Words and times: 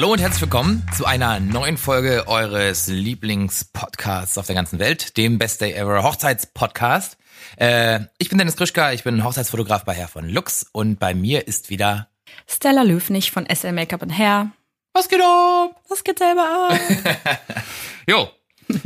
Hallo 0.00 0.12
und 0.14 0.18
herzlich 0.18 0.40
willkommen 0.40 0.82
zu 0.96 1.04
einer 1.04 1.40
neuen 1.40 1.76
Folge 1.76 2.26
eures 2.26 2.86
Lieblingspodcasts 2.86 4.38
auf 4.38 4.46
der 4.46 4.54
ganzen 4.54 4.78
Welt, 4.78 5.18
dem 5.18 5.36
Best 5.36 5.60
Day 5.60 5.74
Ever 5.74 6.02
Hochzeitspodcast. 6.02 7.18
Äh, 7.58 8.00
ich 8.16 8.30
bin 8.30 8.38
Dennis 8.38 8.56
Krischka, 8.56 8.92
ich 8.92 9.04
bin 9.04 9.22
Hochzeitsfotograf 9.22 9.84
bei 9.84 9.92
Herr 9.92 10.08
von 10.08 10.26
Lux 10.26 10.64
und 10.72 10.98
bei 10.98 11.12
mir 11.12 11.46
ist 11.46 11.68
wieder 11.68 12.08
Stella 12.46 12.82
Löfnig 12.82 13.30
von 13.30 13.46
SL 13.46 13.72
Make-up 13.72 14.02
and 14.02 14.16
Hair. 14.16 14.52
Was 14.94 15.06
geht 15.06 15.20
ab? 15.20 15.78
Was 15.90 16.02
geht 16.02 16.18
selber 16.18 16.70
ab? 16.70 16.80
jo. 18.08 18.26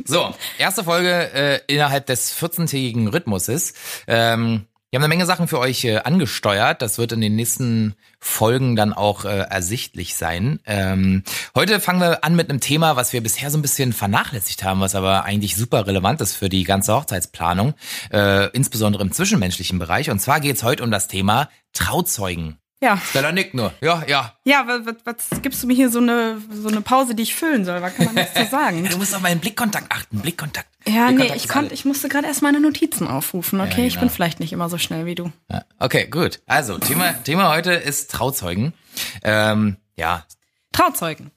So, 0.04 0.34
erste 0.58 0.82
Folge 0.82 1.32
äh, 1.32 1.60
innerhalb 1.68 2.06
des 2.06 2.36
14-tägigen 2.36 3.06
Rhythmuses. 3.06 3.74
Ähm, 4.08 4.66
wir 4.94 4.98
haben 4.98 5.06
eine 5.06 5.08
Menge 5.08 5.26
Sachen 5.26 5.48
für 5.48 5.58
euch 5.58 5.84
äh, 5.86 5.96
angesteuert. 5.96 6.80
Das 6.80 6.98
wird 6.98 7.10
in 7.10 7.20
den 7.20 7.34
nächsten 7.34 7.96
Folgen 8.20 8.76
dann 8.76 8.92
auch 8.92 9.24
äh, 9.24 9.38
ersichtlich 9.40 10.14
sein. 10.14 10.60
Ähm, 10.66 11.24
heute 11.56 11.80
fangen 11.80 11.98
wir 11.98 12.22
an 12.22 12.36
mit 12.36 12.48
einem 12.48 12.60
Thema, 12.60 12.94
was 12.94 13.12
wir 13.12 13.20
bisher 13.20 13.50
so 13.50 13.58
ein 13.58 13.62
bisschen 13.62 13.92
vernachlässigt 13.92 14.62
haben, 14.62 14.78
was 14.78 14.94
aber 14.94 15.24
eigentlich 15.24 15.56
super 15.56 15.88
relevant 15.88 16.20
ist 16.20 16.36
für 16.36 16.48
die 16.48 16.62
ganze 16.62 16.94
Hochzeitsplanung, 16.94 17.74
äh, 18.12 18.50
insbesondere 18.50 19.02
im 19.02 19.10
zwischenmenschlichen 19.10 19.80
Bereich. 19.80 20.10
Und 20.10 20.20
zwar 20.20 20.38
geht 20.38 20.54
es 20.54 20.62
heute 20.62 20.84
um 20.84 20.92
das 20.92 21.08
Thema 21.08 21.48
Trauzeugen. 21.72 22.58
Ja. 22.84 22.98
Stella 22.98 23.32
nickt 23.32 23.54
nur. 23.54 23.72
Ja, 23.80 24.02
ja. 24.06 24.34
Ja, 24.44 24.66
was, 24.66 24.94
was, 25.04 25.42
gibst 25.42 25.62
du 25.62 25.66
mir 25.66 25.74
hier 25.74 25.88
so 25.88 26.00
eine, 26.00 26.36
so 26.52 26.68
eine 26.68 26.82
Pause, 26.82 27.14
die 27.14 27.22
ich 27.22 27.34
füllen 27.34 27.64
soll? 27.64 27.80
Was 27.80 27.94
kann 27.94 28.04
man 28.04 28.16
dazu 28.16 28.44
sagen? 28.50 28.86
Du 28.90 28.98
musst 28.98 29.14
auf 29.14 29.22
meinen 29.22 29.40
Blickkontakt 29.40 29.90
achten. 29.90 30.20
Blickkontakt. 30.20 30.68
Ja, 30.86 31.10
nee, 31.10 31.14
Blickkontakt 31.16 31.36
ich 31.36 31.44
ist 31.44 31.50
konnte, 31.50 31.74
ich 31.74 31.84
musste 31.86 32.10
gerade 32.10 32.26
erst 32.26 32.42
meine 32.42 32.60
Notizen 32.60 33.08
aufrufen, 33.08 33.60
okay? 33.62 33.80
Ja, 33.80 33.86
Ich 33.86 33.94
genau. 33.94 34.00
bin 34.06 34.10
vielleicht 34.10 34.38
nicht 34.38 34.52
immer 34.52 34.68
so 34.68 34.76
schnell 34.76 35.06
wie 35.06 35.14
du. 35.14 35.32
Ja. 35.50 35.64
Okay, 35.78 36.06
gut. 36.08 36.40
Also, 36.46 36.76
Thema, 36.76 37.12
Thema 37.24 37.48
heute 37.48 37.72
ist 37.72 38.10
Trauzeugen. 38.10 38.74
Ähm, 39.22 39.78
ja, 39.96 40.26
Trauzeugen. 40.72 41.30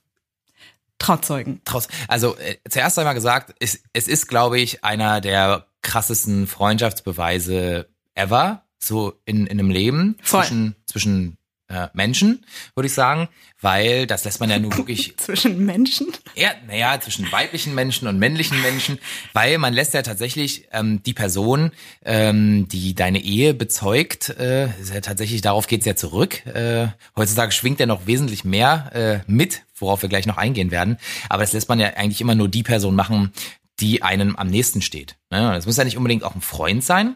Trauzeugen. 0.99 1.61
Trauz 1.63 1.87
also 2.09 2.35
äh, 2.37 2.57
zuerst 2.67 2.99
einmal 2.99 3.13
gesagt, 3.13 3.55
es, 3.59 3.83
es 3.93 4.09
ist, 4.09 4.27
glaube 4.27 4.59
ich, 4.59 4.83
einer 4.83 5.21
der 5.21 5.67
krassesten 5.81 6.47
Freundschaftsbeweise 6.47 7.87
ever, 8.15 8.63
so 8.79 9.13
in, 9.25 9.47
in 9.47 9.59
einem 9.59 9.69
Leben 9.69 10.17
Voll. 10.21 10.41
zwischen, 10.41 10.75
zwischen 10.85 11.36
äh, 11.69 11.87
Menschen, 11.93 12.45
würde 12.75 12.87
ich 12.87 12.93
sagen, 12.93 13.27
weil 13.61 14.07
das 14.07 14.23
lässt 14.23 14.39
man 14.39 14.49
ja 14.49 14.59
nur 14.59 14.75
wirklich 14.77 15.17
Zwischen 15.17 15.65
Menschen. 15.65 16.07
Ja, 16.35 16.51
naja, 16.67 16.99
zwischen 16.99 17.31
weiblichen 17.31 17.75
Menschen 17.75 18.07
und 18.07 18.19
männlichen 18.19 18.61
Menschen, 18.61 18.99
weil 19.33 19.57
man 19.57 19.73
lässt 19.73 19.93
ja 19.93 20.01
tatsächlich 20.01 20.67
ähm, 20.71 21.01
die 21.03 21.13
Person, 21.13 21.71
ähm, 22.05 22.67
die 22.67 22.95
deine 22.95 23.19
Ehe 23.19 23.53
bezeugt, 23.53 24.29
äh, 24.29 24.67
ist 24.79 24.93
ja 24.93 25.01
tatsächlich, 25.01 25.41
darauf 25.41 25.67
geht's 25.67 25.85
ja 25.85 25.95
zurück. 25.95 26.45
Äh, 26.45 26.87
heutzutage 27.15 27.51
schwingt 27.51 27.79
ja 27.79 27.85
noch 27.85 28.07
wesentlich 28.07 28.43
mehr 28.43 28.91
äh, 29.27 29.31
mit, 29.31 29.63
worauf 29.75 30.01
wir 30.01 30.09
gleich 30.09 30.25
noch 30.25 30.37
eingehen 30.37 30.71
werden. 30.71 30.97
Aber 31.29 31.43
das 31.43 31.53
lässt 31.53 31.69
man 31.69 31.79
ja 31.79 31.87
eigentlich 31.95 32.21
immer 32.21 32.35
nur 32.35 32.47
die 32.47 32.63
Person 32.63 32.95
machen, 32.95 33.33
die 33.79 34.03
einem 34.03 34.35
am 34.35 34.47
nächsten 34.47 34.81
steht. 34.81 35.17
Ne? 35.29 35.51
Das 35.53 35.65
muss 35.65 35.77
ja 35.77 35.83
nicht 35.83 35.97
unbedingt 35.97 36.23
auch 36.23 36.33
ein 36.33 36.41
Freund 36.41 36.83
sein, 36.83 37.15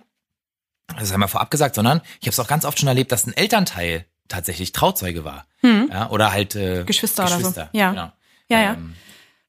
das 0.96 1.04
ist 1.04 1.14
einmal 1.14 1.30
vorab 1.30 1.52
gesagt, 1.52 1.76
sondern 1.76 2.02
ich 2.20 2.28
habe 2.28 2.32
es 2.32 2.40
auch 2.40 2.48
ganz 2.48 2.66
oft 2.66 2.80
schon 2.80 2.88
erlebt, 2.88 3.12
dass 3.12 3.26
ein 3.26 3.36
Elternteil 3.36 4.06
tatsächlich 4.32 4.72
Trauzeuge 4.72 5.24
war. 5.24 5.46
Ja, 5.64 6.10
oder 6.10 6.32
halt 6.32 6.56
äh, 6.56 6.80
Hm. 6.80 6.86
Geschwister 6.88 7.24
oder 7.24 7.34
so. 7.34 7.38
Geschwister, 7.38 7.70
Ja. 7.74 7.90
Genau. 7.92 8.12
Ja, 8.50 8.62
ja. 8.62 8.74
Ähm, 8.74 8.96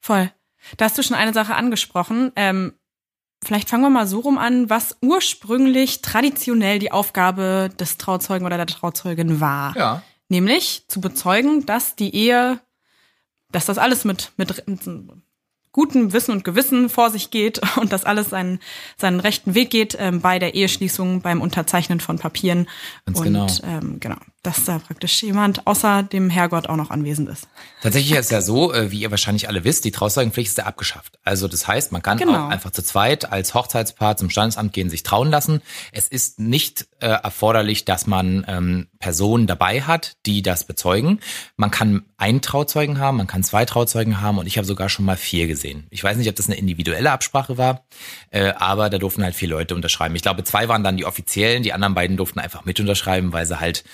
Voll. 0.00 0.30
Da 0.76 0.84
hast 0.84 0.98
du 0.98 1.02
schon 1.02 1.16
eine 1.16 1.32
Sache 1.32 1.54
angesprochen. 1.54 2.32
Ähm, 2.36 2.74
vielleicht 3.42 3.68
fangen 3.68 3.82
wir 3.82 3.90
mal 3.90 4.06
so 4.06 4.20
rum 4.20 4.38
an, 4.38 4.68
was 4.70 4.96
ursprünglich 5.00 6.02
traditionell 6.02 6.78
die 6.78 6.92
Aufgabe 6.92 7.70
des 7.80 7.98
Trauzeugen 7.98 8.46
oder 8.46 8.56
der 8.56 8.66
Trauzeugin 8.66 9.40
war. 9.40 9.76
ja. 9.76 10.02
Nämlich 10.28 10.84
zu 10.88 11.00
bezeugen, 11.02 11.66
dass 11.66 11.94
die 11.94 12.14
Ehe, 12.14 12.58
dass 13.50 13.66
das 13.66 13.76
alles 13.76 14.04
mit, 14.04 14.32
mit, 14.38 14.66
mit 14.66 14.80
gutem 15.72 16.12
Wissen 16.12 16.32
und 16.32 16.44
Gewissen 16.44 16.88
vor 16.88 17.10
sich 17.10 17.30
geht 17.30 17.60
und 17.76 17.92
dass 17.92 18.04
alles 18.04 18.30
seinen, 18.30 18.58
seinen 18.96 19.20
rechten 19.20 19.54
Weg 19.54 19.70
geht 19.70 19.96
ähm, 19.98 20.20
bei 20.20 20.38
der 20.38 20.54
Eheschließung, 20.54 21.20
beim 21.20 21.40
Unterzeichnen 21.42 22.00
von 22.00 22.18
Papieren. 22.18 22.66
Ganz 23.04 23.18
und 23.18 23.24
genau. 23.24 23.46
Ähm, 23.64 24.00
genau, 24.00 24.16
dass 24.42 24.64
da 24.64 24.78
praktisch 24.80 25.22
jemand 25.22 25.66
außer 25.66 26.02
dem 26.02 26.28
Herrgott 26.28 26.68
auch 26.68 26.76
noch 26.76 26.90
anwesend 26.90 27.28
ist. 27.28 27.46
Tatsächlich 27.80 28.12
ist 28.18 28.24
es 28.26 28.30
ja 28.30 28.40
so, 28.42 28.72
äh, 28.72 28.90
wie 28.90 29.00
ihr 29.00 29.10
wahrscheinlich 29.12 29.48
alle 29.48 29.62
wisst, 29.62 29.84
die 29.84 29.92
Trauzeugenpflicht 29.92 30.50
ist 30.50 30.58
ja 30.58 30.64
abgeschafft. 30.64 31.18
Also 31.22 31.46
das 31.46 31.68
heißt, 31.68 31.92
man 31.92 32.02
kann 32.02 32.18
Genau. 32.18 32.46
auch 32.46 32.50
einfach 32.50 32.72
zu 32.72 32.82
zweit 32.82 33.30
als 33.30 33.54
Hochzeitspaar 33.54 34.16
zum 34.16 34.30
Standesamt 34.30 34.72
gehen, 34.72 34.90
sich 34.90 35.04
trauen 35.04 35.30
lassen. 35.30 35.62
Es 35.92 36.08
ist 36.08 36.40
nicht 36.40 36.86
äh, 37.00 37.06
erforderlich, 37.06 37.84
dass 37.84 38.06
man 38.08 38.44
ähm, 38.48 38.88
Personen 38.98 39.46
dabei 39.46 39.82
hat, 39.82 40.16
die 40.26 40.42
das 40.42 40.64
bezeugen. 40.64 41.20
Man 41.56 41.70
kann 41.70 42.02
einen 42.16 42.40
Trauzeugen 42.40 42.98
haben, 42.98 43.18
man 43.18 43.26
kann 43.28 43.44
zwei 43.44 43.64
Trauzeugen 43.64 44.20
haben 44.20 44.38
und 44.38 44.46
ich 44.46 44.58
habe 44.58 44.66
sogar 44.66 44.88
schon 44.88 45.04
mal 45.04 45.16
vier 45.16 45.46
gesehen. 45.46 45.86
Ich 45.90 46.02
weiß 46.02 46.16
nicht, 46.16 46.28
ob 46.28 46.34
das 46.36 46.46
eine 46.46 46.56
individuelle 46.56 47.12
Absprache 47.12 47.58
war, 47.58 47.84
äh, 48.30 48.52
aber 48.56 48.90
da 48.90 48.98
durften 48.98 49.22
halt 49.22 49.36
vier 49.36 49.48
Leute 49.48 49.76
unterschreiben. 49.76 50.16
Ich 50.16 50.22
glaube, 50.22 50.42
zwei 50.42 50.68
waren 50.68 50.82
dann 50.82 50.96
die 50.96 51.04
offiziellen, 51.04 51.62
die 51.62 51.72
anderen 51.72 51.94
beiden 51.94 52.16
durften 52.16 52.40
einfach 52.40 52.64
mit 52.64 52.80
unterschreiben, 52.80 53.32
weil 53.32 53.46
sie 53.46 53.60
halt 53.60 53.84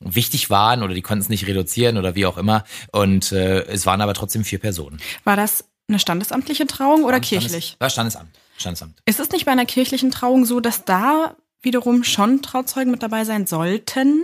wichtig 0.00 0.50
waren 0.50 0.82
oder 0.82 0.94
die 0.94 1.02
konnten 1.02 1.22
es 1.22 1.28
nicht 1.28 1.46
reduzieren 1.46 1.96
oder 1.96 2.14
wie 2.14 2.26
auch 2.26 2.36
immer. 2.36 2.64
Und 2.92 3.32
äh, 3.32 3.62
es 3.64 3.86
waren 3.86 4.00
aber 4.00 4.14
trotzdem 4.14 4.44
vier 4.44 4.58
Personen. 4.58 5.00
War 5.24 5.36
das 5.36 5.64
eine 5.88 5.98
standesamtliche 5.98 6.66
Trauung 6.66 7.04
oder 7.04 7.20
kirchlich? 7.20 7.76
Standes, 7.76 7.80
war 7.80 7.90
Standesamt. 7.90 8.38
Standesamt. 8.56 9.00
Ist 9.04 9.20
es 9.20 9.30
nicht 9.30 9.44
bei 9.44 9.52
einer 9.52 9.66
kirchlichen 9.66 10.10
Trauung 10.10 10.44
so, 10.44 10.60
dass 10.60 10.84
da 10.84 11.36
wiederum 11.62 12.04
schon 12.04 12.42
Trauzeugen 12.42 12.90
mit 12.90 13.02
dabei 13.02 13.24
sein 13.24 13.46
sollten? 13.46 14.22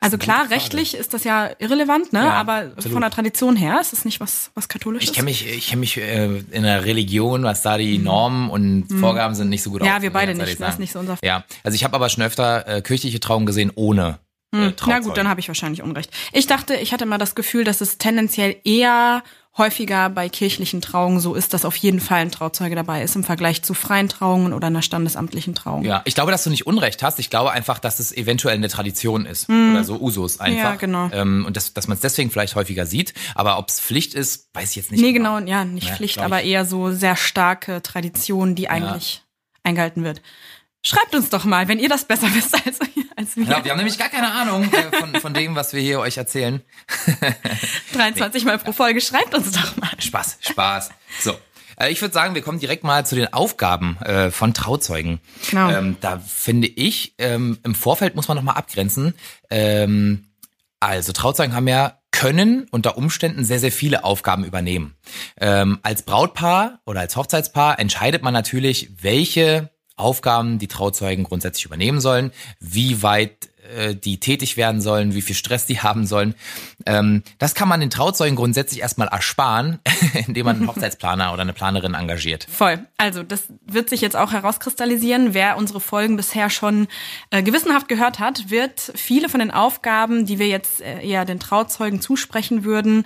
Also 0.00 0.16
klar, 0.16 0.48
rechtlich 0.50 0.94
ist 0.94 1.12
das 1.12 1.24
ja 1.24 1.50
irrelevant, 1.58 2.12
ne? 2.12 2.20
Ja, 2.20 2.34
Aber 2.34 2.70
absolut. 2.76 2.92
von 2.92 3.00
der 3.02 3.10
Tradition 3.10 3.56
her 3.56 3.78
ist 3.80 3.92
es 3.92 4.04
nicht 4.04 4.20
was, 4.20 4.50
was 4.54 4.68
katholisch 4.68 5.02
Ich 5.02 5.12
kenne 5.12 5.24
mich, 5.24 5.44
ich 5.46 5.68
kenne 5.70 5.80
mich 5.80 5.96
äh, 5.96 6.38
in 6.50 6.62
der 6.62 6.84
Religion, 6.84 7.42
was 7.42 7.62
da 7.62 7.74
Mhm. 7.74 7.78
die 7.80 7.98
Normen 7.98 8.48
und 8.48 8.86
Vorgaben 9.00 9.34
sind, 9.34 9.48
nicht 9.48 9.62
so 9.62 9.70
gut 9.70 9.82
Ja, 9.84 9.96
aus, 9.96 10.02
wir 10.02 10.10
muss 10.10 10.20
ich 10.22 10.26
beide 10.26 10.34
nicht, 10.38 10.60
das 10.60 10.74
ist 10.74 10.78
nicht 10.78 10.92
so 10.92 11.00
unser 11.00 11.18
Ja, 11.24 11.44
also 11.64 11.74
ich 11.74 11.82
habe 11.82 11.96
aber 11.96 12.08
schon 12.10 12.22
öfter 12.22 12.66
äh, 12.68 12.80
kirchliche 12.82 13.18
Trauungen 13.18 13.46
gesehen 13.46 13.72
ohne 13.74 14.18
äh, 14.54 14.56
Hm, 14.58 14.74
Na 14.86 15.00
gut, 15.00 15.16
dann 15.16 15.28
habe 15.28 15.40
ich 15.40 15.48
wahrscheinlich 15.48 15.82
Unrecht. 15.82 16.10
Ich 16.32 16.46
dachte, 16.46 16.74
ich 16.76 16.92
hatte 16.92 17.04
mal 17.04 17.18
das 17.18 17.34
Gefühl, 17.34 17.64
dass 17.64 17.80
es 17.80 17.98
tendenziell 17.98 18.56
eher 18.64 19.22
häufiger 19.58 20.08
bei 20.08 20.28
kirchlichen 20.28 20.80
Trauungen 20.80 21.20
so 21.20 21.34
ist, 21.34 21.52
dass 21.52 21.64
auf 21.64 21.76
jeden 21.76 22.00
Fall 22.00 22.20
ein 22.20 22.30
Trauzeuge 22.30 22.74
dabei 22.74 23.02
ist 23.02 23.16
im 23.16 23.24
Vergleich 23.24 23.62
zu 23.62 23.74
freien 23.74 24.08
Trauungen 24.08 24.52
oder 24.52 24.68
einer 24.68 24.82
standesamtlichen 24.82 25.54
Trauung. 25.54 25.84
Ja, 25.84 26.02
ich 26.04 26.14
glaube, 26.14 26.30
dass 26.30 26.44
du 26.44 26.50
nicht 26.50 26.66
Unrecht 26.66 27.02
hast. 27.02 27.18
Ich 27.18 27.28
glaube 27.30 27.50
einfach, 27.50 27.78
dass 27.78 27.98
es 27.98 28.16
eventuell 28.16 28.54
eine 28.54 28.68
Tradition 28.68 29.26
ist 29.26 29.48
oder 29.50 29.84
so 29.84 30.00
Usus 30.00 30.40
einfach. 30.40 30.62
Ja, 30.62 30.74
genau. 30.76 31.10
Ähm, 31.12 31.44
und 31.46 31.56
das, 31.56 31.74
dass 31.74 31.88
man 31.88 31.96
es 31.96 32.00
deswegen 32.00 32.30
vielleicht 32.30 32.54
häufiger 32.54 32.86
sieht. 32.86 33.14
Aber 33.34 33.58
ob 33.58 33.68
es 33.68 33.80
Pflicht 33.80 34.14
ist, 34.14 34.48
weiß 34.54 34.70
ich 34.70 34.76
jetzt 34.76 34.92
nicht. 34.92 35.00
Nee, 35.00 35.12
genau, 35.12 35.38
ja, 35.40 35.64
nicht 35.64 35.88
Ja, 35.88 35.96
Pflicht, 35.96 36.18
aber 36.18 36.42
eher 36.42 36.64
so 36.64 36.92
sehr 36.92 37.16
starke 37.16 37.82
Tradition, 37.82 38.54
die 38.54 38.68
eigentlich 38.68 39.22
eingehalten 39.64 40.04
wird. 40.04 40.22
Schreibt 40.82 41.14
uns 41.14 41.28
doch 41.28 41.44
mal, 41.44 41.66
wenn 41.68 41.78
ihr 41.78 41.88
das 41.88 42.04
besser 42.04 42.26
wisst 42.34 42.54
als, 42.54 42.78
als 43.16 43.36
wir. 43.36 43.44
Genau, 43.44 43.64
wir 43.64 43.70
haben 43.72 43.78
nämlich 43.78 43.98
gar 43.98 44.08
keine 44.08 44.30
Ahnung 44.32 44.70
äh, 44.72 44.96
von, 44.96 45.14
von 45.20 45.34
dem, 45.34 45.54
was 45.54 45.72
wir 45.72 45.80
hier 45.80 46.00
euch 46.00 46.16
erzählen. 46.16 46.62
23 47.94 48.44
Mal 48.44 48.58
pro 48.58 48.72
Folge, 48.72 49.00
schreibt 49.00 49.34
uns 49.34 49.52
doch 49.52 49.76
mal. 49.76 49.90
Spaß, 49.98 50.38
Spaß. 50.40 50.90
So. 51.20 51.36
äh, 51.78 51.90
Ich 51.90 52.00
würde 52.00 52.14
sagen, 52.14 52.34
wir 52.34 52.42
kommen 52.42 52.60
direkt 52.60 52.84
mal 52.84 53.04
zu 53.04 53.16
den 53.16 53.32
Aufgaben 53.32 53.96
äh, 54.02 54.30
von 54.30 54.54
Trauzeugen. 54.54 55.20
Genau. 55.50 55.70
Ähm, 55.70 55.96
da 56.00 56.18
finde 56.18 56.68
ich, 56.68 57.14
ähm, 57.18 57.58
im 57.64 57.74
Vorfeld 57.74 58.14
muss 58.14 58.28
man 58.28 58.36
nochmal 58.36 58.56
abgrenzen. 58.56 59.14
Ähm, 59.50 60.28
also 60.80 61.12
Trauzeugen 61.12 61.54
haben 61.54 61.68
ja 61.68 61.98
können 62.12 62.66
unter 62.70 62.96
Umständen 62.96 63.44
sehr, 63.44 63.58
sehr 63.60 63.72
viele 63.72 64.02
Aufgaben 64.04 64.44
übernehmen. 64.44 64.96
Ähm, 65.40 65.78
als 65.82 66.02
Brautpaar 66.02 66.80
oder 66.86 67.00
als 67.00 67.16
Hochzeitspaar 67.16 67.78
entscheidet 67.78 68.22
man 68.22 68.32
natürlich, 68.32 68.90
welche 69.02 69.70
Aufgaben 69.98 70.58
die 70.58 70.68
Trauzeugen 70.68 71.24
grundsätzlich 71.24 71.64
übernehmen 71.64 72.00
sollen, 72.00 72.32
wie 72.60 73.02
weit 73.02 73.48
äh, 73.76 73.94
die 73.94 74.18
tätig 74.18 74.56
werden 74.56 74.80
sollen, 74.80 75.14
wie 75.14 75.22
viel 75.22 75.36
Stress 75.36 75.66
die 75.66 75.80
haben 75.82 76.06
sollen. 76.06 76.34
Ähm, 76.86 77.22
das 77.38 77.54
kann 77.54 77.68
man 77.68 77.80
den 77.80 77.90
Trauzeugen 77.90 78.36
grundsätzlich 78.36 78.80
erstmal 78.80 79.08
ersparen, 79.08 79.78
indem 80.26 80.46
man 80.46 80.56
einen 80.56 80.68
Hochzeitsplaner 80.68 81.32
oder 81.32 81.42
eine 81.42 81.52
Planerin 81.52 81.94
engagiert. 81.94 82.46
Voll. 82.50 82.78
Also 82.96 83.22
das 83.22 83.44
wird 83.66 83.90
sich 83.90 84.00
jetzt 84.00 84.16
auch 84.16 84.32
herauskristallisieren. 84.32 85.34
Wer 85.34 85.56
unsere 85.56 85.80
Folgen 85.80 86.16
bisher 86.16 86.50
schon 86.50 86.88
äh, 87.30 87.42
gewissenhaft 87.42 87.88
gehört 87.88 88.18
hat, 88.18 88.50
wird 88.50 88.92
viele 88.94 89.28
von 89.28 89.40
den 89.40 89.50
Aufgaben, 89.50 90.26
die 90.26 90.38
wir 90.38 90.48
jetzt 90.48 90.80
äh, 90.80 91.00
eher 91.00 91.24
den 91.24 91.40
Trauzeugen 91.40 92.00
zusprechen 92.00 92.64
würden, 92.64 93.04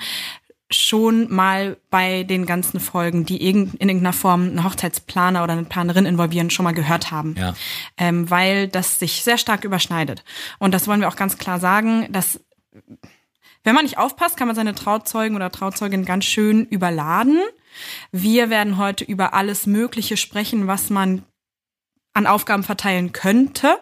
schon 0.73 1.33
mal 1.33 1.77
bei 1.91 2.23
den 2.25 2.47
ganzen 2.47 2.81
Folgen, 2.81 3.25
die 3.25 3.45
irgend- 3.47 3.75
in 3.75 3.89
irgendeiner 3.89 4.13
Form 4.13 4.43
einen 4.43 4.65
Hochzeitsplaner 4.65 5.43
oder 5.45 5.53
eine 5.53 5.65
Planerin 5.65 6.07
involvieren, 6.07 6.51
schon 6.51 6.65
mal 6.65 6.73
gehört 6.75 7.11
haben. 7.11 7.35
Ja. 7.39 7.55
Ähm, 7.97 8.31
weil 8.31 8.69
das 8.69 8.99
sich 8.99 9.23
sehr 9.23 9.39
stark 9.39 9.65
überschneidet. 9.65 10.25
Und 10.59 10.73
das 10.73 10.89
wollen 10.89 11.01
wir 11.01 11.09
auch 11.09 11.17
ganz 11.17 11.39
klar 11.39 11.61
sagen, 11.61 12.07
dass 12.13 12.41
wenn 13.65 13.75
man 13.75 13.85
nicht 13.85 13.99
aufpasst, 13.99 14.37
kann 14.37 14.49
man 14.49 14.57
seine 14.57 14.75
Trauzeugen 14.75 15.37
oder 15.37 15.53
Trauzeugin 15.53 16.05
ganz 16.05 16.25
schön 16.25 16.65
überladen. 16.67 17.39
Wir 18.11 18.51
werden 18.51 18.77
heute 18.77 19.05
über 19.05 19.35
alles 19.35 19.67
Mögliche 19.67 20.17
sprechen, 20.17 20.67
was 20.67 20.91
man 20.91 21.23
an 22.13 22.27
Aufgaben 22.27 22.65
verteilen 22.65 23.13
könnte. 23.13 23.79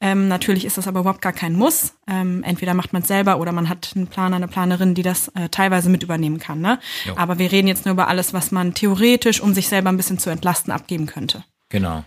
Ähm, 0.00 0.28
natürlich 0.28 0.64
ist 0.64 0.78
das 0.78 0.86
aber 0.88 1.00
überhaupt 1.00 1.22
gar 1.22 1.32
kein 1.32 1.54
Muss. 1.54 1.94
Ähm, 2.06 2.42
entweder 2.42 2.74
macht 2.74 2.92
man 2.92 3.02
es 3.02 3.08
selber 3.08 3.38
oder 3.38 3.52
man 3.52 3.68
hat 3.68 3.92
einen 3.94 4.06
Planer, 4.06 4.36
eine 4.36 4.48
Planerin, 4.48 4.94
die 4.94 5.02
das 5.02 5.28
äh, 5.28 5.48
teilweise 5.48 5.88
mit 5.88 6.02
übernehmen 6.02 6.38
kann. 6.38 6.60
Ne? 6.60 6.78
Aber 7.16 7.38
wir 7.38 7.50
reden 7.52 7.68
jetzt 7.68 7.84
nur 7.84 7.92
über 7.92 8.08
alles, 8.08 8.32
was 8.32 8.50
man 8.50 8.74
theoretisch, 8.74 9.40
um 9.40 9.54
sich 9.54 9.68
selber 9.68 9.90
ein 9.90 9.96
bisschen 9.96 10.18
zu 10.18 10.30
entlasten, 10.30 10.72
abgeben 10.72 11.06
könnte. 11.06 11.44
Genau. 11.68 12.04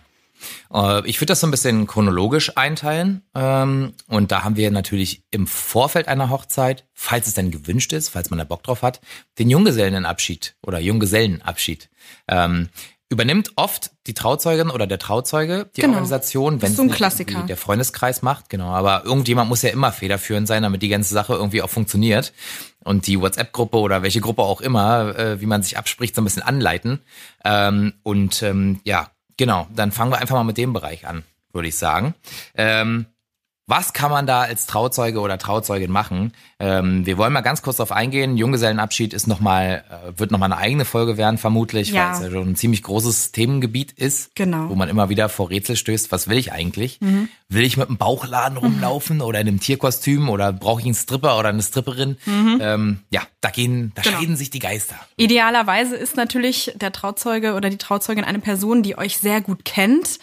Äh, 0.73 1.07
ich 1.07 1.19
würde 1.19 1.27
das 1.27 1.41
so 1.41 1.47
ein 1.47 1.51
bisschen 1.51 1.87
chronologisch 1.87 2.57
einteilen. 2.57 3.23
Ähm, 3.35 3.93
und 4.07 4.31
da 4.31 4.43
haben 4.43 4.55
wir 4.55 4.71
natürlich 4.71 5.23
im 5.31 5.47
Vorfeld 5.47 6.07
einer 6.07 6.29
Hochzeit, 6.29 6.85
falls 6.93 7.27
es 7.27 7.33
denn 7.33 7.51
gewünscht 7.51 7.93
ist, 7.93 8.09
falls 8.09 8.29
man 8.29 8.39
da 8.39 8.45
Bock 8.45 8.63
drauf 8.63 8.81
hat, 8.81 9.01
den 9.37 9.49
Junggesellenabschied 9.49 10.55
oder 10.65 10.79
Junggesellenabschied. 10.79 11.89
Übernimmt 13.11 13.51
oft 13.55 13.91
die 14.05 14.13
Trauzeugin 14.13 14.69
oder 14.69 14.85
der 14.85 14.99
Trauzeuge 14.99 15.67
die 15.75 15.81
Genau. 15.81 15.93
Organisation, 15.93 16.61
wenn 16.61 16.73
so 16.75 16.83
es 16.83 16.89
der 17.47 17.57
Freundeskreis 17.57 18.21
macht, 18.21 18.49
genau. 18.49 18.67
Aber 18.69 19.03
irgendjemand 19.03 19.49
muss 19.49 19.63
ja 19.63 19.71
immer 19.71 19.91
federführend 19.91 20.47
sein, 20.47 20.61
damit 20.61 20.83
die 20.83 20.89
ganze 20.89 21.13
Sache 21.13 21.33
irgendwie 21.33 21.63
auch 21.63 21.69
funktioniert. 21.71 22.33
Und 22.83 23.07
die 23.07 23.19
WhatsApp-Gruppe 23.19 23.77
oder 23.77 24.03
welche 24.03 24.21
Gruppe 24.21 24.43
auch 24.43 24.61
immer, 24.61 25.17
äh, 25.17 25.41
wie 25.41 25.47
man 25.47 25.63
sich 25.63 25.77
abspricht, 25.77 26.15
so 26.15 26.21
ein 26.21 26.23
bisschen 26.23 26.43
anleiten. 26.43 26.99
Ähm, 27.43 27.93
und 28.03 28.43
ähm, 28.43 28.79
ja, 28.83 29.09
genau, 29.37 29.67
dann 29.75 29.91
fangen 29.91 30.11
wir 30.11 30.19
einfach 30.19 30.35
mal 30.35 30.43
mit 30.43 30.57
dem 30.57 30.71
Bereich 30.71 31.07
an, 31.07 31.23
würde 31.51 31.67
ich 31.67 31.77
sagen. 31.77 32.13
Ähm, 32.55 33.07
was 33.69 33.93
kann 33.93 34.09
man 34.09 34.25
da 34.25 34.41
als 34.41 34.65
Trauzeuge 34.65 35.19
oder 35.19 35.37
Trauzeugin 35.37 35.91
machen? 35.91 36.33
Ähm, 36.59 37.05
wir 37.05 37.17
wollen 37.17 37.31
mal 37.31 37.41
ganz 37.41 37.61
kurz 37.61 37.77
darauf 37.77 37.91
eingehen. 37.91 38.35
Junggesellenabschied 38.35 39.13
ist 39.13 39.27
noch 39.27 39.39
mal, 39.39 39.83
äh, 39.89 40.19
wird 40.19 40.31
nochmal 40.31 40.51
eine 40.51 40.59
eigene 40.59 40.85
Folge 40.85 41.17
werden, 41.17 41.37
vermutlich, 41.37 41.91
Ja. 41.91 42.07
weil 42.07 42.13
es 42.15 42.21
ja 42.23 42.31
schon 42.31 42.49
ein 42.49 42.55
ziemlich 42.55 42.83
großes 42.83 43.31
Themengebiet 43.31 43.91
ist, 43.93 44.35
Genau. 44.35 44.69
wo 44.69 44.75
man 44.75 44.89
immer 44.89 45.09
wieder 45.09 45.29
vor 45.29 45.49
Rätsel 45.51 45.75
stößt. 45.75 46.11
Was 46.11 46.27
will 46.27 46.37
ich 46.37 46.51
eigentlich? 46.51 46.99
Mhm. 46.99 47.29
Will 47.47 47.63
ich 47.63 47.77
mit 47.77 47.87
einem 47.87 47.97
Bauchladen 47.97 48.57
rumlaufen 48.57 49.21
oder 49.21 49.39
in 49.39 49.47
einem 49.47 49.59
Tierkostüm 49.59 50.29
oder 50.29 50.51
brauche 50.51 50.81
ich 50.81 50.85
einen 50.85 50.95
Stripper 50.95 51.37
oder 51.39 51.49
eine 51.49 51.61
Stripperin? 51.63 52.17
Ähm, 52.59 52.99
ja, 53.11 53.21
da 53.41 53.49
gehen, 53.51 53.91
da 53.95 54.01
Mhm. 54.01 54.03
Genau. 54.05 54.17
scheiden 54.17 54.35
sich 54.35 54.49
die 54.49 54.59
Geister. 54.59 54.95
Idealerweise 55.15 55.95
ist 55.95 56.17
natürlich 56.17 56.71
der 56.75 56.91
Trauzeuge 56.91 57.53
oder 57.53 57.69
die 57.69 57.77
Trauzeugin 57.77 58.23
eine 58.23 58.39
Person, 58.39 58.83
die 58.83 58.97
euch 58.97 59.17
sehr 59.19 59.41
gut 59.41 59.63
kennt 59.65 60.19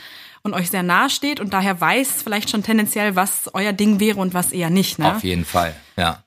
und 0.46 0.54
euch 0.54 0.70
sehr 0.70 0.82
nahe 0.82 1.10
steht 1.10 1.40
und 1.40 1.52
daher 1.52 1.78
weiß 1.80 2.22
vielleicht 2.22 2.48
schon 2.48 2.62
tendenziell, 2.62 3.16
was 3.16 3.50
euer 3.52 3.72
Ding 3.72 4.00
wäre 4.00 4.18
und 4.18 4.32
was 4.32 4.52
eher 4.52 4.70
nicht. 4.70 4.98
Ne? 4.98 5.14
Auf 5.14 5.24
jeden 5.24 5.44
Fall, 5.44 5.74
ja. 5.96 6.22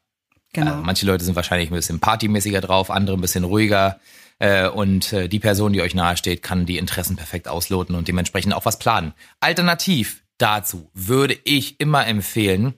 Genau. 0.53 0.79
Äh, 0.79 0.83
manche 0.83 1.05
Leute 1.05 1.23
sind 1.23 1.35
wahrscheinlich 1.35 1.71
ein 1.71 1.75
bisschen 1.75 1.99
partymäßiger 1.99 2.61
drauf, 2.61 2.91
andere 2.91 3.17
ein 3.17 3.21
bisschen 3.21 3.43
ruhiger. 3.43 3.99
Äh, 4.39 4.67
und 4.67 5.13
äh, 5.13 5.27
die 5.27 5.39
Person, 5.39 5.73
die 5.73 5.81
euch 5.81 5.95
nahesteht, 5.95 6.43
kann 6.43 6.65
die 6.65 6.77
Interessen 6.77 7.15
perfekt 7.15 7.47
ausloten 7.47 7.95
und 7.95 8.07
dementsprechend 8.07 8.53
auch 8.53 8.65
was 8.65 8.79
planen. 8.79 9.13
Alternativ 9.39 10.23
dazu 10.37 10.89
würde 10.93 11.37
ich 11.43 11.79
immer 11.79 12.07
empfehlen, 12.07 12.73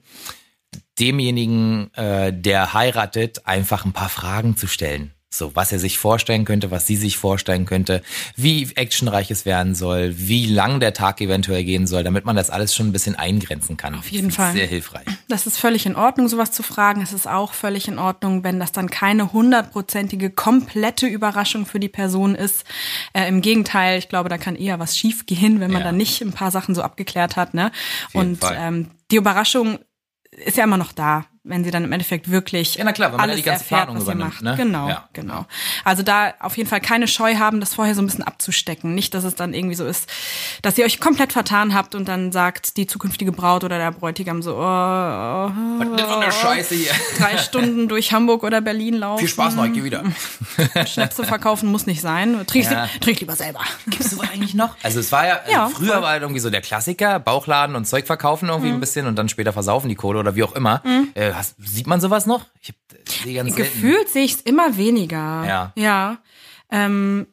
demjenigen, 0.98 1.92
äh, 1.94 2.32
der 2.32 2.74
heiratet, 2.74 3.46
einfach 3.46 3.84
ein 3.84 3.92
paar 3.92 4.08
Fragen 4.08 4.56
zu 4.56 4.66
stellen. 4.66 5.11
So, 5.34 5.56
was 5.56 5.72
er 5.72 5.78
sich 5.78 5.96
vorstellen 5.98 6.44
könnte, 6.44 6.70
was 6.70 6.86
sie 6.86 6.96
sich 6.96 7.16
vorstellen 7.16 7.64
könnte, 7.64 8.02
wie 8.36 8.70
actionreich 8.74 9.30
es 9.30 9.46
werden 9.46 9.74
soll, 9.74 10.12
wie 10.18 10.44
lang 10.44 10.78
der 10.78 10.92
Tag 10.92 11.22
eventuell 11.22 11.64
gehen 11.64 11.86
soll, 11.86 12.04
damit 12.04 12.26
man 12.26 12.36
das 12.36 12.50
alles 12.50 12.74
schon 12.74 12.88
ein 12.88 12.92
bisschen 12.92 13.14
eingrenzen 13.16 13.78
kann. 13.78 13.94
Auf 13.94 14.08
jeden 14.10 14.30
Fall. 14.30 14.52
Sehr 14.52 14.66
hilfreich. 14.66 15.06
Das 15.28 15.46
ist 15.46 15.58
völlig 15.58 15.86
in 15.86 15.96
Ordnung, 15.96 16.28
sowas 16.28 16.52
zu 16.52 16.62
fragen. 16.62 17.00
Es 17.00 17.14
ist 17.14 17.26
auch 17.26 17.54
völlig 17.54 17.88
in 17.88 17.98
Ordnung, 17.98 18.44
wenn 18.44 18.60
das 18.60 18.72
dann 18.72 18.90
keine 18.90 19.32
hundertprozentige, 19.32 20.28
komplette 20.28 21.06
Überraschung 21.06 21.64
für 21.64 21.80
die 21.80 21.88
Person 21.88 22.34
ist. 22.34 22.64
Äh, 23.14 23.26
Im 23.28 23.40
Gegenteil, 23.40 23.98
ich 23.98 24.10
glaube, 24.10 24.28
da 24.28 24.36
kann 24.36 24.54
eher 24.54 24.78
was 24.80 24.98
schief 24.98 25.24
gehen, 25.24 25.60
wenn 25.60 25.70
man 25.70 25.80
Ja. 25.80 25.86
dann 25.88 25.96
nicht 25.96 26.20
ein 26.20 26.32
paar 26.32 26.50
Sachen 26.50 26.74
so 26.74 26.82
abgeklärt 26.82 27.36
hat. 27.36 27.54
Ne? 27.54 27.72
Und 28.12 28.40
ähm, 28.54 28.90
die 29.10 29.16
Überraschung 29.16 29.78
ist 30.30 30.58
ja 30.58 30.64
immer 30.64 30.76
noch 30.76 30.92
da, 30.92 31.24
wenn 31.44 31.64
sie 31.64 31.70
dann 31.72 31.82
im 31.82 31.90
Endeffekt 31.90 32.30
wirklich 32.30 32.76
Ja, 32.76 32.84
na 32.84 32.92
klar, 32.92 33.10
wenn 33.10 33.16
man 33.16 33.24
alles 33.30 33.36
die 33.36 33.42
ganze 33.42 33.64
erfährt, 33.64 33.86
Planung 33.86 34.06
was 34.06 34.14
macht. 34.14 34.42
ne? 34.42 34.54
Genau, 34.56 34.88
Ja. 34.88 35.08
genau. 35.12 35.44
Also 35.84 36.04
da 36.04 36.34
auf 36.38 36.56
jeden 36.56 36.68
Fall 36.68 36.80
keine 36.80 37.08
Scheu 37.08 37.34
haben, 37.36 37.58
das 37.58 37.74
vorher 37.74 37.94
so 37.96 38.02
ein 38.02 38.06
bisschen 38.06 38.22
abzustecken. 38.22 38.94
Nicht, 38.94 39.12
dass 39.14 39.24
es 39.24 39.34
dann 39.34 39.52
irgendwie 39.52 39.74
so 39.74 39.84
ist, 39.84 40.08
dass 40.62 40.78
ihr 40.78 40.84
euch 40.84 41.00
komplett 41.00 41.32
vertan 41.32 41.74
habt 41.74 41.96
und 41.96 42.06
dann 42.06 42.30
sagt 42.30 42.76
die 42.76 42.86
zukünftige 42.86 43.32
Braut 43.32 43.64
oder 43.64 43.78
der 43.78 43.90
Bräutigam 43.90 44.40
so, 44.40 44.52
oh, 44.54 44.56
oh, 44.56 44.60
Was 44.60 45.88
ist 45.88 46.00
für 46.00 46.16
eine 46.20 46.32
Scheiße 46.32 46.74
hier? 46.76 46.92
drei 47.18 47.36
Stunden 47.38 47.88
durch 47.88 48.12
Hamburg 48.12 48.44
oder 48.44 48.60
Berlin 48.60 48.94
laufen. 48.94 49.18
Viel 49.20 49.28
Spaß 49.28 49.56
noch, 49.56 49.64
ich 49.64 49.72
geh 49.72 49.82
wieder. 49.84 50.04
Schnäpse 50.86 51.24
verkaufen 51.24 51.70
muss 51.70 51.86
nicht 51.86 52.00
sein. 52.00 52.40
Trink, 52.46 52.70
Ja. 52.70 52.88
trink 53.00 53.20
lieber 53.20 53.34
selber. 53.34 53.60
Gibt's 53.88 54.10
sowas 54.10 54.28
eigentlich 54.32 54.54
noch? 54.54 54.76
Also 54.82 55.00
es 55.00 55.10
war 55.10 55.26
ja, 55.26 55.40
Ja, 55.50 55.64
also 55.64 55.76
früher 55.76 55.88
voll. 55.88 55.96
Mhm. 55.98 56.02
war 56.02 56.10
halt 56.10 56.22
irgendwie 56.22 56.40
so 56.40 56.50
der 56.50 56.60
Klassiker, 56.60 57.18
Bauchladen 57.18 57.74
und 57.76 57.84
Zeug 57.86 58.06
verkaufen 58.06 58.48
irgendwie 58.48 58.70
ein 58.70 58.80
bisschen 58.80 59.06
und 59.06 59.16
dann 59.16 59.28
später 59.28 59.52
versaufen 59.52 59.88
die 59.88 59.94
Kohle 59.96 60.20
oder 60.20 60.36
wie 60.36 60.44
auch 60.44 60.52
immer. 60.54 60.82
Äh, 61.14 61.31
hast, 61.36 61.56
sieht 61.58 61.86
man 61.86 62.00
sowas 62.00 62.26
noch? 62.26 62.46
Ich 62.60 62.68
hab, 62.70 62.76
äh, 62.98 63.32
selten. 63.44 63.54
Gefühlt 63.54 64.08
sehe 64.08 64.24
ich 64.24 64.34
es 64.34 64.40
immer 64.42 64.76
weniger. 64.76 65.44
Ja. 65.46 65.72
Ja. 65.76 66.18
Ähm, 66.70 67.26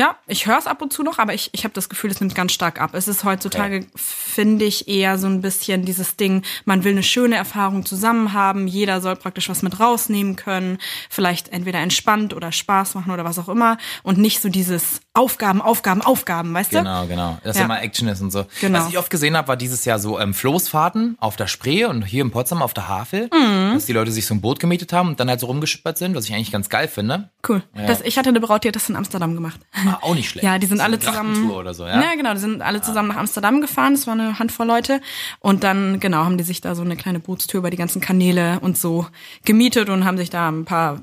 ja, 0.00 0.16
ich 0.26 0.46
höre 0.46 0.56
es 0.56 0.66
ab 0.66 0.80
und 0.80 0.94
zu 0.94 1.02
noch, 1.02 1.18
aber 1.18 1.34
ich, 1.34 1.50
ich 1.52 1.64
habe 1.64 1.74
das 1.74 1.90
Gefühl, 1.90 2.10
es 2.10 2.20
nimmt 2.20 2.34
ganz 2.34 2.52
stark 2.52 2.80
ab. 2.80 2.94
Es 2.94 3.06
ist 3.06 3.22
heutzutage, 3.24 3.84
finde 3.94 4.64
ich, 4.64 4.88
eher 4.88 5.18
so 5.18 5.26
ein 5.26 5.42
bisschen 5.42 5.84
dieses 5.84 6.16
Ding, 6.16 6.42
man 6.64 6.84
will 6.84 6.92
eine 6.92 7.02
schöne 7.02 7.36
Erfahrung 7.36 7.84
zusammen 7.84 8.32
haben, 8.32 8.66
jeder 8.66 9.02
soll 9.02 9.14
praktisch 9.16 9.50
was 9.50 9.60
mit 9.60 9.78
rausnehmen 9.78 10.36
können, 10.36 10.78
vielleicht 11.10 11.50
entweder 11.50 11.80
entspannt 11.80 12.32
oder 12.32 12.50
Spaß 12.50 12.94
machen 12.94 13.12
oder 13.12 13.24
was 13.26 13.38
auch 13.38 13.50
immer 13.50 13.76
und 14.02 14.16
nicht 14.16 14.40
so 14.40 14.48
dieses 14.48 15.00
Aufgaben, 15.12 15.60
Aufgaben, 15.60 16.00
Aufgaben, 16.00 16.54
weißt 16.54 16.72
du? 16.72 16.78
Genau, 16.78 17.06
genau. 17.06 17.38
Dass 17.44 17.58
Ja. 17.58 17.64
immer 17.64 17.82
Action 17.82 18.08
ist 18.08 18.22
und 18.22 18.30
so. 18.30 18.46
Genau. 18.62 18.78
Was 18.78 18.88
ich 18.88 18.96
oft 18.96 19.10
gesehen 19.10 19.36
habe, 19.36 19.48
war 19.48 19.56
dieses 19.58 19.84
Jahr 19.84 19.98
so 19.98 20.18
ähm, 20.18 20.32
Floßfahrten 20.32 21.16
auf 21.20 21.36
der 21.36 21.46
Spree 21.46 21.84
und 21.84 22.02
hier 22.02 22.22
in 22.22 22.30
Potsdam 22.30 22.62
auf 22.62 22.72
der 22.72 22.88
Havel, 22.88 23.28
Mhm. 23.32 23.74
dass 23.74 23.84
die 23.86 23.92
Leute 23.92 24.12
sich 24.12 24.24
so 24.24 24.32
ein 24.34 24.40
Boot 24.40 24.60
gemietet 24.60 24.92
haben 24.94 25.08
und 25.08 25.20
dann 25.20 25.28
halt 25.28 25.40
so 25.40 25.46
rumgeschippert 25.46 25.98
sind, 25.98 26.14
was 26.14 26.24
ich 26.24 26.34
eigentlich 26.34 26.52
ganz 26.52 26.68
geil 26.70 26.88
finde. 26.88 27.28
Cool. 27.46 27.62
Das, 27.86 28.00
ich 28.02 28.16
hatte 28.18 28.28
eine 28.30 28.40
Braut, 28.40 28.64
die 28.64 28.68
hat 28.68 28.76
das 28.76 28.88
in 28.88 28.96
Amsterdam 28.96 29.34
gemacht. 29.34 29.60
Ah, 29.92 29.98
auch 30.02 30.14
nicht 30.14 30.28
schlecht. 30.30 30.44
Ja, 30.44 30.58
die 30.58 30.66
sind 30.66 30.78
So 30.78 30.84
alle 30.84 30.98
zusammen. 30.98 31.50
Oder 31.50 31.74
so, 31.74 31.86
ja? 31.86 32.00
ja, 32.00 32.14
genau, 32.14 32.34
die 32.34 32.40
sind 32.40 32.62
alle 32.62 32.80
zusammen 32.82 33.08
nach 33.08 33.16
Amsterdam 33.16 33.60
gefahren. 33.60 33.94
Das 33.94 34.06
war 34.06 34.14
eine 34.14 34.38
Handvoll 34.38 34.66
Leute. 34.66 35.00
Und 35.40 35.64
dann, 35.64 36.00
genau, 36.00 36.24
haben 36.24 36.38
die 36.38 36.44
sich 36.44 36.60
da 36.60 36.74
so 36.74 36.82
eine 36.82 36.96
kleine 36.96 37.20
Bootstour 37.20 37.58
über 37.58 37.70
die 37.70 37.76
ganzen 37.76 38.00
Kanäle 38.00 38.60
und 38.60 38.78
so 38.78 39.06
gemietet 39.44 39.88
und 39.88 40.04
haben 40.04 40.18
sich 40.18 40.30
da 40.30 40.48
ein 40.48 40.64
paar 40.64 41.00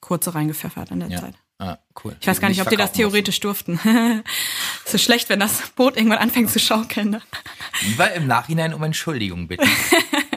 kurze 0.00 0.34
reingepfeffert 0.34 0.90
in 0.90 1.00
der 1.00 1.08
Ja. 1.10 1.20
Zeit. 1.20 1.34
Ah, 1.58 1.76
cool. 2.02 2.16
Ich 2.18 2.26
weiß 2.26 2.40
gar 2.40 2.48
nicht, 2.48 2.62
ob 2.62 2.70
die 2.70 2.76
das 2.76 2.92
theoretisch 2.92 3.38
durften. 3.40 3.74
ist 4.84 4.92
so 4.92 4.96
schlecht, 4.96 5.28
wenn 5.28 5.40
das 5.40 5.60
Boot 5.76 5.94
irgendwann 5.96 6.18
anfängt 6.18 6.50
zu 6.50 6.58
schaukeln. 6.58 7.10
Ne? 7.10 7.20
Lieber 7.82 8.10
im 8.14 8.26
Nachhinein 8.26 8.72
um 8.72 8.82
Entschuldigung 8.82 9.46
bitten. 9.46 9.68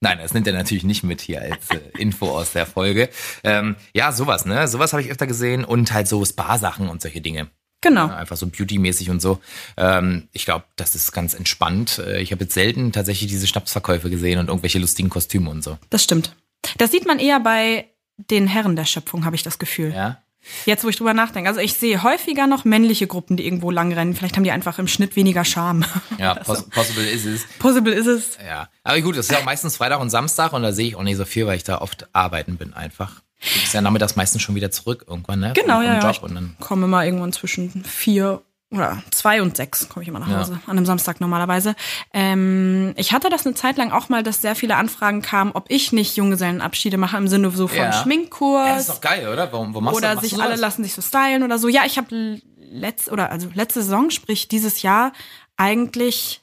Nein, 0.00 0.18
das 0.18 0.32
nimmt 0.32 0.46
er 0.46 0.52
natürlich 0.52 0.84
nicht 0.84 1.02
mit 1.02 1.20
hier 1.20 1.42
als 1.42 1.70
äh, 1.70 1.80
Info 1.98 2.28
aus 2.30 2.52
der 2.52 2.66
Folge. 2.66 3.08
Ähm, 3.42 3.74
ja, 3.94 4.12
sowas, 4.12 4.46
ne? 4.46 4.68
Sowas 4.68 4.92
habe 4.92 5.02
ich 5.02 5.10
öfter 5.10 5.26
gesehen 5.26 5.64
und 5.64 5.92
halt 5.92 6.06
so 6.06 6.24
Spa-Sachen 6.24 6.88
und 6.88 7.02
solche 7.02 7.20
Dinge. 7.20 7.48
Genau. 7.80 8.08
Ja, 8.08 8.16
einfach 8.16 8.36
so 8.36 8.46
beauty-mäßig 8.46 9.10
und 9.10 9.20
so. 9.20 9.40
Ähm, 9.76 10.28
ich 10.32 10.44
glaube, 10.44 10.64
das 10.76 10.94
ist 10.94 11.12
ganz 11.12 11.34
entspannt. 11.34 11.98
Äh, 11.98 12.20
Ich 12.20 12.32
habe 12.32 12.44
jetzt 12.44 12.54
selten 12.54 12.92
tatsächlich 12.92 13.28
diese 13.30 13.46
Schnapsverkäufe 13.46 14.10
gesehen 14.10 14.38
und 14.38 14.48
irgendwelche 14.48 14.78
lustigen 14.78 15.10
Kostüme 15.10 15.50
und 15.50 15.62
so. 15.62 15.78
Das 15.90 16.02
stimmt. 16.04 16.34
Das 16.78 16.90
sieht 16.90 17.06
man 17.06 17.18
eher 17.18 17.38
bei 17.40 17.86
den 18.16 18.48
Herren 18.48 18.74
der 18.74 18.84
Schöpfung, 18.84 19.24
habe 19.24 19.36
ich 19.36 19.44
das 19.44 19.58
Gefühl. 19.60 19.92
Ja. 19.94 20.20
Jetzt, 20.66 20.84
wo 20.84 20.88
ich 20.88 20.96
drüber 20.96 21.14
nachdenke. 21.14 21.48
Also 21.48 21.60
ich 21.60 21.74
sehe 21.74 22.02
häufiger 22.02 22.46
noch 22.46 22.64
männliche 22.64 23.06
Gruppen, 23.06 23.36
die 23.36 23.44
irgendwo 23.46 23.70
lang 23.70 23.92
rennen. 23.92 24.14
Vielleicht 24.14 24.36
haben 24.36 24.44
die 24.44 24.50
einfach 24.50 24.78
im 24.78 24.88
Schnitt 24.88 25.16
weniger 25.16 25.44
Charme. 25.44 25.84
Ja, 26.18 26.34
poss 26.44 26.62
possible 26.68 27.04
ist 27.08 27.24
es. 27.26 27.46
Possible 27.58 27.92
ist 27.94 28.06
es. 28.06 28.38
Ja. 28.46 28.68
Aber 28.84 29.00
gut, 29.00 29.16
das 29.16 29.26
ist 29.26 29.32
ja 29.32 29.38
auch 29.38 29.44
meistens 29.44 29.76
Freitag 29.76 30.00
und 30.00 30.10
Samstag 30.10 30.52
und 30.52 30.62
da 30.62 30.72
sehe 30.72 30.88
ich 30.88 30.96
auch 30.96 31.02
nicht 31.02 31.16
so 31.16 31.24
viel, 31.24 31.46
weil 31.46 31.56
ich 31.56 31.64
da 31.64 31.78
oft 31.78 32.06
arbeiten 32.14 32.56
bin 32.56 32.74
einfach. 32.74 33.20
Du 33.54 33.60
bist 33.60 33.72
ja 33.72 33.80
nachmittags 33.80 34.16
meistens 34.16 34.42
schon 34.42 34.56
wieder 34.56 34.70
zurück 34.72 35.04
irgendwann, 35.08 35.38
ne? 35.40 35.52
Genau, 35.54 35.74
Vom- 35.76 35.84
vom 35.84 35.92
ja. 35.94 36.00
Job 36.00 36.10
Ich 36.12 36.22
und 36.22 36.34
dann 36.34 36.56
komme 36.58 36.86
immer 36.86 37.04
irgendwann 37.04 37.32
zwischen 37.32 37.84
vier 37.84 38.42
oder 38.70 39.02
zwei 39.10 39.40
und 39.40 39.56
sechs 39.56 39.88
komme 39.88 40.02
ich 40.02 40.08
immer 40.08 40.18
nach 40.18 40.28
Ja. 40.28 40.40
Hause. 40.40 40.60
An 40.66 40.76
einem 40.76 40.84
Samstag 40.86 41.20
normalerweise. 41.20 41.74
Ähm, 42.12 42.92
ich 42.96 43.12
hatte 43.12 43.30
das 43.30 43.46
eine 43.46 43.54
Zeit 43.54 43.76
lang 43.78 43.92
auch 43.92 44.08
mal, 44.10 44.22
dass 44.22 44.42
sehr 44.42 44.54
viele 44.54 44.76
Anfragen 44.76 45.22
kamen, 45.22 45.52
ob 45.54 45.66
ich 45.70 45.92
nicht 45.92 46.16
Junggesellenabschiede 46.16 46.98
mache 46.98 47.16
im 47.16 47.28
Sinne 47.28 47.50
so 47.50 47.66
von 47.68 47.78
Ja. 47.78 47.92
Schminkkurs. 47.92 48.66
Ja, 48.68 48.72
das 48.74 48.80
ist 48.88 48.90
doch 48.90 49.00
geil, 49.00 49.26
oder? 49.28 49.50
Warum, 49.52 49.72
warum 49.72 49.84
machst 49.84 49.96
du 49.96 49.98
oder 49.98 50.14
machst 50.16 50.28
sich 50.28 50.38
du 50.38 50.42
alle 50.44 50.56
lassen 50.56 50.84
sich 50.84 50.92
so 50.92 51.00
stylen 51.02 51.42
oder 51.42 51.58
so. 51.58 51.68
Ja, 51.68 51.82
ich 51.86 51.96
habe 51.96 52.40
letzt 52.58 53.10
oder 53.10 53.30
also 53.30 53.48
letzte 53.54 53.82
Saison, 53.82 54.10
sprich 54.10 54.48
dieses 54.48 54.82
Jahr, 54.82 55.12
eigentlich 55.56 56.42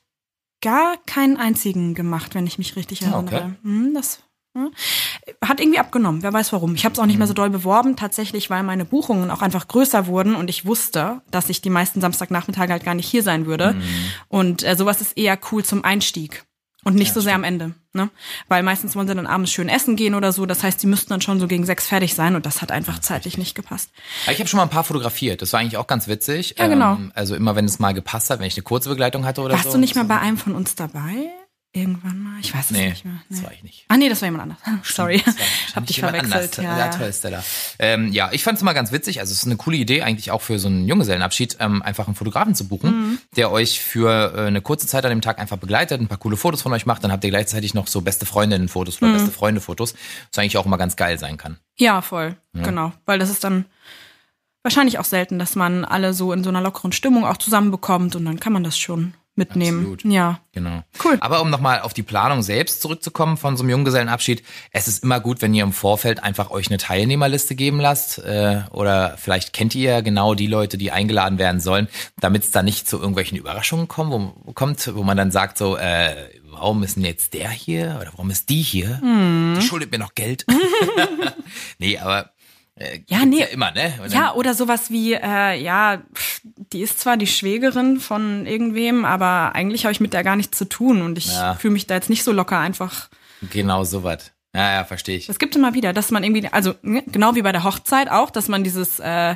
gar 0.62 0.98
keinen 1.06 1.38
einzigen 1.38 1.94
gemacht, 1.94 2.34
wenn 2.34 2.48
ich 2.48 2.58
mich 2.58 2.76
richtig 2.76 3.04
Ah, 3.06 3.12
erinnere. 3.12 3.36
okay. 3.36 3.52
Hm, 3.62 3.94
das 3.94 4.20
hat 5.44 5.60
irgendwie 5.60 5.80
abgenommen. 5.80 6.24
Wer 6.24 6.34
weiß 6.34 6.54
warum. 6.54 6.76
Ich 6.76 6.86
habe 6.86 6.94
es 6.94 7.00
auch 7.00 7.06
nicht 7.06 7.16
Mhm. 7.16 7.20
mehr 7.20 7.28
so 7.28 7.34
doll 7.34 7.50
beworben, 7.50 7.96
tatsächlich, 7.96 8.50
weil 8.50 8.64
meine 8.64 8.86
Buchungen 8.86 9.30
auch 9.32 9.42
einfach 9.42 9.68
größer 9.68 10.08
wurden 10.08 10.36
und 10.36 10.50
ich 10.50 10.66
wusste, 10.66 11.22
dass 11.32 11.50
ich 11.50 11.62
die 11.62 11.70
meisten 11.70 12.02
Samstagnachmittage 12.02 12.72
halt 12.72 12.84
gar 12.86 12.96
nicht 12.96 13.08
hier 13.10 13.24
sein 13.24 13.46
würde. 13.46 13.74
Mhm. 13.74 13.84
Und 14.28 14.64
äh, 14.64 14.76
sowas 14.76 15.02
ist 15.02 15.18
eher 15.18 15.38
cool 15.52 15.64
zum 15.66 15.84
Einstieg. 15.84 16.44
Und 16.88 16.94
nicht 16.94 17.16
so 17.16 17.20
sehr 17.20 17.34
am 17.34 17.44
Ende, 17.44 17.74
ne? 17.94 18.12
Weil 18.48 18.62
meistens 18.62 18.96
wollen 18.96 19.08
sie 19.08 19.16
dann 19.16 19.26
abends 19.26 19.52
schön 19.52 19.70
essen 19.70 19.96
gehen 19.96 20.14
oder 20.14 20.32
so. 20.32 20.46
Das 20.46 20.62
heißt, 20.62 20.84
die 20.84 20.86
müssten 20.86 21.10
dann 21.10 21.20
schon 21.20 21.40
so 21.40 21.48
gegen 21.48 21.66
sechs 21.66 21.88
fertig 21.88 22.14
sein 22.14 22.36
und 22.36 22.46
das 22.46 22.62
hat 22.62 22.72
einfach 22.72 23.00
zeitlich 23.00 23.40
nicht 23.40 23.56
gepasst. 23.56 23.90
Aber 24.26 24.34
Ich 24.34 24.40
habe 24.40 24.48
schon 24.48 24.58
mal 24.60 24.64
ein 24.66 24.70
paar 24.70 24.84
fotografiert. 24.84 25.42
Das 25.42 25.52
war 25.52 25.62
eigentlich 25.62 25.78
auch 25.78 25.88
ganz 25.88 26.08
witzig. 26.08 26.54
Ja, 26.60 26.68
genau. 26.68 26.94
Ähm, 26.94 27.12
also 27.16 27.34
immer, 27.36 27.56
wenn 27.56 27.66
es 27.66 27.80
mal 27.80 27.94
gepasst 27.96 28.30
hat, 28.30 28.38
wenn 28.40 28.46
ich 28.46 28.56
eine 28.56 28.62
kurze 28.66 28.90
Begleitung 28.90 29.26
hatte 29.26 29.42
oder 29.42 29.56
Warst 29.56 29.66
so. 29.66 29.72
du 29.72 29.78
nicht 29.80 29.96
mal 29.96 30.06
bei 30.06 30.20
einem 30.20 30.38
von 30.38 30.54
uns 30.54 30.76
dabei? 30.76 31.32
Irgendwann 31.78 32.20
mal? 32.20 32.40
Ich 32.40 32.56
weiß 32.56 32.66
es 32.66 32.72
Nee, 32.72 32.90
nicht 32.92 33.04
mehr. 33.04 33.22
das 33.30 33.44
war 33.44 33.52
ich 33.52 33.62
nicht. 33.62 33.84
Ah 33.90 33.98
nee, 33.98 34.08
das 34.08 34.22
war 34.22 34.28
jemand 34.28 34.44
anders. 34.44 34.58
Sorry. 34.96 35.22
Hab 35.76 35.86
dich 35.86 35.98
jemand 35.98 36.16
verwechselt. 36.18 36.60
anders. 36.60 36.78
Ja, 36.78 36.78
Ja, 36.80 36.86
ja. 36.86 36.98
toll, 36.98 37.12
Stella. 37.14 37.44
Ähm, 37.80 38.14
ja, 38.14 38.30
ich 38.32 38.44
fand 38.44 38.56
es 38.56 38.62
immer 38.62 38.74
ganz 38.74 38.94
witzig. 38.94 39.20
Also 39.20 39.34
es 39.34 39.40
ist 39.40 39.46
eine 39.46 39.58
coole 39.58 39.76
Idee 39.76 40.02
eigentlich 40.02 40.32
auch 40.32 40.42
für 40.42 40.58
so 40.58 40.70
einen 40.70 40.88
Junggesellenabschied, 40.88 41.58
ähm, 41.60 41.82
einfach 41.82 42.08
einen 42.08 42.16
Fotografen 42.16 42.56
zu 42.56 42.68
buchen, 42.70 42.90
Mhm. 42.92 43.18
der 43.36 43.52
euch 43.52 43.82
für 43.82 44.34
äh, 44.38 44.48
eine 44.48 44.62
kurze 44.62 44.88
Zeit 44.88 45.04
an 45.04 45.10
dem 45.10 45.20
Tag 45.22 45.38
einfach 45.38 45.58
begleitet, 45.58 46.00
ein 46.00 46.08
paar 46.08 46.18
coole 46.18 46.38
Fotos 46.38 46.62
von 46.62 46.72
euch 46.72 46.86
macht. 46.86 47.04
Dann 47.04 47.12
habt 47.12 47.24
ihr 47.26 47.30
gleichzeitig 47.30 47.74
noch 47.74 47.88
so 47.88 48.00
beste 48.00 48.26
Freundinnen-Fotos 48.26 49.02
Mhm. 49.02 49.08
oder 49.10 49.18
beste 49.18 49.32
Freunde-Fotos, 49.32 49.96
was 50.32 50.40
eigentlich 50.40 50.58
auch 50.58 50.66
immer 50.66 50.78
ganz 50.78 50.96
geil 50.96 51.20
sein 51.20 51.36
kann. 51.38 51.58
Ja, 51.78 52.02
voll. 52.02 52.38
Genau. 52.54 52.94
Weil 53.06 53.20
das 53.20 53.30
ist 53.30 53.44
dann 53.44 53.66
wahrscheinlich 54.64 54.98
auch 54.98 55.06
selten, 55.06 55.40
dass 55.40 55.56
man 55.56 55.84
alle 55.84 56.14
so 56.14 56.32
in 56.32 56.44
so 56.44 56.50
einer 56.50 56.62
lockeren 56.62 56.92
Stimmung 56.94 57.26
auch 57.26 57.38
zusammenbekommt 57.38 58.16
und 58.16 58.24
dann 58.26 58.40
kann 58.40 58.54
man 58.54 58.64
das 58.64 58.78
schon 58.78 59.14
mitnehmen. 59.36 59.80
Absolut. 59.80 60.06
Ja. 60.06 60.40
Genau. 60.54 60.84
Cool. 61.04 61.18
Aber 61.20 61.42
um 61.42 61.50
nochmal 61.50 61.82
auf 61.82 61.94
die 61.94 62.04
Planung 62.04 62.42
selbst 62.42 62.82
zurückzukommen 62.82 63.38
von 63.38 63.58
so 63.58 63.64
einem 63.64 63.72
Junggesellenabschied, 63.72 64.44
es 64.72 64.88
ist 64.88 65.04
immer 65.04 65.20
gut, 65.20 65.42
wenn 65.42 65.54
ihr 65.54 65.64
im 65.64 65.74
Vorfeld 65.74 66.24
einfach 66.24 66.50
euch 66.52 66.68
eine 66.68 66.78
Teilnehmerliste 66.78 67.56
geben 67.56 67.80
lasst. 67.80 68.20
Äh, 68.20 68.62
oder 68.72 69.18
vielleicht 69.18 69.54
kennt 69.54 69.76
ihr 69.76 69.92
ja 69.92 70.02
genau 70.02 70.34
die 70.34 70.48
Leute, 70.48 70.78
die 70.78 70.92
eingeladen 70.92 71.38
werden 71.38 71.60
sollen, 71.60 71.88
damit 72.20 72.44
es 72.44 72.52
da 72.52 72.64
nicht 72.64 72.88
zu 72.88 72.98
irgendwelchen 72.98 73.38
Überraschungen 73.38 73.88
kommt, 73.88 74.12
wo, 74.12 74.54
kommt, 74.54 74.96
wo 74.96 75.04
man 75.04 75.18
dann 75.18 75.32
sagt 75.32 75.58
so, 75.58 75.78
äh, 75.78 76.16
warum 76.44 76.84
ist 76.84 76.96
denn 76.96 77.04
jetzt 77.04 77.34
der 77.34 77.50
hier? 77.50 77.98
Oder 78.00 78.12
warum 78.14 78.30
ist 78.32 78.50
die 78.50 78.62
hier? 78.62 79.02
Hm. 79.02 79.56
Die 79.60 79.66
schuldet 79.66 79.92
mir 79.92 80.00
noch 80.00 80.16
Geld. 80.16 80.46
nee, 81.80 81.98
aber 81.98 82.32
äh, 82.76 83.00
Ja, 83.08 83.26
nee. 83.26 83.40
ja 83.40 83.46
immer, 83.48 83.72
ne? 83.72 83.94
Und 84.04 84.14
Ja, 84.14 84.34
oder 84.34 84.54
sowas 84.54 84.90
wie, 84.92 85.14
äh, 85.14 85.62
ja, 85.62 86.02
pff, 86.14 86.42
die 86.74 86.82
ist 86.82 87.00
zwar 87.00 87.18
die 87.18 87.28
Schwägerin 87.28 88.00
von 88.00 88.46
irgendwem, 88.46 89.06
aber 89.06 89.54
eigentlich 89.56 89.86
habe 89.86 89.92
ich 89.94 90.00
mit 90.00 90.14
der 90.14 90.24
gar 90.24 90.36
nichts 90.36 90.58
zu 90.58 90.66
tun 90.66 91.02
und 91.02 91.18
ich 91.18 91.28
Ja. 91.34 91.56
fühle 91.56 91.74
mich 91.74 91.88
da 91.88 91.96
jetzt 91.96 92.10
nicht 92.10 92.24
so 92.24 92.32
locker 92.32 92.60
einfach. 92.60 93.10
genau 93.52 93.84
sowas. 93.84 94.32
Ja, 94.56 94.72
ja, 94.74 94.84
verstehe 94.86 95.18
ich. 95.18 95.28
Es 95.28 95.38
gibt 95.38 95.56
immer 95.58 95.74
wieder, 95.74 95.92
dass 95.92 96.12
man 96.12 96.24
irgendwie, 96.24 96.48
also 96.48 96.74
ne, 96.82 97.04
genau 97.08 97.36
wie 97.36 97.42
bei 97.42 97.52
der 97.52 97.66
Hochzeit 97.66 98.10
auch, 98.10 98.30
dass 98.30 98.48
man 98.48 98.64
dieses, 98.64 99.00
äh, 99.02 99.36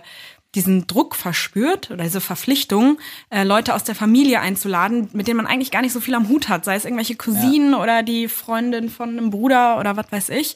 diesen 0.56 0.88
Druck 0.88 1.14
verspürt 1.16 1.92
oder 1.92 2.04
diese 2.06 2.22
Verpflichtung, 2.22 2.98
äh, 3.30 3.44
Leute 3.44 3.76
aus 3.76 3.84
der 3.84 3.94
Familie 3.96 4.40
einzuladen, 4.40 5.10
mit 5.14 5.28
denen 5.28 5.38
man 5.38 5.46
eigentlich 5.46 5.72
gar 5.72 5.82
nicht 5.82 5.92
so 5.92 6.00
viel 6.00 6.16
am 6.16 6.30
Hut 6.30 6.48
hat, 6.50 6.64
sei 6.66 6.76
es 6.76 6.86
irgendwelche 6.86 7.16
Cousinen 7.18 7.76
oder 7.76 8.02
die 8.02 8.28
Freundin 8.30 8.90
von 8.90 9.10
einem 9.10 9.30
Bruder 9.30 9.78
oder 9.78 9.96
was 9.98 10.10
weiß 10.12 10.30
ich. 10.30 10.56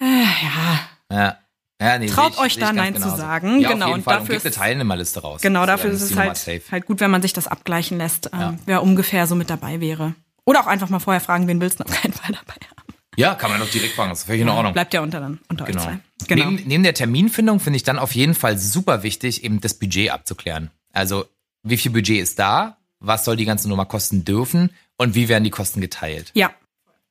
Äh, 0.00 0.04
ja, 0.04 0.80
Ja. 1.10 1.36
Ja, 1.80 1.98
nee, 1.98 2.06
Traut 2.06 2.32
ich- 2.32 2.38
euch 2.38 2.58
da 2.58 2.72
Nein 2.72 2.94
zu 2.94 3.00
genauso. 3.02 3.16
sagen. 3.16 3.60
Ja, 3.60 3.70
Genau, 3.72 3.92
und 3.94 4.02
Fall. 4.02 4.18
dafür 4.18 4.34
und 4.36 4.40
eine 4.42 4.48
ist- 4.50 4.56
Teilnehmerliste 4.56 5.20
raus. 5.20 5.40
Genau, 5.42 5.64
dafür 5.64 5.90
ist 5.90 6.02
es 6.02 6.16
halt, 6.16 6.44
halt 6.72 6.86
gut, 6.86 6.98
wenn 7.00 7.10
man 7.10 7.22
sich 7.22 7.32
das 7.32 7.46
abgleichen 7.46 7.98
lässt, 7.98 8.30
ähm, 8.32 8.40
Ja. 8.40 8.54
wer 8.66 8.82
ungefähr 8.82 9.26
so 9.28 9.34
mit 9.36 9.48
dabei 9.48 9.80
wäre. 9.80 10.14
Oder 10.44 10.60
auch 10.60 10.66
einfach 10.66 10.88
mal 10.88 10.98
vorher 10.98 11.20
fragen, 11.20 11.46
wen 11.46 11.60
willst 11.60 11.78
du 11.78 11.84
auf 11.84 11.90
keinen 11.92 12.12
Fall 12.12 12.32
dabei 12.34 12.54
haben. 12.66 12.94
Ja, 13.16 13.34
kann 13.34 13.50
man 13.50 13.60
doch 13.60 13.70
direkt 13.70 13.94
fragen. 13.94 14.10
Das 14.10 14.20
ist 14.20 14.24
völlig 14.26 14.42
in 14.42 14.48
Ordnung. 14.48 14.72
Bleibt 14.72 14.94
ja 14.94 15.02
unter, 15.02 15.20
dann, 15.20 15.38
unter 15.48 15.64
Genau. 15.66 15.80
euch 15.80 15.84
zwei. 15.86 15.98
Genau. 16.26 16.50
Neben, 16.50 16.68
neben 16.68 16.82
der 16.82 16.94
Terminfindung 16.94 17.60
finde 17.60 17.76
ich 17.76 17.82
dann 17.82 17.98
auf 17.98 18.12
jeden 18.14 18.34
Fall 18.34 18.58
super 18.58 19.02
wichtig, 19.02 19.44
eben 19.44 19.60
das 19.60 19.74
Budget 19.74 20.10
abzuklären. 20.10 20.70
Also, 20.92 21.26
wie 21.62 21.76
viel 21.76 21.90
Budget 21.92 22.20
ist 22.20 22.38
da? 22.38 22.78
Was 23.00 23.24
soll 23.24 23.36
die 23.36 23.44
ganze 23.44 23.68
Nummer 23.68 23.86
kosten 23.86 24.24
dürfen? 24.24 24.70
Und 24.96 25.14
wie 25.14 25.28
werden 25.28 25.44
die 25.44 25.50
Kosten 25.50 25.80
geteilt? 25.80 26.30
Ja, 26.34 26.50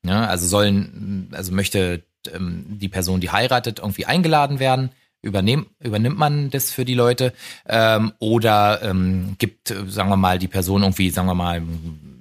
Ja, 0.05 0.25
also 0.25 0.45
sollen, 0.47 1.29
also 1.33 1.51
möchte 1.51 2.03
ähm, 2.33 2.65
die 2.79 2.89
Person, 2.89 3.19
die 3.21 3.31
heiratet, 3.31 3.79
irgendwie 3.79 4.05
eingeladen 4.05 4.59
werden? 4.59 4.91
Übernehm, 5.21 5.65
übernimmt 5.79 6.17
man 6.17 6.49
das 6.51 6.71
für 6.71 6.85
die 6.85 6.93
Leute? 6.93 7.33
Ähm, 7.67 8.13
oder 8.19 8.81
ähm, 8.83 9.35
gibt, 9.39 9.71
äh, 9.71 9.85
sagen 9.87 10.09
wir 10.09 10.15
mal, 10.17 10.37
die 10.39 10.47
Person 10.47 10.83
irgendwie, 10.83 11.09
sagen 11.09 11.27
wir 11.27 11.33
mal, 11.35 11.61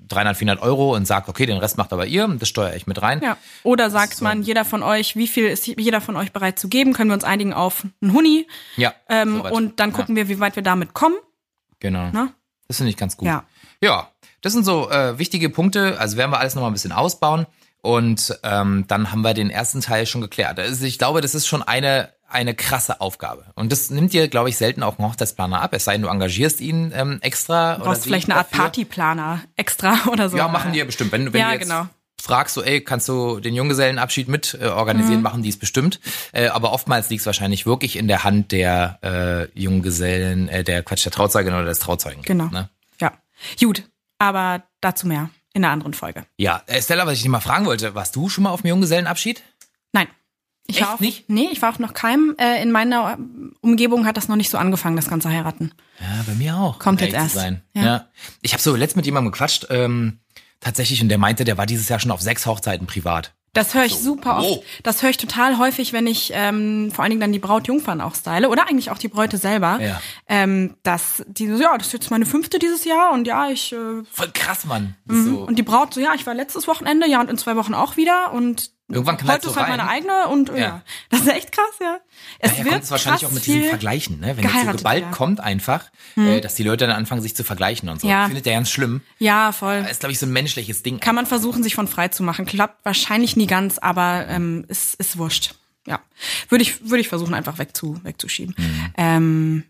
300, 0.09 0.37
400 0.37 0.63
Euro 0.63 0.95
und 0.95 1.05
sagt, 1.07 1.29
okay, 1.29 1.47
den 1.47 1.59
Rest 1.59 1.79
macht 1.79 1.93
aber 1.93 2.07
ihr, 2.07 2.27
das 2.39 2.49
steuere 2.49 2.75
ich 2.77 2.87
mit 2.87 3.03
rein. 3.03 3.21
ja. 3.23 3.37
Oder 3.65 3.91
sagt 3.91 4.15
So. 4.15 4.25
man, 4.25 4.43
jeder 4.43 4.65
von 4.65 4.83
euch, 4.83 5.17
wie 5.17 5.27
viel 5.27 5.47
ist 5.47 5.67
jeder 5.67 6.01
von 6.01 6.17
euch 6.17 6.33
bereit 6.33 6.59
zu 6.59 6.69
geben? 6.69 6.93
Können 6.93 7.11
wir 7.11 7.15
uns 7.15 7.25
einigen 7.25 7.53
auf 7.53 7.85
einen 8.01 8.13
Huni? 8.13 8.47
Ja, 8.77 8.95
Ähm, 9.09 9.39
sowas. 9.39 9.53
und 9.53 9.81
dann 9.81 9.93
gucken 9.93 10.15
wir, 10.17 10.29
wie 10.29 10.39
weit 10.41 10.55
wir 10.57 10.63
damit 10.63 10.95
kommen. 10.95 11.17
Genau. 11.81 12.11
Ne? 12.11 12.33
Das 12.69 12.79
finde 12.79 12.91
ich 12.91 12.97
ganz 12.97 13.17
gut. 13.17 13.27
Ja. 13.27 13.45
Ja, 13.83 14.09
das 14.41 14.53
sind 14.55 14.65
so 14.65 14.91
äh, 14.91 15.19
wichtige 15.19 15.51
Punkte. 15.51 15.99
Also 16.01 16.17
werden 16.17 16.31
wir 16.31 16.39
alles 16.41 16.55
nochmal 16.55 16.71
ein 16.71 16.75
bisschen 16.75 16.93
ausbauen. 16.93 17.47
Und 17.87 18.37
ähm, 18.43 18.85
dann 18.89 19.13
haben 19.13 19.21
wir 19.23 19.33
den 19.33 19.49
ersten 19.49 19.81
Teil 19.81 20.07
schon 20.07 20.21
geklärt. 20.21 20.59
Also 20.59 20.85
ich 20.85 20.99
glaube, 20.99 21.21
das 21.21 21.37
ist 21.37 21.47
schon 21.47 21.63
eine, 21.63 22.09
eine 22.29 22.53
krasse 22.55 23.01
Aufgabe. 23.01 23.45
Und 23.55 23.71
das 23.71 23.91
nimmt 23.91 24.13
dir, 24.13 24.27
glaube 24.27 24.49
ich, 24.49 24.57
selten 24.57 24.83
auch 24.83 24.99
einen 24.99 25.09
Hochzeitsplaner 25.09 25.61
ab. 25.63 25.73
Es 25.73 25.85
sei 25.85 25.93
denn, 25.93 26.03
du 26.03 26.09
engagierst 26.09 26.61
ihn 26.61 26.93
ähm, 26.97 27.19
extra. 27.23 27.77
Du 27.77 27.85
brauchst 27.85 28.03
vielleicht 28.03 28.29
eine 28.29 28.39
Art 28.41 28.49
dafür. 28.51 28.65
Partyplaner 28.65 29.43
extra 29.55 29.97
oder 30.11 30.29
so. 30.29 30.37
Ja, 30.37 30.49
machen 30.49 30.73
die 30.73 30.81
ja 30.81 30.85
bestimmt. 30.85 31.13
Wenn, 31.13 31.33
wenn 31.33 31.41
Ja, 31.41 31.47
du 31.51 31.53
jetzt 31.55 31.63
genau. 31.69 31.87
fragst, 32.21 32.55
so, 32.57 32.63
ey, 32.65 32.81
kannst 32.81 33.09
du 33.09 33.39
den 33.39 33.55
Junggesellenabschied 33.55 34.27
mit 34.27 34.59
äh, 34.61 34.67
organisieren, 34.67 35.19
Mhm. 35.19 35.23
machen 35.23 35.43
die 35.45 35.51
es 35.51 35.57
bestimmt. 35.59 36.01
Äh, 36.33 36.49
aber 36.49 36.73
oftmals 36.73 37.09
liegt 37.09 37.21
es 37.21 37.27
wahrscheinlich 37.27 37.67
wirklich 37.67 37.95
in 37.95 38.09
der 38.09 38.25
Hand 38.25 38.51
der 38.51 38.99
äh, 39.55 39.61
Junggesellen, 39.61 40.49
äh, 40.49 40.65
der 40.65 40.83
Quatsch, 40.83 41.05
der 41.05 41.13
Trauzeugin 41.13 41.55
oder 41.55 41.67
des 41.67 41.79
Trauzeugen. 41.79 42.23
Genau. 42.23 42.47
Ne? 42.47 42.69
Ja. 43.01 43.13
Gut, 43.61 43.85
aber 44.19 44.65
dazu 44.81 45.07
mehr 45.07 45.31
in 45.57 45.65
einer 45.65 45.73
anderen 45.73 45.95
Folge. 45.95 46.27
Ja, 46.37 46.63
Stella, 46.81 47.07
was 47.07 47.15
ich 47.15 47.23
dich 47.23 47.31
mal 47.31 47.41
fragen 47.41 47.65
wollte, 47.65 47.95
warst 47.95 48.15
du 48.15 48.29
schon 48.29 48.45
mal 48.45 48.51
auf 48.51 48.61
dem 48.61 48.69
Junggesellenabschied? 48.69 49.43
Nein. 49.93 50.07
Ich 50.67 50.77
Echt 50.77 50.87
war 50.87 50.95
auf, 50.95 51.01
nicht? 51.01 51.31
Nee, 51.31 51.49
ich 51.51 51.63
war 51.63 51.71
auf 51.71 51.79
noch 51.79 51.95
keinem. 51.95 52.35
Äh, 52.39 52.61
in 52.61 52.73
meiner 52.73 53.17
Umgebung 53.63 54.05
hat 54.05 54.17
das 54.17 54.29
noch 54.29 54.37
nicht 54.37 54.51
so 54.51 54.59
angefangen, 54.59 54.97
das 54.97 55.09
ganze 55.09 55.31
Heiraten. 55.31 55.73
Ja, 55.99 56.25
bei 56.27 56.35
mir 56.35 56.57
auch. 56.57 56.79
Kommt 56.79 57.01
jetzt 57.01 57.15
erst. 57.15 57.35
Sein. 57.35 57.63
Ja. 57.73 57.85
Ja. 57.85 58.09
Ich 58.43 58.53
habe 58.53 58.63
so 58.63 58.77
letzt 58.77 58.97
mit 58.97 59.07
jemandem 59.07 59.33
gequatscht, 59.33 59.69
ähm, 59.71 60.19
tatsächlich, 60.61 61.01
und 61.01 61.09
der 61.09 61.19
meinte, 61.19 61.45
der 61.45 61.57
war 61.57 61.65
dieses 61.67 61.89
Jahr 61.89 62.01
schon 62.01 62.11
auf 62.11 62.21
sechs 62.21 62.45
Hochzeiten 62.45 62.87
privat. 62.87 63.33
Das 63.57 63.75
höre 63.75 63.85
ich 63.85 63.97
super 63.97 64.37
wow. 64.39 64.59
oft. 64.59 64.63
Das 64.83 65.03
höre 65.03 65.11
ich 65.11 65.17
total 65.17 65.59
häufig, 65.59 65.93
wenn 65.93 66.07
ich 66.07 66.31
ähm, 66.35 66.91
vor 66.93 67.03
allen 67.03 67.11
Dingen 67.11 67.21
dann 67.21 67.33
die 67.33 67.39
Brautjungfern 67.39 68.01
auch 68.01 68.15
style 68.15 68.49
oder 68.49 68.69
eigentlich 68.69 68.91
auch 68.91 68.99
die 68.99 69.09
Bräute 69.09 69.39
selber. 69.39 69.79
Ja. 69.81 70.01
Ähm, 70.29 70.77
dass 70.83 71.25
die 71.27 71.49
so, 71.49 71.63
ja, 71.63 71.77
das 71.77 71.89
ist 71.89 71.93
jetzt 71.95 72.11
meine 72.11 72.27
fünfte 72.27 72.59
dieses 72.59 72.85
Jahr 72.85 73.13
und 73.13 73.27
ja, 73.27 73.49
ich 73.49 73.73
äh, 73.73 74.03
Voll 74.13 74.31
krass, 74.33 74.65
Mann. 74.67 74.97
Ist 75.09 75.25
so, 75.25 75.31
Mhm. 75.31 75.37
und 75.45 75.59
die 75.59 75.63
Braut 75.63 75.95
so, 75.95 76.01
ja, 76.01 76.15
ich 76.15 76.27
war 76.27 76.35
letztes 76.35 76.69
Wochenende, 76.69 77.09
ja 77.09 77.21
und 77.21 77.31
in 77.31 77.39
zwei 77.39 77.57
Wochen 77.57 77.75
auch 77.75 77.97
wieder 77.97 78.33
und 78.33 78.71
Irgendwann 78.89 79.17
knallt 79.17 79.43
so 79.43 79.49
halt 79.57 79.69
rein. 79.69 79.77
meine 79.79 79.89
eigene 79.89 80.29
und 80.29 80.49
ja. 80.51 80.57
Ja. 80.57 80.83
das 81.11 81.23
ist 81.23 81.29
echt 81.29 81.51
krass, 81.51 81.65
ja. 81.81 81.99
Es 82.39 82.51
Daher 82.53 82.65
wird 82.65 82.73
kommt 82.75 82.85
es 82.85 82.91
wahrscheinlich 82.93 83.27
auch 83.27 83.33
mit 83.33 83.45
diesen 83.45 83.61
viel- 83.63 83.69
Vergleichen, 83.71 84.21
ne? 84.21 84.37
Wenn 84.37 84.45
jetzt 84.45 84.65
so 84.65 84.73
Gewalt 84.73 85.03
ja. 85.05 85.11
Kommt 85.11 85.41
einfach, 85.41 85.85
äh, 86.17 86.41
dass 86.41 86.55
die 86.55 86.63
Leute 86.63 86.87
dann 86.87 86.95
anfangen, 86.97 87.21
sich 87.21 87.35
zu 87.35 87.43
vergleichen 87.43 87.89
und 87.89 88.01
so. 88.01 88.09
Ja. 88.09 88.27
Findet 88.27 88.47
der 88.47 88.55
ganz 88.55 88.71
schlimm. 88.71 89.01
Ja, 89.19 89.51
voll. 89.51 89.83
Das 89.83 89.91
ist, 89.93 90.01
glaube 90.01 90.13
ich, 90.13 90.21
so 90.21 90.27
ein 90.27 90.33
menschliches 90.33 90.85
Ding. 90.85 91.01
Kann 91.01 91.17
man 91.17 91.27
versuchen, 91.27 91.65
sich 91.65 91.75
von 91.75 91.89
frei 91.89 92.09
zu 92.09 92.23
machen. 92.23 92.47
Klappt 92.47 92.85
wahrscheinlich 92.85 93.35
nie 93.37 93.49
ganz, 93.49 93.79
aber 93.79 94.27
ähm, 94.29 94.65
ist, 94.69 94.95
ist 94.95 95.19
wurscht. 95.19 95.55
Ja. 95.87 96.01
Würde 96.49 96.63
ich, 96.63 96.89
würde 96.89 97.01
ich 97.01 97.09
versuchen, 97.09 97.35
einfach 97.35 97.59
wegzu, 97.59 97.99
wegzuschieben. 98.05 98.55
Mhm. 98.57 98.93
Ähm, 98.97 99.65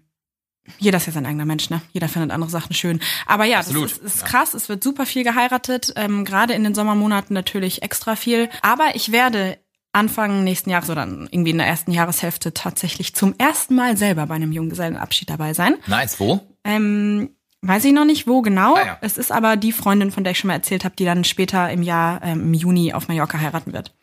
jeder 0.79 0.97
ist 0.99 1.07
ja 1.07 1.13
sein 1.13 1.27
eigener 1.27 1.45
Mensch, 1.45 1.71
ne? 1.71 1.81
Jeder 1.93 2.09
findet 2.09 2.31
andere 2.33 2.51
Sachen 2.51 2.75
schön. 2.75 3.01
Aber 3.27 3.45
ja, 3.45 3.59
Absolut, 3.61 3.85
das 3.91 3.99
ist, 3.99 4.05
ist 4.05 4.21
ja. 4.23 4.27
krass. 4.29 4.55
Es 4.55 4.69
wird 4.69 4.83
super 4.85 5.07
viel 5.07 5.25
geheiratet. 5.25 5.93
Ähm, 5.97 6.25
Gerade 6.25 6.55
in 6.55 6.65
den 6.65 6.75
Sommermonaten 6.75 7.35
natürlich 7.35 7.83
extra 7.83 8.17
viel. 8.17 8.49
Aber 8.63 8.95
ich 8.95 9.13
werde 9.13 9.59
Anfang 9.93 10.45
nächsten 10.45 10.69
Jahres 10.71 10.91
oder 10.91 11.07
irgendwie 11.07 11.51
in 11.51 11.59
der 11.59 11.67
ersten 11.67 11.91
Jahreshälfte 11.93 12.53
tatsächlich 12.53 13.15
zum 13.15 13.35
ersten 13.39 13.75
Mal 13.75 13.97
selber 13.97 14.27
bei 14.27 14.35
einem 14.35 14.53
Junggesellenabschied 14.53 15.31
dabei 15.31 15.55
sein. 15.55 15.77
Nice, 15.87 16.21
wo? 16.21 16.41
Ähm, 16.65 17.31
weiß 17.63 17.85
ich 17.87 17.93
noch 17.95 18.05
nicht, 18.05 18.27
wo 18.27 18.43
genau. 18.43 18.75
Ah, 18.75 18.85
ja. 18.85 18.99
Es 19.01 19.17
ist 19.17 19.33
aber 19.33 19.57
die 19.57 19.73
Freundin, 19.73 20.11
von 20.11 20.23
der 20.25 20.33
ich 20.33 20.39
schon 20.39 20.49
mal 20.49 20.55
erzählt 20.55 20.85
habe, 20.85 20.95
die 20.97 21.07
dann 21.07 21.25
später 21.25 21.71
im 21.71 21.83
Jahr, 21.83 22.23
ähm, 22.23 22.41
im 22.41 22.55
Juni 22.55 22.93
auf 22.93 23.09
Mallorca 23.09 23.39
heiraten 23.41 23.73
wird. 23.73 23.95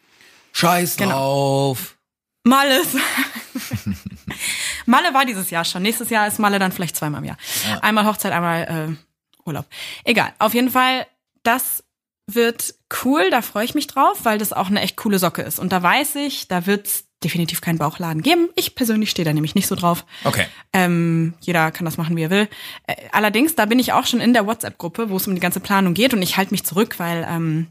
Scheiß 0.53 0.97
Genau. 0.97 1.11
drauf. 1.11 1.97
Malle 2.43 2.81
ist. 2.81 2.95
Malle 4.85 5.13
war 5.13 5.25
dieses 5.25 5.49
Jahr 5.49 5.65
schon. 5.65 5.83
Nächstes 5.83 6.09
Jahr 6.09 6.27
ist 6.27 6.39
Malle 6.39 6.59
dann 6.59 6.71
vielleicht 6.71 6.95
zweimal 6.95 7.21
im 7.21 7.27
Jahr. 7.27 7.37
Einmal 7.81 8.05
Hochzeit, 8.05 8.33
einmal 8.33 8.63
äh, 8.63 9.47
Urlaub. 9.47 9.65
Egal. 10.03 10.33
Auf 10.39 10.53
jeden 10.53 10.69
Fall, 10.69 11.07
das 11.43 11.83
wird 12.27 12.75
cool. 13.03 13.29
Da 13.31 13.41
freue 13.41 13.65
ich 13.65 13.75
mich 13.75 13.87
drauf, 13.87 14.19
weil 14.23 14.37
das 14.37 14.53
auch 14.53 14.67
eine 14.67 14.81
echt 14.81 14.97
coole 14.97 15.19
Socke 15.19 15.41
ist. 15.41 15.59
Und 15.59 15.71
da 15.71 15.81
weiß 15.81 16.15
ich, 16.15 16.47
da 16.47 16.65
wird's 16.65 17.05
definitiv 17.23 17.61
keinen 17.61 17.77
Bauchladen 17.77 18.21
geben. 18.21 18.49
Ich 18.55 18.75
persönlich 18.75 19.09
stehe 19.09 19.25
da 19.25 19.33
nämlich 19.33 19.55
nicht 19.55 19.67
so 19.67 19.75
drauf. 19.75 20.05
Okay. 20.25 20.45
Ähm, 20.73 21.33
jeder 21.39 21.71
kann 21.71 21.85
das 21.85 21.97
machen, 21.97 22.15
wie 22.17 22.23
er 22.23 22.29
will. 22.29 22.49
Äh, 22.85 22.95
allerdings, 23.11 23.55
da 23.55 23.65
bin 23.65 23.79
ich 23.79 23.93
auch 23.93 24.05
schon 24.05 24.19
in 24.19 24.33
der 24.33 24.45
WhatsApp-Gruppe, 24.45 25.09
wo 25.09 25.15
es 25.15 25.27
um 25.27 25.35
die 25.35 25.41
ganze 25.41 25.61
Planung 25.61 25.93
geht 25.93 26.13
und 26.13 26.21
ich 26.21 26.35
halte 26.35 26.53
mich 26.53 26.65
zurück, 26.65 26.99
weil 26.99 27.25
ähm, 27.29 27.67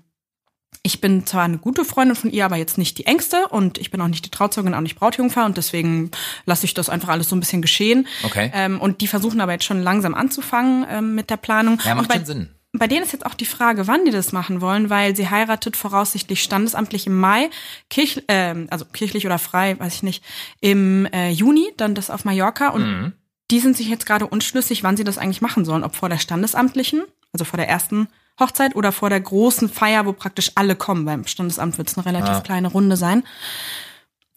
ich 0.85 1.01
bin 1.01 1.25
zwar 1.27 1.45
eine 1.45 1.59
gute 1.59 1.85
Freundin 1.85 2.17
von 2.17 2.31
ihr, 2.31 2.45
aber 2.45 2.57
jetzt 2.57 2.77
nicht 2.77 2.99
die 2.99 3.07
engste 3.07 3.47
und 3.49 3.79
ich 3.79 3.91
bin 3.93 4.01
auch 4.01 4.09
nicht 4.09 4.25
die 4.25 4.31
Trauzeugin, 4.31 4.75
auch 4.75 4.81
nicht 4.81 4.97
Brautjungfer 4.97 5.45
und 5.45 5.57
deswegen 5.57 6.11
lasse 6.45 6.67
ich 6.67 6.75
das 6.75 6.89
einfach 6.89 7.09
alles 7.11 7.29
so 7.29 7.37
ein 7.37 7.41
bisschen 7.41 7.63
geschehen. 7.63 8.09
Okay. 8.25 8.51
Ähm, 8.53 8.81
und 8.81 9.01
die 9.01 9.07
versuchen 9.07 9.41
aber 9.41 9.53
jetzt 9.53 9.65
schon 9.65 9.81
langsam 9.83 10.15
anzufangen 10.15 10.85
ähm, 10.91 11.15
mit 11.15 11.31
der 11.31 11.37
Planung. 11.37 11.79
Ja, 11.85 11.95
macht 11.95 12.09
bei, 12.09 12.17
schon 12.17 12.25
Sinn. 12.25 12.49
bei 12.73 12.89
denen 12.89 13.05
ist 13.05 13.13
jetzt 13.13 13.25
auch 13.27 13.35
die 13.35 13.45
Frage, 13.47 13.87
wann 13.87 14.05
die 14.05 14.11
das 14.11 14.33
machen 14.33 14.61
wollen, 14.61 14.91
weil 14.91 15.15
sie 15.15 15.31
heiratet 15.31 15.77
voraussichtlich 15.77 16.43
standesamtlich 16.43 17.07
im 17.07 17.17
Mai, 17.21 17.49
kirch, 17.89 18.25
äh, 18.27 18.55
also 18.71 18.85
kirchlich 18.87 19.25
oder 19.25 19.39
frei, 19.39 19.79
weiß 19.79 19.95
ich 19.95 20.03
nicht, 20.03 20.25
im 20.61 21.07
äh, 21.13 21.31
Juni, 21.31 21.69
dann 21.77 21.95
das 21.95 22.11
auf 22.11 22.25
Mallorca 22.25 22.71
und 22.71 22.83
Mhm. 22.83 23.13
die 23.53 23.61
sind 23.61 23.77
sich 23.77 23.89
jetzt 23.89 24.05
gerade 24.07 24.27
unschlüssig, 24.27 24.83
wann 24.83 24.97
sie 24.97 25.05
das 25.05 25.19
eigentlich 25.19 25.43
machen 25.43 25.65
sollen, 25.65 25.85
ob 25.85 25.95
vor 25.95 26.09
der 26.09 26.19
standesamtlichen, 26.19 27.03
also 27.33 27.45
vor 27.45 27.57
der 27.57 27.69
ersten 27.69 28.09
Hochzeit 28.41 28.75
oder 28.77 28.93
vor 28.93 29.11
der 29.11 29.21
großen 29.21 29.69
Feier, 29.69 30.07
wo 30.07 30.13
praktisch 30.13 30.53
alle 30.55 30.75
kommen. 30.77 31.05
Beim 31.05 31.27
Standesamt 31.27 31.79
wird 31.79 31.89
es 31.89 31.97
eine 31.97 32.07
relativ 32.07 32.29
Ja. 32.35 32.41
kleine 32.41 32.69
Runde 32.69 32.97
sein. 32.97 33.25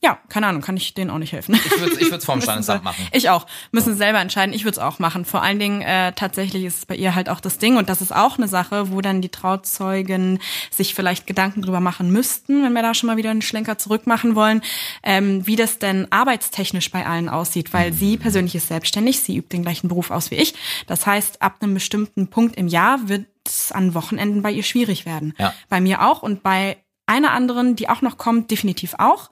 Ja, 0.06 0.20
keine 0.30 0.46
Ahnung, 0.46 0.62
kann 0.62 0.78
ich 0.78 0.94
denen 0.94 1.10
auch 1.10 1.18
nicht 1.18 1.34
helfen. 1.34 1.56
Ich 1.56 1.80
würde 1.80 2.00
ich 2.00 2.12
würd's 2.12 2.26
vorm 2.26 2.40
Standesamt 2.44 2.84
machen. 2.84 3.08
Ich 3.12 3.32
auch. 3.32 3.48
Müssen 3.72 3.94
sie 3.94 3.98
selber 3.98 4.20
entscheiden. 4.20 4.54
Ich 4.54 4.64
würde 4.64 4.74
es 4.74 4.78
auch 4.78 5.00
machen. 5.00 5.26
Vor 5.26 5.42
allen 5.42 5.58
Dingen, 5.58 5.82
äh, 5.82 6.14
tatsächlich 6.14 6.64
ist 6.64 6.78
es 6.78 6.86
bei 6.86 6.96
ihr 6.96 7.16
halt 7.16 7.28
auch 7.28 7.40
das 7.40 7.58
Ding. 7.58 7.76
Und 7.78 7.90
das 7.90 8.04
ist 8.04 8.16
auch 8.16 8.38
eine 8.38 8.48
Sache, 8.48 8.92
wo 8.92 9.02
dann 9.02 9.22
die 9.22 9.30
Trauzeugen 9.30 10.38
sich 10.70 10.94
vielleicht 10.94 11.26
Gedanken 11.26 11.64
drüber 11.64 11.80
machen 11.80 12.12
müssten, 12.12 12.64
wenn 12.64 12.74
wir 12.74 12.84
da 12.84 12.94
schon 12.94 13.08
mal 13.08 13.18
wieder 13.18 13.32
einen 13.32 13.42
Schlenker 13.42 13.80
zurück 13.80 14.06
machen 14.06 14.36
wollen, 14.36 14.62
ähm, 15.02 15.48
wie 15.48 15.56
das 15.56 15.80
denn 15.80 16.06
arbeitstechnisch 16.12 16.92
bei 16.92 17.08
allen 17.08 17.28
aussieht. 17.28 17.74
Weil 17.74 17.92
sie 17.92 18.18
persönlich 18.18 18.54
ist 18.54 18.68
selbstständig, 18.68 19.22
sie 19.22 19.38
übt 19.38 19.58
den 19.58 19.64
gleichen 19.64 19.88
Beruf 19.88 20.12
aus 20.12 20.30
wie 20.30 20.36
ich. 20.36 20.54
Das 20.86 21.08
heißt, 21.08 21.42
ab 21.42 21.56
einem 21.62 21.74
bestimmten 21.74 22.28
Punkt 22.28 22.58
im 22.58 22.68
Jahr 22.68 23.10
wird 23.10 23.26
es 23.44 23.72
an 23.72 23.96
Wochenenden 23.96 24.44
bei 24.44 24.52
ihr 24.52 24.64
schwierig 24.64 25.08
werden. 25.08 25.34
Ja. 25.40 25.56
Bei 25.68 25.82
mir 25.82 26.06
auch 26.06 26.22
und 26.22 26.44
bei 26.44 26.78
einer 27.08 27.32
anderen, 27.32 27.76
die 27.76 27.88
auch 27.90 28.02
noch 28.02 28.18
kommt, 28.18 28.50
definitiv 28.52 28.96
auch. 28.98 29.30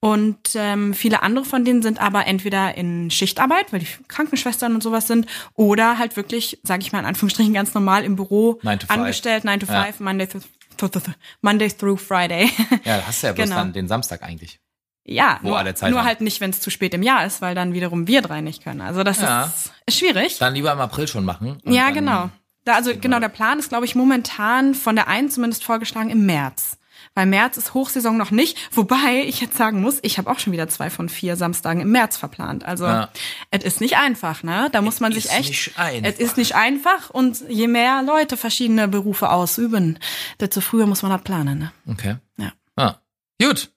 Und 0.00 0.38
ähm, 0.54 0.94
viele 0.94 1.22
andere 1.22 1.44
von 1.44 1.64
denen 1.64 1.82
sind 1.82 2.00
aber 2.00 2.26
entweder 2.26 2.76
in 2.76 3.10
Schichtarbeit, 3.10 3.72
weil 3.72 3.80
die 3.80 3.86
Krankenschwestern 4.08 4.74
und 4.74 4.82
sowas 4.82 5.06
sind, 5.06 5.26
oder 5.54 5.98
halt 5.98 6.16
wirklich, 6.16 6.58
sage 6.64 6.82
ich 6.82 6.92
mal 6.92 6.98
in 6.98 7.04
Anführungsstrichen, 7.06 7.54
ganz 7.54 7.74
normal 7.74 8.04
im 8.04 8.16
Büro 8.16 8.58
Nine 8.62 8.78
to 8.78 8.86
five. 8.88 8.98
angestellt, 8.98 9.44
9 9.44 9.60
to 9.60 9.66
Ja. 9.66 9.84
5, 9.84 10.00
Monday, 10.00 10.26
th 10.26 10.42
th 10.76 10.90
th 10.92 11.10
Monday 11.42 11.68
through 11.68 12.00
Friday. 12.00 12.50
Ja, 12.84 12.96
da 12.98 13.06
hast 13.06 13.22
du 13.22 13.28
ja 13.28 13.32
bloß 13.32 13.44
Genau. 13.48 13.56
dann 13.60 13.72
den 13.72 13.86
Samstag 13.86 14.22
eigentlich. 14.24 14.58
ja, 15.04 15.38
Wo 15.42 15.48
nur, 15.50 15.58
alle 15.58 15.74
Zeit 15.74 15.90
nur 15.90 16.00
haben. 16.00 16.06
halt 16.06 16.20
nicht, 16.22 16.40
wenn 16.40 16.50
es 16.50 16.60
zu 16.60 16.70
spät 16.70 16.92
im 16.94 17.02
Jahr 17.04 17.24
ist, 17.24 17.40
weil 17.42 17.54
dann 17.54 17.72
wiederum 17.72 18.06
wir 18.08 18.22
drei 18.22 18.40
nicht 18.40 18.64
können. 18.64 18.80
Also 18.80 19.04
das 19.04 19.20
Ja. 19.20 19.52
ist, 19.86 19.98
schwierig. 19.98 20.38
Dann 20.38 20.54
lieber 20.54 20.72
im 20.72 20.80
April 20.80 21.06
schon 21.06 21.24
machen. 21.24 21.58
Ja, 21.64 21.90
genau. 21.90 22.30
Da, 22.64 22.74
also 22.74 22.92
genau, 22.96 23.18
der 23.20 23.28
Plan 23.28 23.58
ist, 23.60 23.68
glaube 23.68 23.84
ich, 23.84 23.94
momentan 23.96 24.74
von 24.74 24.94
der 24.96 25.06
einen 25.08 25.28
zumindest 25.30 25.64
vorgeschlagen 25.64 26.10
im 26.10 26.24
März. 26.26 26.78
Weil 27.14 27.26
März 27.26 27.58
ist 27.58 27.74
Hochsaison 27.74 28.16
noch 28.16 28.30
nicht. 28.30 28.56
Wobei 28.74 29.22
ich 29.26 29.40
jetzt 29.40 29.56
sagen 29.58 29.82
muss, 29.82 29.98
ich 30.02 30.16
habe 30.18 30.30
auch 30.30 30.38
schon 30.38 30.52
wieder 30.52 30.68
zwei 30.68 30.88
von 30.88 31.08
vier 31.10 31.36
Samstagen 31.36 31.82
im 31.82 31.90
März 31.90 32.16
verplant. 32.16 32.64
Also 32.64 32.86
Ja. 32.86 33.10
es 33.50 33.64
ist 33.64 33.80
nicht 33.82 33.96
einfach, 33.98 34.42
ne? 34.42 34.68
Da 34.72 34.80
muss 34.80 35.00
man 35.00 35.12
ist 35.12 35.28
sich 35.28 35.32
echt. 35.32 35.72
Es 36.04 36.18
ist 36.18 36.36
nicht 36.38 36.54
einfach 36.54 37.10
und 37.10 37.42
je 37.48 37.68
mehr 37.68 38.02
Leute 38.02 38.36
verschiedene 38.36 38.88
Berufe 38.88 39.30
ausüben, 39.30 39.98
desto 40.40 40.60
früher 40.62 40.86
muss 40.86 41.02
man 41.02 41.12
das 41.12 41.22
planen. 41.22 41.58
Ne? 41.58 41.72
Okay. 41.86 42.16
Ja. 42.38 42.52
Ah, 42.76 42.94
gut. 43.40 43.70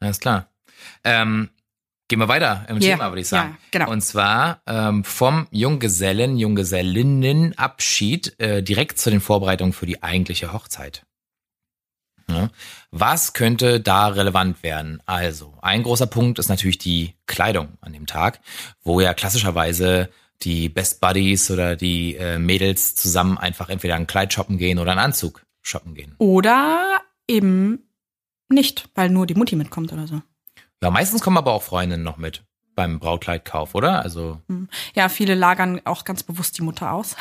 Alles 0.00 0.20
klar. 0.20 0.48
Ähm, 1.04 1.48
gehen 2.08 2.18
wir 2.18 2.28
weiter 2.28 2.66
im 2.68 2.78
Ja, 2.78 2.96
Thema, 2.96 3.10
würde 3.10 3.20
ich 3.22 3.28
sagen. 3.28 3.52
ja, 3.52 3.58
genau. 3.78 3.90
Und 3.90 4.02
zwar 4.02 4.60
ähm, 4.66 5.04
vom 5.04 5.46
Junggesellen, 5.50 6.36
Junggesellinnenabschied 6.36 8.38
äh, 8.40 8.62
direkt 8.62 8.98
zu 8.98 9.10
den 9.10 9.20
Vorbereitungen 9.20 9.72
für 9.72 9.86
die 9.86 10.02
eigentliche 10.02 10.52
Hochzeit. 10.52 11.06
Ja. 12.34 12.48
Was 12.90 13.32
könnte 13.32 13.80
da 13.80 14.08
relevant 14.08 14.62
werden? 14.62 15.02
Also, 15.06 15.54
ein 15.62 15.82
großer 15.82 16.06
Punkt 16.06 16.38
ist 16.38 16.48
natürlich 16.48 16.78
die 16.78 17.14
Kleidung 17.26 17.78
an 17.80 17.92
dem 17.92 18.06
Tag, 18.06 18.40
wo 18.82 19.00
ja 19.00 19.14
klassischerweise 19.14 20.08
die 20.42 20.68
Best 20.68 21.00
Buddies 21.00 21.50
oder 21.50 21.76
die 21.76 22.16
äh, 22.16 22.38
Mädels 22.38 22.94
zusammen 22.94 23.38
einfach 23.38 23.68
entweder 23.68 23.94
ein 23.94 24.06
Kleid 24.06 24.32
shoppen 24.32 24.58
gehen 24.58 24.78
oder 24.78 24.92
einen 24.92 25.00
Anzug 25.00 25.44
shoppen 25.62 25.94
gehen. 25.94 26.14
Oder 26.18 27.00
eben 27.28 27.78
nicht, 28.48 28.88
weil 28.94 29.08
nur 29.08 29.26
die 29.26 29.34
Mutti 29.34 29.56
mitkommt 29.56 29.92
oder 29.92 30.06
so. 30.06 30.20
Ja, 30.82 30.90
meistens 30.90 31.22
kommen 31.22 31.38
aber 31.38 31.52
auch 31.52 31.62
Freundinnen 31.62 32.02
noch 32.02 32.16
mit 32.16 32.42
beim 32.74 32.98
Brautkleidkauf, 32.98 33.74
oder? 33.74 34.02
Also 34.02 34.40
Ja, 34.94 35.08
viele 35.08 35.34
lagern 35.34 35.80
auch 35.84 36.04
ganz 36.04 36.22
bewusst 36.22 36.58
die 36.58 36.62
Mutter 36.62 36.92
aus. 36.92 37.16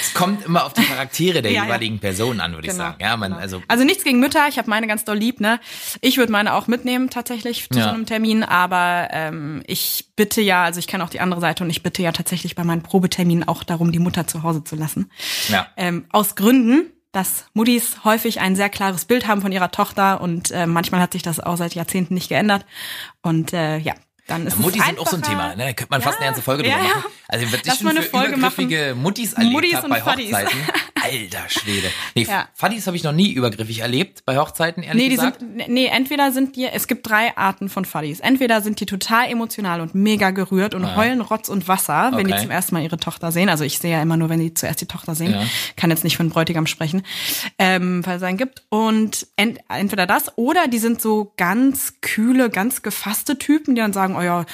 Es 0.00 0.14
kommt 0.14 0.44
immer 0.44 0.64
auf 0.64 0.72
die 0.72 0.82
Charaktere 0.84 1.42
der 1.42 1.52
Ja, 1.52 1.58
ja. 1.58 1.64
jeweiligen 1.66 1.98
Personen 1.98 2.40
an, 2.40 2.52
würde 2.54 2.68
ich 2.68 2.74
sagen. 2.74 2.96
Ja, 3.00 3.16
man, 3.16 3.30
genau. 3.32 3.40
also 3.42 3.62
also 3.68 3.84
nichts 3.84 4.04
gegen 4.04 4.20
Mütter, 4.20 4.46
ich 4.48 4.58
habe 4.58 4.68
meine 4.70 4.86
ganz 4.86 5.04
doll 5.04 5.16
lieb, 5.18 5.40
ne? 5.40 5.60
Ich 6.00 6.16
würde 6.18 6.32
meine 6.32 6.54
auch 6.54 6.66
mitnehmen 6.66 7.10
tatsächlich 7.10 7.68
zu 7.70 7.78
Ja. 7.78 7.84
so 7.84 7.90
einem 7.90 8.06
Termin, 8.06 8.42
aber 8.44 9.08
ähm, 9.12 9.62
ich 9.66 10.06
bitte 10.16 10.40
ja, 10.40 10.64
also 10.64 10.78
ich 10.80 10.86
kenne 10.86 11.04
auch 11.04 11.10
die 11.10 11.20
andere 11.20 11.40
Seite 11.40 11.64
und 11.64 11.70
ich 11.70 11.82
bitte 11.82 12.02
ja 12.02 12.12
tatsächlich 12.12 12.54
bei 12.54 12.64
meinen 12.64 12.82
Probeterminen 12.82 13.46
auch 13.46 13.64
darum, 13.64 13.92
die 13.92 13.98
Mutter 13.98 14.26
zu 14.26 14.42
Hause 14.42 14.64
zu 14.64 14.76
lassen. 14.76 15.10
ja. 15.48 15.66
Ähm, 15.76 16.06
aus 16.10 16.34
Gründen, 16.34 16.92
dass 17.12 17.46
Muttis 17.54 18.04
häufig 18.04 18.40
ein 18.40 18.54
sehr 18.54 18.68
klares 18.68 19.06
Bild 19.06 19.26
haben 19.26 19.40
von 19.40 19.50
ihrer 19.50 19.70
Tochter 19.70 20.20
und 20.20 20.50
äh, 20.50 20.66
manchmal 20.66 21.00
hat 21.00 21.12
sich 21.12 21.22
das 21.22 21.40
auch 21.40 21.56
seit 21.56 21.74
Jahrzehnten 21.74 22.14
nicht 22.14 22.28
geändert. 22.28 22.66
Und 23.22 23.52
äh, 23.54 23.78
ja, 23.78 23.94
dann 24.28 24.46
ist 24.46 24.58
Mutti 24.58 24.78
es 24.78 24.86
sind 24.86 24.98
auch 25.00 25.08
so 25.08 25.16
ein 25.16 25.22
Thema, 25.22 25.56
ne? 25.56 25.64
Da 25.66 25.72
könnte 25.72 25.86
man 25.90 26.00
fast 26.02 26.14
Ja, 26.16 26.20
eine 26.20 26.26
ganze 26.28 26.42
Folge 26.42 26.62
drüber 26.62 26.76
ja, 26.76 26.82
ja. 26.82 26.88
machen. 26.94 27.04
Also 27.26 27.46
was 27.46 27.54
ich 27.60 27.66
Lass 27.66 27.76
schon 27.78 27.84
mal 27.86 27.90
eine 27.90 28.02
für 28.02 28.10
Folge 28.10 28.34
übergriffige 28.36 28.94
Muttis 28.96 29.32
erlebt 29.32 29.52
Muttis 29.52 29.80
und 29.84 29.90
bei. 29.90 30.00
Hochzeiten. 30.02 30.58
Alter 31.02 31.48
Schwede. 31.48 31.88
Nee, 32.14 32.24
Ja. 32.28 32.48
Faddies 32.54 32.86
habe 32.86 32.96
ich 32.96 33.02
noch 33.04 33.12
nie 33.12 33.32
übergriffig 33.32 33.80
erlebt 33.80 34.24
bei 34.24 34.36
Hochzeiten, 34.36 34.82
ehrlich 34.82 35.02
Nee, 35.02 35.08
die 35.10 35.16
gesagt. 35.16 35.40
sind, 35.40 35.68
nee, 35.68 35.86
entweder 35.86 36.32
sind 36.32 36.56
die, 36.56 36.66
es 36.66 36.86
gibt 36.88 37.08
drei 37.08 37.36
Arten 37.36 37.68
von 37.68 37.84
Fuddies. 37.84 38.20
Entweder 38.20 38.60
sind 38.60 38.80
die 38.80 38.86
total 38.86 39.30
emotional 39.30 39.80
und 39.80 39.94
mega 39.94 40.30
gerührt 40.30 40.74
und 40.74 40.96
heulen 40.96 41.20
Rotz 41.20 41.48
und 41.48 41.68
Wasser, 41.68 42.12
wenn 42.14 42.26
die 42.26 42.32
Okay. 42.32 42.42
zum 42.42 42.50
ersten 42.50 42.74
Mal 42.74 42.82
ihre 42.82 42.98
Tochter 42.98 43.32
sehen. 43.32 43.48
Also 43.48 43.64
ich 43.64 43.78
sehe 43.78 43.92
ja 43.92 44.02
immer 44.02 44.16
nur, 44.16 44.28
wenn 44.28 44.40
die 44.40 44.52
zuerst 44.54 44.80
die 44.80 44.86
Tochter 44.86 45.14
sehen. 45.14 45.32
Ja. 45.32 45.42
Kann 45.76 45.90
jetzt 45.90 46.04
nicht 46.04 46.16
von 46.16 46.28
Bräutigam 46.30 46.66
sprechen, 46.66 47.02
ähm, 47.58 48.04
weil 48.06 48.16
es 48.16 48.22
einen 48.22 48.36
gibt. 48.38 48.62
Und 48.68 49.26
ent, 49.36 49.60
entweder 49.68 50.06
das 50.06 50.36
oder 50.36 50.66
die 50.68 50.78
sind 50.78 51.00
so 51.00 51.32
ganz 51.36 51.94
kühle, 52.00 52.50
ganz 52.50 52.82
gefasste 52.82 53.38
Typen, 53.38 53.74
die 53.74 53.80
dann 53.80 53.92
sagen, 53.92 54.16
ja, 54.22 54.44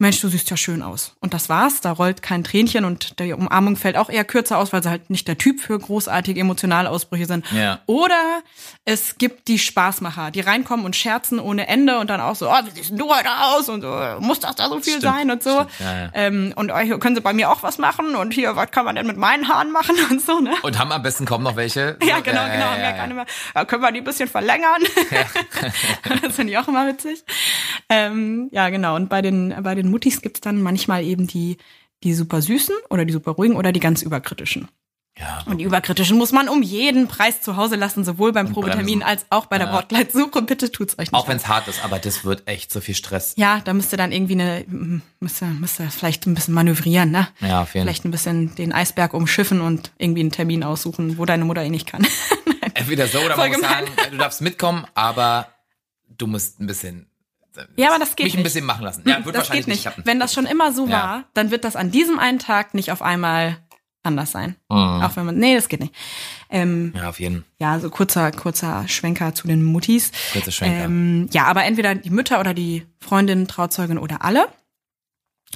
Mensch, 0.00 0.20
du 0.20 0.28
siehst 0.28 0.48
ja 0.48 0.56
schön 0.56 0.80
aus. 0.82 1.16
Und 1.20 1.34
das 1.34 1.48
war's. 1.48 1.80
Da 1.80 1.90
rollt 1.90 2.22
kein 2.22 2.44
Tränchen 2.44 2.84
und 2.84 3.18
die 3.18 3.32
Umarmung 3.32 3.74
fällt 3.74 3.96
auch 3.96 4.08
eher 4.08 4.24
kürzer 4.24 4.58
aus, 4.58 4.72
weil 4.72 4.80
sie 4.80 4.90
halt 4.90 5.10
nicht 5.10 5.26
der 5.26 5.38
Typ 5.38 5.60
für 5.60 5.76
großartige 5.76 6.38
emotionale 6.40 6.88
Ausbrüche 6.88 7.26
sind. 7.26 7.44
Ja. 7.50 7.80
Oder 7.86 8.42
es 8.84 9.18
gibt 9.18 9.48
die 9.48 9.58
Spaßmacher, 9.58 10.30
die 10.30 10.38
reinkommen 10.40 10.86
und 10.86 10.94
scherzen 10.94 11.40
ohne 11.40 11.66
Ende 11.66 11.98
und 11.98 12.10
dann 12.10 12.20
auch 12.20 12.36
so, 12.36 12.48
oh, 12.48 12.54
wie 12.64 12.70
siehst 12.70 12.92
du 12.92 13.12
heute 13.12 13.28
aus? 13.42 13.68
Und 13.68 13.80
so, 13.82 14.00
muss 14.20 14.38
das 14.38 14.54
da 14.54 14.68
so 14.68 14.74
viel 14.78 14.98
Stimmt, 14.98 15.02
sein 15.02 15.30
und 15.32 15.42
so. 15.42 15.50
ja, 15.50 15.66
ja. 15.80 16.10
Ähm, 16.14 16.52
und 16.54 16.70
oh, 16.70 16.78
hier 16.78 17.00
können 17.00 17.16
sie 17.16 17.20
bei 17.20 17.32
mir 17.32 17.50
auch 17.50 17.64
was 17.64 17.78
machen 17.78 18.14
und 18.14 18.32
hier, 18.32 18.54
was 18.54 18.70
kann 18.70 18.84
man 18.84 18.94
denn 18.94 19.06
mit 19.06 19.16
meinen 19.16 19.48
Haaren 19.48 19.72
machen 19.72 19.96
und 20.10 20.22
so, 20.22 20.38
ne? 20.38 20.54
Und 20.62 20.78
haben 20.78 20.92
am 20.92 21.02
besten 21.02 21.24
kaum 21.24 21.42
noch 21.42 21.56
welche. 21.56 21.96
Ja, 22.08 22.20
genau, 22.20 22.40
Ja, 22.42 22.48
genau. 22.48 22.64
ja, 22.64 22.70
haben 22.70 22.80
ja, 22.80 22.90
ja 22.90 22.92
keine 22.92 23.14
mehr. 23.14 23.26
Ja, 23.54 23.64
können 23.64 23.82
wir 23.82 23.90
die 23.90 23.98
ein 23.98 24.04
bisschen 24.04 24.28
verlängern? 24.28 24.80
das 26.22 26.36
finde 26.36 26.52
ich 26.52 26.58
auch 26.58 26.68
immer 26.68 26.86
witzig. 26.86 27.24
Ähm, 27.88 28.48
ja, 28.52 28.68
genau. 28.70 28.94
Und 28.94 29.08
bei 29.08 29.22
den, 29.22 29.54
bei 29.62 29.74
den 29.74 29.87
Muttis 29.90 30.22
gibt's 30.22 30.40
dann 30.40 30.62
manchmal 30.62 31.04
eben 31.04 31.26
die, 31.26 31.56
die 32.04 32.14
super 32.14 32.40
süßen 32.42 32.74
oder 32.90 33.04
die 33.04 33.12
super 33.12 33.32
ruhigen 33.32 33.56
oder 33.56 33.72
die 33.72 33.80
ganz 33.80 34.02
überkritischen. 34.02 34.68
Ja. 35.20 35.42
Und 35.46 35.58
die 35.58 35.64
überkritischen 35.64 36.16
muss 36.16 36.30
man 36.30 36.48
um 36.48 36.62
jeden 36.62 37.08
Preis 37.08 37.40
zu 37.42 37.56
Hause 37.56 37.74
lassen, 37.74 38.04
sowohl 38.04 38.32
beim 38.32 38.52
Probetermin 38.52 39.02
als 39.02 39.26
auch 39.30 39.46
bei 39.46 39.58
der 39.58 39.66
Ja. 39.66 39.72
Wortleitsuche. 39.72 40.42
Bitte 40.42 40.70
tut's 40.70 40.94
euch 40.94 41.10
nicht. 41.10 41.14
Auch 41.14 41.26
wenn 41.26 41.38
es 41.38 41.48
hart 41.48 41.66
ist, 41.66 41.82
aber 41.84 41.98
das 41.98 42.24
wird 42.24 42.46
echt 42.46 42.70
so 42.72 42.80
viel 42.80 42.94
Stress. 42.94 43.34
ja, 43.36 43.60
da 43.64 43.74
müsst 43.74 43.92
ihr 43.92 43.96
dann 43.96 44.12
irgendwie 44.12 44.34
eine, 44.34 44.64
müsst 45.18 45.42
ihr, 45.42 45.48
müsst 45.48 45.80
ihr 45.80 45.90
vielleicht 45.90 46.24
ein 46.28 46.34
bisschen 46.34 46.54
manövrieren, 46.54 47.10
ne? 47.10 47.26
Ja, 47.40 47.62
auf 47.62 47.74
jeden. 47.74 47.84
Vielleicht 47.84 48.04
ein 48.04 48.12
bisschen 48.12 48.54
den 48.54 48.72
Eisberg 48.72 49.12
umschiffen 49.12 49.60
und 49.60 49.90
irgendwie 49.98 50.20
einen 50.20 50.30
Termin 50.30 50.62
aussuchen, 50.62 51.18
wo 51.18 51.24
deine 51.24 51.44
Mutter 51.44 51.64
eh 51.64 51.70
nicht 51.70 51.88
kann. 51.88 52.06
Entweder 52.74 53.08
so 53.08 53.18
oder 53.18 53.34
Voll 53.34 53.48
man 53.50 53.60
muss 53.60 53.68
sagen, 53.68 53.86
du 54.12 54.16
darfst 54.18 54.40
mitkommen, 54.40 54.86
aber 54.94 55.48
du 56.16 56.28
musst 56.28 56.60
ein 56.60 56.68
bisschen 56.68 57.07
Ja, 57.76 57.88
aber 57.90 57.98
das 57.98 58.16
geht 58.16 58.24
mich 58.26 58.34
ein 58.34 58.38
nicht. 58.38 58.44
bisschen 58.44 58.64
machen 58.66 58.84
lassen. 58.84 59.02
Ja, 59.06 59.16
wird 59.24 59.28
das 59.34 59.42
wahrscheinlich 59.48 59.66
geht 59.66 59.74
nicht. 59.74 59.82
klappen. 59.82 60.02
Wenn 60.04 60.20
das 60.20 60.32
schon 60.34 60.46
immer 60.46 60.72
so 60.72 60.86
Ja. 60.86 60.92
war, 60.92 61.24
dann 61.34 61.50
wird 61.50 61.64
das 61.64 61.76
an 61.76 61.90
diesem 61.90 62.18
einen 62.18 62.38
Tag 62.38 62.74
nicht 62.74 62.92
auf 62.92 63.02
einmal 63.02 63.56
anders 64.02 64.30
sein. 64.30 64.56
Mhm. 64.70 64.76
Auch 65.02 65.16
wenn 65.16 65.26
man, 65.26 65.36
nee, 65.36 65.54
das 65.54 65.68
geht 65.68 65.80
nicht. 65.80 65.94
Ähm, 66.50 66.92
Ja, 66.96 67.08
auf 67.10 67.20
jeden 67.20 67.44
ja, 67.58 67.78
so 67.78 67.90
kurzer, 67.90 68.30
kurzer 68.32 68.86
Schwenker 68.88 69.34
zu 69.34 69.46
den 69.48 69.62
Muttis. 69.64 70.12
Kurzer 70.32 70.50
Schwenker. 70.52 70.84
Ähm, 70.84 71.28
ja, 71.32 71.44
aber 71.44 71.64
entweder 71.64 71.94
die 71.94 72.10
Mütter 72.10 72.40
oder 72.40 72.54
die 72.54 72.86
Freundin, 73.00 73.48
Trauzeugin 73.48 73.98
oder 73.98 74.24
alle. 74.24 74.48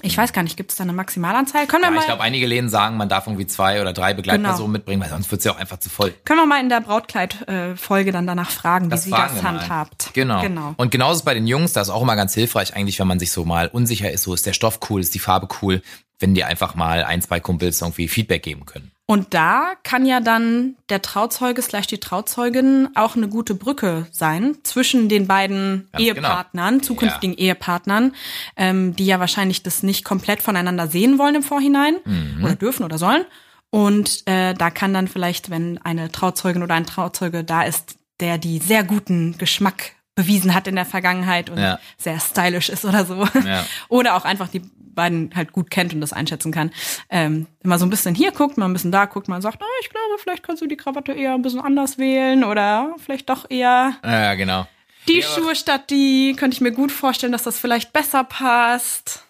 Ich 0.01 0.17
weiß 0.17 0.33
gar 0.33 0.43
nicht, 0.43 0.57
gibt 0.57 0.71
es 0.71 0.79
da 0.79 0.85
eine 0.85 0.93
Maximalanzahl? 0.95 1.67
Können 1.67 1.83
wir 1.83 1.89
Ja, 1.89 1.95
mal, 1.95 2.01
ich 2.01 2.07
glaube, 2.07 2.23
einige 2.23 2.47
Läden 2.47 2.69
sagen, 2.71 2.97
man 2.97 3.09
darf 3.11 3.27
irgendwie 3.27 3.47
zwei 3.47 3.81
oder 3.81 3.93
drei 3.93 4.15
Begleitpersonen 4.15 4.57
Genau. 4.59 4.69
mitbringen, 4.69 5.03
weil 5.03 5.11
sonst 5.11 5.31
wird's 5.31 5.45
ja 5.45 5.53
auch 5.53 5.59
einfach 5.59 5.79
zu 5.79 5.91
voll. 5.91 6.13
können 6.25 6.41
wir 6.41 6.47
mal 6.47 6.61
in 6.61 6.69
der 6.71 6.81
Brautkleid-Folge 6.81 8.13
dann 8.13 8.27
danach 8.27 8.51
fragen, 8.51 8.91
wie 8.91 8.97
sie 8.97 9.11
das 9.11 9.43
handhabt. 9.43 10.11
Genau. 10.15 10.41
Genau. 10.41 10.75
Und 10.77 10.91
genauso 10.91 11.13
ist 11.13 11.19
es 11.19 11.25
bei 11.25 11.35
den 11.35 11.47
Jungs, 11.47 11.73
da 11.73 11.83
ist 11.83 11.91
auch 11.91 12.03
immer 12.03 12.17
ganz 12.17 12.35
hilfreich 12.35 12.75
eigentlich, 12.75 12.99
wenn 13.01 13.07
man 13.07 13.19
sich 13.19 13.33
so 13.33 13.45
mal 13.45 13.69
unsicher 13.69 14.11
ist, 14.11 14.23
so 14.23 14.35
ist 14.35 14.47
der 14.47 14.53
Stoff 14.55 14.81
cool, 14.89 15.01
ist 15.01 15.15
die 15.15 15.19
Farbe 15.19 15.49
cool, 15.61 15.83
wenn 16.19 16.35
die 16.35 16.45
einfach 16.45 16.75
mal 16.75 17.05
ein, 17.05 17.21
zwei 17.21 17.41
Kumpels 17.41 17.81
irgendwie 17.83 18.09
Feedback 18.09 18.43
geben 18.43 18.65
können. 18.67 18.92
Und 19.07 19.35
da 19.35 19.73
kann 19.83 20.07
ja 20.07 20.21
dann 20.21 20.77
der 20.89 21.03
Trauzeuge 21.03 21.61
slash 21.61 21.87
die 21.89 21.99
Trauzeugin 21.99 22.89
auch 22.95 23.17
eine 23.17 23.29
gute 23.29 23.55
Brücke 23.55 24.07
sein 24.13 24.57
zwischen 24.63 25.09
den 25.09 25.27
beiden 25.27 25.89
Ganz 25.93 26.05
Ehepartnern, 26.05 26.83
zukünftigen 26.83 27.37
Ehepartnern, 27.37 28.15
ähm, 28.57 28.95
die 28.97 29.05
ja 29.07 29.21
wahrscheinlich 29.21 29.63
das 29.63 29.83
nicht 29.83 30.05
komplett 30.05 30.41
voneinander 30.41 30.87
sehen 30.87 31.19
wollen 31.19 31.35
im 31.35 31.43
Vorhinein 31.43 31.97
oder 32.43 32.55
dürfen 32.55 32.85
oder 32.85 32.97
sollen. 32.97 33.25
Und 33.71 34.23
äh, 34.27 34.55
da 34.55 34.71
kann 34.71 34.95
dann 34.95 35.09
vielleicht, 35.09 35.51
wenn 35.51 35.79
eine 35.79 36.13
Trauzeugin 36.13 36.63
oder 36.63 36.75
ein 36.75 36.87
Trauzeuge 36.87 37.43
da 37.43 37.63
ist, 37.63 37.97
der 38.21 38.39
die 38.39 38.59
sehr 38.59 38.85
guten 38.85 39.37
Geschmack 39.37 39.93
bewiesen 40.15 40.55
hat 40.55 40.69
in 40.69 40.77
der 40.77 40.85
Vergangenheit 40.85 41.49
und 41.51 41.59
Ja. 41.59 41.79
sehr 41.97 42.21
stylisch 42.21 42.69
ist 42.69 42.85
oder 42.85 43.05
so. 43.07 43.27
Ja. 43.45 43.65
Oder 43.89 44.15
auch 44.15 44.27
einfach 44.27 44.49
die 44.49 44.61
beiden 44.95 45.31
halt 45.35 45.53
gut 45.53 45.71
kennt 45.71 45.95
und 45.95 46.01
das 46.01 46.13
einschätzen 46.13 46.53
kann. 46.53 46.71
Ähm, 47.11 47.47
mal 47.63 47.79
so 47.79 47.87
ein 47.87 47.91
bisschen 47.91 48.15
hier 48.15 48.33
guckt, 48.33 48.59
mal 48.59 48.67
ein 48.67 48.73
bisschen 48.73 48.93
da 48.93 49.07
guckt, 49.07 49.29
man 49.29 49.43
sagt, 49.43 49.59
oh, 49.63 49.67
ich 49.83 49.91
glaube, 49.91 50.19
vielleicht 50.19 50.43
kannst 50.43 50.63
du 50.63 50.67
die 50.67 50.77
Krawatte 50.77 51.13
eher 51.13 51.35
ein 51.35 51.43
bisschen 51.43 51.61
anders 51.61 51.99
wählen 51.99 52.45
oder 52.45 52.95
vielleicht 53.05 53.29
doch 53.31 53.51
eher 53.51 53.95
Ja, 54.05 54.35
genau. 54.35 54.67
die 55.09 55.21
Ja, 55.21 55.27
Schuhe 55.27 55.55
statt 55.57 55.91
die. 55.91 56.35
Könnte 56.39 56.55
ich 56.55 56.61
mir 56.61 56.73
gut 56.73 56.93
vorstellen, 56.93 57.33
dass 57.33 57.43
das 57.43 57.59
vielleicht 57.59 57.93
besser 57.93 58.25
passt. 58.25 59.25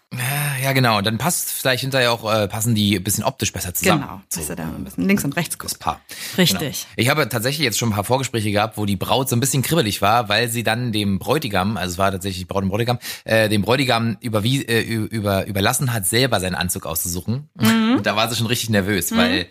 Ja, 0.62 0.72
genau. 0.72 0.98
Und 0.98 1.06
dann 1.06 1.18
passt 1.18 1.50
vielleicht 1.50 1.80
hinterher 1.80 2.12
auch, 2.12 2.30
äh, 2.30 2.46
passen 2.46 2.74
die 2.74 2.96
ein 2.96 3.02
bisschen 3.04 3.24
optisch 3.24 3.52
besser 3.52 3.74
zusammen. 3.74 4.02
Genau, 4.02 4.20
So, 4.28 4.40
dass 4.40 4.48
du 4.48 4.56
da 4.56 4.64
ein 4.64 4.84
bisschen 4.84 5.06
links 5.06 5.24
und 5.24 5.36
rechts 5.36 5.56
das 5.56 5.58
guckst. 5.58 5.78
Paar. 5.80 6.00
Richtig. 6.36 6.58
Genau. 6.82 6.94
Ich 6.96 7.08
habe 7.08 7.28
tatsächlich 7.28 7.64
jetzt 7.64 7.78
schon 7.78 7.90
ein 7.90 7.94
paar 7.94 8.04
Vorgespräche 8.04 8.50
gehabt, 8.50 8.76
wo 8.76 8.84
die 8.84 8.96
Braut 8.96 9.28
so 9.28 9.36
ein 9.36 9.40
bisschen 9.40 9.62
kribbelig 9.62 10.02
war, 10.02 10.28
weil 10.28 10.48
sie 10.48 10.62
dann 10.62 10.92
dem 10.92 11.18
Bräutigam, 11.18 11.76
also 11.76 11.92
es 11.92 11.98
war 11.98 12.12
tatsächlich 12.12 12.46
Braut 12.46 12.62
und 12.62 12.68
Bräutigam, 12.68 12.98
äh, 13.24 13.48
dem 13.48 13.62
Bräutigam 13.62 14.16
überwie, 14.20 14.62
äh, 14.62 14.82
über, 14.82 15.46
überlassen 15.46 15.92
hat, 15.92 16.06
selber 16.06 16.40
seinen 16.40 16.54
Anzug 16.54 16.86
auszusuchen. 16.86 17.48
Mhm. 17.54 17.96
Und 17.96 18.06
da 18.06 18.14
war 18.14 18.28
sie 18.28 18.36
schon 18.36 18.46
richtig 18.46 18.70
nervös, 18.70 19.16
weil 19.16 19.46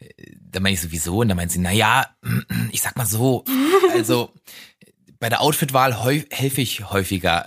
äh, 0.00 0.08
da 0.50 0.60
meine 0.60 0.74
ich 0.74 0.80
sowieso 0.80 1.18
und 1.18 1.28
da 1.28 1.34
meint 1.34 1.52
sie, 1.52 1.58
na 1.58 1.72
ja, 1.72 2.06
ich 2.72 2.80
sag 2.80 2.96
mal 2.96 3.06
so, 3.06 3.44
also 3.92 4.32
bei 5.18 5.28
der 5.28 5.40
Outfitwahl 5.40 5.96
helfe 6.30 6.60
ich 6.60 6.90
häufiger. 6.90 7.44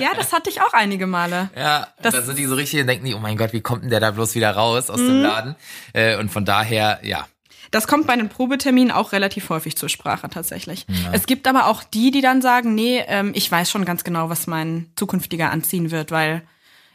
Ja, 0.00 0.10
das 0.16 0.32
hatte 0.32 0.50
ich 0.50 0.60
auch 0.62 0.72
einige 0.72 1.06
Male. 1.06 1.50
Ja, 1.56 1.88
Das- 2.02 2.14
da 2.14 2.22
sind 2.22 2.38
die 2.38 2.46
so 2.46 2.54
richtig 2.54 2.80
und 2.80 2.86
denken 2.86 3.04
die, 3.04 3.14
oh 3.14 3.18
mein 3.18 3.36
Gott, 3.36 3.52
wie 3.52 3.60
kommt 3.60 3.82
denn 3.82 3.90
der 3.90 4.00
da 4.00 4.10
bloß 4.10 4.34
wieder 4.34 4.50
raus 4.52 4.90
aus 4.90 4.98
dem 4.98 5.22
Laden? 5.22 5.56
Äh, 5.92 6.16
und 6.16 6.30
von 6.30 6.44
daher, 6.44 7.00
ja, 7.02 7.26
Das 7.72 7.86
kommt 7.86 8.06
bei 8.08 8.16
den 8.16 8.28
Probeterminen 8.28 8.90
auch 8.90 9.12
relativ 9.12 9.48
häufig 9.48 9.76
zur 9.76 9.88
Sprache 9.88 10.28
tatsächlich. 10.28 10.86
Es 11.12 11.26
gibt 11.26 11.46
aber 11.46 11.66
auch 11.66 11.84
die, 11.84 12.10
die 12.10 12.20
dann 12.20 12.42
sagen, 12.42 12.74
nee, 12.74 13.04
ähm, 13.06 13.30
ich 13.34 13.48
weiß 13.50 13.70
schon 13.70 13.84
ganz 13.84 14.02
genau, 14.02 14.28
was 14.28 14.48
mein 14.48 14.90
zukünftiger 14.96 15.50
anziehen 15.52 15.92
wird, 15.92 16.10
weil 16.10 16.42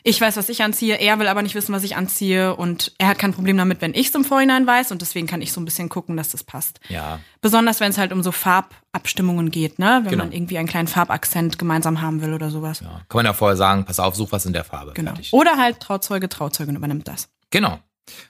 ich 0.07 0.21
weiß, 0.21 0.37
was 0.37 0.49
ich 0.49 0.61
anziehe, 0.61 0.95
er 0.99 1.17
will 1.19 1.27
aber 1.27 1.41
nicht 1.41 1.55
wissen, 1.55 1.73
was 1.73 1.83
ich 1.83 1.95
anziehe 1.95 2.55
und 2.55 2.93
er 2.99 3.07
hat 3.07 3.17
kein 3.17 3.33
Problem 3.33 3.57
damit, 3.57 3.81
wenn 3.81 3.95
ich 3.95 4.09
es 4.09 4.15
im 4.15 4.23
Vorhinein 4.23 4.67
weiß 4.67 4.91
und 4.91 5.01
deswegen 5.01 5.25
kann 5.25 5.41
ich 5.41 5.51
so 5.51 5.59
ein 5.59 5.65
bisschen 5.65 5.89
gucken, 5.89 6.15
dass 6.15 6.29
das 6.29 6.43
passt. 6.43 6.79
ja, 6.89 7.19
Besonders 7.41 7.79
wenn 7.79 7.89
es 7.89 7.97
halt 7.97 8.13
um 8.13 8.21
so 8.21 8.31
Farbabstimmungen 8.31 9.49
geht, 9.51 9.79
ne? 9.79 10.01
Wenn 10.03 10.11
Genau. 10.11 10.23
man 10.25 10.31
irgendwie 10.33 10.57
einen 10.59 10.67
kleinen 10.67 10.87
Farbakzent 10.87 11.57
gemeinsam 11.57 12.01
haben 12.01 12.21
will 12.21 12.33
oder 12.33 12.49
sowas. 12.51 12.81
ja. 12.81 13.01
Kann 13.09 13.17
man 13.19 13.25
ja 13.25 13.33
vorher 13.33 13.57
sagen, 13.57 13.85
pass 13.85 13.99
auf, 13.99 14.15
such 14.15 14.31
was 14.31 14.45
in 14.45 14.53
der 14.53 14.63
Farbe. 14.63 14.93
Genau. 14.93 15.11
Fertig. 15.11 15.33
Oder 15.33 15.57
halt 15.57 15.79
Trauzeuge, 15.79 16.29
Trauzeugin 16.29 16.75
übernimmt 16.75 17.07
das. 17.07 17.29
Genau. 17.49 17.79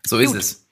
So 0.07 0.17
ist 0.19 0.31
Gut. 0.31 0.39
es. 0.39 0.64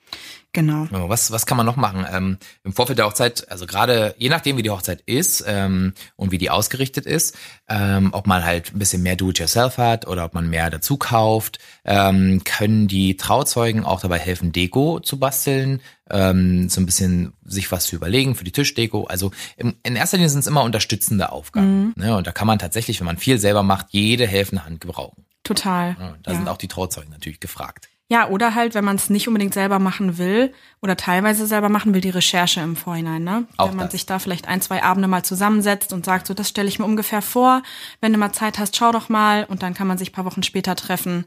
Genau. 0.54 0.88
Ja, 0.92 1.10
Was, 1.10 1.32
was 1.32 1.48
kann 1.48 1.58
man 1.58 1.66
noch 1.66 1.78
machen? 1.78 2.06
Ähm, 2.12 2.38
Im 2.64 2.74
Vorfeld 2.74 3.00
der 3.00 3.08
Hochzeit, 3.08 3.50
also 3.50 3.66
gerade 3.66 4.14
je 4.20 4.30
nachdem, 4.30 4.56
wie 4.56 4.62
die 4.62 4.70
Hochzeit 4.70 5.02
ist 5.02 5.44
ähm, 5.48 5.94
und 6.16 6.32
wie 6.32 6.38
die 6.38 6.52
ausgerichtet 6.52 7.08
ist, 7.08 7.36
ähm, 7.68 8.10
ob 8.14 8.28
man 8.28 8.46
halt 8.46 8.74
ein 8.74 8.78
bisschen 8.78 9.02
mehr 9.02 9.16
Do-it-yourself 9.16 9.80
hat 9.80 10.08
oder 10.08 10.26
ob 10.26 10.36
man 10.36 10.48
mehr 10.48 10.70
dazu 10.70 10.98
kauft, 10.98 11.58
ähm, 11.86 12.44
können 12.44 12.88
die 12.88 13.18
Trauzeugen 13.18 13.84
auch 13.84 14.00
dabei 14.02 14.20
helfen, 14.20 14.52
Deko 14.52 15.00
zu 15.00 15.18
basteln, 15.18 15.82
ähm, 16.12 16.70
so 16.70 16.82
ein 16.82 16.86
bisschen 16.86 17.34
sich 17.44 17.72
was 17.72 17.88
zu 17.88 17.96
überlegen 17.96 18.36
für 18.36 18.44
die 18.44 18.52
Tischdeko. 18.52 19.06
Also 19.06 19.32
im, 19.58 19.74
in 19.82 19.96
erster 19.96 20.18
Linie 20.18 20.30
sind 20.30 20.42
es 20.42 20.48
immer 20.48 20.62
unterstützende 20.62 21.32
Aufgaben. 21.32 21.94
Ne? 21.96 22.16
Und 22.16 22.28
da 22.28 22.32
kann 22.32 22.46
man 22.46 22.60
tatsächlich, 22.60 23.00
wenn 23.00 23.08
man 23.08 23.18
viel 23.18 23.40
selber 23.40 23.64
macht, 23.64 23.88
jede 23.90 24.28
helfende 24.28 24.66
Hand 24.66 24.82
gebrauchen. 24.82 25.26
Total. 25.44 25.96
Ja, 26.00 26.16
da 26.22 26.32
ja. 26.32 26.38
sind 26.38 26.48
auch 26.48 26.58
die 26.58 26.68
Trauzeugen 26.68 27.10
natürlich 27.10 27.40
gefragt. 27.40 27.90
Ja, 28.14 28.30
oder 28.30 28.54
halt, 28.54 28.76
wenn 28.76 28.86
man 28.86 28.98
es 28.98 29.10
nicht 29.10 29.28
unbedingt 29.28 29.56
selber 29.56 29.80
machen 29.80 30.20
will 30.20 30.54
oder 30.84 30.96
teilweise 30.96 31.48
selber 31.48 31.68
machen 31.68 31.96
will, 31.96 32.02
die 32.02 32.12
Recherche 32.12 32.62
im 32.62 32.76
Vorhinein, 32.76 33.24
ne? 33.24 33.48
Auch 33.58 33.70
wenn 33.70 33.78
man 33.78 33.86
das. 33.88 33.94
sich 33.94 34.06
da 34.06 34.20
vielleicht 34.20 34.48
ein, 34.48 34.62
zwei 34.62 34.84
Abende 34.84 35.08
mal 35.08 35.26
zusammensetzt 35.26 35.92
und 35.94 36.06
sagt, 36.06 36.28
so, 36.28 36.36
das 36.36 36.48
stelle 36.48 36.68
ich 36.68 36.78
mir 36.78 36.86
ungefähr 36.86 37.24
vor. 37.24 37.64
Wenn 38.02 38.14
du 38.14 38.20
mal 38.20 38.32
Zeit 38.32 38.60
hast, 38.60 38.78
schau 38.78 38.92
doch 38.92 39.10
mal 39.10 39.46
und 39.46 39.64
dann 39.64 39.74
kann 39.74 39.88
man 39.88 39.98
sich 39.98 40.12
ein 40.12 40.14
paar 40.14 40.26
Wochen 40.26 40.44
später 40.44 40.76
treffen. 40.76 41.26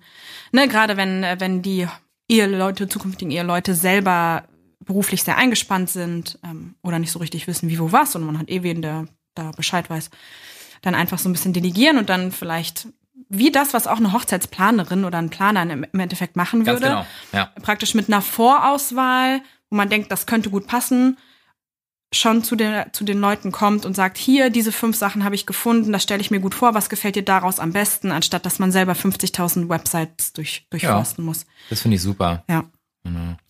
Ne, 0.52 0.68
gerade 0.68 0.96
wenn, 0.96 1.26
wenn 1.40 1.60
die 1.60 1.88
Eheleute, 2.28 2.88
zukünftigen 2.88 3.32
Eheleute 3.32 3.74
selber 3.74 4.44
beruflich 4.78 5.24
sehr 5.24 5.38
eingespannt 5.38 5.90
sind 5.90 6.38
ähm, 6.44 6.76
oder 6.84 7.00
nicht 7.00 7.10
so 7.10 7.18
richtig 7.18 7.48
wissen, 7.48 7.68
wie, 7.68 7.80
wo, 7.80 7.90
was 7.90 8.14
und 8.14 8.24
man 8.24 8.38
hat 8.38 8.48
eh 8.48 8.62
wen, 8.62 8.80
der 8.80 9.08
da 9.34 9.50
Bescheid 9.50 9.90
weiß, 9.90 10.08
dann 10.82 10.94
einfach 10.94 11.18
so 11.18 11.28
ein 11.28 11.32
bisschen 11.32 11.52
delegieren 11.52 11.98
und 11.98 12.10
dann 12.10 12.30
vielleicht 12.30 12.86
wie 13.28 13.50
das, 13.50 13.74
was 13.74 13.86
auch 13.86 13.96
eine 13.96 14.12
Hochzeitsplanerin 14.12 15.04
oder 15.04 15.18
ein 15.18 15.30
Planer 15.30 15.62
im 15.62 15.84
Endeffekt 15.92 16.36
machen 16.36 16.64
Ganz 16.64 16.80
würde 16.80 16.90
genau. 16.90 17.06
Ja. 17.32 17.50
praktisch 17.62 17.94
mit 17.94 18.08
einer 18.08 18.22
Vorauswahl, 18.22 19.40
wo 19.70 19.76
man 19.76 19.88
denkt, 19.88 20.12
das 20.12 20.26
könnte 20.26 20.50
gut 20.50 20.66
passen, 20.66 21.18
schon 22.12 22.44
zu, 22.44 22.54
der, 22.54 22.92
zu 22.92 23.04
den 23.04 23.20
Leuten 23.20 23.50
kommt 23.52 23.84
und 23.84 23.94
sagt, 23.94 24.16
hier, 24.16 24.50
diese 24.50 24.70
fünf 24.70 24.96
Sachen 24.96 25.24
habe 25.24 25.34
ich 25.34 25.44
gefunden, 25.44 25.92
das 25.92 26.04
stelle 26.04 26.20
ich 26.20 26.30
mir 26.30 26.40
gut 26.40 26.54
vor, 26.54 26.74
was 26.74 26.88
gefällt 26.88 27.16
dir 27.16 27.24
daraus 27.24 27.58
am 27.58 27.72
besten, 27.72 28.12
anstatt 28.12 28.46
dass 28.46 28.58
man 28.58 28.70
selber 28.70 28.92
50.000 28.92 29.68
Websites 29.68 30.32
durch, 30.32 30.66
durchforsten 30.70 31.24
muss. 31.24 31.46
Das 31.68 31.80
finde 31.80 31.96
ich 31.96 32.02
super. 32.02 32.44
Ja. 32.48 32.64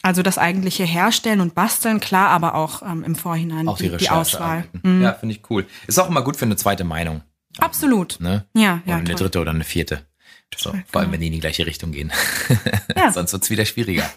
Also 0.03 0.23
das 0.23 0.39
eigentliche 0.39 0.85
Herstellen 0.85 1.41
und 1.41 1.55
Basteln, 1.55 2.01
klar, 2.01 2.29
aber 2.29 2.55
auch 2.55 2.83
ähm, 2.83 3.05
im 3.05 3.15
Vorhinein 3.15 3.69
Auch 3.69 3.79
die, 3.79 3.89
die, 3.89 3.97
die. 3.97 4.11
Auswahl. 4.11 4.65
Mhm. 4.83 5.03
Ja, 5.03 5.15
finde 5.15 5.35
ich 5.35 5.43
cool. 5.51 5.67
Ist 5.87 5.99
auch 5.99 6.09
immer 6.09 6.23
gut 6.23 6.37
für 6.37 6.45
eine 6.45 6.57
zweite 6.57 6.85
Meinung. 6.85 7.23
Absolut. 7.59 8.19
Ne? 8.21 8.47
Ja, 8.55 8.81
Oder 8.85 8.91
ja. 8.91 8.97
eine 8.97 9.05
toll. 9.07 9.15
dritte 9.17 9.41
oder 9.41 9.51
eine 9.51 9.65
vierte. 9.65 10.07
So, 10.57 10.73
vor 10.91 11.01
allem, 11.01 11.11
wenn 11.11 11.21
die 11.21 11.27
in 11.27 11.33
die 11.33 11.41
gleiche 11.41 11.67
Richtung 11.67 11.91
gehen. 11.91 12.13
Ja. 12.97 13.11
Sonst 13.13 13.33
wird's 13.33 13.51
wieder 13.51 13.67
schwieriger. 13.67 14.09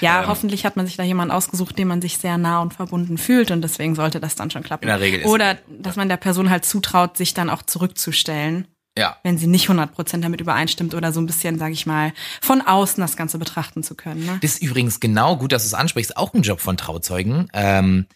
Ja, 0.00 0.22
Ähm. 0.22 0.28
hoffentlich 0.28 0.64
hat 0.66 0.76
man 0.76 0.86
sich 0.86 0.96
da 0.96 1.04
jemanden 1.04 1.30
ausgesucht, 1.32 1.78
dem 1.78 1.88
man 1.88 2.02
sich 2.02 2.18
sehr 2.18 2.36
nah 2.36 2.60
und 2.60 2.74
verbunden 2.74 3.16
fühlt 3.16 3.50
und 3.52 3.62
deswegen 3.62 3.94
sollte 3.94 4.18
das 4.18 4.34
dann 4.34 4.50
schon 4.50 4.64
klappen. 4.64 4.82
In 4.84 4.88
der 4.88 5.00
Regel 5.00 5.20
ist 5.20 5.26
Oder 5.26 5.56
dass 5.68 5.94
man 5.96 6.08
der 6.08 6.16
Person 6.16 6.50
halt 6.50 6.64
zutraut, 6.64 7.16
sich 7.16 7.32
dann 7.32 7.48
auch 7.48 7.62
zurückzustellen, 7.62 8.66
Ja. 8.98 9.16
wenn 9.22 9.38
sie 9.38 9.46
nicht 9.46 9.68
100% 9.70 10.20
damit 10.20 10.40
übereinstimmt 10.40 10.94
oder 10.94 11.12
so 11.12 11.20
ein 11.20 11.26
bisschen, 11.26 11.58
sage 11.60 11.72
ich 11.74 11.86
mal, 11.86 12.12
von 12.42 12.60
außen 12.60 13.00
das 13.00 13.16
Ganze 13.16 13.38
betrachten 13.38 13.82
zu 13.84 13.94
können. 13.94 14.26
Ne? 14.26 14.38
Das 14.42 14.54
ist 14.54 14.62
übrigens 14.62 14.98
genau 14.98 15.36
gut, 15.36 15.52
dass 15.52 15.62
du 15.62 15.68
es 15.68 15.74
ansprichst, 15.74 16.16
auch 16.16 16.34
ein 16.34 16.42
Job 16.42 16.60
von 16.60 16.76
Trauzeugen. 16.76 17.48
Ähm, 17.54 18.06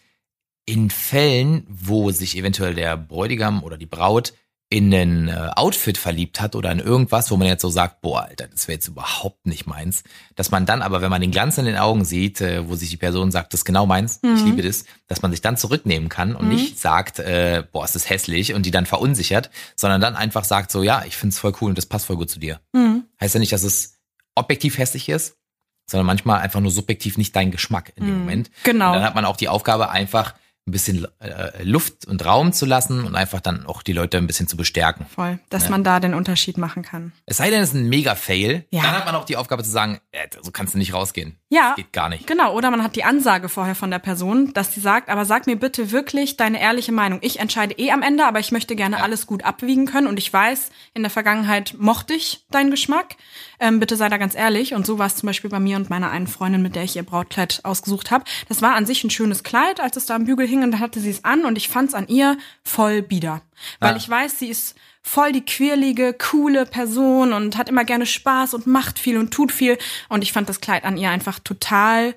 in 0.65 0.89
Fällen, 0.89 1.65
wo 1.69 2.11
sich 2.11 2.37
eventuell 2.37 2.73
der 2.75 2.97
Bräutigam 2.97 3.63
oder 3.63 3.77
die 3.77 3.85
Braut 3.85 4.33
in 4.69 4.93
ein 4.93 5.27
äh, 5.27 5.51
Outfit 5.55 5.99
verliebt 5.99 6.41
hat 6.41 6.55
oder 6.55 6.71
in 6.71 6.79
irgendwas, 6.79 7.29
wo 7.29 7.37
man 7.37 7.47
jetzt 7.47 7.61
so 7.61 7.69
sagt, 7.69 8.01
boah, 8.01 8.23
Alter, 8.23 8.47
das 8.47 8.67
wäre 8.67 8.75
jetzt 8.75 8.87
überhaupt 8.87 9.45
nicht 9.45 9.67
meins, 9.67 10.03
dass 10.35 10.49
man 10.49 10.65
dann 10.65 10.81
aber, 10.81 11.01
wenn 11.01 11.11
man 11.11 11.21
den 11.21 11.29
Glanz 11.29 11.59
in 11.59 11.65
den 11.65 11.77
Augen 11.77 12.05
sieht, 12.05 12.41
äh, 12.41 12.67
wo 12.67 12.75
sich 12.75 12.89
die 12.89 12.97
Person 12.97 13.31
sagt, 13.31 13.53
das 13.53 13.59
ist 13.59 13.65
genau 13.65 13.85
meins, 13.85 14.19
ich 14.23 14.43
liebe 14.43 14.63
das, 14.63 14.85
dass 15.07 15.21
man 15.21 15.29
sich 15.29 15.41
dann 15.41 15.57
zurücknehmen 15.57 16.09
kann 16.09 16.35
und 16.35 16.49
nicht 16.49 16.79
sagt, 16.79 17.19
äh, 17.19 17.63
boah, 17.71 17.85
ist 17.85 17.93
das 17.93 18.09
hässlich 18.09 18.55
und 18.55 18.65
die 18.65 18.71
dann 18.71 18.87
verunsichert, 18.87 19.51
sondern 19.75 20.01
dann 20.01 20.15
einfach 20.15 20.43
sagt 20.43 20.71
so, 20.71 20.81
ja, 20.81 21.03
ich 21.05 21.15
find's 21.15 21.37
voll 21.37 21.53
cool 21.61 21.69
und 21.69 21.77
das 21.77 21.85
passt 21.85 22.07
voll 22.07 22.17
gut 22.17 22.31
zu 22.31 22.39
dir. 22.39 22.59
Mhm. 22.73 23.03
Heißt 23.21 23.35
ja 23.35 23.39
nicht, 23.39 23.51
dass 23.51 23.63
es 23.63 23.99
objektiv 24.33 24.79
hässlich 24.79 25.07
ist, 25.07 25.37
sondern 25.85 26.07
manchmal 26.07 26.41
einfach 26.41 26.61
nur 26.61 26.71
subjektiv 26.71 27.17
nicht 27.17 27.35
dein 27.35 27.51
Geschmack 27.51 27.93
in 27.95 28.05
dem 28.05 28.19
Moment. 28.19 28.49
Genau. 28.63 28.87
Und 28.87 28.95
dann 28.95 29.03
hat 29.03 29.15
man 29.15 29.25
auch 29.25 29.37
die 29.37 29.49
Aufgabe, 29.49 29.89
einfach 29.89 30.33
ein 30.65 30.71
bisschen 30.71 31.05
äh, 31.19 31.61
Luft 31.63 32.05
und 32.07 32.23
Raum 32.25 32.53
zu 32.53 32.65
lassen 32.65 33.03
und 33.03 33.15
einfach 33.15 33.41
dann 33.41 33.65
auch 33.65 33.83
die 33.83 33.91
Leute 33.91 34.17
ein 34.17 34.27
bisschen 34.27 34.47
zu 34.47 34.55
bestärken. 34.55 35.05
Voll, 35.13 35.39
dass 35.49 35.67
man 35.69 35.83
da 35.83 35.99
den 35.99 36.13
Unterschied 36.13 36.57
machen 36.57 36.83
kann. 36.83 37.11
Es 37.25 37.35
sei 37.37 37.49
denn, 37.49 37.61
es 37.61 37.69
ist 37.69 37.75
ein 37.75 37.89
Mega-Fail, 37.89 38.65
Ja. 38.69 38.81
dann 38.83 38.91
hat 38.93 39.05
man 39.05 39.15
auch 39.15 39.25
die 39.25 39.35
Aufgabe 39.35 39.63
zu 39.63 39.69
sagen, 39.69 39.99
äh, 40.13 40.27
so 40.41 40.51
kannst 40.51 40.73
du 40.73 40.77
nicht 40.77 40.93
rausgehen. 40.93 41.37
Ja. 41.49 41.69
Das 41.69 41.75
geht 41.75 41.91
gar 41.91 42.07
nicht. 42.07 42.27
Genau, 42.27 42.55
oder 42.55 42.71
man 42.71 42.81
hat 42.81 42.95
die 42.95 43.03
Ansage 43.03 43.49
vorher 43.49 43.75
von 43.75 43.91
der 43.91 43.99
Person, 43.99 44.53
dass 44.53 44.73
sie 44.73 44.79
sagt, 44.79 45.09
aber 45.09 45.25
sag 45.25 45.47
mir 45.47 45.57
bitte 45.57 45.91
wirklich 45.91 46.37
deine 46.37 46.61
ehrliche 46.61 46.93
Meinung. 46.93 47.19
Ich 47.21 47.39
entscheide 47.39 47.75
eh 47.77 47.91
am 47.91 48.01
Ende, 48.01 48.25
aber 48.25 48.39
ich 48.39 48.53
möchte 48.53 48.77
gerne 48.77 49.03
alles 49.03 49.27
gut 49.27 49.43
abwiegen 49.43 49.85
können 49.85 50.07
und 50.07 50.17
ich 50.17 50.31
weiß, 50.31 50.69
in 50.93 51.01
der 51.03 51.11
Vergangenheit 51.11 51.75
mochte 51.77 52.13
ich 52.13 52.45
deinen 52.51 52.71
Geschmack. 52.71 53.17
Ähm, 53.59 53.79
bitte 53.81 53.97
sei 53.97 54.07
da 54.09 54.17
ganz 54.17 54.33
ehrlich. 54.33 54.73
Und 54.73 54.85
so 54.85 54.97
war 54.97 55.07
es 55.07 55.15
zum 55.17 55.27
Beispiel 55.27 55.49
bei 55.49 55.59
mir 55.59 55.75
und 55.75 55.89
meiner 55.89 56.09
einen 56.09 56.27
Freundin, 56.27 56.61
mit 56.61 56.75
der 56.75 56.83
ich 56.83 56.95
ihr 56.95 57.03
Brautkleid 57.03 57.59
ausgesucht 57.63 58.11
habe. 58.11 58.23
Das 58.47 58.61
war 58.61 58.75
an 58.75 58.85
sich 58.85 59.03
ein 59.03 59.09
schönes 59.09 59.43
Kleid, 59.43 59.79
als 59.81 59.97
es 59.97 60.05
da 60.05 60.15
am 60.15 60.25
Bügel 60.25 60.47
hing 60.53 60.63
und 60.63 60.71
dann 60.71 60.79
hatte 60.79 60.99
sie 60.99 61.09
es 61.09 61.23
an 61.23 61.45
und 61.45 61.57
ich 61.57 61.69
fand 61.69 61.89
es 61.89 61.95
an 61.95 62.07
ihr 62.07 62.37
voll 62.63 63.01
bieder. 63.01 63.41
Weil 63.79 63.93
Ah. 63.93 63.97
ich 63.97 64.07
weiß, 64.09 64.39
sie 64.39 64.47
ist 64.49 64.75
voll 65.01 65.31
die 65.33 65.45
quirlige, 65.45 66.13
coole 66.13 66.65
Person 66.65 67.33
und 67.33 67.57
hat 67.57 67.67
immer 67.69 67.83
gerne 67.83 68.05
Spaß 68.05 68.53
und 68.53 68.67
macht 68.67 68.99
viel 68.99 69.17
und 69.17 69.31
tut 69.33 69.51
viel. 69.51 69.77
Und 70.09 70.21
ich 70.21 70.31
fand 70.31 70.47
das 70.47 70.61
Kleid 70.61 70.85
an 70.85 70.97
ihr 70.97 71.09
einfach 71.09 71.39
total 71.39 72.15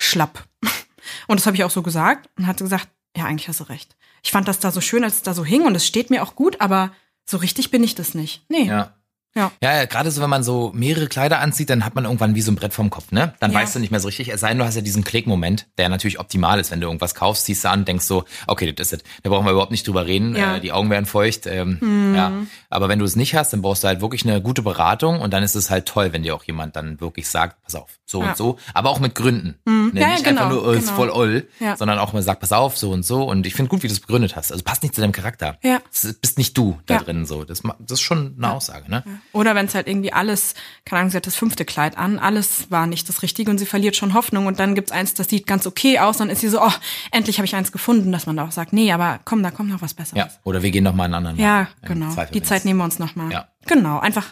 schlapp. 0.00 0.44
Und 1.26 1.40
das 1.40 1.46
habe 1.46 1.56
ich 1.56 1.64
auch 1.64 1.70
so 1.70 1.82
gesagt 1.82 2.28
und 2.36 2.46
hat 2.46 2.58
gesagt, 2.58 2.88
ja, 3.16 3.24
eigentlich 3.24 3.48
hast 3.48 3.60
du 3.60 3.64
recht. 3.64 3.96
Ich 4.22 4.30
fand 4.30 4.46
das 4.46 4.58
da 4.58 4.70
so 4.70 4.80
schön, 4.82 5.04
als 5.04 5.14
es 5.14 5.22
da 5.22 5.32
so 5.32 5.42
hing 5.44 5.62
und 5.62 5.74
es 5.74 5.86
steht 5.86 6.10
mir 6.10 6.22
auch 6.22 6.34
gut, 6.34 6.60
aber 6.60 6.92
so 7.24 7.38
richtig 7.38 7.70
bin 7.70 7.82
ich 7.82 7.94
das 7.94 8.14
nicht. 8.14 8.44
Nee. 8.50 8.64
Ja. 8.64 8.94
Ja. 9.38 9.52
Ja, 9.62 9.84
gerade 9.86 10.10
so, 10.10 10.20
wenn 10.20 10.30
man 10.30 10.42
so 10.42 10.72
mehrere 10.74 11.06
Kleider 11.06 11.38
anzieht, 11.40 11.70
dann 11.70 11.84
hat 11.84 11.94
man 11.94 12.04
irgendwann 12.04 12.34
wie 12.34 12.42
so 12.42 12.50
ein 12.52 12.56
Brett 12.56 12.72
vorm 12.74 12.90
Kopf, 12.90 13.12
ne? 13.12 13.34
Dann 13.40 13.52
Ja. 13.52 13.60
weißt 13.60 13.76
du 13.76 13.80
nicht 13.80 13.90
mehr 13.90 14.00
so 14.00 14.06
richtig. 14.08 14.28
Es 14.28 14.40
sei 14.40 14.48
denn, 14.48 14.58
du 14.58 14.64
hast 14.64 14.74
ja 14.74 14.80
diesen 14.82 15.04
Klick-Moment, 15.04 15.66
der 15.78 15.88
natürlich 15.88 16.18
optimal 16.20 16.58
ist, 16.60 16.70
wenn 16.70 16.80
du 16.80 16.86
irgendwas 16.86 17.14
kaufst, 17.14 17.44
ziehst 17.46 17.64
du 17.64 17.70
an, 17.70 17.84
denkst 17.84 18.04
so, 18.04 18.24
okay, 18.46 18.72
das 18.72 18.92
ist 18.92 19.02
es. 19.02 19.10
Da 19.22 19.30
brauchen 19.30 19.44
wir 19.46 19.52
überhaupt 19.52 19.70
nicht 19.70 19.86
drüber 19.86 20.06
reden. 20.06 20.34
Ja. 20.36 20.56
Äh, 20.56 20.60
die 20.60 20.72
Augen 20.72 20.90
werden 20.90 21.06
feucht. 21.06 21.46
Ähm, 21.46 21.78
Mhm. 21.80 22.14
Ja. 22.14 22.32
Aber 22.70 22.88
wenn 22.88 22.98
du 22.98 23.04
es 23.04 23.16
nicht 23.16 23.34
hast, 23.34 23.52
dann 23.52 23.62
brauchst 23.62 23.84
du 23.84 23.88
halt 23.88 24.00
wirklich 24.00 24.24
eine 24.24 24.42
gute 24.42 24.62
Beratung 24.62 25.20
und 25.20 25.32
dann 25.32 25.42
ist 25.42 25.54
es 25.54 25.70
halt 25.70 25.86
toll, 25.86 26.12
wenn 26.12 26.22
dir 26.22 26.34
auch 26.34 26.44
jemand 26.44 26.74
dann 26.76 27.00
wirklich 27.00 27.28
sagt, 27.28 27.62
pass 27.62 27.74
auf, 27.74 27.98
so 28.04 28.20
Ja. 28.22 28.30
und 28.30 28.36
so. 28.36 28.58
Aber 28.74 28.90
auch 28.90 28.98
mit 29.00 29.14
Gründen. 29.14 29.54
Ne? 29.64 29.90
Ja, 29.94 30.00
ja, 30.00 30.08
nicht 30.14 30.24
genau, 30.24 30.42
einfach 30.42 30.54
nur, 30.54 30.66
oh, 30.66 30.70
ist 30.72 30.84
genau. 30.86 30.96
voll 30.96 31.10
oll, 31.10 31.46
sondern 31.76 31.98
auch 31.98 32.12
mal 32.12 32.22
sagt, 32.22 32.40
pass 32.40 32.52
auf, 32.52 32.76
so 32.76 32.90
und 32.90 33.04
so. 33.04 33.22
Und 33.24 33.46
ich 33.46 33.54
finde 33.54 33.68
gut, 33.68 33.82
wie 33.82 33.86
du 33.88 33.92
es 33.92 34.00
begründet 34.00 34.34
hast. 34.36 34.50
Also 34.50 34.64
passt 34.64 34.82
nicht 34.82 34.94
zu 34.94 35.00
deinem 35.00 35.12
Charakter. 35.12 35.58
Ja. 35.62 35.78
Das 35.92 36.14
bist 36.14 36.38
nicht 36.38 36.56
du 36.58 36.78
da 36.86 36.98
drin 36.98 37.24
so. 37.26 37.44
Das, 37.44 37.62
das 37.62 37.92
ist 37.92 38.00
schon 38.00 38.34
eine 38.36 38.52
Aussage, 38.52 38.90
ne? 38.90 39.04
Oder 39.32 39.54
wenn 39.54 39.66
es 39.66 39.74
halt 39.74 39.86
irgendwie 39.88 40.12
alles, 40.12 40.54
keine 40.84 41.00
Ahnung, 41.00 41.10
sie 41.10 41.16
hat 41.16 41.26
das 41.26 41.36
fünfte 41.36 41.64
Kleid 41.64 41.98
an, 41.98 42.18
alles 42.18 42.70
war 42.70 42.86
nicht 42.86 43.08
das 43.08 43.22
Richtige 43.22 43.50
und 43.50 43.58
sie 43.58 43.66
verliert 43.66 43.96
schon 43.96 44.14
Hoffnung 44.14 44.46
und 44.46 44.58
dann 44.58 44.74
gibt's 44.74 44.90
eins, 44.92 45.14
das 45.14 45.28
sieht 45.28 45.46
ganz 45.46 45.66
okay 45.66 45.98
aus, 45.98 46.18
dann 46.18 46.30
ist 46.30 46.40
sie 46.40 46.48
so, 46.48 46.62
oh, 46.62 46.72
endlich 47.12 47.38
habe 47.38 47.44
ich 47.46 47.54
eins 47.54 47.72
gefunden, 47.72 48.10
dass 48.12 48.26
man 48.26 48.36
da 48.36 48.46
auch 48.46 48.52
sagt, 48.52 48.72
nee, 48.72 48.90
aber 48.92 49.20
komm, 49.24 49.42
da 49.42 49.50
kommt 49.50 49.68
noch 49.70 49.82
was 49.82 49.94
Besseres. 49.94 50.18
Ja, 50.18 50.28
oder 50.44 50.62
wir 50.62 50.70
gehen 50.70 50.84
noch 50.84 50.94
mal 50.94 51.04
einen 51.04 51.14
anderen 51.14 51.38
Ja. 51.38 51.68
Im 51.82 51.88
genau. 51.88 52.10
Zweifel, 52.10 52.32
Die 52.32 52.42
Zeit 52.42 52.64
nehmen 52.64 52.78
wir 52.78 52.84
uns 52.84 52.98
nochmal. 52.98 53.30
Ja. 53.30 53.48
Genau, 53.66 53.98
einfach 53.98 54.26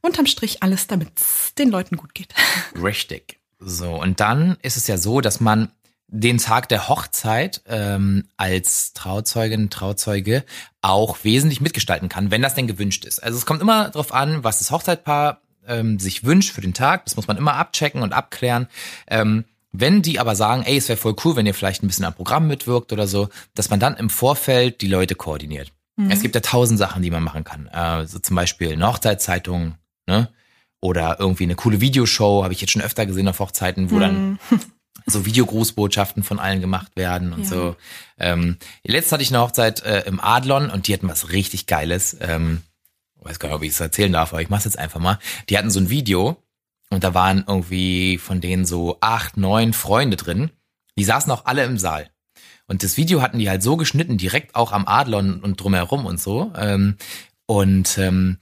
unterm 0.00 0.26
Strich 0.26 0.62
alles, 0.62 0.86
damit's 0.86 1.54
den 1.54 1.70
Leuten 1.70 1.96
gut 1.96 2.14
geht. 2.14 2.34
Richtig. 2.80 3.40
So, 3.60 4.00
und 4.00 4.20
dann 4.20 4.56
ist 4.62 4.76
es 4.76 4.86
ja 4.86 4.98
so, 4.98 5.20
dass 5.20 5.40
man 5.40 5.72
den 6.08 6.38
Tag 6.38 6.68
der 6.68 6.88
Hochzeit 6.88 7.62
ähm, 7.66 8.24
als 8.36 8.94
Trauzeugin, 8.94 9.70
Trauzeuge 9.70 10.44
auch 10.80 11.18
wesentlich 11.22 11.60
mitgestalten 11.60 12.08
kann, 12.08 12.30
wenn 12.30 12.42
das 12.42 12.54
denn 12.54 12.66
gewünscht 12.66 13.04
ist. 13.04 13.22
Also 13.22 13.38
es 13.38 13.46
kommt 13.46 13.60
immer 13.60 13.90
darauf 13.90 14.12
an, 14.12 14.42
was 14.42 14.58
das 14.58 14.70
Hochzeitpaar 14.70 15.42
ähm, 15.66 15.98
sich 15.98 16.24
wünscht 16.24 16.52
für 16.52 16.62
den 16.62 16.74
Tag. 16.74 17.04
Das 17.04 17.16
muss 17.16 17.28
man 17.28 17.36
immer 17.36 17.54
abchecken 17.54 18.02
und 18.02 18.14
abklären. 18.14 18.68
Ähm, 19.06 19.44
wenn 19.70 20.00
die 20.00 20.18
aber 20.18 20.34
sagen, 20.34 20.62
ey, 20.64 20.78
es 20.78 20.88
wäre 20.88 20.96
voll 20.96 21.14
cool, 21.24 21.36
wenn 21.36 21.46
ihr 21.46 21.52
vielleicht 21.52 21.82
ein 21.82 21.88
bisschen 21.88 22.06
am 22.06 22.14
Programm 22.14 22.46
mitwirkt 22.46 22.92
oder 22.92 23.06
so, 23.06 23.28
dass 23.54 23.68
man 23.68 23.78
dann 23.78 23.96
im 23.96 24.08
Vorfeld 24.08 24.80
die 24.80 24.88
Leute 24.88 25.14
koordiniert. 25.14 25.72
Es 26.08 26.22
gibt 26.22 26.36
ja 26.36 26.40
tausend 26.40 26.78
Sachen, 26.78 27.02
die 27.02 27.10
man 27.10 27.24
machen 27.24 27.42
kann. 27.42 27.66
Äh, 27.66 28.06
so 28.06 28.20
zum 28.20 28.36
Beispiel 28.36 28.72
eine 28.72 28.86
Hochzeitszeitung, 28.86 29.74
ne? 30.06 30.28
Oder 30.80 31.16
irgendwie 31.18 31.42
eine 31.42 31.56
coole 31.56 31.80
Videoshow, 31.80 32.44
habe 32.44 32.54
ich 32.54 32.60
jetzt 32.60 32.70
schon 32.70 32.82
öfter 32.82 33.04
gesehen 33.04 33.26
auf 33.26 33.40
Hochzeiten, 33.40 33.90
wo 33.90 33.98
dann 33.98 34.38
so 35.08 35.24
Videogrußbotschaften 35.26 36.22
von 36.22 36.38
allen 36.38 36.60
gemacht 36.60 36.92
werden 36.96 37.32
und 37.32 37.40
Ja. 37.44 37.48
so. 37.48 37.76
Ähm, 38.18 38.56
letztens 38.84 39.12
hatte 39.12 39.22
ich 39.22 39.30
eine 39.34 39.40
Hochzeit 39.42 39.82
äh, 39.84 40.02
im 40.06 40.20
Adlon 40.20 40.70
und 40.70 40.86
die 40.88 40.94
hatten 40.94 41.08
was 41.08 41.30
richtig 41.30 41.66
Geiles. 41.66 42.16
Ähm, 42.20 42.62
weiß 43.20 43.38
gar 43.38 43.48
nicht, 43.48 43.56
ob 43.56 43.62
ich 43.62 43.70
es 43.70 43.80
erzählen 43.80 44.12
darf, 44.12 44.32
aber 44.32 44.42
ich 44.42 44.48
mach's 44.50 44.64
jetzt 44.64 44.78
einfach 44.78 45.00
mal. 45.00 45.18
Die 45.48 45.58
hatten 45.58 45.70
so 45.70 45.80
ein 45.80 45.90
Video 45.90 46.42
und 46.90 47.04
da 47.04 47.14
waren 47.14 47.44
irgendwie 47.46 48.18
von 48.18 48.40
denen 48.40 48.64
so 48.64 48.98
acht, 49.00 49.36
neun 49.36 49.72
Freunde 49.72 50.16
drin. 50.16 50.50
Die 50.96 51.04
saßen 51.04 51.30
auch 51.32 51.44
alle 51.46 51.64
im 51.64 51.78
Saal. 51.78 52.08
Und 52.66 52.82
das 52.82 52.96
Video 52.96 53.22
hatten 53.22 53.38
die 53.38 53.48
halt 53.48 53.62
so 53.62 53.76
geschnitten, 53.76 54.18
direkt 54.18 54.54
auch 54.54 54.72
am 54.72 54.86
Adlon 54.86 55.40
und 55.40 55.60
drumherum 55.60 56.04
und 56.06 56.20
so. 56.20 56.52
Ähm, 56.56 56.96
und 57.46 57.96
ähm, 57.98 58.38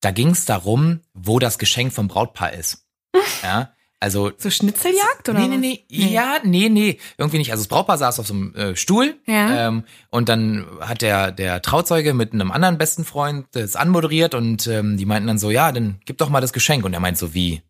da 0.00 0.10
ging 0.10 0.30
es 0.30 0.44
darum, 0.44 1.00
wo 1.12 1.38
das 1.38 1.58
Geschenk 1.58 1.92
vom 1.92 2.08
Brautpaar 2.08 2.52
ist. 2.52 2.84
Ja, 3.42 3.73
also 4.04 4.30
So 4.36 4.50
Schnitzeljagd 4.50 5.28
oder? 5.28 5.40
Nee, 5.48 5.56
nee, 5.56 5.84
was? 5.90 5.98
nee, 5.98 6.12
ja, 6.12 6.36
nee, 6.44 6.68
nee, 6.68 6.98
irgendwie 7.18 7.38
nicht. 7.38 7.50
Also 7.50 7.62
das 7.64 7.68
Brautpaar 7.68 7.98
saß 7.98 8.20
auf 8.20 8.26
so 8.26 8.34
einem 8.34 8.54
äh, 8.54 8.76
Stuhl 8.76 9.16
Ja. 9.26 9.68
ähm, 9.68 9.84
und 10.10 10.28
dann 10.28 10.66
hat 10.80 11.00
der, 11.02 11.32
der 11.32 11.62
Trauzeuge 11.62 12.12
mit 12.14 12.32
einem 12.34 12.52
anderen 12.52 12.76
besten 12.78 13.04
Freund 13.04 13.46
das 13.52 13.76
anmoderiert 13.76 14.34
und 14.34 14.66
ähm, 14.66 14.96
die 14.98 15.06
meinten 15.06 15.26
dann 15.26 15.38
so, 15.38 15.50
ja, 15.50 15.72
dann 15.72 16.00
gib 16.04 16.18
doch 16.18 16.28
mal 16.28 16.40
das 16.42 16.52
Geschenk. 16.52 16.84
Und 16.84 16.92
er 16.92 17.00
meint 17.00 17.16
so, 17.18 17.32
wie? 17.34 17.62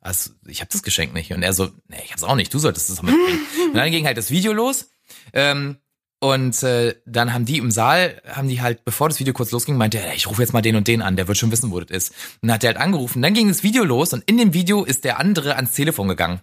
Also, 0.00 0.30
ich 0.46 0.60
habe 0.60 0.70
das 0.70 0.82
Geschenk 0.82 1.12
nicht. 1.14 1.32
Und 1.32 1.42
er 1.42 1.52
so, 1.52 1.70
nee, 1.88 1.96
ich 2.04 2.12
hab's 2.12 2.22
auch 2.22 2.36
nicht, 2.36 2.52
du 2.54 2.58
solltest 2.58 2.90
es 2.90 3.02
mitbringen. 3.02 3.40
und 3.68 3.74
dann 3.74 3.90
ging 3.90 4.04
halt 4.06 4.16
das 4.18 4.30
Video 4.30 4.52
los. 4.52 4.90
Ähm, 5.32 5.78
und 6.20 6.62
äh, 6.64 6.96
dann 7.06 7.32
haben 7.32 7.44
die 7.44 7.58
im 7.58 7.70
Saal, 7.70 8.20
haben 8.26 8.48
die 8.48 8.60
halt, 8.60 8.84
bevor 8.84 9.08
das 9.08 9.20
Video 9.20 9.32
kurz 9.32 9.52
losging, 9.52 9.76
meinte 9.76 9.98
er, 9.98 10.14
ich 10.14 10.26
rufe 10.26 10.42
jetzt 10.42 10.52
mal 10.52 10.62
den 10.62 10.74
und 10.74 10.88
den 10.88 11.00
an, 11.00 11.16
der 11.16 11.28
wird 11.28 11.38
schon 11.38 11.52
wissen, 11.52 11.70
wo 11.70 11.78
das 11.78 11.90
ist. 11.90 12.10
Und 12.42 12.48
dann 12.48 12.54
hat 12.54 12.64
er 12.64 12.68
halt 12.68 12.78
angerufen. 12.78 13.22
Dann 13.22 13.34
ging 13.34 13.48
das 13.48 13.62
Video 13.62 13.84
los 13.84 14.12
und 14.12 14.24
in 14.24 14.36
dem 14.36 14.52
Video 14.52 14.84
ist 14.84 15.04
der 15.04 15.20
andere 15.20 15.54
ans 15.56 15.72
Telefon 15.72 16.08
gegangen. 16.08 16.40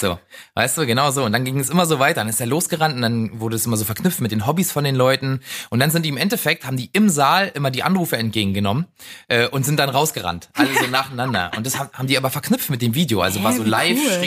So, 0.00 0.18
weißt 0.54 0.78
du, 0.78 0.86
genau 0.86 1.10
so. 1.10 1.24
Und 1.24 1.32
dann 1.32 1.44
ging 1.44 1.60
es 1.60 1.68
immer 1.68 1.84
so 1.84 1.98
weiter. 1.98 2.20
Dann 2.20 2.28
ist 2.28 2.40
er 2.40 2.46
losgerannt 2.46 2.96
und 2.96 3.02
dann 3.02 3.38
wurde 3.38 3.56
es 3.56 3.66
immer 3.66 3.76
so 3.76 3.84
verknüpft 3.84 4.20
mit 4.20 4.32
den 4.32 4.46
Hobbys 4.46 4.72
von 4.72 4.82
den 4.82 4.96
Leuten. 4.96 5.40
Und 5.68 5.78
dann 5.78 5.90
sind 5.90 6.04
die 6.04 6.08
im 6.08 6.16
Endeffekt, 6.16 6.64
haben 6.64 6.78
die 6.78 6.88
im 6.94 7.10
Saal 7.10 7.52
immer 7.54 7.70
die 7.70 7.82
Anrufe 7.82 8.16
entgegengenommen 8.16 8.86
äh, 9.28 9.46
und 9.46 9.66
sind 9.66 9.78
dann 9.78 9.90
rausgerannt. 9.90 10.48
Alle 10.54 10.70
so 10.74 10.86
nacheinander. 10.90 11.50
Und 11.54 11.66
das 11.66 11.78
haben, 11.78 11.90
haben 11.92 12.06
die 12.06 12.16
aber 12.16 12.30
verknüpft 12.30 12.70
mit 12.70 12.80
dem 12.80 12.94
Video. 12.94 13.20
Also 13.20 13.42
war 13.42 13.52
Hä, 13.52 13.58
so 13.58 13.64
wie 13.66 13.68
live, 13.68 13.98
cool. 13.98 14.20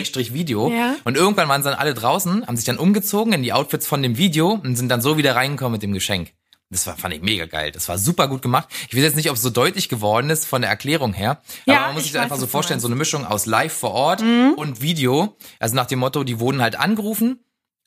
Ja. 0.69 0.95
Und 1.05 1.17
irgendwann 1.17 1.49
waren 1.49 1.63
sie 1.63 1.69
dann 1.69 1.79
alle 1.79 1.95
draußen, 1.95 2.45
haben 2.45 2.55
sich 2.55 2.65
dann 2.65 2.77
umgezogen 2.77 3.33
in 3.33 3.41
die 3.41 3.51
Outfits 3.51 3.87
von 3.87 4.03
dem 4.03 4.17
Video 4.17 4.59
und 4.63 4.75
sind 4.75 4.89
dann 4.89 5.01
so 5.01 5.17
wieder 5.17 5.35
reingekommen 5.35 5.73
mit 5.73 5.81
dem 5.81 5.93
Geschenk. 5.93 6.33
Das 6.73 6.85
war, 6.87 6.97
fand 6.97 7.13
ich 7.13 7.21
mega 7.21 7.45
geil. 7.45 7.71
Das 7.71 7.87
war 7.87 7.97
super 7.97 8.27
gut 8.27 8.41
gemacht. 8.41 8.67
Ich 8.89 8.95
weiß 8.95 9.03
jetzt 9.03 9.15
nicht, 9.15 9.29
ob 9.29 9.35
es 9.37 9.41
so 9.41 9.49
deutlich 9.49 9.87
geworden 9.89 10.29
ist 10.29 10.45
von 10.45 10.61
der 10.61 10.69
Erklärung 10.69 11.13
her. 11.13 11.41
Ja, 11.65 11.75
aber 11.77 11.85
man 11.85 11.93
muss 11.93 12.01
ich 12.01 12.07
sich 12.07 12.13
das 12.13 12.23
einfach 12.23 12.35
so 12.37 12.43
was 12.43 12.51
vorstellen, 12.51 12.79
so 12.79 12.87
eine 12.87 12.95
Mischung 12.95 13.25
aus 13.25 13.45
live 13.45 13.71
vor 13.73 13.91
Ort 13.91 14.21
und 14.21 14.81
Video. 14.81 15.37
Also 15.59 15.75
nach 15.75 15.85
dem 15.85 15.99
Motto, 15.99 16.23
die 16.23 16.39
wurden 16.39 16.61
halt 16.61 16.77
angerufen, 16.79 17.39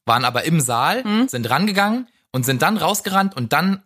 waren 0.07 0.25
aber 0.25 0.45
im 0.45 0.61
Saal, 0.61 1.03
Mhm. 1.05 1.29
sind 1.29 1.51
rangegangen 1.51 2.09
und 2.33 2.45
sind 2.47 2.63
dann 2.63 2.77
rausgerannt 2.77 3.37
und 3.37 3.53
dann 3.53 3.83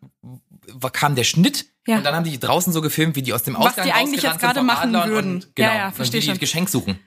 kam 0.92 1.14
der 1.16 1.24
Schnitt 1.24 1.66
Ja. 1.86 1.96
und 1.96 2.04
dann 2.04 2.14
haben 2.14 2.24
die 2.24 2.38
draußen 2.38 2.72
so 2.72 2.80
gefilmt, 2.80 3.16
wie 3.16 3.22
die 3.22 3.32
aus 3.32 3.42
dem 3.42 3.54
Was 3.54 3.66
Ausgang 3.68 3.86
die 3.86 3.92
eigentlich 3.92 4.22
jetzt 4.22 4.38
gerade 4.38 4.62
machen 4.62 4.94
Adlon 4.94 5.10
würden. 5.14 5.34
Und, 5.36 5.56
genau, 5.56 5.68
Ja, 5.68 5.74
ja, 5.76 5.86
und 5.88 5.94
versteh 5.94 6.18
wie 6.18 6.20
die 6.20 6.26
schon. 6.28 6.38
Geschenk 6.38 6.68
suchen. 6.68 6.98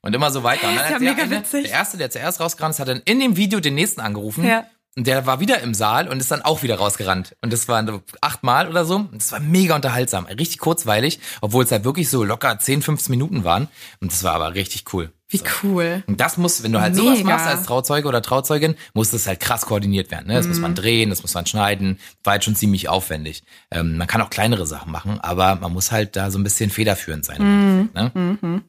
Und 0.00 0.14
immer 0.14 0.30
so 0.30 0.42
weiter. 0.42 0.68
Und 0.68 0.76
dann 0.76 0.84
Ist 0.84 0.90
ja 0.92 0.98
der, 0.98 1.10
mega 1.12 1.22
eine, 1.22 1.36
witzig. 1.38 1.62
der 1.64 1.72
erste, 1.72 1.96
der 1.96 2.10
zuerst 2.10 2.40
rausgerannt 2.40 2.74
ist, 2.74 2.78
hat 2.80 2.88
dann 2.88 3.00
in 3.04 3.20
dem 3.20 3.36
Video 3.36 3.60
den 3.60 3.74
nächsten 3.74 4.00
angerufen. 4.00 4.44
Ja. 4.44 4.66
Und 4.96 5.06
der 5.08 5.26
war 5.26 5.40
wieder 5.40 5.60
im 5.60 5.74
Saal 5.74 6.06
und 6.08 6.20
ist 6.20 6.30
dann 6.30 6.42
auch 6.42 6.62
wieder 6.62 6.76
rausgerannt. 6.76 7.34
Und 7.42 7.52
das 7.52 7.66
waren 7.66 7.86
so 7.86 8.00
achtmal 8.20 8.68
oder 8.68 8.84
so. 8.84 8.96
Und 8.96 9.14
das 9.16 9.32
war 9.32 9.40
mega 9.40 9.74
unterhaltsam. 9.74 10.26
Richtig 10.26 10.58
kurzweilig, 10.58 11.18
obwohl 11.40 11.64
es 11.64 11.72
halt 11.72 11.84
wirklich 11.84 12.08
so 12.08 12.22
locker 12.22 12.56
10, 12.58 12.80
15 12.82 13.10
Minuten 13.10 13.42
waren. 13.42 13.66
Und 14.00 14.12
das 14.12 14.22
war 14.22 14.34
aber 14.34 14.54
richtig 14.54 14.84
cool. 14.92 15.12
Wie 15.28 15.40
cool. 15.64 16.04
Und 16.06 16.20
das 16.20 16.36
muss, 16.36 16.62
wenn 16.62 16.70
du 16.72 16.80
halt 16.80 16.94
sowas 16.94 17.18
Mega. 17.18 17.30
machst 17.30 17.46
als 17.48 17.64
Trauzeuge 17.66 18.06
oder 18.06 18.22
Trauzeugin, 18.22 18.76
muss 18.92 19.10
das 19.10 19.26
halt 19.26 19.40
krass 19.40 19.62
koordiniert 19.66 20.12
werden. 20.12 20.28
Ne? 20.28 20.34
Das 20.34 20.46
muss 20.46 20.58
Mhm. 20.58 20.62
man 20.62 20.74
drehen, 20.76 21.10
das 21.10 21.22
muss 21.22 21.34
man 21.34 21.44
schneiden. 21.46 21.98
War 22.22 22.32
halt 22.34 22.44
schon 22.44 22.54
ziemlich 22.54 22.88
aufwendig. 22.88 23.42
Ähm, 23.72 23.96
man 23.96 24.06
kann 24.06 24.20
auch 24.22 24.30
kleinere 24.30 24.64
Sachen 24.66 24.92
machen, 24.92 25.18
aber 25.20 25.56
man 25.56 25.72
muss 25.72 25.90
halt 25.90 26.14
da 26.14 26.30
so 26.30 26.38
ein 26.38 26.44
bisschen 26.44 26.70
federführend 26.70 27.24
sein. 27.24 27.40
Endeffekt, 27.40 27.94
Ne? 28.16 28.62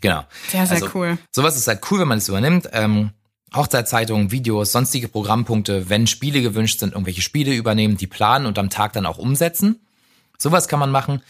Genau. 0.00 0.20
Mhm. 0.20 0.26
Sehr, 0.50 0.66
sehr 0.66 0.76
Also, 0.76 0.90
cool. 0.94 1.18
Sowas 1.32 1.56
ist 1.56 1.66
halt 1.66 1.80
cool, 1.90 1.98
wenn 1.98 2.08
man 2.08 2.18
es 2.18 2.28
übernimmt. 2.28 2.68
Ähm, 2.72 3.10
Hochzeitszeitungen, 3.54 4.30
Videos, 4.30 4.72
sonstige 4.72 5.08
Programmpunkte, 5.08 5.88
wenn 5.88 6.06
Spiele 6.06 6.42
gewünscht 6.42 6.80
sind, 6.80 6.92
irgendwelche 6.92 7.22
Spiele 7.22 7.54
übernehmen, 7.54 7.96
die 7.96 8.06
planen 8.06 8.46
und 8.46 8.58
am 8.58 8.70
Tag 8.70 8.92
dann 8.92 9.06
auch 9.06 9.18
umsetzen. 9.18 9.86
Sowas 10.38 10.68
kann 10.68 10.80
man 10.80 10.90
machen. 10.90 11.22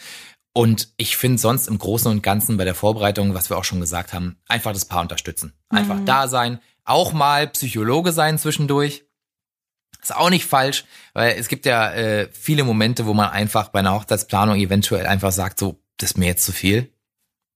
Und 0.52 0.88
ich 0.96 1.16
finde 1.16 1.38
sonst 1.38 1.66
im 1.66 1.78
Großen 1.78 2.10
und 2.10 2.22
Ganzen 2.22 2.56
bei 2.56 2.64
der 2.64 2.76
Vorbereitung, 2.76 3.34
was 3.34 3.50
wir 3.50 3.58
auch 3.58 3.64
schon 3.64 3.80
gesagt 3.80 4.12
haben, 4.12 4.36
einfach 4.48 4.72
das 4.72 4.84
Paar 4.84 5.02
unterstützen. 5.02 5.52
Einfach 5.68 5.98
da 6.04 6.28
sein, 6.28 6.60
auch 6.84 7.12
mal 7.12 7.48
Psychologe 7.48 8.12
sein 8.12 8.38
zwischendurch. 8.38 9.04
Ist 10.00 10.14
auch 10.14 10.30
nicht 10.30 10.44
falsch, 10.44 10.84
weil 11.12 11.36
es 11.38 11.48
gibt 11.48 11.66
ja 11.66 11.92
äh, 11.92 12.28
viele 12.30 12.62
Momente, 12.62 13.06
wo 13.06 13.14
man 13.14 13.30
einfach 13.30 13.70
bei 13.70 13.80
einer 13.80 13.94
Hochzeitsplanung 13.94 14.56
eventuell 14.56 15.06
einfach 15.06 15.32
sagt, 15.32 15.58
so, 15.58 15.82
das 15.96 16.10
ist 16.10 16.18
mir 16.18 16.26
jetzt 16.26 16.44
zu 16.44 16.52
viel. 16.52 16.93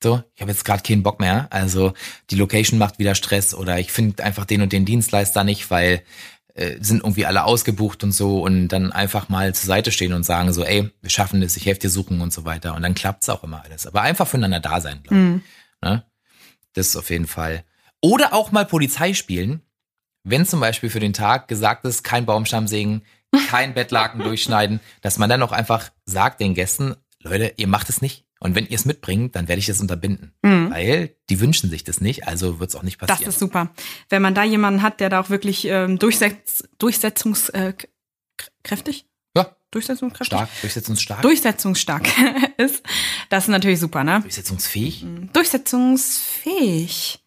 So, 0.02 0.22
ich 0.34 0.40
habe 0.40 0.52
jetzt 0.52 0.64
gerade 0.64 0.82
keinen 0.82 1.02
Bock 1.02 1.18
mehr. 1.20 1.48
Also 1.50 1.92
die 2.30 2.36
Location 2.36 2.78
macht 2.78 2.98
wieder 2.98 3.14
Stress 3.14 3.54
oder 3.54 3.78
ich 3.78 3.90
finde 3.90 4.22
einfach 4.22 4.44
den 4.44 4.62
und 4.62 4.72
den 4.72 4.84
Dienstleister 4.84 5.42
nicht, 5.42 5.70
weil 5.70 6.02
äh, 6.54 6.76
sind 6.80 7.02
irgendwie 7.02 7.26
alle 7.26 7.44
ausgebucht 7.44 8.04
und 8.04 8.12
so 8.12 8.42
und 8.42 8.68
dann 8.68 8.92
einfach 8.92 9.28
mal 9.28 9.54
zur 9.54 9.66
Seite 9.66 9.92
stehen 9.92 10.12
und 10.12 10.24
sagen 10.24 10.52
so, 10.52 10.64
ey, 10.64 10.90
wir 11.00 11.10
schaffen 11.10 11.40
das, 11.40 11.56
ich 11.56 11.66
helfe 11.66 11.82
dir 11.82 11.90
suchen 11.90 12.20
und 12.20 12.32
so 12.32 12.44
weiter. 12.44 12.74
Und 12.74 12.82
dann 12.82 12.94
klappt's 12.94 13.28
auch 13.28 13.42
immer 13.42 13.62
alles. 13.64 13.86
Aber 13.86 14.02
einfach 14.02 14.26
füreinander 14.26 14.60
da 14.60 14.80
sein, 14.80 15.00
glaube 15.02 15.16
ich. 15.16 15.86
Ne? 15.88 16.04
Das 16.74 16.88
ist 16.88 16.96
auf 16.96 17.10
jeden 17.10 17.26
Fall. 17.26 17.64
Oder 18.00 18.32
auch 18.34 18.52
mal 18.52 18.66
Polizei 18.66 19.14
spielen, 19.14 19.62
wenn 20.22 20.46
zum 20.46 20.60
Beispiel 20.60 20.90
für 20.90 21.00
den 21.00 21.12
Tag 21.12 21.48
gesagt 21.48 21.84
ist, 21.84 22.04
kein 22.04 22.26
Baumstamm 22.26 22.68
sägen, 22.68 23.02
kein 23.48 23.74
Bettlaken 23.74 24.22
durchschneiden, 24.22 24.80
dass 25.00 25.18
man 25.18 25.28
dann 25.28 25.42
auch 25.42 25.52
einfach 25.52 25.90
sagt 26.04 26.40
den 26.40 26.54
Gästen, 26.54 26.94
Leute, 27.20 27.54
ihr 27.56 27.66
macht 27.66 27.88
es 27.88 28.00
nicht. 28.00 28.24
Und 28.40 28.54
wenn 28.54 28.66
ihr 28.66 28.76
es 28.76 28.84
mitbringt, 28.84 29.34
dann 29.34 29.48
werde 29.48 29.58
ich 29.60 29.66
das 29.66 29.80
unterbinden. 29.80 30.32
Weil 30.42 31.16
die 31.28 31.40
wünschen 31.40 31.70
sich 31.70 31.82
das 31.84 32.00
nicht, 32.00 32.28
also 32.28 32.60
wird 32.60 32.70
es 32.70 32.76
auch 32.76 32.82
nicht 32.84 33.00
Das 33.02 33.08
passieren. 33.08 33.30
ist 33.30 33.38
super. 33.38 33.70
Wenn 34.08 34.22
man 34.22 34.34
da 34.34 34.44
jemanden 34.44 34.82
hat, 34.82 35.00
der 35.00 35.08
da 35.10 35.20
auch 35.20 35.28
wirklich 35.30 35.64
ähm, 35.64 35.98
durchsetz 35.98 36.62
durchsetzungskräftig, 36.78 37.82
äh, 38.64 39.38
ja, 39.38 39.56
durchsetzungskräftig? 39.70 40.26
stark, 40.26 40.48
durchsetzungsstark, 40.60 41.22
Durchsetzungsstark 41.22 42.06
ist. 42.58 42.82
Das 43.28 43.44
ist 43.44 43.48
natürlich 43.48 43.80
super, 43.80 44.04
ne? 44.04 44.20
durchsetzungsfähig. 44.20 45.04
Durchsetzungsfähig. 45.32 47.24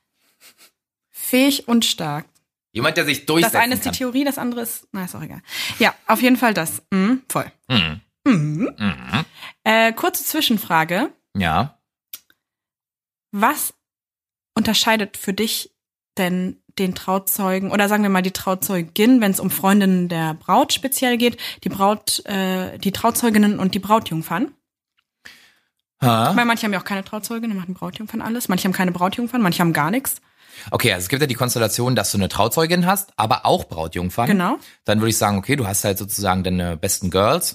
Fähig 1.10 1.68
und 1.68 1.86
stark. 1.86 2.26
Jemand, 2.74 2.96
der 2.98 3.06
sich 3.06 3.26
durchsetzen 3.26 3.54
Das 3.54 3.62
eine 3.62 3.74
ist 3.76 3.82
die 3.84 3.90
kann. 3.90 3.98
Theorie, 3.98 4.24
das 4.24 4.38
andere 4.38 4.62
ist, 4.62 4.88
na, 4.94 5.04
ist 5.06 5.16
auch 5.16 5.22
egal. 5.22 5.42
Ja, 5.80 5.94
auf 6.08 6.22
jeden 6.22 6.38
Fall 6.38 6.54
das. 6.54 6.82
Mhm, 6.92 7.22
voll. 7.30 7.52
Hm. 7.70 8.00
Mhm. 8.26 8.70
Äh, 9.64 9.94
kurze 9.94 10.24
Zwischenfrage. 10.24 11.12
Ja. 11.36 11.80
Was 13.32 13.74
unterscheidet 14.56 15.18
für 15.18 15.34
dich 15.34 15.74
denn 16.18 16.62
den 16.78 16.96
Trauzeugen 16.96 17.72
oder 17.72 17.88
sagen 17.90 18.04
wir 18.04 18.10
mal 18.10 18.22
die 18.22 18.32
Trauzeugin, 18.32 19.22
wenn 19.22 19.32
es 19.32 19.40
um 19.40 19.50
Freundinnen 19.50 20.08
der 20.08 20.34
Braut 20.36 20.74
speziell 20.74 21.18
geht, 21.18 21.38
die 21.64 21.70
Braut, 21.70 22.24
äh, 22.26 22.78
die 22.78 22.92
Trauzeuginnen 22.92 23.60
und 23.60 23.76
die 23.76 23.80
Brautjungfern? 23.80 24.52
Ha? 26.02 26.36
Weil 26.36 26.46
manche 26.46 26.66
haben 26.66 26.74
ja 26.74 26.80
auch 26.80 26.86
keine 26.86 27.04
Trauzeugin, 27.04 27.52
die 27.52 27.56
machen 27.56 27.74
Brautjungfern 27.74 28.22
alles. 28.22 28.50
Manche 28.50 28.66
haben 28.66 28.74
keine 28.74 28.92
Brautjungfern, 28.92 29.42
manche 29.42 29.60
haben 29.60 29.74
gar 29.74 29.92
nichts. 29.92 30.22
Okay, 30.72 30.92
also 30.92 31.06
es 31.06 31.10
gibt 31.10 31.22
ja 31.22 31.28
die 31.28 31.36
Konstellation, 31.36 31.96
dass 31.96 32.12
du 32.12 32.18
eine 32.18 32.30
Trauzeugin 32.30 32.86
hast, 32.86 33.14
aber 33.16 33.46
auch 33.46 33.66
Brautjungfern. 33.66 34.28
Genau. 34.28 34.58
Dann 34.84 35.00
würde 35.00 35.10
ich 35.10 35.18
sagen, 35.18 35.38
okay, 35.38 35.56
du 35.56 35.68
hast 35.68 35.84
halt 35.84 35.98
sozusagen 35.98 36.44
deine 36.44 36.78
besten 36.78 37.10
Girls. 37.10 37.54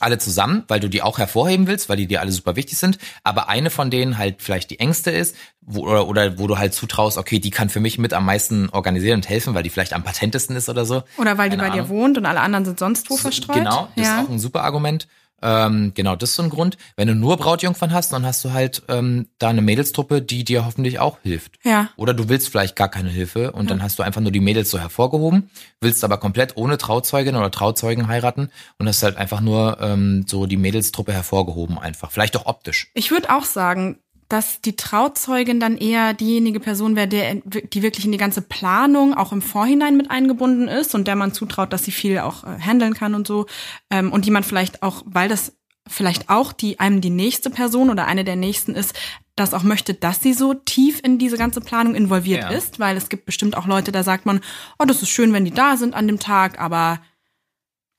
Alle 0.00 0.18
zusammen, 0.18 0.64
weil 0.68 0.80
du 0.80 0.88
die 0.88 1.02
auch 1.02 1.18
hervorheben 1.18 1.66
willst, 1.66 1.88
weil 1.88 1.96
die 1.96 2.06
dir 2.06 2.20
alle 2.20 2.32
super 2.32 2.56
wichtig 2.56 2.78
sind. 2.78 2.98
Aber 3.22 3.48
eine 3.48 3.70
von 3.70 3.90
denen 3.90 4.18
halt 4.18 4.42
vielleicht 4.42 4.70
die 4.70 4.80
engste 4.80 5.10
ist, 5.10 5.36
wo, 5.60 5.86
oder, 5.86 6.08
oder 6.08 6.38
wo 6.38 6.46
du 6.46 6.58
halt 6.58 6.74
zutraust, 6.74 7.16
okay, 7.16 7.38
die 7.38 7.50
kann 7.50 7.68
für 7.68 7.80
mich 7.80 7.98
mit 7.98 8.12
am 8.12 8.26
meisten 8.26 8.68
organisieren 8.70 9.16
und 9.16 9.28
helfen, 9.28 9.54
weil 9.54 9.62
die 9.62 9.70
vielleicht 9.70 9.92
am 9.92 10.02
patentesten 10.02 10.56
ist 10.56 10.68
oder 10.68 10.84
so. 10.84 11.02
Oder 11.16 11.38
weil 11.38 11.50
die 11.50 11.56
Keine 11.56 11.68
bei 11.68 11.74
dir 11.74 11.84
Ahnung. 11.84 11.96
wohnt 11.96 12.18
und 12.18 12.26
alle 12.26 12.40
anderen 12.40 12.64
sind 12.64 12.78
sonst 12.78 13.08
wo 13.10 13.16
verstreut. 13.16 13.56
Genau, 13.56 13.88
das 13.96 14.06
ja. 14.06 14.20
ist 14.20 14.26
auch 14.26 14.30
ein 14.30 14.38
super 14.38 14.64
Argument. 14.64 15.06
Ähm, 15.44 15.92
genau, 15.94 16.16
das 16.16 16.30
ist 16.30 16.36
so 16.36 16.42
ein 16.42 16.48
Grund. 16.48 16.78
Wenn 16.96 17.06
du 17.06 17.14
nur 17.14 17.36
Brautjungfern 17.36 17.92
hast, 17.92 18.14
dann 18.14 18.24
hast 18.24 18.42
du 18.44 18.52
halt 18.52 18.82
ähm, 18.88 19.28
da 19.38 19.50
eine 19.50 19.60
Mädelstruppe, 19.60 20.22
die 20.22 20.42
dir 20.42 20.64
hoffentlich 20.64 20.98
auch 20.98 21.18
hilft. 21.22 21.58
Ja. 21.62 21.90
Oder 21.96 22.14
du 22.14 22.30
willst 22.30 22.48
vielleicht 22.48 22.76
gar 22.76 22.88
keine 22.88 23.10
Hilfe 23.10 23.52
und 23.52 23.70
dann 23.70 23.82
hast 23.82 23.98
du 23.98 24.02
einfach 24.02 24.22
nur 24.22 24.32
die 24.32 24.40
Mädels 24.40 24.70
so 24.70 24.78
hervorgehoben, 24.78 25.50
willst 25.82 26.02
aber 26.02 26.16
komplett 26.16 26.56
ohne 26.56 26.78
Trauzeugin 26.78 27.36
oder 27.36 27.50
Trauzeugen 27.50 28.08
heiraten 28.08 28.48
und 28.78 28.88
hast 28.88 29.02
halt 29.02 29.18
einfach 29.18 29.42
nur 29.42 29.78
ähm, 29.82 30.24
so 30.26 30.46
die 30.46 30.56
Mädelstruppe 30.56 31.12
hervorgehoben 31.12 31.78
einfach. 31.78 32.10
Vielleicht 32.10 32.36
auch 32.38 32.46
optisch. 32.46 32.90
Ich 32.94 33.10
würde 33.10 33.28
auch 33.28 33.44
sagen, 33.44 33.98
dass 34.28 34.60
die 34.60 34.76
Trauzeugin 34.76 35.60
dann 35.60 35.76
eher 35.76 36.14
diejenige 36.14 36.60
Person 36.60 36.96
wäre, 36.96 37.08
der, 37.08 37.36
die 37.44 37.82
wirklich 37.82 38.04
in 38.04 38.12
die 38.12 38.18
ganze 38.18 38.42
Planung 38.42 39.14
auch 39.14 39.32
im 39.32 39.42
Vorhinein 39.42 39.96
mit 39.96 40.10
eingebunden 40.10 40.68
ist 40.68 40.94
und 40.94 41.06
der 41.06 41.16
man 41.16 41.32
zutraut, 41.32 41.72
dass 41.72 41.84
sie 41.84 41.92
viel 41.92 42.18
auch 42.18 42.44
äh, 42.44 42.58
handeln 42.60 42.94
kann 42.94 43.14
und 43.14 43.26
so. 43.26 43.46
Ähm, 43.90 44.12
und 44.12 44.24
die 44.24 44.30
man 44.30 44.42
vielleicht 44.44 44.82
auch, 44.82 45.02
weil 45.06 45.28
das 45.28 45.56
vielleicht 45.86 46.30
auch 46.30 46.52
die 46.52 46.80
einem 46.80 47.00
die 47.00 47.10
nächste 47.10 47.50
Person 47.50 47.90
oder 47.90 48.06
eine 48.06 48.24
der 48.24 48.36
nächsten 48.36 48.74
ist, 48.74 48.94
das 49.36 49.52
auch 49.52 49.64
möchte, 49.64 49.94
dass 49.94 50.22
sie 50.22 50.32
so 50.32 50.54
tief 50.54 51.00
in 51.02 51.18
diese 51.18 51.36
ganze 51.36 51.60
Planung 51.60 51.94
involviert 51.94 52.44
Ja. 52.44 52.50
ist, 52.50 52.78
weil 52.78 52.96
es 52.96 53.08
gibt 53.08 53.26
bestimmt 53.26 53.56
auch 53.56 53.66
Leute, 53.66 53.92
da 53.92 54.02
sagt 54.02 54.26
man, 54.26 54.40
oh, 54.78 54.84
das 54.84 55.02
ist 55.02 55.10
schön, 55.10 55.32
wenn 55.32 55.44
die 55.44 55.50
da 55.50 55.76
sind 55.76 55.94
an 55.94 56.06
dem 56.06 56.18
Tag, 56.20 56.60
aber 56.60 57.00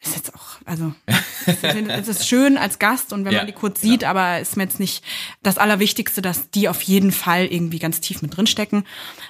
ist 0.05 0.15
jetzt 0.15 0.35
auch, 0.35 0.59
also 0.65 0.93
es 1.45 2.07
ist 2.07 2.27
schön 2.27 2.57
als 2.57 2.79
Gast 2.79 3.13
und 3.13 3.25
wenn 3.25 3.33
Ja, 3.33 3.39
man 3.39 3.47
die 3.47 3.53
kurz 3.53 3.81
sieht, 3.81 4.03
aber 4.03 4.39
ist 4.39 4.57
mir 4.57 4.63
jetzt 4.63 4.79
nicht 4.79 5.03
das 5.43 5.57
Allerwichtigste, 5.57 6.21
dass 6.21 6.49
die 6.51 6.69
auf 6.69 6.81
jeden 6.81 7.11
Fall 7.11 7.45
irgendwie 7.45 7.79
ganz 7.79 8.01
tief 8.01 8.21
mit 8.21 8.35
drinstecken. 8.35 8.85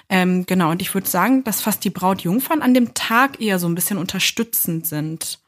Ähm, 0.08 0.46
genau, 0.46 0.70
und 0.70 0.82
ich 0.82 0.94
würde 0.94 1.08
sagen, 1.08 1.44
dass 1.44 1.60
fast 1.60 1.84
die 1.84 1.90
Brautjungfern 1.90 2.62
an 2.62 2.74
dem 2.74 2.94
Tag 2.94 3.40
eher 3.40 3.58
so 3.58 3.68
ein 3.68 3.74
bisschen 3.74 3.98
unterstützend 3.98 4.86
sind 4.86 5.40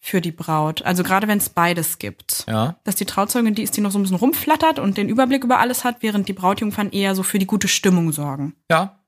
für 0.00 0.20
die 0.20 0.32
Braut. 0.32 0.82
Also 0.82 1.02
gerade 1.02 1.28
wenn 1.28 1.38
es 1.38 1.48
beides 1.48 1.98
gibt. 1.98 2.44
Ja. 2.46 2.76
Dass 2.84 2.94
die 2.94 3.06
Trauzeugin 3.06 3.54
die 3.54 3.62
ist, 3.62 3.76
die 3.76 3.80
noch 3.80 3.90
so 3.90 3.98
ein 3.98 4.02
bisschen 4.02 4.18
rumflattert 4.18 4.78
und 4.78 4.98
den 4.98 5.08
Überblick 5.08 5.44
über 5.44 5.60
alles 5.60 5.82
hat, 5.82 5.96
während 6.00 6.28
die 6.28 6.34
Brautjungfern 6.34 6.90
eher 6.90 7.14
so 7.14 7.22
für 7.22 7.38
die 7.38 7.46
gute 7.46 7.68
Stimmung 7.68 8.12
sorgen. 8.12 8.54
Ja. 8.70 9.00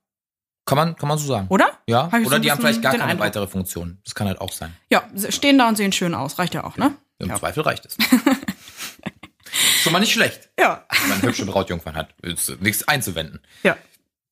Kann 0.65 0.75
man, 0.75 0.95
kann 0.95 1.07
man 1.07 1.19
so 1.19 1.27
sagen. 1.27 1.47
Oder? 1.49 1.76
Ja. 1.89 2.11
Hab 2.11 2.21
so 2.21 2.27
Oder 2.27 2.35
ein 2.37 2.41
die 2.41 2.51
haben 2.51 2.59
vielleicht 2.59 2.81
gar 2.81 2.91
keine 2.91 3.05
Eindruck. 3.05 3.21
weitere 3.25 3.47
Funktion. 3.47 3.99
Das 4.03 4.13
kann 4.13 4.27
halt 4.27 4.41
auch 4.41 4.51
sein. 4.51 4.73
Ja, 4.89 5.03
stehen 5.29 5.57
da 5.57 5.67
und 5.69 5.77
sehen 5.77 5.91
schön 5.93 6.13
aus. 6.13 6.37
Reicht 6.37 6.53
ja 6.53 6.63
auch, 6.65 6.77
ne? 6.77 6.95
Im 7.19 7.29
Ja. 7.29 7.35
Zweifel 7.39 7.63
reicht 7.63 7.85
es. 7.85 7.95
Schon 9.81 9.93
mal 9.93 9.99
nicht 9.99 10.11
schlecht, 10.11 10.49
Ja. 10.59 10.85
wenn 11.01 11.09
man 11.09 11.21
hübsche 11.21 11.45
Brautjungfern 11.45 11.95
hat. 11.95 12.13
Ist 12.21 12.59
nichts 12.61 12.87
einzuwenden. 12.87 13.39
Ja. 13.63 13.77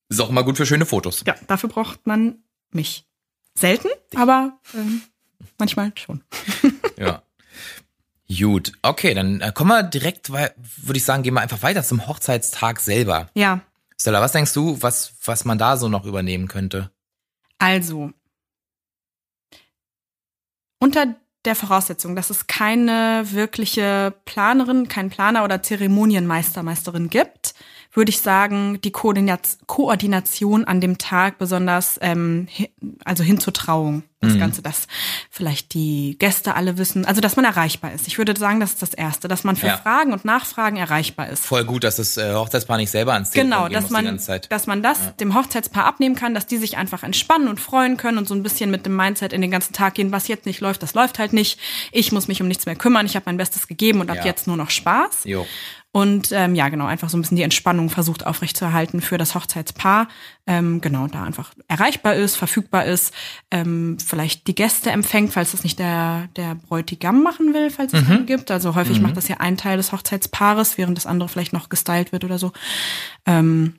Ist 0.09 0.19
auch 0.21 0.29
immer 0.29 0.43
gut 0.43 0.57
für 0.57 0.65
schöne 0.65 0.85
Fotos. 0.85 1.23
Ja, 1.25 1.35
dafür 1.47 1.69
braucht 1.69 2.05
man 2.05 2.43
mich. 2.71 3.07
Selten, 3.57 3.87
aber 4.15 4.59
ähm, 4.73 5.01
manchmal 5.57 5.91
schon. 5.97 6.23
Ja. 6.97 7.23
Gut, 8.39 8.71
okay, 8.81 9.13
dann 9.13 9.39
äh, 9.41 9.51
kommen 9.53 9.69
wir 9.69 9.83
direkt, 9.83 10.31
weil- 10.31 10.53
würde 10.77 10.97
ich 10.97 11.03
sagen, 11.05 11.23
gehen 11.23 11.33
wir 11.35 11.41
einfach 11.41 11.61
weiter 11.61 11.83
zum 11.83 12.07
Hochzeitstag 12.07 12.79
selber. 12.79 13.29
Ja, 13.35 13.61
Stella, 13.99 14.19
was 14.21 14.31
denkst 14.33 14.53
du, 14.53 14.81
was, 14.81 15.13
was 15.25 15.45
man 15.45 15.57
da 15.57 15.77
so 15.77 15.87
noch 15.89 16.05
übernehmen 16.05 16.47
könnte? 16.47 16.89
Also 17.59 18.11
unter 20.79 21.15
der 21.45 21.55
Voraussetzung, 21.55 22.15
dass 22.15 22.29
es 22.29 22.47
keine 22.47 23.23
wirkliche 23.31 24.13
Planerin, 24.25 24.87
keinen 24.87 25.09
Planer 25.09 25.43
oder 25.43 25.61
Zeremonienmeister, 25.61 26.63
Meisterin 26.63 27.09
gibt, 27.09 27.53
würde 27.95 28.09
ich 28.09 28.19
sagen, 28.19 28.79
die 28.83 28.91
Koordinat 28.91 29.57
Koordination 29.67 30.65
an 30.65 30.81
dem 30.81 30.97
Tag 30.97 31.37
besonders, 31.37 31.97
ähm, 32.01 32.47
also 33.05 33.23
hin 33.23 33.39
zur 33.39 33.53
Trauung. 33.53 34.03
Das 34.21 34.39
Ganze, 34.39 34.63
dass 34.63 34.87
vielleicht 35.29 35.75
die 35.75 36.15
Gäste 36.17 36.55
alle 36.55 36.79
wissen, 36.79 37.05
also 37.05 37.21
dass 37.21 37.35
man 37.35 37.45
erreichbar 37.45 37.91
ist. 37.93 38.07
Ich 38.07 38.17
würde 38.17 38.35
sagen, 38.35 38.59
das 38.59 38.71
ist 38.71 38.81
das 38.81 38.95
Erste, 38.95 39.27
dass 39.27 39.43
man 39.43 39.55
für 39.55 39.67
Ja. 39.67 39.77
Fragen 39.77 40.13
und 40.13 40.25
Nachfragen 40.25 40.77
erreichbar 40.77 41.29
ist. 41.29 41.45
Voll 41.45 41.63
gut, 41.63 41.83
dass 41.83 41.97
das 41.97 42.17
äh, 42.17 42.33
Hochzeitspaar 42.33 42.77
nicht 42.77 42.89
selber 42.89 43.13
ans 43.13 43.29
Telefon 43.29 43.51
Genau, 43.51 43.63
gehen 43.65 43.73
dass 43.73 43.81
muss 43.83 43.89
die 43.89 43.93
man, 43.93 44.05
ganze 44.05 44.25
Zeit. 44.25 44.51
dass 44.51 44.65
man 44.65 44.81
das 44.81 45.15
dem 45.17 45.35
Hochzeitspaar 45.35 45.85
abnehmen 45.85 46.15
kann, 46.15 46.33
dass 46.33 46.47
die 46.47 46.57
sich 46.57 46.75
einfach 46.75 47.03
entspannen 47.03 47.47
und 47.47 47.59
freuen 47.59 47.97
können 47.97 48.17
und 48.17 48.27
so 48.27 48.33
ein 48.33 48.41
bisschen 48.41 48.71
mit 48.71 48.87
dem 48.87 48.95
Mindset 48.95 49.31
in 49.31 49.41
den 49.41 49.51
ganzen 49.51 49.73
Tag 49.73 49.93
gehen, 49.93 50.11
was 50.11 50.27
jetzt 50.27 50.47
nicht 50.47 50.59
läuft, 50.59 50.81
das 50.81 50.95
läuft 50.95 51.19
halt 51.19 51.31
nicht. 51.31 51.59
Ich 51.91 52.11
muss 52.11 52.27
mich 52.27 52.41
um 52.41 52.47
nichts 52.47 52.65
mehr 52.65 52.75
kümmern, 52.75 53.05
ich 53.05 53.15
habe 53.15 53.25
mein 53.27 53.37
Bestes 53.37 53.67
gegeben 53.67 54.01
und 54.01 54.09
ab 54.09 54.17
Ja. 54.17 54.25
jetzt 54.25 54.47
nur 54.47 54.57
noch 54.57 54.71
Spaß. 54.71 55.25
Jo. 55.25 55.45
Und 55.95 56.33
ähm, 56.33 56.55
ja, 56.55 56.67
genau, 56.67 56.87
einfach 56.87 57.09
so 57.09 57.15
ein 57.17 57.21
bisschen 57.21 57.37
die 57.37 57.43
Entspannung 57.43 57.89
versucht 57.89 58.25
aufrechtzuerhalten 58.25 58.99
für 58.99 59.17
das 59.17 59.33
Hochzeitspaar. 59.33 60.09
Ähm, 60.45 60.81
genau, 60.81 61.07
da 61.07 61.23
einfach 61.23 61.53
erreichbar 61.69 62.15
ist, 62.15 62.35
verfügbar 62.35 62.83
ist, 62.83 63.13
ähm, 63.49 63.95
vielleicht 64.05 64.45
die 64.47 64.55
Gäste 64.55 64.91
empfängt, 64.91 65.31
falls 65.31 65.51
das 65.51 65.63
nicht 65.63 65.79
der, 65.79 66.27
der 66.35 66.55
Bräutigam 66.55 67.23
machen 67.23 67.53
will, 67.53 67.69
falls 67.69 67.93
es 67.93 68.09
einen 68.09 68.25
gibt. 68.25 68.51
Also 68.51 68.75
häufig 68.75 68.99
macht 68.99 69.15
das 69.15 69.29
ja 69.29 69.37
ein 69.37 69.55
Teil 69.55 69.77
des 69.77 69.93
Hochzeitspaares, 69.93 70.77
während 70.77 70.97
das 70.97 71.05
andere 71.05 71.29
vielleicht 71.29 71.53
noch 71.53 71.69
gestylt 71.69 72.11
wird 72.11 72.25
oder 72.25 72.39
so. 72.39 72.51
Ähm, 73.25 73.75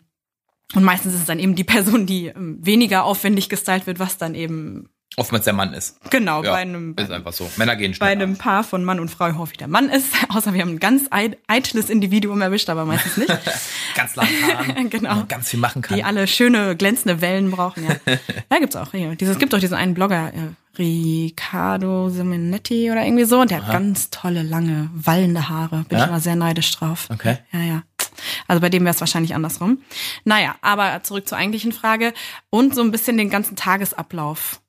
und 0.75 0.85
meistens 0.85 1.13
ist 1.13 1.21
es 1.21 1.27
dann 1.27 1.39
eben 1.39 1.55
die 1.55 1.65
Person, 1.65 2.07
die 2.07 2.29
ähm, 2.29 2.57
weniger 2.65 3.05
aufwendig 3.05 3.51
gestylt 3.51 3.87
wird, 3.87 3.99
was 3.99 4.17
dann 4.17 4.35
eben 4.35 4.89
Oftmals 5.19 5.45
der 5.45 5.55
Mann 5.55 5.73
ist. 5.73 5.99
genau 6.11 6.45
Ja, 6.45 6.53
bei 6.53 6.59
einem 6.59 6.95
ist 6.99 7.11
einfach 7.11 7.33
so. 7.33 7.51
Männer 7.57 7.75
gehen 7.77 7.93
bei 7.93 7.97
schnell. 7.97 8.11
einem 8.11 8.37
Paar 8.37 8.63
von 8.65 8.85
Mann 8.85 9.01
und 9.01 9.11
Frau 9.11 9.33
häufig 9.39 9.57
der 9.57 9.67
Mann 9.69 9.89
ist, 9.89 10.09
außer 10.29 10.53
wir 10.53 10.61
haben 10.61 10.73
ein 10.73 10.79
ganz 10.79 11.05
eit- 11.11 11.39
eitles 11.49 11.89
Individuum 11.89 12.43
erwischt, 12.43 12.69
aber 12.69 12.85
meistens 12.85 13.17
nicht, 13.17 13.31
Ganz 13.95 14.15
lange 14.15 14.29
Haaren. 14.47 14.91
Genau. 14.91 15.25
Ganz 15.27 15.49
viel 15.49 15.59
machen 15.61 15.81
kann. 15.83 15.97
die 15.97 16.05
alle 16.05 16.27
schöne 16.27 16.77
glänzende 16.77 17.21
Wellen 17.23 17.51
brauchen. 17.51 17.85
Ja, 17.85 17.97
ja 18.53 18.59
gibt's 18.59 18.77
auch. 18.77 18.93
Ja. 18.93 19.15
Dieses 19.15 19.39
gibt 19.39 19.55
auch 19.55 19.59
diesen 19.59 19.75
einen 19.77 19.95
Blogger, 19.95 20.33
äh, 20.35 20.79
Riccardo 20.79 22.11
Simonetti 22.11 22.91
oder 22.91 23.03
irgendwie 23.05 23.25
so, 23.25 23.41
und 23.41 23.51
der 23.51 23.65
hat 23.65 23.73
ganz 23.73 24.11
tolle 24.11 24.43
lange 24.43 24.91
wallende 24.93 25.49
Haare. 25.49 25.85
Bin 25.89 25.97
Ja? 25.99 26.05
ich 26.05 26.11
immer 26.11 26.21
sehr 26.21 26.37
neidisch 26.37 26.71
drauf. 26.77 27.09
Okay. 27.11 27.39
Ja, 27.53 27.61
ja. 27.61 27.83
Also 28.49 28.61
bei 28.61 28.69
dem 28.69 28.85
wäre 28.85 28.95
es 28.95 29.01
wahrscheinlich 29.01 29.35
andersrum. 29.35 29.79
Naja, 30.25 30.57
aber 30.63 31.03
zurück 31.03 31.27
zur 31.29 31.39
eigentlichen 31.39 31.73
Frage 31.73 32.13
und 32.51 32.75
so 32.75 32.83
ein 32.83 32.91
bisschen 32.91 33.17
den 33.19 33.31
ganzen 33.31 33.57
Tagesablauf 33.57 34.61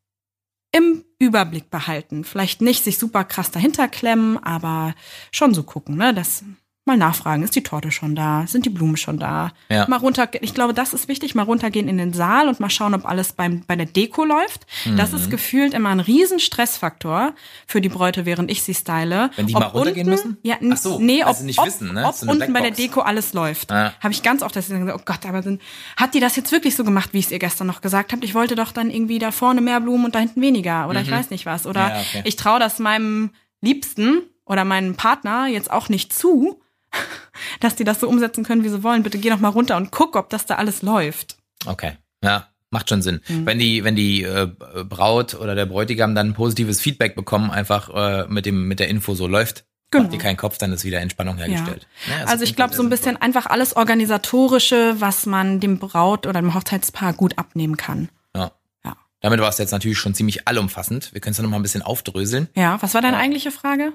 im 0.77 1.03
Überblick 1.19 1.69
behalten. 1.69 2.23
Vielleicht 2.23 2.61
nicht 2.61 2.83
sich 2.83 2.97
super 2.97 3.23
krass 3.23 3.51
dahinter 3.51 3.87
klemmen, 3.87 4.37
aber 4.37 4.93
schon 5.31 5.53
so 5.53 5.63
gucken, 5.63 5.97
ne? 5.97 6.13
Das 6.13 6.43
mal 6.87 6.97
nachfragen, 6.97 7.43
ist 7.43 7.55
die 7.55 7.61
Torte 7.63 7.91
schon 7.91 8.15
da? 8.15 8.45
Sind 8.47 8.65
die 8.65 8.69
Blumen 8.71 8.97
schon 8.97 9.19
da? 9.19 9.51
Ja. 9.69 9.85
Mal 9.87 9.97
runter, 9.97 10.27
ich 10.41 10.53
glaube, 10.55 10.73
das 10.73 10.93
ist 10.93 11.07
wichtig, 11.07 11.35
mal 11.35 11.43
runtergehen 11.43 11.87
in 11.87 11.97
den 11.97 12.13
Saal 12.13 12.47
und 12.47 12.59
mal 12.59 12.69
schauen, 12.69 12.95
ob 12.95 13.05
alles 13.05 13.33
beim, 13.33 13.63
bei 13.67 13.75
der 13.75 13.85
Deko 13.85 14.25
läuft. 14.25 14.65
Das 14.97 15.11
Mhm. 15.11 15.17
ist 15.17 15.29
gefühlt 15.29 15.73
immer 15.75 15.89
ein 15.89 15.99
riesen 15.99 16.39
Stressfaktor 16.39 17.33
für 17.67 17.81
die 17.81 17.89
Bräute, 17.89 18.25
während 18.25 18.49
ich 18.49 18.63
sie 18.63 18.73
style. 18.73 19.29
Wenn 19.35 19.47
die 19.47 19.55
Ob 19.55 19.61
mal 19.61 19.67
runtergehen 19.67 20.09
unten, 20.09 20.29
müssen? 20.29 20.37
Ja, 20.41 20.55
Ach 20.71 20.77
so, 20.77 20.99
nee, 20.99 21.23
ob, 21.23 21.39
nicht 21.41 21.59
ob, 21.59 21.67
wissen, 21.67 21.93
ne? 21.93 22.05
ob 22.07 22.15
So 22.15 22.25
unten 22.25 22.39
bei 22.53 22.61
der 22.61 22.69
Blackbox. 22.71 22.77
Deko 22.77 23.01
alles 23.01 23.33
läuft. 23.33 23.69
Ja. 23.71 23.93
Habe 23.99 24.13
ich 24.13 24.23
ganz 24.23 24.41
oft, 24.41 24.55
ich 24.55 24.67
denke, 24.67 24.93
oh 24.95 25.01
Gott, 25.05 25.25
aber 25.25 25.43
sind, 25.43 25.61
hat 25.97 26.13
die 26.13 26.19
das 26.19 26.35
jetzt 26.35 26.51
wirklich 26.51 26.75
so 26.75 26.83
gemacht, 26.83 27.09
wie 27.13 27.19
ich 27.19 27.25
es 27.25 27.31
ihr 27.31 27.39
gestern 27.39 27.67
noch 27.67 27.81
gesagt 27.81 28.11
habe? 28.13 28.23
Ich 28.25 28.33
wollte 28.33 28.55
doch 28.55 28.71
dann 28.71 28.89
irgendwie 28.89 29.19
da 29.19 29.31
vorne 29.31 29.61
mehr 29.61 29.79
Blumen 29.81 30.05
und 30.05 30.15
da 30.15 30.19
hinten 30.19 30.41
weniger 30.41 30.87
oder 30.89 31.01
ich 31.01 31.11
weiß 31.11 31.29
nicht 31.29 31.45
was. 31.45 31.65
Oder 31.67 31.85
Mhm. 31.87 31.89
Ja, 31.89 31.99
okay. 31.99 32.21
ich 32.25 32.35
traue 32.37 32.59
das 32.59 32.79
meinem 32.79 33.31
Liebsten 33.61 34.21
oder 34.45 34.63
meinem 34.65 34.95
Partner 34.95 35.47
jetzt 35.47 35.71
auch 35.71 35.89
nicht 35.89 36.13
zu, 36.13 36.61
dass 37.59 37.75
die 37.75 37.83
das 37.83 37.99
so 37.99 38.07
umsetzen 38.07 38.43
können, 38.43 38.63
wie 38.63 38.69
sie 38.69 38.83
wollen. 38.83 39.03
Bitte 39.03 39.17
geh 39.17 39.29
doch 39.29 39.39
mal 39.39 39.49
runter 39.49 39.77
und 39.77 39.91
guck, 39.91 40.15
ob 40.15 40.29
das 40.29 40.45
da 40.45 40.55
alles 40.55 40.81
läuft. 40.81 41.37
Okay. 41.65 41.93
Ja, 42.23 42.47
macht 42.71 42.89
schon 42.89 43.01
Sinn. 43.01 43.21
Mhm. 43.27 43.45
Wenn 43.45 43.59
die, 43.59 43.83
wenn 43.83 43.95
die 43.95 44.23
äh, 44.23 44.47
Braut 44.87 45.35
oder 45.35 45.55
der 45.55 45.65
Bräutigam 45.65 46.15
dann 46.15 46.33
positives 46.33 46.81
Feedback 46.81 47.15
bekommen, 47.15 47.51
einfach 47.51 47.89
äh, 47.93 48.27
mit 48.27 48.45
dem, 48.45 48.67
mit 48.67 48.79
der 48.79 48.87
Info 48.89 49.15
so 49.15 49.27
läuft, 49.27 49.65
Genau. 49.89 50.03
macht 50.03 50.13
ihr 50.15 50.19
keinen 50.19 50.35
Kopf, 50.35 50.57
dann 50.57 50.73
ist 50.73 50.83
wieder 50.83 50.99
Entspannung 50.99 51.37
hergestellt. 51.37 51.87
Ja, 52.09 52.19
das 52.23 52.29
also 52.29 52.43
ich 52.43 52.57
glaube 52.57 52.73
so 52.73 52.83
ein 52.83 52.89
bisschen 52.89 53.15
einfach 53.15 53.45
alles 53.45 53.73
organisatorische, 53.77 54.95
was 54.99 55.25
man 55.25 55.61
dem 55.61 55.79
Braut 55.79 56.27
oder 56.27 56.41
dem 56.41 56.53
Hochzeitspaar 56.53 57.13
gut 57.13 57.37
abnehmen 57.37 57.77
kann. 57.77 58.09
Ja. 58.35 58.51
Ja. 58.83 58.97
Damit 59.21 59.39
war 59.39 59.47
es 59.47 59.57
jetzt 59.59 59.71
natürlich 59.71 59.97
schon 59.97 60.13
ziemlich 60.13 60.45
allumfassend. 60.45 61.13
Wir 61.13 61.21
können 61.21 61.31
es 61.31 61.37
ja 61.37 61.43
noch 61.43 61.49
mal 61.49 61.55
ein 61.55 61.61
bisschen 61.63 61.83
aufdröseln. 61.83 62.49
Ja, 62.53 62.81
was 62.81 62.93
war 62.95 63.01
deine 63.01 63.15
eigentliche 63.15 63.51
Frage? 63.51 63.93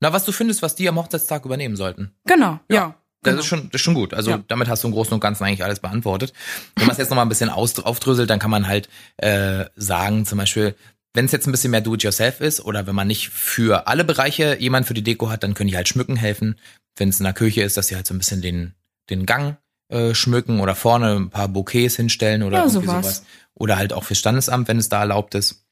Na, 0.00 0.12
was 0.12 0.24
du 0.24 0.32
findest, 0.32 0.62
was 0.62 0.74
die 0.74 0.88
am 0.88 0.96
Hochzeitstag 0.96 1.44
übernehmen 1.44 1.76
sollten. 1.76 2.12
Genau, 2.26 2.58
ja. 2.70 2.94
Das 3.22 3.32
genau. 3.32 3.40
ist 3.40 3.46
schon, 3.46 3.62
das 3.70 3.80
ist 3.80 3.84
schon 3.84 3.94
gut. 3.94 4.14
Also 4.14 4.30
Ja. 4.30 4.44
damit 4.48 4.68
hast 4.68 4.82
du 4.82 4.88
im 4.88 4.94
Großen 4.94 5.12
und 5.12 5.20
Ganzen 5.20 5.44
eigentlich 5.44 5.62
alles 5.62 5.80
beantwortet. 5.80 6.32
Wenn 6.76 6.86
man 6.86 6.92
es 6.92 6.98
jetzt 6.98 7.10
noch 7.10 7.16
mal 7.16 7.22
ein 7.22 7.28
bisschen 7.28 7.50
aus, 7.50 7.78
aufdröselt, 7.78 8.30
dann 8.30 8.38
kann 8.38 8.50
man 8.50 8.66
halt 8.66 8.88
äh, 9.18 9.66
sagen, 9.76 10.24
zum 10.24 10.38
Beispiel, 10.38 10.74
wenn 11.12 11.26
es 11.26 11.32
jetzt 11.32 11.46
ein 11.46 11.52
bisschen 11.52 11.70
mehr 11.70 11.82
Do-it-yourself 11.82 12.40
ist 12.40 12.60
oder 12.64 12.86
wenn 12.86 12.94
man 12.94 13.08
nicht 13.08 13.28
für 13.28 13.88
alle 13.88 14.04
Bereiche 14.04 14.56
jemand 14.58 14.86
für 14.86 14.94
die 14.94 15.02
Deko 15.02 15.28
hat, 15.28 15.42
dann 15.42 15.52
können 15.52 15.68
die 15.68 15.76
halt 15.76 15.88
schmücken 15.88 16.16
helfen. 16.16 16.58
Wenn 16.96 17.10
es 17.10 17.20
in 17.20 17.24
der 17.24 17.34
Küche 17.34 17.62
ist, 17.62 17.76
dass 17.76 17.88
sie 17.88 17.96
halt 17.96 18.06
so 18.06 18.14
ein 18.14 18.18
bisschen 18.18 18.40
den, 18.40 18.72
den 19.10 19.26
Gang 19.26 19.58
äh, 19.90 20.14
schmücken 20.14 20.60
oder 20.60 20.74
vorne 20.74 21.16
ein 21.16 21.28
paar 21.30 21.48
Bouquets 21.48 21.96
hinstellen 21.96 22.42
oder 22.42 22.58
Ja, 22.60 22.68
sowas. 22.70 22.86
sowas. 23.04 23.24
Oder 23.54 23.76
halt 23.76 23.92
auch 23.92 24.04
fürs 24.04 24.18
Standesamt, 24.20 24.66
wenn 24.68 24.78
es 24.78 24.88
da 24.88 25.00
erlaubt 25.00 25.34
ist. 25.34 25.66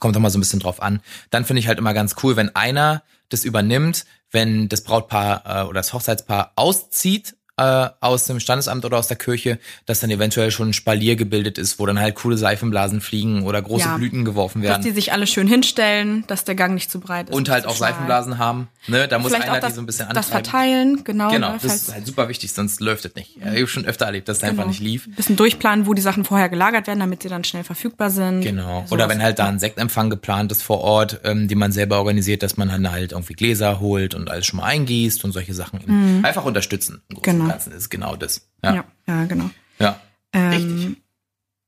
Kommt 0.00 0.16
doch 0.16 0.20
mal 0.20 0.30
so 0.30 0.38
ein 0.38 0.40
bisschen 0.40 0.60
drauf 0.60 0.82
an. 0.82 1.00
Dann 1.30 1.44
finde 1.44 1.60
ich 1.60 1.68
halt 1.68 1.78
immer 1.78 1.94
ganz 1.94 2.16
cool, 2.22 2.36
wenn 2.36 2.54
einer 2.54 3.02
das 3.28 3.44
übernimmt, 3.44 4.04
wenn 4.30 4.68
das 4.68 4.82
Brautpaar 4.82 5.42
äh, 5.44 5.64
oder 5.64 5.80
das 5.80 5.92
Hochzeitspaar 5.92 6.52
auszieht 6.56 7.36
äh, 7.56 7.88
aus 8.00 8.24
dem 8.24 8.40
Standesamt 8.40 8.84
oder 8.84 8.98
aus 8.98 9.06
der 9.08 9.16
Kirche, 9.16 9.58
dass 9.86 10.00
dann 10.00 10.10
eventuell 10.10 10.50
schon 10.50 10.70
ein 10.70 10.72
Spalier 10.72 11.14
gebildet 11.16 11.56
ist, 11.58 11.78
wo 11.78 11.86
dann 11.86 12.00
halt 12.00 12.16
coole 12.16 12.36
Seifenblasen 12.36 13.00
fliegen 13.00 13.44
oder 13.44 13.62
große 13.62 13.84
Ja. 13.84 13.96
Blüten 13.96 14.24
geworfen 14.24 14.62
Dass 14.62 14.78
die 14.78 14.84
werden. 14.86 14.94
sich 14.96 15.12
alle 15.12 15.26
schön 15.26 15.46
hinstellen, 15.46 16.24
dass 16.26 16.44
der 16.44 16.54
Gang 16.56 16.74
nicht 16.74 16.90
zu 16.90 16.98
breit 17.00 17.30
ist. 17.30 17.36
Und 17.36 17.48
halt 17.48 17.66
auch. 17.66 17.76
Seifenblasen 17.76 18.38
haben. 18.38 18.68
Ne? 18.86 19.06
Da 19.08 19.18
muss 19.18 19.30
Vielleicht 19.32 19.48
einer 19.48 19.60
das, 19.60 19.70
die 19.70 19.76
so 19.76 19.82
ein 19.82 19.86
bisschen 19.86 20.08
das 20.08 20.26
antreiben. 20.26 20.44
verteilen, 20.44 21.04
genau. 21.04 21.30
Genau, 21.30 21.52
ne, 21.52 21.58
das 21.62 21.74
ist 21.74 21.92
halt 21.94 22.06
super 22.06 22.28
wichtig, 22.28 22.52
sonst 22.52 22.80
läuft 22.80 23.04
es 23.04 23.14
nicht. 23.14 23.36
Ich 23.36 23.42
habe 23.44 23.66
schon 23.66 23.84
öfter 23.84 24.06
erlebt, 24.06 24.28
dass 24.28 24.38
es 24.38 24.42
einfach 24.42 24.58
genau. 24.64 24.68
nicht 24.68 24.80
lief. 24.80 25.06
Ein 25.06 25.12
bisschen 25.14 25.36
durchplanen, 25.36 25.86
wo 25.86 25.94
die 25.94 26.02
Sachen 26.02 26.24
vorher 26.24 26.48
gelagert 26.48 26.86
werden, 26.86 27.00
damit 27.00 27.22
sie 27.22 27.28
dann 27.28 27.44
schnell 27.44 27.64
verfügbar 27.64 28.10
sind. 28.10 28.42
Genau. 28.42 28.78
Sowas. 28.80 28.92
Oder 28.92 29.08
wenn 29.08 29.22
halt 29.22 29.38
da 29.38 29.46
ein 29.46 29.58
Sektempfang 29.58 30.10
geplant 30.10 30.50
ist 30.52 30.62
vor 30.62 30.80
Ort, 30.80 31.20
ähm, 31.24 31.48
die 31.48 31.54
man 31.54 31.72
selber 31.72 31.98
organisiert, 31.98 32.42
dass 32.42 32.56
man 32.56 32.68
dann 32.68 32.90
halt 32.90 33.12
irgendwie 33.12 33.34
Gläser 33.34 33.80
holt 33.80 34.14
und 34.14 34.30
alles 34.30 34.46
schon 34.46 34.58
mal 34.58 34.66
eingießt 34.66 35.24
und 35.24 35.32
solche 35.32 35.54
Sachen. 35.54 36.20
Einfach 36.24 36.44
unterstützen. 36.44 37.02
Mhm. 37.10 37.43
Genau. 37.44 37.52
Ganzen 37.54 37.72
ist 37.72 37.88
genau 37.90 38.16
das. 38.16 38.48
Ja, 38.62 38.74
Ja. 38.74 38.84
ja, 39.06 39.24
genau. 39.26 39.50
ja. 39.78 40.00
Richtig. 40.34 40.84
Ähm, 40.86 40.96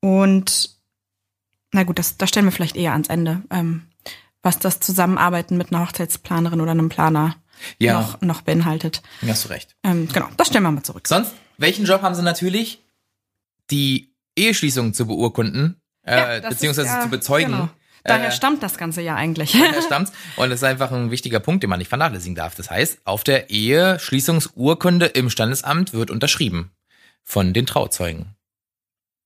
und 0.01 0.71
na 1.73 1.83
gut, 1.85 1.99
das, 1.99 2.17
das 2.17 2.29
stellen 2.29 2.47
wir 2.47 2.53
vielleicht 2.53 2.77
eher 2.77 2.93
ans 2.93 3.09
Ende, 3.09 3.43
ähm, 3.51 3.83
was 4.43 4.59
das 4.59 4.81
Zusammenarbeiten 4.81 5.57
mit 5.57 5.73
einer 5.73 5.85
Hochzeitsplanerin 5.87 6.61
oder 6.61 6.71
einem 6.73 6.89
Planer 6.89 7.37
Ja, 7.79 8.01
noch, 8.01 8.21
noch 8.21 8.43
beinhaltet. 8.43 9.03
hast 9.27 9.45
du 9.45 9.49
recht. 9.49 9.77
Ähm, 9.83 10.09
genau, 10.13 10.29
das 10.37 10.49
stellen 10.49 10.65
wir 10.65 10.71
mal 10.71 10.83
zurück. 10.83 11.07
Sonst, 11.09 11.33
welchen 11.59 11.85
Job 11.85 12.03
haben 12.03 12.15
sie 12.15 12.23
natürlich? 12.23 12.83
Die 13.71 14.13
Eheschließung 14.37 14.95
zu 14.95 15.07
beurkunden, 15.07 15.81
äh, 16.03 16.41
das 16.41 16.51
beziehungsweise 16.55 16.89
ist 16.89 16.95
ja- 16.95 17.01
zu 17.03 17.09
bezeugen. 17.09 17.53
Genau. 17.53 17.69
Daher 18.07 18.29
Äh, 18.29 18.33
stammt 18.33 18.63
das 18.63 18.79
Ganze 18.79 19.03
ja 19.03 19.15
eigentlich. 19.15 19.53
Daher 19.59 19.83
stammt's. 19.83 20.13
Und 20.37 20.51
das 20.51 20.61
ist 20.61 20.65
einfach 20.65 20.91
ein 20.93 21.11
wichtiger 21.11 21.41
Punkt, 21.41 21.63
den 21.63 21.71
man 21.71 21.79
nicht 21.79 21.89
vernachlässigen 21.89 22.35
darf. 22.35 22.55
Das 22.55 22.71
heißt, 22.71 22.99
auf 23.05 23.25
der 23.25 23.51
Eheschließungsurkunde 23.51 25.07
im 25.07 25.31
Standesamt 25.31 25.93
wird 25.93 26.11
unterschrieben 26.11 26.71
von 27.23 27.53
den 27.53 27.67
Trauzeugen. 27.67 28.33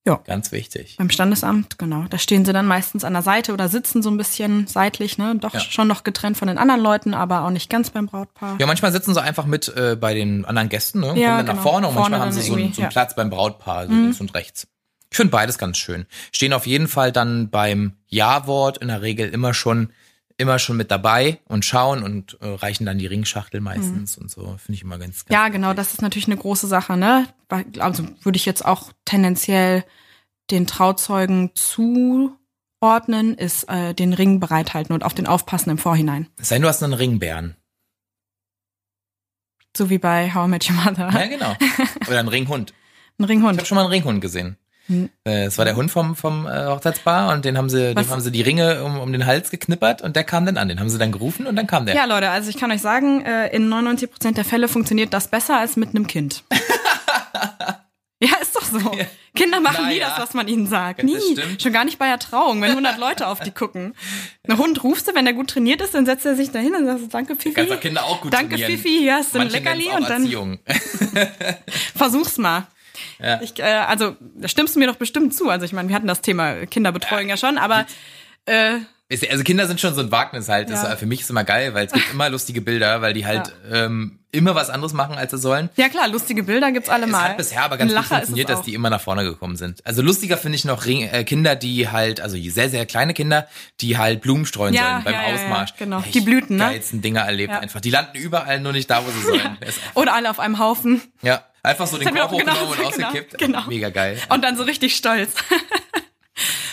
Ja. 0.06 0.18
Ganz 0.26 0.50
wichtig. 0.50 0.96
Beim 0.96 1.10
Standesamt, 1.10 1.78
genau. 1.78 2.06
Da 2.08 2.16
stehen 2.16 2.46
sie 2.46 2.54
dann 2.54 2.66
meistens 2.66 3.04
an 3.04 3.12
der 3.12 3.20
Seite 3.20 3.52
oder 3.52 3.68
sitzen 3.68 4.02
so 4.02 4.10
ein 4.10 4.16
bisschen 4.16 4.66
seitlich, 4.66 5.18
ne? 5.18 5.36
Doch 5.38 5.52
Ja. 5.52 5.60
schon 5.60 5.88
noch 5.88 6.04
getrennt 6.04 6.38
von 6.38 6.48
den 6.48 6.56
anderen 6.56 6.80
Leuten, 6.80 7.12
aber 7.12 7.42
auch 7.44 7.50
nicht 7.50 7.68
ganz 7.68 7.90
beim 7.90 8.06
Brautpaar. 8.06 8.56
Ja, 8.58 8.66
manchmal 8.66 8.92
sitzen 8.92 9.12
sie 9.12 9.20
einfach 9.22 9.44
mit 9.44 9.68
äh, 9.76 9.96
bei 10.00 10.14
den 10.14 10.46
anderen 10.46 10.70
Gästen, 10.70 11.00
ne? 11.00 11.10
Und 11.10 11.16
Ja, 11.18 11.36
kommen 11.36 11.36
dann 11.38 11.46
nach 11.46 11.52
genau. 11.62 11.70
vorne 11.70 11.86
und 11.88 11.92
Vorne 11.94 12.10
manchmal 12.16 12.20
haben 12.28 12.32
sie 12.32 12.40
so, 12.40 12.54
so 12.54 12.58
einen 12.58 12.72
ja. 12.72 12.86
Mhm. 12.86 12.88
Platz 12.88 13.14
beim 13.14 13.28
Brautpaar, 13.28 13.86
so 13.88 13.92
links 13.92 14.20
und 14.22 14.34
rechts. 14.34 14.66
Ich 15.10 15.16
finde 15.16 15.32
beides 15.32 15.58
ganz 15.58 15.76
schön. 15.78 16.06
Stehen 16.32 16.52
auf 16.52 16.66
jeden 16.66 16.86
Fall 16.88 17.10
dann 17.12 17.50
beim 17.50 17.94
Ja-Wort 18.08 18.78
in 18.78 18.88
der 18.88 19.02
Regel 19.02 19.28
immer 19.30 19.54
schon 19.54 19.92
immer 20.38 20.58
schon 20.58 20.78
mit 20.78 20.90
dabei 20.90 21.38
und 21.48 21.66
schauen 21.66 22.02
und 22.02 22.38
äh, 22.40 22.46
reichen 22.48 22.86
dann 22.86 22.96
die 22.96 23.04
Ringschachtel 23.06 23.60
meistens 23.60 24.16
und 24.16 24.30
so. 24.30 24.56
Finde 24.56 24.72
ich 24.72 24.80
immer 24.82 24.96
ganz, 24.98 25.26
ganz 25.26 25.28
Mhm. 25.28 25.34
Ja, 25.34 25.48
genau, 25.50 25.74
das 25.74 25.92
ist 25.92 26.00
natürlich 26.00 26.28
eine 26.28 26.38
große 26.38 26.66
Sache, 26.66 26.96
ne? 26.96 27.26
Also 27.78 28.06
würde 28.22 28.36
ich 28.38 28.46
jetzt 28.46 28.64
auch 28.64 28.90
tendenziell 29.04 29.84
den 30.50 30.66
Trauzeugen 30.66 31.50
zuordnen, 31.54 33.34
ist 33.34 33.64
äh, 33.68 33.92
den 33.92 34.14
Ring 34.14 34.40
bereithalten 34.40 34.94
und 34.94 35.04
auf 35.04 35.12
den 35.12 35.26
aufpassen 35.26 35.68
im 35.68 35.76
Vorhinein. 35.78 36.26
Es 36.38 36.48
sei 36.48 36.54
denn, 36.54 36.62
du 36.62 36.68
hast 36.68 36.82
einen 36.82 36.94
Ringbären. 36.94 37.54
So 39.76 39.90
wie 39.90 39.98
bei 39.98 40.32
How 40.34 40.46
I 40.46 40.50
Met 40.50 40.70
Your 40.70 40.76
Mother. 40.76 41.10
Ja, 41.12 41.26
genau. 41.26 41.54
Oder 42.08 42.18
einen 42.18 42.28
Ringhund. 42.28 42.72
Ein 43.18 43.24
Ich 43.24 43.30
Ringhund. 43.30 43.58
habe 43.58 43.66
schon 43.66 43.76
mal 43.76 43.82
einen 43.82 43.90
Ringhund 43.92 44.22
gesehen. 44.22 44.56
Hm. 44.90 45.08
Äh, 45.24 45.44
Es 45.44 45.56
war 45.56 45.64
der 45.64 45.76
Hund 45.76 45.90
vom, 45.90 46.16
vom 46.16 46.46
äh, 46.46 46.66
Hochzeitspaar 46.66 47.32
und 47.32 47.44
den 47.44 47.56
haben 47.56 47.70
sie, 47.70 47.94
Was? 47.94 48.06
dem 48.06 48.10
haben 48.12 48.20
sie 48.20 48.32
die 48.32 48.42
Ringe 48.42 48.82
um, 48.82 48.98
um 48.98 49.12
den 49.12 49.24
Hals 49.24 49.50
geknippert 49.50 50.02
und 50.02 50.16
der 50.16 50.24
kam 50.24 50.44
dann 50.46 50.56
an. 50.56 50.68
Den 50.68 50.80
haben 50.80 50.88
sie 50.90 50.98
dann 50.98 51.12
gerufen 51.12 51.46
und 51.46 51.54
dann 51.56 51.66
kam 51.68 51.86
der. 51.86 51.94
Ja, 51.94 52.04
Leute, 52.06 52.28
also 52.30 52.50
ich 52.50 52.56
kann 52.58 52.72
euch 52.72 52.80
sagen, 52.82 53.24
äh, 53.24 53.48
in 53.54 53.68
99 53.68 54.10
Prozent 54.10 54.36
der 54.36 54.44
Fälle 54.44 54.66
funktioniert 54.68 55.14
das 55.14 55.28
besser 55.28 55.58
als 55.58 55.76
mit 55.76 55.90
einem 55.90 56.06
Kind. 56.08 56.42
ja, 58.20 58.30
ist 58.42 58.56
doch 58.56 58.64
so. 58.64 58.78
Kinder 59.34 59.60
machen 59.60 59.86
nie 59.88 60.00
Naja. 60.00 60.08
das, 60.10 60.18
was 60.18 60.34
man 60.34 60.48
ihnen 60.48 60.66
sagt. 60.66 61.04
Nie. 61.04 61.14
Schon 61.62 61.72
gar 61.72 61.84
nicht 61.84 61.98
bei 61.98 62.06
der 62.08 62.18
Trauung, 62.18 62.60
wenn 62.60 62.70
100 62.70 62.98
Leute 62.98 63.28
auf 63.28 63.38
die 63.40 63.52
gucken. 63.52 63.94
Ein 64.48 64.58
Hund 64.58 64.82
rufst 64.82 65.06
du, 65.08 65.14
wenn 65.14 65.24
der 65.24 65.34
gut 65.34 65.50
trainiert 65.50 65.80
ist, 65.80 65.94
dann 65.94 66.04
setzt 66.04 66.26
er 66.26 66.34
sich 66.34 66.50
dahin 66.50 66.74
und 66.74 66.84
sagt, 66.84 67.14
danke 67.14 67.36
Fifi. 67.36 67.54
Kannst 67.54 67.72
auch 67.72 67.80
Kinder 67.80 68.04
auch 68.04 68.20
gut 68.20 68.32
Danke 68.34 68.56
trainieren. 68.56 68.72
Fifi, 68.72 68.98
hier 68.98 69.14
hast 69.14 69.34
du 69.34 69.38
ein 69.38 69.48
Leckerli 69.48 69.88
und 69.96 70.10
dann 70.10 70.24
versuch's 71.94 72.38
mal. 72.38 72.66
Ja. 73.22 73.40
Ich, 73.42 73.58
äh, 73.58 73.62
also, 73.62 74.16
da 74.36 74.48
stimmst 74.48 74.74
du 74.74 74.78
mir 74.80 74.86
doch 74.86 74.96
bestimmt 74.96 75.34
zu. 75.34 75.48
Also 75.50 75.64
ich 75.66 75.72
meine, 75.72 75.88
wir 75.88 75.96
hatten 75.96 76.06
das 76.08 76.20
Thema 76.20 76.66
Kinderbetreuung 76.66 77.28
ja, 77.28 77.36
schon, 77.36 77.58
aber 77.58 77.86
äh, 78.46 78.78
Ist- 79.08 79.28
Also 79.28 79.42
Kinder 79.42 79.66
sind 79.66 79.80
schon 79.80 79.92
so 79.94 80.00
ein 80.02 80.12
Wagnis 80.12 80.48
halt. 80.48 80.70
Ja. 80.70 80.92
äh, 80.92 80.96
Für 80.96 81.06
mich 81.06 81.22
ist 81.22 81.30
immer 81.30 81.42
geil, 81.44 81.74
weil 81.74 81.86
es 81.86 81.92
gibt 81.92 82.10
immer 82.12 82.28
lustige 82.30 82.60
Bilder, 82.60 83.02
weil 83.02 83.12
die 83.12 83.26
halt 83.26 83.52
ähm, 83.70 84.20
immer 84.32 84.54
was 84.54 84.70
anderes 84.70 84.92
machen, 84.92 85.16
als 85.16 85.32
sie 85.32 85.38
sollen. 85.38 85.68
ja 85.74 85.88
klar, 85.88 86.06
lustige 86.06 86.44
Bilder 86.44 86.70
gibt's 86.70 86.88
alle 86.88 87.06
Es 87.06 87.10
mal. 87.10 87.30
hat 87.30 87.36
bisher 87.36 87.64
aber 87.64 87.76
ganz 87.76 87.90
gut 87.92 88.00
ist 88.00 88.06
funktioniert, 88.08 88.48
es 88.48 88.56
dass 88.58 88.64
die 88.64 88.74
immer 88.74 88.88
nach 88.88 89.00
vorne 89.00 89.24
gekommen 89.24 89.56
sind. 89.56 89.84
Also 89.84 90.02
lustiger 90.02 90.36
finde 90.38 90.54
ich 90.54 90.64
noch 90.64 90.86
Ring, 90.86 91.02
äh, 91.02 91.24
Kinder, 91.24 91.56
die 91.56 91.88
halt, 91.88 92.20
also 92.20 92.36
sehr, 92.40 92.70
sehr 92.70 92.86
kleine 92.86 93.12
Kinder, 93.12 93.48
die 93.80 93.98
halt 93.98 94.20
Blumen 94.20 94.46
streuen 94.46 94.72
Ja, 94.74 94.82
sollen 94.92 95.04
beim 95.04 95.14
ja, 95.14 95.22
ja, 95.22 95.28
ja, 95.30 95.34
Ausmarsch. 95.34 95.74
genau. 95.76 95.98
Echt 95.98 96.14
Die 96.14 96.20
Blüten, 96.20 96.56
ne? 96.58 96.66
geilsten 96.66 97.02
Dinger 97.02 97.22
erlebt 97.22 97.52
Ja. 97.52 97.58
einfach. 97.58 97.80
Die 97.80 97.90
landen 97.90 98.16
überall, 98.16 98.60
nur 98.60 98.70
nicht 98.70 98.88
da, 98.88 99.04
wo 99.04 99.10
sie 99.10 99.20
sollen. 99.26 99.58
Ist 99.66 99.80
Oder 99.94 100.14
alle 100.14 100.30
auf 100.30 100.38
einem 100.38 100.60
Haufen. 100.60 101.02
Ja, 101.22 101.42
einfach 101.62 101.86
so 101.86 101.98
den 101.98 102.08
Korb 102.14 102.30
genau 102.30 102.30
hochgenommen 102.30 102.62
und 102.68 102.76
genau, 102.96 103.08
ausgekippt. 103.08 103.38
genau. 103.38 103.62
Mega 103.66 103.90
geil. 103.90 104.18
Und 104.28 104.42
dann 104.42 104.56
so 104.56 104.62
richtig 104.64 104.96
stolz. 104.96 105.34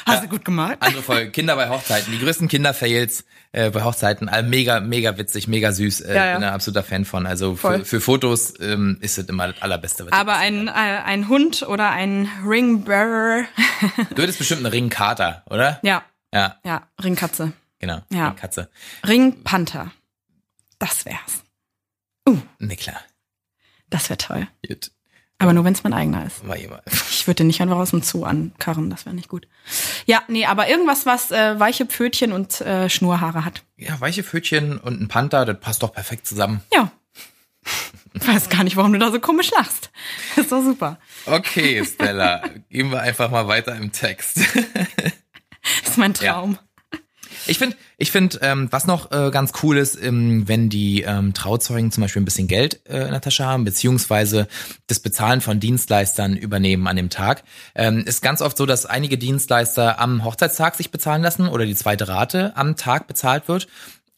Hast 0.06 0.24
du 0.24 0.30
gut 0.30 0.46
gemacht? 0.46 0.78
Andere 0.80 1.04
Folge, 1.04 1.32
Kinder 1.32 1.58
bei 1.58 1.68
Hochzeiten. 1.68 2.14
Die 2.14 2.20
größten 2.20 2.48
Kinderfails 2.48 3.26
äh, 3.52 3.70
bei 3.72 3.84
Hochzeiten. 3.84 4.30
All 4.30 4.44
mega, 4.44 4.80
mega 4.80 5.18
witzig, 5.18 5.50
mega 5.50 5.74
süß. 5.74 6.00
Äh, 6.02 6.16
Ja, 6.16 6.26
ja. 6.28 6.34
Bin 6.36 6.44
ein 6.46 6.54
absoluter 6.54 6.84
Fan 6.84 7.04
von. 7.04 7.26
Also 7.26 7.58
für, 7.58 7.84
für 7.84 8.00
Fotos 8.00 8.54
ähm, 8.62 8.98
ist 9.02 9.18
es 9.18 9.26
immer 9.28 9.52
das 9.52 9.62
allerbeste. 9.62 10.08
Aber 10.12 10.38
ein, 10.38 10.70
äh, 10.70 10.72
ein 10.72 11.28
Hund 11.28 11.64
oder 11.64 11.90
ein 11.92 12.30
Ringbearer. 12.46 13.44
Du 14.16 14.22
hättest 14.22 14.38
bestimmt 14.38 14.60
einen 14.62 14.72
Ringkater, 14.72 15.44
oder? 15.50 15.80
ja, 15.84 16.04
Ja, 16.34 16.56
ja, 16.64 16.88
Ringkatze. 17.04 17.52
genau. 17.80 18.00
Ja. 18.10 18.28
Ringkatze. 18.30 18.70
Ringpanther. 19.06 19.92
Das 20.80 21.06
wär's. 21.06 21.44
Ne, 22.60 22.76
klar. 22.78 23.02
Das 23.90 24.10
wäre 24.10 24.18
toll. 24.18 24.48
Gut. 24.68 24.92
Aber 25.40 25.54
nur, 25.54 25.64
wenn's 25.66 25.84
mein 25.84 25.94
eigener 25.94 26.26
ist. 26.26 26.48
War 26.48 26.58
jemand. 26.58 26.82
Ich 26.88 27.28
würde 27.28 27.36
den 27.36 27.48
nicht 27.48 27.62
einfach 27.62 27.78
aus 27.78 27.92
dem 27.92 28.02
Zoo 28.02 28.24
ankarren, 28.24 28.90
das 28.90 29.06
wäre 29.06 29.16
nicht 29.16 29.30
gut. 29.30 29.48
Ja, 30.06 30.24
nee, 30.28 30.46
aber 30.46 30.68
irgendwas, 30.68 31.06
was 31.06 31.30
äh, 31.30 31.60
weiche 31.60 31.86
Pfötchen 31.86 32.32
und 32.32 32.60
äh, 32.62 32.90
Schnurhaare 32.90 33.46
hat. 33.46 33.64
Ja, 33.76 34.00
weiche 34.00 34.24
Pfötchen 34.24 34.80
und 34.80 35.00
ein 35.00 35.08
Panther, 35.08 35.46
das 35.46 35.60
passt 35.60 35.84
doch 35.84 35.94
perfekt 35.94 36.26
zusammen. 36.26 36.62
Ja. 36.74 36.92
Ich 38.14 38.28
weiß 38.28 38.50
gar 38.50 38.64
nicht, 38.64 38.78
warum 38.78 38.94
du 38.94 39.00
da 39.00 39.12
so 39.12 39.20
komisch 39.20 39.52
lachst. 39.52 39.92
Das 40.36 40.46
ist 40.46 40.52
doch 40.52 40.64
super. 40.64 41.00
Okay, 41.26 41.84
Stella, 41.86 42.42
gehen 42.70 42.90
wir 42.90 43.02
einfach 43.02 43.30
mal 43.30 43.48
weiter 43.48 43.76
im 43.76 43.92
Text. 43.92 44.38
Das 44.38 45.90
ist 45.92 45.98
mein 45.98 46.14
Traum. 46.14 46.58
Ich 47.48 47.58
finde, 47.58 47.76
ich 47.98 48.12
finde, 48.12 48.40
ähm, 48.42 48.68
was 48.72 48.86
noch 48.86 49.12
äh, 49.12 49.32
ganz 49.32 49.54
cool 49.64 49.78
ist, 49.78 50.02
ähm, 50.02 50.48
wenn 50.48 50.70
die 50.70 51.02
ähm, 51.02 51.34
Trauzeugen 51.34 51.92
zum 51.92 52.02
Beispiel 52.02 52.22
ein 52.22 52.26
bisschen 52.26 52.48
Geld 52.48 52.82
äh, 52.88 53.06
in 53.06 53.12
der 53.12 53.22
Tasche 53.22 53.46
haben, 53.46 53.64
beziehungsweise 53.64 54.48
das 54.88 55.00
Bezahlen 55.00 55.42
von 55.42 55.60
Dienstleistern 55.60 56.36
übernehmen 56.36 56.88
an 56.88 56.96
dem 56.96 57.10
Tag. 57.10 57.44
Ähm, 57.76 58.04
ist 58.06 58.22
ganz 58.22 58.42
oft 58.42 58.58
so, 58.58 58.66
dass 58.66 58.86
einige 58.86 59.18
Dienstleister 59.18 60.00
am 60.00 60.24
Hochzeitstag 60.24 60.76
sich 60.76 60.92
bezahlen 60.92 61.22
lassen 61.22 61.48
oder 61.48 61.66
die 61.66 61.76
zweite 61.76 62.08
Rate 62.08 62.56
am 62.56 62.76
Tag 62.76 63.08
bezahlt 63.08 63.48
wird. 63.48 63.68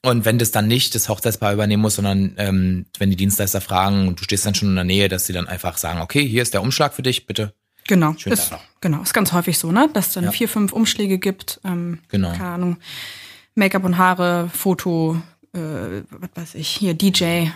Und 0.02 0.24
wenn 0.24 0.40
das 0.40 0.52
dann 0.52 0.68
nicht 0.68 0.96
das 0.96 1.10
Hochzeitspaar 1.10 1.54
übernehmen 1.54 1.82
muss, 1.82 1.96
sondern 1.96 2.34
ähm, 2.38 2.86
wenn 2.98 3.10
die 3.10 3.18
Dienstleister 3.18 3.60
fragen 3.60 4.08
und 4.08 4.20
du 4.20 4.24
stehst 4.24 4.46
dann 4.46 4.56
schon 4.56 4.70
in 4.70 4.76
der 4.76 4.86
Nähe, 4.86 5.10
dass 5.10 5.26
sie 5.26 5.34
dann 5.34 5.48
einfach 5.48 5.78
sagen, 5.78 6.02
okay, 6.02 6.26
hier 6.26 6.42
ist 6.42 6.54
der 6.54 6.62
Umschlag 6.62 6.94
für 6.94 7.02
dich, 7.02 7.26
bitte. 7.26 7.54
Genau. 7.90 8.14
Schönen 8.18 8.34
ist, 8.34 8.54
genau, 8.82 9.02
ist 9.02 9.14
ganz 9.14 9.34
häufig 9.34 9.58
so, 9.58 9.72
ne? 9.72 9.90
Dass 9.94 10.08
es 10.08 10.14
dann 10.14 10.26
Ja. 10.26 10.32
vier, 10.32 10.48
fünf 10.48 10.72
Umschläge 10.74 11.18
gibt. 11.18 11.60
Ähm, 11.66 12.00
Genau. 12.10 12.32
Keine 12.32 12.46
Ahnung. 12.46 12.78
Make-up 13.56 13.84
und 13.84 13.98
Haare, 13.98 14.50
Foto, 14.54 15.20
äh, 15.54 15.60
was 16.12 16.30
weiß 16.36 16.56
ich, 16.56 16.68
hier 16.70 16.94
DJ 16.94 17.48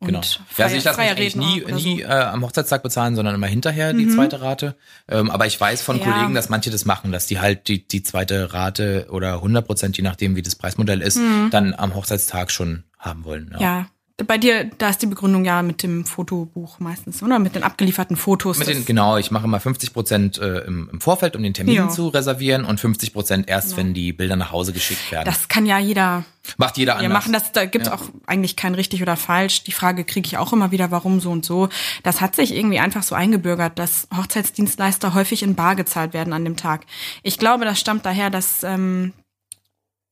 und 0.00 0.08
Genau. 0.08 0.20
freie, 0.20 0.36
ja, 0.58 0.64
also 0.64 0.76
ich 0.76 0.84
lasse 0.84 0.98
mich 1.00 1.06
freier 1.08 1.16
eigentlich 1.16 1.36
nie, 1.36 1.64
nie 1.72 2.00
so. 2.00 2.04
Mhm. 2.06 2.10
äh, 2.10 2.14
am 2.24 2.42
Hochzeitstag 2.44 2.82
bezahlen, 2.82 3.14
sondern 3.16 3.34
immer 3.36 3.46
hinterher 3.46 3.92
die 3.92 4.08
zweite 4.08 4.40
Rate. 4.40 4.76
Ähm, 5.08 5.30
aber 5.30 5.46
ich 5.46 5.60
weiß 5.60 5.80
von 5.82 5.98
Ja. 6.00 6.04
Kollegen, 6.10 6.34
dass 6.34 6.48
manche 6.48 6.70
das 6.70 6.84
machen, 6.84 7.12
dass 7.12 7.26
die 7.26 7.38
halt 7.40 7.68
die, 7.68 7.86
die 7.86 8.02
zweite 8.02 8.52
Rate 8.52 9.06
oder 9.10 9.40
100 9.40 9.64
Prozent, 9.66 9.96
je 9.96 10.02
nachdem 10.02 10.34
wie 10.36 10.42
das 10.42 10.56
Preismodell 10.56 11.00
ist, 11.00 11.18
dann 11.50 11.72
am 11.74 11.94
Hochzeitstag 11.94 12.50
schon 12.50 12.82
haben 12.98 13.24
wollen. 13.24 13.52
Mhm. 13.54 13.60
Ja. 13.60 13.86
Bei 14.26 14.36
dir, 14.36 14.64
da 14.78 14.88
ist 14.88 15.00
die 15.00 15.06
Begründung 15.06 15.44
ja 15.44 15.62
mit 15.62 15.84
dem 15.84 16.04
Fotobuch 16.04 16.80
meistens, 16.80 17.22
oder? 17.22 17.38
Mit 17.38 17.54
den 17.54 17.62
abgelieferten 17.62 18.16
Fotos. 18.16 18.58
Mit 18.58 18.66
den, 18.66 18.84
genau, 18.84 19.16
ich 19.16 19.30
mache 19.30 19.44
immer 19.44 19.60
50 19.60 19.92
Prozent 19.92 20.38
äh, 20.38 20.58
im, 20.66 20.90
im 20.92 21.00
Vorfeld, 21.00 21.36
um 21.36 21.42
den 21.44 21.54
Termin. 21.54 21.76
Genau. 21.76 21.88
zu 21.88 22.08
reservieren 22.08 22.64
und 22.64 22.80
50 22.80 23.12
Prozent 23.12 23.48
erst, 23.48 23.76
wenn 23.76 23.94
die 23.94 24.12
Bilder 24.12 24.34
nach 24.34 24.50
Hause 24.50 24.72
geschickt 24.72 25.12
werden. 25.12 25.24
das 25.26 25.46
kann 25.46 25.66
ja 25.66 25.78
jeder 25.78 26.24
Macht 26.56 26.78
jeder 26.78 26.94
Wir 26.94 27.06
anders. 27.06 27.12
machen 27.12 27.32
das, 27.32 27.52
da 27.52 27.66
gibt's 27.66 27.88
Ja. 27.88 27.94
auch 27.94 28.02
eigentlich 28.26 28.56
kein 28.56 28.74
richtig 28.74 29.02
oder 29.02 29.16
falsch. 29.16 29.62
Die 29.64 29.72
Frage 29.72 30.02
kriege 30.04 30.26
ich 30.26 30.36
auch 30.38 30.52
immer 30.52 30.72
wieder, 30.72 30.90
warum 30.90 31.20
so 31.20 31.30
und 31.30 31.44
so. 31.44 31.68
Das 32.02 32.20
hat 32.20 32.34
sich 32.34 32.56
irgendwie 32.56 32.80
einfach 32.80 33.02
so 33.04 33.14
eingebürgert, 33.14 33.78
dass 33.78 34.08
Hochzeitsdienstleister 34.16 35.14
häufig 35.14 35.42
in 35.44 35.54
Bar 35.54 35.76
gezahlt 35.76 36.12
werden 36.12 36.32
an 36.32 36.44
dem 36.44 36.56
Tag. 36.56 36.86
Ich 37.22 37.38
glaube, 37.38 37.64
das 37.66 37.78
stammt 37.78 38.04
daher, 38.06 38.30
dass 38.30 38.62
ähm, 38.64 39.12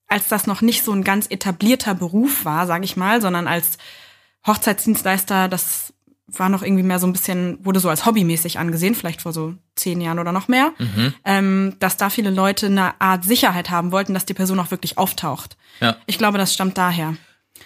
als 0.09 0.28
das 0.28 0.46
noch 0.46 0.61
nicht 0.62 0.84
so 0.84 0.92
ein 0.92 1.04
ganz 1.04 1.26
etablierter 1.30 1.94
Beruf 1.94 2.44
war, 2.44 2.66
sage 2.66 2.84
ich 2.84 2.96
mal, 2.96 3.20
sondern 3.20 3.48
als 3.48 3.78
Hochzeitsdienstleister, 4.46 5.48
das 5.48 5.92
war 6.28 6.48
noch 6.48 6.62
irgendwie 6.62 6.82
mehr 6.82 6.98
so 6.98 7.07
ein 7.07 7.12
bisschen, 7.12 7.64
wurde 7.64 7.78
so 7.80 7.88
als 7.88 8.04
hobbymäßig 8.04 8.59
angesehen, 8.59 8.94
vielleicht 8.96 9.22
vor 9.22 9.32
so 9.32 9.54
zehn 9.76 10.00
Jahren 10.00 10.18
oder 10.18 10.32
noch 10.32 10.48
mehr, 10.48 10.72
Mhm. 10.78 11.14
ähm, 11.24 11.76
dass 11.78 11.96
da 11.96 12.11
viele 12.11 12.30
Leute 12.30 12.66
eine 12.66 13.00
Art 13.00 13.24
Sicherheit 13.24 13.70
haben 13.70 13.92
wollten, 13.92 14.12
dass 14.14 14.26
die 14.26 14.34
Person 14.34 14.59
auch 14.59 14.70
wirklich 14.72 14.98
auftaucht. 14.98 15.57
Ja. 15.80 15.96
Ich 16.07 16.18
glaube, 16.18 16.38
das 16.38 16.52
stammt 16.52 16.78
daher. 16.78 17.16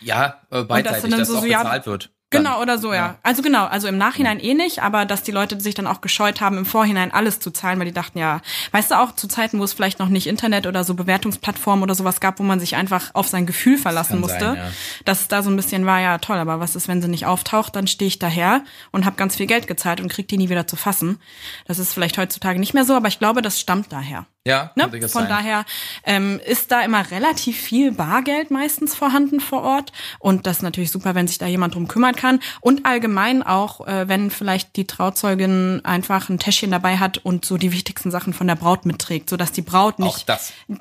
ja, 0.03 0.41
äh, 0.51 0.63
beidseitig, 0.63 1.11
dann 1.11 1.19
dass 1.21 1.29
so- 1.29 1.37
auch 1.39 1.41
so, 1.43 1.47
ja, 1.47 1.63
bezahlt 1.63 1.87
wird. 1.87 2.11
Genau, 2.31 2.63
oder 2.63 2.79
so, 2.79 2.95
ja. 2.95 3.19
Also 3.25 3.43
genau, 3.43 3.67
also 3.67 3.89
im 3.89 3.99
Nachhinein 3.99 4.39
eh 4.39 4.55
nicht, 4.55 4.83
aber 4.83 5.05
dass 5.05 5.25
die 5.25 5.33
Leute 5.33 5.61
sich 5.61 5.75
dann 5.75 5.89
auch 5.89 6.01
gescheut 6.01 6.41
haben, 6.41 6.59
im 6.59 6.65
Vorhinein 6.65 7.13
alles 7.13 7.41
zu 7.41 7.51
zahlen, 7.51 7.81
weil 7.81 7.87
die 7.87 7.93
dachten, 7.93 8.19
ja, 8.19 8.41
weißt 8.71 8.93
du 8.93 9.01
auch, 9.01 9.17
zu 9.17 9.27
Zeiten, 9.27 9.59
wo 9.59 9.65
es 9.65 9.73
vielleicht 9.73 9.99
noch 9.99 10.09
nicht 10.09 10.29
Internet 10.29 10.69
oder 10.69 10.85
so 10.85 10.95
Bewertungsplattformen 10.95 11.83
oder 11.83 11.97
sowas 11.97 12.21
gab, 12.21 12.39
wo 12.39 12.45
man 12.45 12.61
sich 12.61 12.77
einfach 12.77 13.11
auf 13.15 13.27
sein 13.27 13.47
Gefühl 13.47 13.79
verlassen 13.79 14.21
kann 14.21 14.29
sein, 14.29 14.39
musste, 14.39 14.59
ja. 14.59 14.71
dass 15.05 15.23
es 15.23 15.29
da 15.29 15.43
so 15.43 15.51
ein 15.51 15.57
bisschen 15.57 15.87
war, 15.87 16.01
ja 16.01 16.19
toll, 16.19 16.39
aber 16.39 16.61
was 16.61 16.77
ist, 16.77 16.87
wenn 16.87 17.03
sie 17.03 17.09
nicht 17.09 17.27
auftaucht, 17.27 17.75
dann 17.75 17.89
stehe 17.89 18.07
ich 18.09 18.21
daher 18.21 18.63
und 18.93 19.05
habe 19.05 19.17
ganz 19.17 19.35
viel 19.35 19.47
Geld 19.47 19.67
gezahlt 19.67 20.01
und 20.01 20.09
krieg 20.09 20.29
die 20.29 20.39
nie 20.39 20.51
wieder 20.51 20.69
zu 20.69 20.77
fassen. 20.77 21.19
Das 21.67 21.81
ist 21.81 21.93
vielleicht 21.93 22.17
heutzutage 22.17 22.61
nicht 22.61 22.75
mehr 22.75 22.85
so, 22.85 22.95
aber 22.95 23.09
ich 23.09 23.19
glaube, 23.19 23.43
das 23.43 23.59
stammt 23.59 23.93
daher. 23.93 24.27
Ja, 24.47 24.71
Ne? 24.75 24.89
Von 25.03 25.09
sein. 25.09 25.29
daher 25.29 25.67
ähm, 26.05 26.41
ist 26.47 26.73
da 26.73 26.81
immer 26.81 27.11
relativ 27.11 27.59
viel 27.61 27.93
Bargeld 27.93 28.51
meistens 28.51 28.95
vorhanden 28.95 29.39
vor 29.39 29.63
Ort. 29.63 29.93
Und 30.19 30.47
das 30.47 30.59
ist 30.59 30.63
natürlich 30.63 30.91
super, 30.91 31.15
wenn 31.15 31.29
sich 31.29 31.37
da 31.37 31.45
jemand 31.47 31.75
drum 31.75 31.89
kümmern 31.89 32.15
kann. 32.17 32.41
Und 32.63 32.87
allgemein 32.87 33.43
auch, 33.43 33.87
äh, 33.87 34.09
wenn 34.09 34.31
vielleicht 34.31 34.77
die 34.77 34.87
Trauzeugin 34.87 35.83
einfach 35.85 36.31
ein 36.31 36.39
Täschchen 36.39 36.71
dabei 36.71 36.97
hat 36.97 37.19
und 37.19 37.45
so 37.45 37.59
die 37.59 37.71
wichtigsten 37.71 38.11
Sachen 38.11 38.33
von 38.33 38.47
der 38.47 38.55
Braut 38.57 38.87
mitträgt, 38.87 39.29
sodass 39.29 39.53
die 39.53 39.61
Braut 39.61 39.99
nicht 39.99 40.27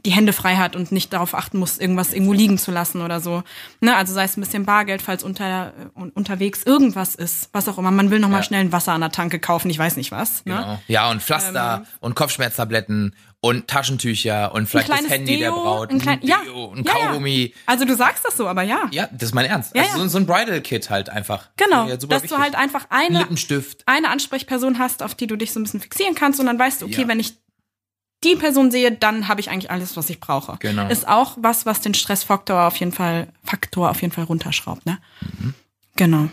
die 0.06 0.12
Hände 0.12 0.32
frei 0.32 0.56
hat 0.56 0.78
und 0.78 0.94
nicht 0.94 1.12
darauf 1.12 1.34
achten 1.36 1.58
muss, 1.58 1.80
irgendwas 1.80 2.14
irgendwo 2.14 2.32
liegen 2.32 2.58
zu 2.58 2.72
lassen 2.72 3.02
oder 3.02 3.20
so. 3.20 3.44
Ne? 3.82 3.94
Also 3.94 4.14
sei 4.14 4.24
es 4.24 4.38
ein 4.38 4.42
bisschen 4.42 4.64
Bargeld, 4.64 5.02
falls 5.02 5.22
unter, 5.22 5.74
un- 5.96 6.12
unterwegs 6.12 6.64
irgendwas 6.64 7.14
ist, 7.14 7.50
was 7.52 7.68
auch 7.68 7.78
immer. 7.78 7.92
Man 7.92 8.10
will 8.10 8.20
noch 8.20 8.30
mal 8.30 8.38
Ja. 8.38 8.44
schnell 8.44 8.62
ein 8.62 8.72
Wasser 8.72 8.94
an 8.94 9.02
der 9.02 9.12
Tanke 9.12 9.38
kaufen, 9.40 9.70
ich 9.70 9.80
weiß 9.80 9.98
nicht 9.98 10.12
was. 10.14 10.46
Ne? 10.46 10.56
Genau. 10.56 10.80
Ja, 10.88 11.10
und 11.12 11.22
Pflaster 11.22 11.84
und 12.00 12.16
Kopfschmerztabletten 12.16 13.14
und 13.42 13.68
Taschentücher 13.68 14.54
und 14.54 14.68
vielleicht 14.68 14.92
ein 14.92 15.04
das 15.04 15.12
Handy 15.12 15.38
der 15.40 15.52
Deo, 15.52 15.62
Braut, 15.64 15.92
ein 15.92 16.00
klein, 16.00 16.20
ja, 16.24 16.42
Deo, 16.44 16.74
ein 16.76 16.84
ja, 16.84 16.92
ja. 16.98 17.06
Kaugummi. 17.08 17.54
Also 17.66 17.86
du 17.86 17.96
sagst 17.96 18.26
das 18.26 18.36
so, 18.36 18.48
aber 18.48 18.64
ja. 18.64 18.88
Ja, 18.92 19.08
das 19.14 19.30
ist 19.30 19.34
mein 19.36 19.46
Ernst. 19.46 19.74
Ja, 19.76 19.84
also 19.84 19.98
ja. 19.98 20.04
So, 20.04 20.10
so 20.10 20.18
ein 20.18 20.26
Bridal-Kit 20.26 20.90
halt 20.90 21.10
einfach. 21.10 21.48
Genau, 21.56 21.88
Ja, 21.88 21.96
dass 21.96 22.10
wichtig. 22.10 22.30
du 22.32 22.38
halt 22.38 22.56
einfach 22.56 22.88
Ein 22.90 23.08
eine, 23.08 23.20
Lippenstift. 23.20 23.84
eine 23.86 24.10
Ansprechperson 24.10 24.78
hast, 24.78 25.02
auf 25.04 25.16
die 25.16 25.28
du 25.28 25.38
dich 25.38 25.54
so 25.54 25.60
ein 25.60 25.64
bisschen 25.64 25.80
fixieren 25.80 26.16
kannst 26.16 26.40
und 26.42 26.48
dann 26.48 26.60
weißt 26.60 26.82
du, 26.82 26.86
okay, 26.88 27.02
Ja. 27.04 27.08
wenn 27.08 27.20
ich 27.22 27.34
die 28.26 28.36
Person 28.36 28.72
sehe, 28.72 28.92
dann 28.92 29.30
habe 29.30 29.40
ich 29.40 29.50
eigentlich 29.50 29.72
alles, 29.72 29.96
was 29.96 30.10
ich 30.10 30.20
brauche. 30.20 30.58
Genau. 30.60 30.90
Ist 30.90 31.08
auch 31.08 31.38
was, 31.40 31.66
was 31.66 31.80
den 31.80 31.94
Stressfaktor 31.94 32.66
auf 32.68 32.76
jeden 32.76 32.92
Fall, 32.92 33.30
Faktor 33.46 33.90
auf 33.90 34.02
jeden 34.02 34.14
Fall 34.14 34.26
runterschraubt, 34.26 34.86
ne? 34.86 34.98
Mhm. 35.40 35.54
Genau. 35.96 36.28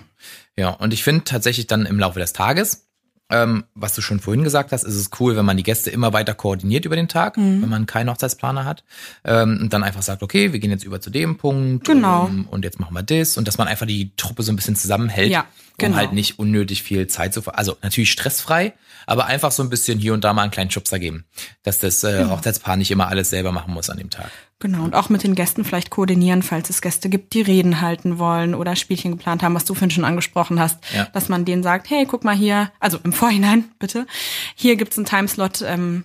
Ja, 0.56 0.70
und 0.70 0.92
ich 0.92 1.04
finde 1.04 1.22
tatsächlich 1.22 1.68
dann 1.68 1.86
im 1.86 2.00
Laufe 2.00 2.18
des 2.18 2.32
Tages, 2.32 2.85
ähm, 3.28 3.64
was 3.74 3.94
du 3.94 4.02
schon 4.02 4.20
vorhin 4.20 4.44
gesagt 4.44 4.70
hast, 4.72 4.84
ist 4.84 4.94
es 4.94 5.10
cool, 5.18 5.36
wenn 5.36 5.44
man 5.44 5.56
die 5.56 5.62
Gäste 5.64 5.90
immer 5.90 6.12
weiter 6.12 6.32
koordiniert 6.34 6.84
über 6.84 6.94
den 6.96 7.08
Tag, 7.08 7.36
Mhm. 7.36 7.62
wenn 7.62 7.68
man 7.68 7.86
keinen 7.86 8.08
Hochzeitsplaner 8.10 8.64
hat. 8.64 8.84
Ähm, 9.24 9.58
und 9.62 9.72
dann 9.72 9.82
einfach 9.82 10.02
sagt, 10.02 10.22
okay, 10.22 10.52
wir 10.52 10.60
gehen 10.60 10.70
jetzt 10.70 10.84
über 10.84 11.00
zu 11.00 11.10
dem 11.10 11.36
Punkt. 11.36 11.86
Genau. 11.86 12.28
Ähm, 12.28 12.46
und 12.50 12.64
jetzt 12.64 12.78
machen 12.78 12.94
wir 12.94 13.02
das. 13.02 13.36
Und 13.36 13.48
dass 13.48 13.58
man 13.58 13.66
einfach 13.68 13.86
die 13.86 14.14
Truppe 14.16 14.42
so 14.44 14.52
ein 14.52 14.56
bisschen 14.56 14.76
zusammenhält, 14.76 15.30
Ja, 15.32 15.44
genau. 15.78 15.92
um 15.94 15.96
halt 15.98 16.12
nicht 16.12 16.38
unnötig 16.38 16.82
viel 16.84 17.06
Zeit 17.08 17.34
zu 17.34 17.42
ver 17.42 17.58
Also 17.58 17.76
natürlich 17.82 18.12
stressfrei, 18.12 18.74
aber 19.06 19.26
einfach 19.26 19.50
so 19.52 19.62
ein 19.62 19.70
bisschen 19.70 19.98
hier 19.98 20.14
und 20.14 20.22
da 20.24 20.32
mal 20.32 20.42
einen 20.42 20.50
kleinen 20.52 20.70
Schubser 20.70 20.98
geben. 21.00 21.24
Dass 21.64 21.78
das 21.80 22.04
äh, 22.04 22.18
Genau. 22.18 22.30
Hochzeitspaar 22.36 22.76
nicht 22.76 22.90
immer 22.92 23.08
alles 23.08 23.30
selber 23.30 23.50
machen 23.52 23.74
muss 23.74 23.90
an 23.90 23.98
dem 23.98 24.10
Tag. 24.10 24.30
Genau. 24.58 24.84
Und 24.84 24.94
auch 24.94 25.10
mit 25.10 25.22
den 25.22 25.34
Gästen 25.34 25.64
vielleicht 25.64 25.90
koordinieren, 25.90 26.42
falls 26.42 26.70
es 26.70 26.80
Gäste 26.80 27.10
gibt, 27.10 27.34
die 27.34 27.42
Reden 27.42 27.82
halten 27.82 28.18
wollen 28.18 28.54
oder 28.54 28.74
Spielchen 28.74 29.10
geplant 29.10 29.42
haben, 29.42 29.54
was 29.54 29.66
du 29.66 29.74
vorhin 29.74 29.90
schon 29.90 30.06
angesprochen 30.06 30.58
hast. 30.58 30.78
Ja. 30.94 31.04
Dass 31.12 31.28
man 31.28 31.44
denen 31.44 31.62
sagt, 31.62 31.90
hey, 31.90 32.06
guck 32.06 32.24
mal 32.24 32.34
hier, 32.34 32.72
also 32.80 32.98
im 33.04 33.12
Vorhinein, 33.12 33.64
bitte, 33.78 34.06
hier 34.54 34.76
gibt's 34.76 34.96
einen 34.96 35.06
Timeslot, 35.06 35.62
ähm? 35.62 36.04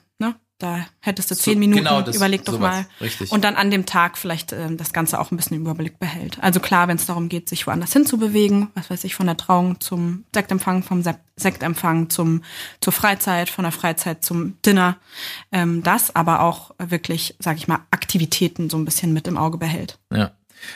Da 0.62 0.86
hättest 1.00 1.32
du 1.32 1.36
zehn 1.36 1.58
Minuten, 1.58 1.80
genau, 1.84 2.02
das- 2.02 2.16
überleg 2.16 2.46
doch 2.46 2.54
sowas, 2.54 2.76
mal. 2.76 2.86
richtig. 3.02 3.32
Und 3.32 3.44
dann 3.44 3.56
an 3.56 3.72
dem 3.72 3.86
Tag 3.86 4.18
vielleicht 4.18 4.54
ähm, 4.54 4.78
das 4.78 4.94
Ganze 4.94 5.20
auch 5.20 5.32
ein 5.32 5.38
bisschen 5.38 5.58
im 5.58 5.64
Überblick 5.64 5.98
behält. 5.98 6.38
Also 6.42 6.60
klar, 6.60 6.88
wenn 6.88 6.98
es 6.98 7.06
darum 7.08 7.30
geht, 7.30 7.50
sich 7.50 7.66
woanders 7.66 7.94
hinzubewegen, 7.94 8.68
was 8.76 8.90
weiß 8.90 9.04
ich, 9.06 9.16
von 9.16 9.26
der 9.26 9.38
Trauung 9.38 9.80
zum 9.80 10.26
Sektempfang, 10.34 10.84
vom 10.84 11.02
Sek 11.02 11.18
Sektempfang 11.38 12.10
zum 12.12 12.44
zur 12.82 12.94
Freizeit, 12.94 13.50
von 13.50 13.64
der 13.64 13.72
Freizeit 13.72 14.24
zum 14.24 14.62
Dinner, 14.64 14.98
ähm, 15.52 15.82
das 15.82 16.16
aber 16.16 16.42
auch 16.42 16.72
wirklich, 16.78 17.36
sag 17.40 17.58
ich 17.58 17.68
mal, 17.68 17.80
Aktivitäten 17.90 18.70
so 18.70 18.78
ein 18.78 18.86
bisschen 18.86 19.12
mit 19.14 19.28
im 19.28 19.38
Auge 19.38 19.58
behält. 19.58 19.98
Ja. 20.14 20.32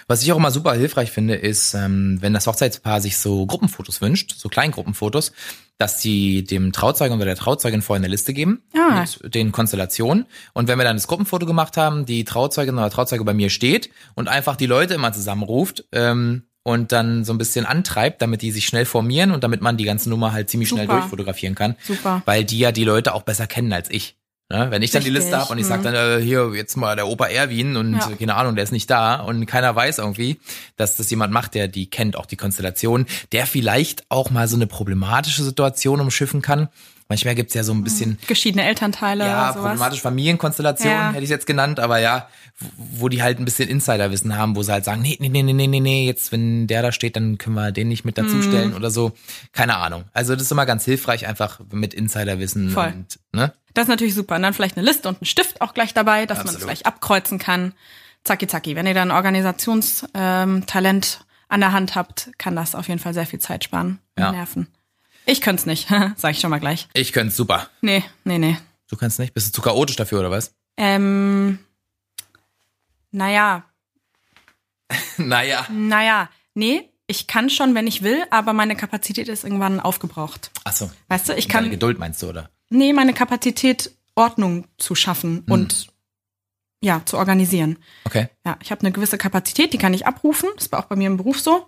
Was 0.08 0.22
ich 0.24 0.32
auch 0.32 0.38
immer 0.38 0.52
super 0.52 0.74
hilfreich 0.74 1.12
finde, 1.12 1.36
ist, 1.36 1.74
ähm, 1.74 2.18
wenn 2.22 2.34
das 2.34 2.48
Hochzeitspaar 2.48 3.02
sich 3.02 3.18
so 3.18 3.46
Gruppenfotos 3.46 4.02
wünscht, 4.02 4.36
so 4.38 4.50
Kleingruppenfotos, 4.50 5.32
dass 5.78 6.02
sie 6.02 6.44
dem 6.44 6.72
Trauzeugen 6.72 7.16
oder 7.18 7.26
der 7.26 7.36
Trauzeugin 7.36 7.82
vorher 7.82 8.00
eine 8.02 8.08
Liste 8.12 8.34
geben 8.34 8.62
Ah. 8.78 9.04
mit 9.24 9.36
den 9.36 9.52
Konstellationen. 9.52 10.26
Und 10.54 10.68
wenn 10.68 10.78
wir 10.78 10.86
dann 10.86 10.96
das 10.96 11.08
Gruppenfoto 11.08 11.46
gemacht 11.46 11.76
haben, 11.76 12.06
die 12.06 12.24
Trauzeugin 12.24 12.76
oder 12.78 12.90
Trauzeuge 12.90 13.26
bei 13.26 13.34
mir 13.34 13.50
steht 13.50 13.90
und 14.16 14.30
einfach 14.30 14.56
die 14.56 14.68
Leute 14.68 14.94
immer 14.94 15.12
zusammenruft 15.12 15.84
ähm, 15.92 16.44
und 16.64 16.92
dann 16.94 17.26
so 17.26 17.34
ein 17.34 17.38
bisschen 17.38 17.66
antreibt, 17.66 18.22
damit 18.22 18.42
die 18.42 18.52
sich 18.52 18.66
schnell 18.66 18.86
formieren 18.86 19.32
und 19.32 19.44
damit 19.44 19.62
man 19.62 19.76
die 19.78 19.84
ganze 19.84 20.10
Nummer 20.10 20.32
halt 20.32 20.50
ziemlich 20.50 20.70
schnell 20.70 20.86
Super. 20.86 21.00
durchfotografieren 21.00 21.56
kann. 21.56 21.76
Super. 21.86 22.22
Weil 22.26 22.46
die 22.46 22.60
ja 22.60 22.72
die 22.72 22.86
Leute 22.86 23.14
auch 23.14 23.24
besser 23.24 23.46
kennen 23.46 23.74
als 23.74 23.92
ich. 23.92 24.16
Ne? 24.50 24.68
Wenn 24.70 24.84
ich 24.84 24.92
dann 24.92 25.02
die 25.04 25.10
Richtig, 25.10 25.24
Liste 25.24 25.40
habe 25.40 25.52
und 25.52 25.58
ich 25.58 25.66
sag 25.66 25.80
mhm. 25.80 25.84
dann, 25.86 25.96
äh, 25.96 26.22
hier, 26.22 26.52
jetzt 26.54 26.78
mal 26.78 26.96
der 26.96 27.08
Opa 27.08 27.26
Erwin 27.26 27.76
und 27.78 27.94
Ja. 27.94 28.12
keine 28.18 28.36
Ahnung, 28.36 28.54
der 28.54 28.64
ist 28.64 28.72
nicht 28.72 28.90
da 28.90 29.16
und 29.16 29.48
keiner 29.48 29.76
weiß 29.76 29.98
irgendwie, 29.98 30.40
dass 30.78 30.96
das 30.98 31.10
jemand 31.10 31.34
macht, 31.34 31.56
der 31.56 31.68
die 31.68 31.90
kennt, 31.90 32.16
auch 32.16 32.28
die 32.28 32.36
Konstellation, 32.36 33.08
der 33.32 33.48
vielleicht 33.48 34.04
auch 34.10 34.30
mal 34.30 34.48
so 34.48 34.56
eine 34.56 34.68
problematische 34.68 35.44
Situation 35.44 36.00
umschiffen 36.00 36.44
kann. 36.44 36.70
Manchmal 37.08 37.36
gibt's 37.36 37.54
ja 37.54 37.64
so 37.64 37.72
ein 37.72 37.84
bisschen, 37.84 38.18
Geschiedene 38.28 38.64
Elternteile 38.66 39.28
ja, 39.28 39.52
problematische 39.54 40.02
Familienkonstellationen, 40.02 40.98
Ja. 40.98 41.12
hätte 41.12 41.24
ich 41.24 41.30
jetzt 41.30 41.46
genannt, 41.46 41.80
aber 41.80 42.00
ja, 42.00 42.28
wo- 42.78 43.10
die 43.10 43.22
halt 43.22 43.38
ein 43.40 43.46
bisschen 43.46 43.70
Insiderwissen 43.70 44.36
haben, 44.36 44.56
wo 44.56 44.64
sie 44.64 44.72
halt 44.72 44.86
sagen, 44.86 45.04
nee, 45.04 45.16
nee, 45.20 45.30
nee, 45.30 45.44
nee, 45.44 45.54
nee, 45.54 45.68
nee, 45.68 45.80
nee, 45.80 46.08
jetzt, 46.08 46.32
wenn 46.32 46.66
der 46.66 46.82
da 46.82 46.92
steht, 46.92 47.16
dann 47.16 47.38
können 47.38 47.56
wir 47.56 47.72
den 47.72 47.90
nicht 47.90 48.06
mit 48.06 48.18
dazustellen 48.18 48.72
Mhm. 48.72 48.76
oder 48.76 48.90
so. 48.90 49.12
Keine 49.52 49.78
Ahnung. 49.78 50.06
Also 50.14 50.34
das 50.34 50.42
ist 50.44 50.52
immer 50.52 50.66
ganz 50.66 50.84
hilfreich, 50.86 51.28
einfach 51.28 51.60
mit 51.72 51.94
Insiderwissen 51.94 52.72
Voll. 52.72 52.88
und, 52.96 53.20
ne? 53.34 53.54
Das 53.76 53.84
ist 53.84 53.90
natürlich 53.90 54.16
super. 54.16 54.38
Und 54.38 54.42
dann 54.42 54.54
vielleicht 54.56 54.78
eine 54.78 54.86
Liste 54.88 55.08
und 55.08 55.22
ein 55.22 55.26
Stift 55.26 55.62
auch 55.62 55.74
gleich 55.76 55.94
dabei, 55.94 56.26
dass 56.26 56.44
man 56.44 56.56
es 56.56 56.62
gleich 56.64 56.86
abkreuzen 56.88 57.38
kann. 57.38 57.74
Zacki, 58.24 58.48
zacki. 58.48 58.76
Wenn 58.76 58.88
ihr 58.88 58.94
dann 58.96 59.12
Organisationstalent 59.12 60.10
ähm, 60.16 61.26
an 61.50 61.60
der 61.60 61.72
Hand 61.74 61.94
habt, 61.96 62.32
kann 62.40 62.56
das 62.56 62.74
auf 62.74 62.88
jeden 62.88 63.00
Fall 63.00 63.14
sehr 63.14 63.26
viel 63.28 63.40
Zeit 63.40 63.64
sparen 63.64 64.00
und 64.16 64.24
Ja. 64.24 64.32
nerven. 64.32 64.68
Ich 65.26 65.42
könnte 65.42 65.62
es 65.62 65.66
nicht, 65.66 65.88
sag 66.16 66.32
ich 66.32 66.40
schon 66.40 66.50
mal 66.52 66.60
gleich. 66.60 66.88
Ich 66.94 67.12
könnte 67.14 67.34
super. 67.34 67.70
Nee, 67.82 68.04
nee, 68.24 68.38
nee. 68.38 68.58
Du 68.88 68.96
kannst 68.98 69.20
nicht? 69.20 69.34
Bist 69.34 69.48
du 69.48 69.52
zu 69.54 69.62
chaotisch 69.62 69.96
dafür, 69.96 70.20
oder 70.20 70.32
was? 70.32 70.54
Ähm, 70.78 71.60
naja, 73.12 73.64
naja. 75.18 75.66
naja, 75.72 76.30
nee, 76.54 76.90
ich 77.08 77.28
kann 77.28 77.50
schon, 77.50 77.76
wenn 77.76 77.88
ich 77.88 78.02
will, 78.04 78.24
aber 78.30 78.54
meine 78.54 78.76
Kapazität 78.76 79.28
ist 79.28 79.44
irgendwann 79.44 79.80
aufgebraucht. 79.80 80.52
Achso. 80.64 80.92
Weißt 81.08 81.30
du, 81.30 81.34
ich 81.34 81.48
kann, 81.48 81.70
Geduld 81.70 81.98
meinst 82.00 82.22
du, 82.22 82.30
oder? 82.30 82.50
nee, 82.70 82.94
meine 82.94 83.14
Kapazität, 83.14 83.92
Ordnung 84.16 84.68
zu 84.78 84.96
schaffen 84.96 85.44
Hm. 85.46 85.52
und 85.52 85.88
ja, 86.82 87.02
zu 87.06 87.18
organisieren. 87.18 87.78
Okay. 88.06 88.30
Ja, 88.46 88.58
ich 88.62 88.70
habe 88.72 88.82
eine 88.82 88.92
gewisse 88.92 89.18
Kapazität, 89.18 89.74
die 89.74 89.78
kann 89.78 89.94
ich 89.94 90.06
abrufen. 90.06 90.50
Das 90.56 90.72
war 90.72 90.80
auch 90.80 90.86
bei 90.86 90.96
mir 90.96 91.08
im 91.08 91.18
Beruf 91.18 91.40
so. 91.40 91.68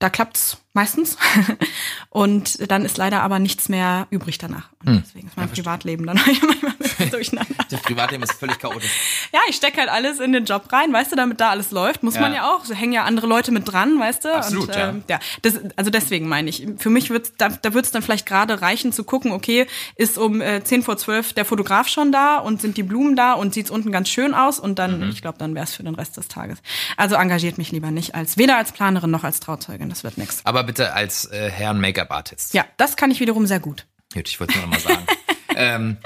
Da 0.00 0.10
klappt's 0.10 0.58
meistens. 0.78 1.16
Und 2.10 2.70
dann 2.70 2.84
ist 2.84 2.96
leider 2.96 3.22
aber 3.22 3.38
nichts 3.38 3.68
mehr 3.68 4.06
übrig 4.10 4.38
danach. 4.38 4.68
Und 4.84 4.88
Hm. 4.94 5.02
deswegen 5.04 5.26
ist 5.28 5.36
mein 5.36 5.48
Privatleben 5.50 6.06
dann 6.06 6.16
manchmal 6.26 6.56
ein 6.72 6.76
bisschen 6.78 7.10
durcheinander. 7.10 7.54
Das 7.70 7.80
Privatleben 7.82 8.22
ist 8.22 8.32
völlig 8.32 8.58
chaotisch. 8.58 8.90
Ja, 9.32 9.40
ich 9.48 9.56
stecke 9.56 9.78
halt 9.78 9.90
alles 9.90 10.20
in 10.20 10.32
den 10.32 10.44
Job 10.44 10.72
rein, 10.72 10.92
weißt 10.92 11.12
du, 11.12 11.16
damit 11.16 11.40
da 11.40 11.50
alles 11.50 11.70
läuft, 11.72 12.02
muss 12.02 12.14
Ja. 12.14 12.20
man 12.22 12.32
ja 12.32 12.48
auch. 12.50 12.64
So 12.64 12.74
hängen 12.74 12.92
ja 12.92 13.04
andere 13.04 13.26
Leute 13.26 13.50
mit 13.52 13.70
dran, 13.70 13.98
weißt 13.98 14.24
du. 14.24 14.34
Absolut, 14.34 14.68
Und, 14.68 14.74
ja. 14.76 14.88
ähm, 14.90 15.02
ja. 15.08 15.18
Das, 15.42 15.54
also 15.76 15.90
deswegen 15.90 16.28
meine 16.28 16.48
ich, 16.48 16.66
für 16.78 16.90
mich 16.90 17.10
wird's, 17.10 17.32
da, 17.36 17.48
da 17.48 17.74
wird's 17.74 17.90
dann 17.90 18.02
vielleicht 18.02 18.24
gerade 18.26 18.62
reichen 18.62 18.92
zu 18.92 19.04
gucken, 19.04 19.32
okay, 19.32 19.66
ist 19.96 20.16
um 20.16 20.40
äh, 20.40 20.62
10 20.62 20.82
vor 20.84 20.96
12 20.96 21.32
der 21.34 21.44
Fotograf 21.44 21.88
schon 21.88 22.12
da 22.12 22.38
und 22.38 22.62
sind 22.62 22.76
die 22.76 22.82
Blumen 22.84 23.16
da 23.16 23.32
und 23.34 23.52
sieht's 23.54 23.70
unten 23.70 23.90
ganz 23.92 24.08
schön 24.08 24.32
aus 24.34 24.58
und 24.60 24.78
dann, 24.78 25.00
Mhm. 25.00 25.10
ich 25.10 25.20
glaube, 25.22 25.38
dann 25.38 25.54
wär's 25.54 25.74
für 25.74 25.82
den 25.82 25.94
Rest 25.96 26.16
des 26.16 26.28
Tages. 26.28 26.58
Also 26.96 27.16
engagiert 27.16 27.58
mich 27.58 27.72
lieber 27.72 27.90
nicht 27.90 28.14
als, 28.14 28.36
weder 28.38 28.56
als 28.56 28.72
Planerin 28.72 29.10
noch 29.10 29.24
als 29.24 29.40
Trauzeugin, 29.40 29.88
das 29.88 30.04
wird 30.04 30.16
nix. 30.18 30.40
Aber 30.44 30.62
bitte 30.68 30.92
als 30.92 31.24
äh, 31.24 31.50
Herrn 31.50 31.80
Make-up-Artist. 31.80 32.52
Ja, 32.52 32.66
das 32.76 32.96
kann 32.96 33.10
ich 33.10 33.20
wiederum 33.20 33.46
sehr 33.46 33.58
gut. 33.58 33.86
Gut, 34.12 34.28
ich 34.28 34.38
wollte 34.38 34.52
es 34.52 34.60
nur 34.60 34.66
noch 34.66 34.74
mal 34.74 34.80
sagen. 34.80 35.06
ähm, 35.56 35.96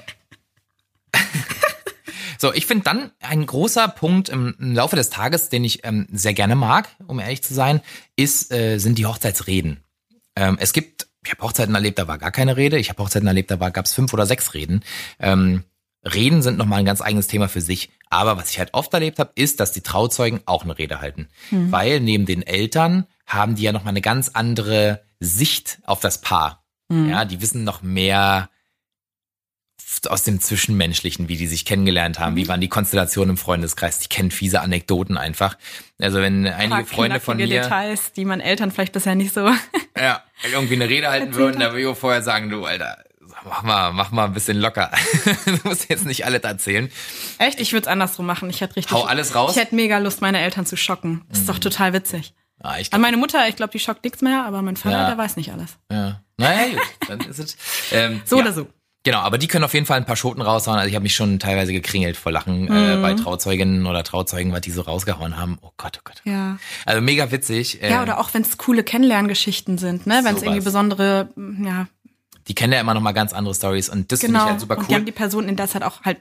so, 2.38 2.54
ich 2.54 2.66
finde 2.66 2.84
dann 2.84 3.10
ein 3.20 3.44
großer 3.44 3.88
Punkt 3.88 4.28
im, 4.28 4.54
im 4.60 4.72
Laufe 4.72 4.94
des 4.94 5.10
Tages, 5.10 5.48
den 5.48 5.64
ich 5.64 5.84
ähm, 5.84 6.06
sehr 6.12 6.32
gerne 6.32 6.54
mag, 6.54 6.88
um 7.08 7.18
ehrlich 7.18 7.42
zu 7.42 7.54
sein, 7.54 7.80
ist, 8.14 8.52
äh, 8.52 8.78
sind 8.78 8.98
die 8.98 9.06
Hochzeitsreden. 9.06 9.82
Ähm, 10.36 10.58
es 10.60 10.72
gibt, 10.72 11.08
ich 11.24 11.32
habe 11.32 11.42
Hochzeiten 11.42 11.74
erlebt, 11.74 11.98
da 11.98 12.06
war 12.06 12.18
gar 12.18 12.30
keine 12.30 12.56
Rede. 12.56 12.78
Ich 12.78 12.88
habe 12.88 13.02
Hochzeiten 13.02 13.26
erlebt, 13.26 13.50
da 13.50 13.56
gab 13.56 13.86
es 13.86 13.92
fünf 13.92 14.12
oder 14.12 14.26
sechs 14.26 14.54
Reden. 14.54 14.84
Ähm, 15.18 15.64
Reden 16.04 16.40
sind 16.40 16.56
nochmal 16.56 16.78
ein 16.78 16.84
ganz 16.84 17.02
eigenes 17.02 17.26
Thema 17.26 17.48
für 17.48 17.60
sich. 17.60 17.90
Aber 18.10 18.36
was 18.36 18.50
ich 18.50 18.60
halt 18.60 18.74
oft 18.74 18.94
erlebt 18.94 19.18
habe, 19.18 19.32
ist, 19.34 19.58
dass 19.58 19.72
die 19.72 19.82
Trauzeugen 19.82 20.40
auch 20.46 20.62
eine 20.62 20.78
Rede 20.78 21.00
halten. 21.00 21.28
Weil 21.50 22.00
neben 22.00 22.26
den 22.26 22.42
Eltern 22.42 23.06
haben 23.26 23.54
die 23.54 23.62
ja 23.62 23.72
nochmal 23.72 23.92
eine 23.92 24.00
ganz 24.00 24.30
andere 24.30 25.04
Sicht 25.20 25.78
auf 25.84 26.00
das 26.00 26.20
Paar. 26.20 26.64
Ja, 26.90 27.24
die 27.24 27.40
wissen 27.40 27.64
noch 27.64 27.80
mehr 27.80 28.50
aus 30.08 30.24
dem 30.24 30.40
Zwischenmenschlichen, 30.40 31.28
wie 31.28 31.36
die 31.36 31.46
sich 31.46 31.64
kennengelernt 31.64 32.18
haben, 32.18 32.36
wie 32.36 32.48
waren 32.48 32.60
die 32.60 32.68
Konstellationen 32.68 33.30
im 33.30 33.36
Freundeskreis, 33.36 33.98
die 33.98 34.08
kennen 34.08 34.30
fiese 34.30 34.60
Anekdoten 34.60 35.16
einfach. 35.16 35.56
Also 35.98 36.20
wenn 36.20 36.46
einige 36.46 36.84
Freunde 36.84 37.20
von 37.20 37.36
mir 37.36 37.46
Details, 37.46 38.12
die 38.12 38.24
man 38.24 38.40
Eltern 38.40 38.70
vielleicht 38.70 38.92
bisher 38.92 39.14
nicht 39.14 39.34
so. 39.34 39.48
ja, 39.96 40.22
irgendwie 40.50 40.74
eine 40.74 40.88
Rede 40.88 41.08
halten 41.08 41.34
würden, 41.34 41.60
da 41.60 41.72
würde 41.72 41.90
ich 41.90 41.98
vorher 41.98 42.22
sagen, 42.22 42.50
du 42.50 42.64
Alter, 42.64 43.04
mach 43.44 43.62
mal, 43.62 43.92
mach 43.92 44.10
mal 44.10 44.24
ein 44.24 44.32
bisschen 44.32 44.58
locker. 44.58 44.90
du 45.44 45.68
musst 45.68 45.88
jetzt 45.88 46.06
nicht 46.06 46.24
alles 46.24 46.42
erzählen. 46.42 46.90
Echt, 47.38 47.60
ich 47.60 47.72
würde 47.72 47.82
es 47.82 47.88
andersrum 47.88 48.26
machen. 48.26 48.50
Ich 48.50 48.60
hätte 48.60 48.76
richtig. 48.76 48.96
Hau 48.96 49.04
alles 49.04 49.34
raus? 49.34 49.52
Mhm. 49.52 49.58
Ich 49.58 49.64
hätte 49.64 49.74
mega 49.74 49.98
Lust, 49.98 50.20
meine 50.20 50.40
Eltern 50.40 50.66
zu 50.66 50.76
schocken. 50.76 51.22
Das 51.28 51.40
ist 51.40 51.48
doch 51.48 51.58
total 51.58 51.92
witzig. 51.92 52.34
Ah, 52.62 52.78
ich 52.78 52.92
An 52.92 53.00
meine 53.00 53.16
Mutter, 53.16 53.48
ich 53.48 53.56
glaube, 53.56 53.72
die 53.72 53.78
schockt 53.80 54.04
nichts 54.04 54.22
mehr, 54.22 54.44
aber 54.44 54.62
mein 54.62 54.76
Vater, 54.76 54.96
Ja. 54.98 55.08
der 55.08 55.18
weiß 55.18 55.36
nicht 55.36 55.52
alles. 55.52 55.76
ja. 55.90 56.20
Naja, 56.38 56.70
gut, 56.70 57.08
dann 57.08 57.20
ist 57.20 57.38
es. 57.38 57.56
Ähm, 57.92 58.22
So 58.24 58.36
ja. 58.36 58.42
oder 58.42 58.52
so. 58.52 58.66
Genau, 59.04 59.18
aber 59.18 59.36
die 59.38 59.48
können 59.48 59.64
auf 59.64 59.74
jeden 59.74 59.84
Fall 59.86 59.96
ein 59.98 60.06
paar 60.06 60.16
Schoten 60.16 60.40
raushauen. 60.40 60.78
Also 60.78 60.88
ich 60.88 60.94
habe 60.94 61.02
mich 61.02 61.14
schon 61.14 61.38
teilweise 61.40 61.72
gekringelt 61.72 62.16
vor 62.16 62.32
Lachen 62.32 62.68
äh, 62.68 62.96
Mhm. 62.96 63.02
bei 63.02 63.14
Trauzeuginnen 63.14 63.86
oder 63.86 64.02
Trauzeugen, 64.04 64.52
was 64.52 64.60
die 64.62 64.70
so 64.70 64.82
rausgehauen 64.82 65.36
haben. 65.36 65.58
Oh 65.60 65.70
Gott, 65.76 65.98
oh 65.98 66.02
Gott. 66.04 66.20
Ja. 66.24 66.58
Also 66.86 67.00
mega 67.00 67.30
witzig. 67.32 67.82
Äh, 67.82 67.90
Ja, 67.90 68.02
oder 68.02 68.18
auch 68.18 68.32
wenn 68.32 68.42
es 68.42 68.58
coole 68.58 68.82
Kennenlerngeschichten 68.84 69.76
sind, 69.78 70.06
ne? 70.06 70.20
Wenn 70.24 70.36
es 70.36 70.42
irgendwie 70.42 70.62
besondere, 70.62 71.28
mm, 71.36 71.64
ja, 71.66 71.86
Die 72.48 72.54
kennen 72.54 72.72
ja 72.72 72.80
immer 72.80 72.94
noch 72.94 73.00
mal 73.02 73.12
ganz 73.12 73.32
andere 73.32 73.54
Stories 73.54 73.88
und 73.88 74.10
das 74.10 74.20
finde 74.20 74.34
genau. 74.34 74.44
ich 74.46 74.50
halt 74.52 74.60
super 74.60 74.78
Und 74.78 74.88
die 74.88 74.94
haben 74.94 75.02
cool. 75.02 75.06
die 75.06 75.12
Person 75.12 75.48
in 75.48 75.56
der 75.56 75.68
Zeit 75.68 75.82
auch 75.84 76.02
halt 76.02 76.18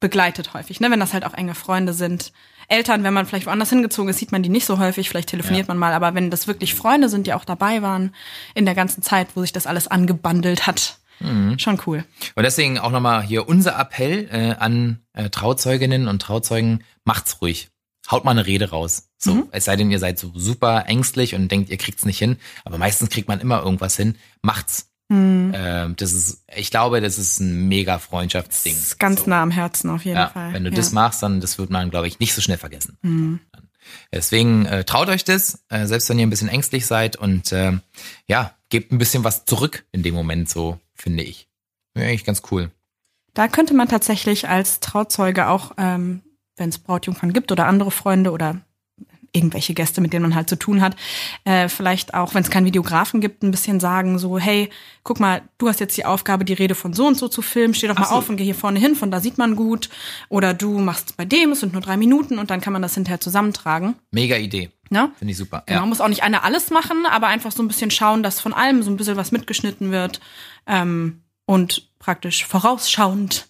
begleitet 0.00 0.54
häufig, 0.54 0.80
ne? 0.80 0.90
Wenn 0.90 1.00
das 1.00 1.12
halt 1.14 1.24
auch 1.24 1.34
enge 1.34 1.54
Freunde 1.54 1.92
sind. 1.94 2.32
Eltern, 2.68 3.04
wenn 3.04 3.14
man 3.14 3.26
vielleicht 3.26 3.46
woanders 3.46 3.70
hingezogen 3.70 4.08
ist, 4.10 4.18
sieht 4.18 4.32
man 4.32 4.42
die 4.42 4.48
nicht 4.48 4.66
so 4.66 4.78
häufig, 4.78 5.08
vielleicht 5.08 5.28
telefoniert 5.30 5.66
Ja. 5.68 5.74
man 5.74 5.78
mal, 5.78 5.92
aber 5.92 6.14
wenn 6.14 6.30
das 6.30 6.46
wirklich 6.46 6.74
Freunde 6.74 7.08
sind, 7.08 7.26
die 7.26 7.32
auch 7.34 7.44
dabei 7.44 7.82
waren 7.82 8.14
in 8.54 8.64
der 8.64 8.74
ganzen 8.74 9.02
Zeit, 9.02 9.28
wo 9.34 9.40
sich 9.42 9.52
das 9.52 9.66
alles 9.66 9.88
angebandelt 9.88 10.66
hat, 10.66 10.98
Mhm. 11.20 11.58
schon 11.58 11.80
cool. 11.86 12.04
Und 12.34 12.42
deswegen 12.42 12.78
auch 12.78 12.90
nochmal 12.90 13.22
hier 13.22 13.48
unser 13.48 13.78
Appell 13.78 14.28
äh, 14.32 14.54
an 14.58 15.00
äh, 15.12 15.30
Trauzeuginnen 15.30 16.08
und 16.08 16.20
Trauzeugen, 16.20 16.82
macht's 17.04 17.40
ruhig. 17.40 17.68
Haut 18.10 18.24
mal 18.24 18.32
eine 18.32 18.46
Rede 18.46 18.70
raus. 18.70 19.08
So, 19.16 19.34
Mhm. 19.34 19.48
es 19.52 19.64
sei 19.64 19.76
denn, 19.76 19.90
ihr 19.90 19.98
seid 20.00 20.18
so 20.18 20.32
super 20.34 20.84
ängstlich 20.88 21.34
und 21.34 21.50
denkt, 21.50 21.70
ihr 21.70 21.78
kriegt's 21.78 22.04
nicht 22.04 22.18
hin. 22.18 22.36
Aber 22.64 22.78
meistens 22.78 23.08
kriegt 23.10 23.28
man 23.28 23.40
immer 23.40 23.62
irgendwas 23.62 23.96
hin. 23.96 24.16
Macht's. 24.42 24.90
Mhm. 25.08 25.52
Ähm, 25.54 25.96
das 25.96 26.12
ist, 26.12 26.44
ich 26.54 26.70
glaube, 26.70 27.00
das 27.00 27.18
ist 27.18 27.40
ein 27.40 27.68
mega 27.68 27.98
Freundschaftsding. 27.98 28.74
Das 28.74 28.82
ist 28.84 28.98
ganz 28.98 29.24
so. 29.24 29.30
nah 29.30 29.42
am 29.42 29.50
Herzen 29.50 29.90
auf 29.90 30.04
jeden 30.04 30.16
Ja, 30.16 30.28
Fall. 30.28 30.52
wenn 30.52 30.64
du 30.64 30.70
ja. 30.70 30.76
das 30.76 30.92
machst, 30.92 31.22
dann 31.22 31.40
das 31.40 31.58
wird 31.58 31.70
man, 31.70 31.90
glaube 31.90 32.08
ich, 32.08 32.20
nicht 32.20 32.34
so 32.34 32.40
schnell 32.40 32.58
vergessen. 32.58 32.96
Mhm. 33.02 33.40
Deswegen 34.12 34.64
äh, 34.66 34.84
traut 34.84 35.08
euch 35.08 35.24
das, 35.24 35.62
äh, 35.68 35.86
selbst 35.86 36.08
wenn 36.08 36.18
ihr 36.18 36.26
ein 36.26 36.30
bisschen 36.30 36.48
ängstlich 36.48 36.86
seid 36.86 37.16
und 37.16 37.52
äh, 37.52 37.72
ja, 38.26 38.54
gebt 38.70 38.92
ein 38.92 38.98
bisschen 38.98 39.24
was 39.24 39.44
zurück 39.44 39.84
in 39.92 40.02
dem 40.02 40.14
Moment, 40.14 40.48
so 40.48 40.78
finde 40.94 41.22
ich. 41.22 41.48
Ja, 41.96 42.04
eigentlich 42.04 42.24
ganz 42.24 42.42
cool. 42.50 42.70
Da 43.34 43.48
könnte 43.48 43.74
man 43.74 43.88
tatsächlich 43.88 44.48
als 44.48 44.80
Trauzeuge 44.80 45.48
auch, 45.48 45.72
ähm, 45.76 46.22
wenn 46.56 46.70
es 46.70 46.78
Brautjungfern 46.78 47.32
gibt 47.32 47.52
oder 47.52 47.66
andere 47.66 47.90
Freunde 47.90 48.30
oder 48.30 48.60
irgendwelche 49.34 49.74
Gäste, 49.74 50.00
mit 50.00 50.12
denen 50.12 50.22
man 50.22 50.34
halt 50.34 50.48
zu 50.48 50.56
tun 50.56 50.80
hat, 50.80 50.96
äh, 51.44 51.68
vielleicht 51.68 52.14
auch, 52.14 52.34
wenn 52.34 52.42
es 52.42 52.50
keinen 52.50 52.64
Videografen 52.66 53.20
gibt, 53.20 53.42
ein 53.42 53.50
bisschen 53.50 53.80
sagen, 53.80 54.18
so, 54.18 54.38
hey, 54.38 54.70
guck 55.02 55.20
mal, 55.20 55.42
du 55.58 55.68
hast 55.68 55.80
jetzt 55.80 55.96
die 55.96 56.04
Aufgabe, 56.04 56.44
die 56.44 56.52
Rede 56.52 56.74
von 56.74 56.94
so 56.94 57.06
und 57.06 57.16
so 57.18 57.28
zu 57.28 57.42
filmen, 57.42 57.74
steh 57.74 57.88
doch 57.88 57.98
mal 57.98 58.06
so. 58.06 58.14
auf 58.14 58.28
und 58.28 58.36
geh 58.36 58.44
hier 58.44 58.54
vorne 58.54 58.78
hin, 58.78 58.94
von 58.94 59.10
da 59.10 59.20
sieht 59.20 59.36
man 59.36 59.56
gut. 59.56 59.90
Oder 60.28 60.54
du 60.54 60.78
machst 60.78 61.16
bei 61.16 61.24
dem, 61.24 61.52
es 61.52 61.60
sind 61.60 61.72
nur 61.72 61.82
drei 61.82 61.96
Minuten 61.96 62.38
und 62.38 62.50
dann 62.50 62.60
kann 62.60 62.72
man 62.72 62.80
das 62.82 62.94
hinterher 62.94 63.20
zusammentragen. 63.20 63.96
Mega 64.12 64.36
Idee. 64.36 64.70
Ne? 64.90 65.10
Finde 65.18 65.32
ich 65.32 65.38
super. 65.38 65.64
Genau, 65.66 65.80
Ja. 65.80 65.86
muss 65.86 66.00
auch 66.00 66.08
nicht 66.08 66.22
einer 66.22 66.44
alles 66.44 66.70
machen, 66.70 67.04
aber 67.10 67.26
einfach 67.26 67.50
so 67.52 67.62
ein 67.62 67.68
bisschen 67.68 67.90
schauen, 67.90 68.22
dass 68.22 68.38
von 68.40 68.52
allem 68.54 68.82
so 68.82 68.90
ein 68.90 68.96
bisschen 68.96 69.16
was 69.16 69.32
mitgeschnitten 69.32 69.90
wird 69.90 70.20
ähm, 70.66 71.22
und 71.46 71.88
praktisch 71.98 72.44
vorausschauend 72.46 73.46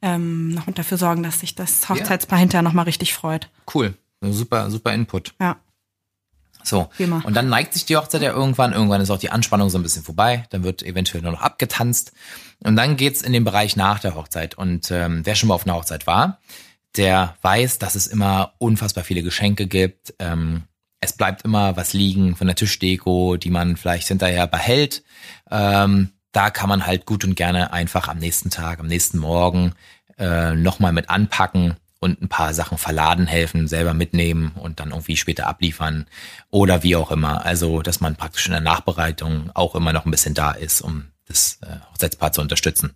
ähm, 0.00 0.54
noch 0.54 0.64
dafür 0.72 0.96
sorgen, 0.96 1.22
dass 1.22 1.40
sich 1.40 1.54
das 1.54 1.88
Hochzeitspaar 1.88 2.38
hinterher 2.38 2.62
nochmal 2.62 2.84
richtig 2.84 3.12
freut. 3.12 3.50
Cool. 3.74 3.94
Super, 4.20 4.70
super 4.70 4.92
Input. 4.92 5.34
Ja. 5.40 5.56
So. 6.62 6.88
Immer. 6.98 7.24
Und 7.24 7.34
dann 7.34 7.48
neigt 7.48 7.72
sich 7.72 7.86
die 7.86 7.96
Hochzeit 7.96 8.22
ja 8.22 8.32
irgendwann. 8.32 8.72
Irgendwann 8.72 9.00
ist 9.00 9.10
auch 9.10 9.18
die 9.18 9.30
Anspannung 9.30 9.70
so 9.70 9.78
ein 9.78 9.82
bisschen 9.82 10.02
vorbei. 10.02 10.44
Dann 10.50 10.64
wird 10.64 10.82
eventuell 10.82 11.22
nur 11.22 11.32
noch 11.32 11.40
abgetanzt. 11.40 12.12
Und 12.60 12.76
dann 12.76 12.96
geht's 12.96 13.22
in 13.22 13.32
den 13.32 13.44
Bereich 13.44 13.76
nach 13.76 14.00
der 14.00 14.14
Hochzeit. 14.14 14.56
Und 14.56 14.90
ähm, 14.90 15.24
wer 15.24 15.34
schon 15.34 15.48
mal 15.48 15.54
auf 15.54 15.66
einer 15.66 15.76
Hochzeit 15.76 16.06
war, 16.06 16.40
der 16.96 17.36
weiß, 17.42 17.78
dass 17.78 17.94
es 17.94 18.06
immer 18.06 18.54
unfassbar 18.58 19.04
viele 19.04 19.22
Geschenke 19.22 19.66
gibt. 19.66 20.14
Ähm, 20.18 20.64
es 21.00 21.12
bleibt 21.12 21.42
immer 21.42 21.76
was 21.76 21.92
liegen 21.92 22.34
von 22.34 22.48
der 22.48 22.56
Tischdeko, 22.56 23.36
die 23.36 23.50
man 23.50 23.76
vielleicht 23.76 24.08
hinterher 24.08 24.46
behält. 24.46 25.04
Ähm, 25.50 26.10
da 26.32 26.50
kann 26.50 26.68
man 26.68 26.86
halt 26.86 27.06
gut 27.06 27.24
und 27.24 27.36
gerne 27.36 27.72
einfach 27.72 28.08
am 28.08 28.18
nächsten 28.18 28.50
Tag, 28.50 28.80
am 28.80 28.86
nächsten 28.86 29.18
Morgen 29.18 29.74
äh, 30.18 30.54
nochmal 30.54 30.92
mit 30.92 31.08
anpacken 31.08 31.76
und 32.00 32.22
ein 32.22 32.28
paar 32.28 32.54
Sachen 32.54 32.78
verladen 32.78 33.26
helfen, 33.26 33.66
selber 33.66 33.94
mitnehmen 33.94 34.52
und 34.54 34.80
dann 34.80 34.90
irgendwie 34.90 35.16
später 35.16 35.46
abliefern 35.46 36.06
oder 36.50 36.82
wie 36.82 36.96
auch 36.96 37.10
immer. 37.10 37.44
Also, 37.44 37.82
dass 37.82 38.00
man 38.00 38.16
praktisch 38.16 38.46
in 38.46 38.52
der 38.52 38.60
Nachbereitung 38.60 39.50
auch 39.54 39.74
immer 39.74 39.92
noch 39.92 40.04
ein 40.04 40.10
bisschen 40.10 40.34
da 40.34 40.52
ist, 40.52 40.80
um 40.80 41.06
das 41.26 41.58
äh, 41.62 41.76
Hochzeitspaar 41.90 42.32
zu 42.32 42.40
unterstützen. 42.40 42.94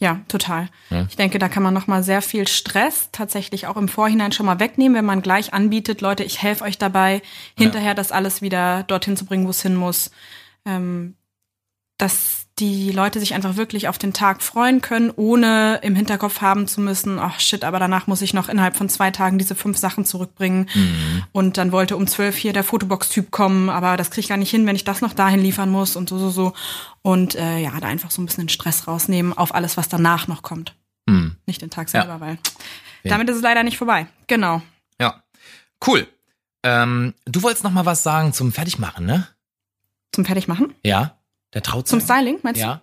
Ja, 0.00 0.20
total. 0.28 0.68
Ja. 0.90 1.06
Ich 1.08 1.16
denke, 1.16 1.40
da 1.40 1.48
kann 1.48 1.62
man 1.62 1.74
noch 1.74 1.88
mal 1.88 2.04
sehr 2.04 2.22
viel 2.22 2.46
Stress 2.46 3.08
tatsächlich 3.10 3.66
auch 3.66 3.76
im 3.76 3.88
Vorhinein 3.88 4.30
schon 4.30 4.46
mal 4.46 4.60
wegnehmen, 4.60 4.96
wenn 4.96 5.04
man 5.04 5.22
gleich 5.22 5.52
anbietet, 5.52 6.00
Leute, 6.00 6.22
ich 6.22 6.40
helfe 6.40 6.62
euch 6.62 6.78
dabei, 6.78 7.20
hinterher 7.56 7.94
das 7.94 8.12
alles 8.12 8.40
wieder 8.40 8.84
dorthin 8.84 9.16
zu 9.16 9.24
bringen, 9.24 9.46
wo 9.46 9.50
es 9.50 9.62
hin 9.62 9.74
muss. 9.74 10.12
Ähm, 10.64 11.16
dass 11.96 12.37
die 12.58 12.90
Leute 12.90 13.20
sich 13.20 13.34
einfach 13.34 13.56
wirklich 13.56 13.86
auf 13.88 13.98
den 13.98 14.12
Tag 14.12 14.42
freuen 14.42 14.80
können, 14.80 15.10
ohne 15.14 15.78
im 15.82 15.94
Hinterkopf 15.94 16.40
haben 16.40 16.66
zu 16.66 16.80
müssen, 16.80 17.18
ach 17.18 17.38
shit, 17.40 17.62
aber 17.64 17.78
danach 17.78 18.06
muss 18.06 18.20
ich 18.22 18.34
noch 18.34 18.48
innerhalb 18.48 18.76
von 18.76 18.88
zwei 18.88 19.10
Tagen 19.10 19.38
diese 19.38 19.54
fünf 19.54 19.78
Sachen 19.78 20.04
zurückbringen. 20.04 20.68
Und 21.32 21.56
dann 21.56 21.72
wollte 21.72 21.96
um 21.96 22.06
zwölf 22.06 22.36
hier 22.36 22.52
der 22.52 22.64
Fotobox-Typ 22.64 23.30
kommen, 23.30 23.70
aber 23.70 23.96
das 23.96 24.10
kriege 24.10 24.20
ich 24.20 24.28
gar 24.28 24.36
nicht 24.38 24.50
hin, 24.50 24.66
wenn 24.66 24.76
ich 24.76 24.84
das 24.84 25.00
noch 25.00 25.12
dahin 25.12 25.40
liefern 25.40 25.70
muss 25.70 25.94
und 25.96 26.08
so, 26.08 26.18
so, 26.18 26.30
so. 26.30 26.52
Und 27.02 27.34
äh, 27.36 27.58
ja, 27.58 27.78
da 27.80 27.86
einfach 27.86 28.10
so 28.10 28.20
ein 28.20 28.26
bisschen 28.26 28.44
den 28.44 28.48
Stress 28.50 28.88
rausnehmen 28.88 29.32
auf 29.36 29.54
alles, 29.54 29.76
was 29.76 29.88
danach 29.88 30.26
noch 30.28 30.42
kommt. 30.42 30.74
Hm. 31.08 31.36
Nicht 31.46 31.62
den 31.62 31.70
Tag 31.70 31.92
Ja. 31.92 32.02
selber, 32.02 32.20
weil 32.20 32.38
Ja. 33.04 33.10
damit 33.10 33.28
ist 33.30 33.36
es 33.36 33.42
leider 33.42 33.62
nicht 33.62 33.78
vorbei. 33.78 34.06
Genau. 34.26 34.62
Ja, 35.00 35.22
cool. 35.86 36.06
Ähm, 36.64 37.14
du 37.24 37.42
wolltest 37.44 37.62
noch 37.62 37.70
mal 37.70 37.86
was 37.86 38.02
sagen 38.02 38.32
zum 38.32 38.50
Fertigmachen, 38.52 39.06
ne? 39.06 39.28
Zum 40.12 40.24
Fertigmachen? 40.24 40.74
Ja, 40.82 41.17
der 41.54 41.62
Zum 41.62 41.72
Trauzeug. 41.72 42.02
Styling, 42.02 42.38
meinst 42.42 42.60
du? 42.60 42.66
Ja. 42.66 42.82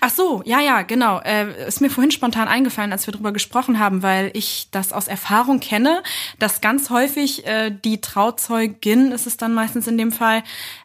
Ach 0.00 0.10
so, 0.10 0.42
ja, 0.44 0.60
ja, 0.60 0.82
genau. 0.82 1.20
Äh, 1.20 1.66
ist 1.66 1.80
mir 1.80 1.88
vorhin 1.88 2.10
spontan 2.10 2.46
eingefallen, 2.46 2.92
als 2.92 3.06
wir 3.06 3.12
drüber 3.12 3.32
gesprochen 3.32 3.78
haben, 3.78 4.02
weil 4.02 4.30
ich 4.34 4.68
das 4.70 4.92
aus 4.92 5.08
Erfahrung 5.08 5.60
kenne, 5.60 6.02
dass 6.38 6.60
ganz 6.60 6.90
häufig 6.90 7.46
äh, 7.46 7.70
die 7.70 8.00
Trauzeugin, 8.00 9.12
ist 9.12 9.26
es 9.26 9.38
dann 9.38 9.54
meistens 9.54 9.86
in 9.86 9.96
dem 9.96 10.12
Fall, 10.12 10.42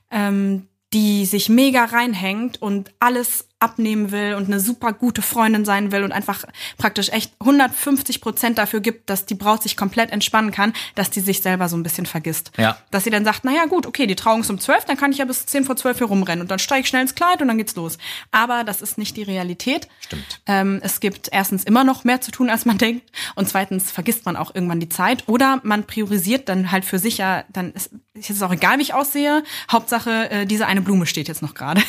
ähm, 0.09 0.67
die 0.93 1.25
sich 1.25 1.49
mega 1.49 1.84
reinhängt 1.84 2.61
und 2.61 2.93
alles 2.99 3.46
abnehmen 3.59 4.11
will 4.11 4.35
und 4.35 4.45
eine 4.45 4.59
super 4.59 4.93
gute 4.93 5.23
Freundin 5.23 5.65
sein 5.65 5.91
will 5.91 6.03
und 6.03 6.11
einfach 6.11 6.43
praktisch 6.77 7.09
echt 7.09 7.33
150 7.39 8.21
Prozent 8.21 8.57
dafür 8.59 8.81
gibt, 8.81 9.09
dass 9.09 9.25
die 9.25 9.33
Braut 9.33 9.63
sich 9.63 9.75
komplett 9.75 10.11
entspannen 10.11 10.51
kann, 10.51 10.73
dass 10.93 11.09
die 11.09 11.21
sich 11.21 11.41
selber 11.41 11.67
so 11.67 11.75
ein 11.75 11.81
bisschen 11.81 12.05
vergisst. 12.05 12.51
Ja. 12.57 12.77
Dass 12.91 13.03
sie 13.03 13.09
dann 13.09 13.25
sagt, 13.25 13.45
naja 13.45 13.65
gut, 13.65 13.87
okay, 13.87 14.05
die 14.05 14.15
Trauung 14.15 14.41
ist 14.41 14.51
um 14.51 14.59
12, 14.59 14.85
dann 14.85 14.97
kann 14.97 15.11
ich 15.11 15.17
ja 15.17 15.25
bis 15.25 15.47
10 15.47 15.65
vor 15.65 15.75
12 15.75 15.97
hier 15.97 16.07
rumrennen 16.07 16.41
und 16.41 16.51
dann 16.51 16.59
steige 16.59 16.81
ich 16.81 16.87
schnell 16.87 17.01
ins 17.01 17.15
Kleid 17.15 17.41
und 17.41 17.47
dann 17.47 17.57
geht's 17.57 17.75
los. 17.75 17.97
Aber 18.31 18.63
das 18.63 18.83
ist 18.83 18.99
nicht 18.99 19.17
die 19.17 19.23
Realität. 19.23 19.87
Stimmt. 20.01 20.41
Ähm, 20.45 20.79
es 20.83 20.99
gibt 20.99 21.29
erstens 21.31 21.63
immer 21.63 21.83
noch 21.83 22.03
mehr 22.03 22.21
zu 22.21 22.29
tun, 22.29 22.51
als 22.51 22.65
man 22.65 22.77
denkt 22.77 23.09
und 23.33 23.49
zweitens 23.49 23.91
vergisst 23.91 24.25
man 24.25 24.35
auch 24.35 24.53
irgendwann 24.53 24.79
die 24.79 24.89
Zeit 24.89 25.27
oder 25.27 25.61
man 25.63 25.85
priorisiert 25.85 26.47
dann 26.47 26.71
halt 26.71 26.85
für 26.85 26.99
sich 26.99 27.17
ja, 27.17 27.43
dann 27.49 27.73
ist, 27.73 27.89
ist 28.13 28.29
es 28.29 28.43
auch 28.43 28.51
egal, 28.51 28.77
wie 28.77 28.83
ich 28.83 28.93
aussehe. 28.93 29.43
Hauptsache, 29.71 30.29
äh, 30.29 30.45
diese 30.45 30.67
eine 30.67 30.81
Blume 30.81 31.07
steht 31.07 31.27
jetzt 31.27 31.41
noch 31.41 31.55
gerade. 31.55 31.81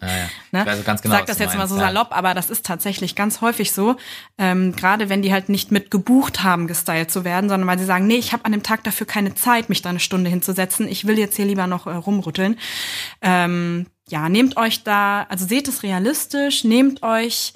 Ja, 0.00 0.08
ja. 0.08 0.28
Ne? 0.52 0.60
Ich 0.60 0.66
weiß 0.66 0.84
ganz 0.84 1.01
genau, 1.02 1.14
ich 1.14 1.20
sag 1.20 1.28
was 1.28 1.36
das 1.36 1.38
jetzt 1.38 1.56
mal 1.56 1.68
so 1.68 1.74
meinst, 1.74 1.88
ja. 1.88 1.92
salopp, 1.92 2.16
aber 2.16 2.34
das 2.34 2.50
ist 2.50 2.64
tatsächlich 2.64 3.14
ganz 3.14 3.40
häufig 3.40 3.72
so. 3.72 3.96
Ähm, 4.38 4.74
Gerade 4.74 5.08
wenn 5.08 5.22
die 5.22 5.32
halt 5.32 5.48
nicht 5.48 5.70
mit 5.70 5.90
gebucht 5.90 6.42
haben, 6.42 6.66
gestylt 6.66 7.10
zu 7.10 7.24
werden, 7.24 7.50
sondern 7.50 7.68
weil 7.68 7.78
sie 7.78 7.84
sagen, 7.84 8.06
nee, 8.06 8.16
ich 8.16 8.32
habe 8.32 8.44
an 8.44 8.52
dem 8.52 8.62
Tag 8.62 8.84
dafür 8.84 9.06
keine 9.06 9.34
Zeit, 9.34 9.68
mich 9.68 9.82
da 9.82 9.90
eine 9.90 10.00
Stunde 10.00 10.30
hinzusetzen. 10.30 10.88
Ich 10.88 11.06
will 11.06 11.18
jetzt 11.18 11.36
hier 11.36 11.44
lieber 11.44 11.66
noch 11.66 11.86
äh, 11.86 11.90
rumrütteln. 11.90 12.58
Ähm, 13.20 13.86
ja, 14.08 14.28
nehmt 14.28 14.56
euch 14.56 14.82
da, 14.84 15.26
also 15.28 15.46
seht 15.46 15.68
es 15.68 15.82
realistisch, 15.82 16.64
nehmt 16.64 17.02
euch 17.02 17.54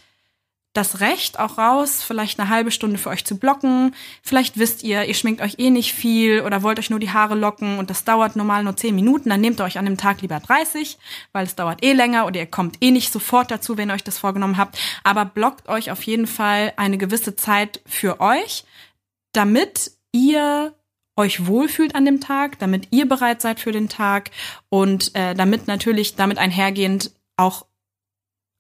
das 0.77 1.01
Recht 1.01 1.39
auch 1.39 1.59
raus, 1.59 2.03
vielleicht 2.03 2.39
eine 2.39 2.49
halbe 2.49 2.70
Stunde 2.70 2.99
für 2.99 3.11
euch 3.11 3.24
zu 3.24 3.39
blocken. 3.39 3.95
Vielleicht 4.22 4.59
wisst 4.59 4.83
ihr, 4.83 5.05
ihr 5.05 5.14
schminkt 5.14 5.41
euch 5.41 5.55
eh 5.59 5.70
nicht 5.70 5.95
viel 5.95 6.41
oder 6.43 6.62
wollt 6.62 6.79
euch 6.79 6.91
nur 6.91 7.01
die 7.01 7.11
Haare 7.11 7.35
locken 7.35 7.79
und 7.79 7.91
das 7.91 8.05
dauert 8.05 8.37
normal 8.37 8.64
nur 8.64 8.77
10 8.77 8.95
Minuten. 8.95 9.31
Dann 9.31 9.41
nehmt 9.41 9.61
ihr 9.61 9.64
euch 9.64 9.79
an 9.79 9.85
dem 9.85 9.97
Tag 9.97 10.22
lieber 10.22 10.41
30, 10.41 10.99
weil 11.33 11.47
es 11.47 11.55
dauert 11.55 11.85
eh 11.85 11.93
länger 11.93 12.27
oder 12.27 12.41
ihr 12.41 12.47
kommt 12.47 12.77
eh 12.81 12.91
nicht 12.91 13.12
sofort 13.12 13.51
dazu, 13.51 13.77
wenn 13.77 13.91
ihr 13.91 13.95
euch 13.95 14.05
das 14.05 14.18
vorgenommen 14.18 14.57
habt. 14.57 14.79
Aber 15.05 15.24
blockt 15.24 15.68
euch 15.68 15.91
auf 15.91 16.03
jeden 16.03 16.27
Fall 16.27 16.72
eine 16.77 16.99
gewisse 16.99 17.37
Zeit 17.37 17.81
für 17.87 18.20
euch, 18.20 18.64
damit 19.33 19.93
ihr 20.12 20.74
euch 21.16 21.47
wohlfühlt 21.47 21.95
an 21.95 22.05
dem 22.05 22.20
Tag, 22.20 22.59
damit 22.59 22.89
ihr 22.91 23.09
bereit 23.09 23.41
seid 23.41 23.59
für 23.61 23.72
den 23.72 23.89
Tag 23.89 24.31
und 24.68 25.14
äh, 25.14 25.35
damit 25.35 25.66
natürlich 25.66 26.16
damit 26.16 26.39
einhergehend 26.39 27.12
auch 27.37 27.66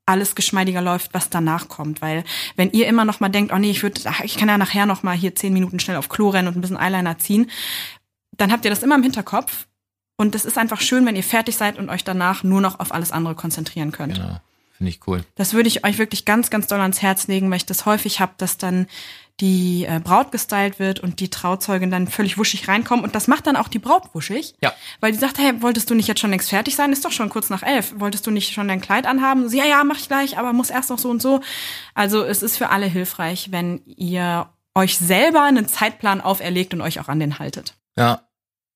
alles 0.06 0.34
geschmeidiger 0.34 0.80
läuft, 0.80 1.12
was 1.12 1.28
danach 1.30 1.68
kommt. 1.68 2.00
Weil 2.00 2.24
wenn 2.54 2.70
ihr 2.70 2.86
immer 2.86 3.04
noch 3.04 3.20
mal 3.20 3.28
denkt, 3.28 3.52
oh 3.52 3.58
nee, 3.58 3.70
ich 3.70 3.82
würde, 3.82 4.00
ich 4.24 4.36
kann 4.36 4.48
ja 4.48 4.56
nachher 4.56 4.86
noch 4.86 5.02
mal 5.02 5.16
hier 5.16 5.34
zehn 5.34 5.52
Minuten 5.52 5.80
schnell 5.80 5.96
auf 5.96 6.08
Klo 6.08 6.30
rennen 6.30 6.48
und 6.48 6.56
ein 6.56 6.60
bisschen 6.60 6.78
Eyeliner 6.78 7.18
ziehen, 7.18 7.50
dann 8.36 8.52
habt 8.52 8.64
ihr 8.64 8.70
das 8.70 8.82
immer 8.82 8.94
im 8.94 9.02
Hinterkopf. 9.02 9.66
Und 10.16 10.34
es 10.34 10.46
ist 10.46 10.56
einfach 10.56 10.80
schön, 10.80 11.04
wenn 11.04 11.16
ihr 11.16 11.22
fertig 11.22 11.56
seid 11.56 11.78
und 11.78 11.90
euch 11.90 12.02
danach 12.02 12.42
nur 12.42 12.62
noch 12.62 12.80
auf 12.80 12.92
alles 12.92 13.12
andere 13.12 13.34
konzentrieren 13.34 13.92
könnt. 13.92 14.14
Genau. 14.14 14.40
Finde 14.76 14.90
ich 14.90 15.00
cool. 15.06 15.24
Das 15.34 15.54
würde 15.54 15.68
ich 15.68 15.84
euch 15.84 15.98
wirklich 15.98 16.24
ganz, 16.24 16.50
ganz 16.50 16.66
doll 16.66 16.80
ans 16.80 17.00
Herz 17.00 17.28
legen, 17.28 17.50
weil 17.50 17.56
ich 17.56 17.66
das 17.66 17.86
häufig 17.86 18.20
habe, 18.20 18.32
dass 18.36 18.58
dann 18.58 18.86
die 19.40 19.84
äh, 19.84 20.00
Braut 20.02 20.32
gestylt 20.32 20.78
wird 20.78 21.00
und 21.00 21.20
die 21.20 21.28
Trauzeugin 21.28 21.90
dann 21.90 22.08
völlig 22.08 22.38
wuschig 22.38 22.68
reinkommt. 22.68 23.04
Und 23.04 23.14
das 23.14 23.28
macht 23.28 23.46
dann 23.46 23.56
auch 23.56 23.68
die 23.68 23.78
Braut 23.78 24.14
wuschig. 24.14 24.54
Ja. 24.62 24.72
Weil 25.00 25.12
die 25.12 25.18
sagt, 25.18 25.38
hey, 25.38 25.60
wolltest 25.62 25.90
du 25.90 25.94
nicht 25.94 26.08
jetzt 26.08 26.20
schon 26.20 26.30
längst 26.30 26.48
fertig 26.48 26.74
sein? 26.74 26.92
Ist 26.92 27.04
doch 27.04 27.12
schon 27.12 27.28
kurz 27.28 27.50
nach 27.50 27.62
elf. 27.62 27.94
Wolltest 27.98 28.26
du 28.26 28.30
nicht 28.30 28.54
schon 28.54 28.68
dein 28.68 28.80
Kleid 28.80 29.06
anhaben? 29.06 29.48
Sie, 29.48 29.58
ja, 29.58 29.66
ja, 29.66 29.84
mach 29.84 29.98
ich 29.98 30.08
gleich, 30.08 30.38
aber 30.38 30.52
muss 30.52 30.70
erst 30.70 30.88
noch 30.88 30.98
so 30.98 31.10
und 31.10 31.20
so. 31.20 31.40
Also 31.94 32.24
es 32.24 32.42
ist 32.42 32.56
für 32.56 32.70
alle 32.70 32.86
hilfreich, 32.86 33.52
wenn 33.52 33.82
ihr 33.84 34.48
euch 34.74 34.96
selber 34.98 35.42
einen 35.42 35.68
Zeitplan 35.68 36.20
auferlegt 36.20 36.72
und 36.72 36.80
euch 36.80 37.00
auch 37.00 37.08
an 37.08 37.20
den 37.20 37.38
haltet. 37.38 37.74
Ja, 37.96 38.22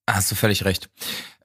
hast 0.09 0.31
du 0.31 0.35
völlig 0.35 0.65
recht. 0.65 0.91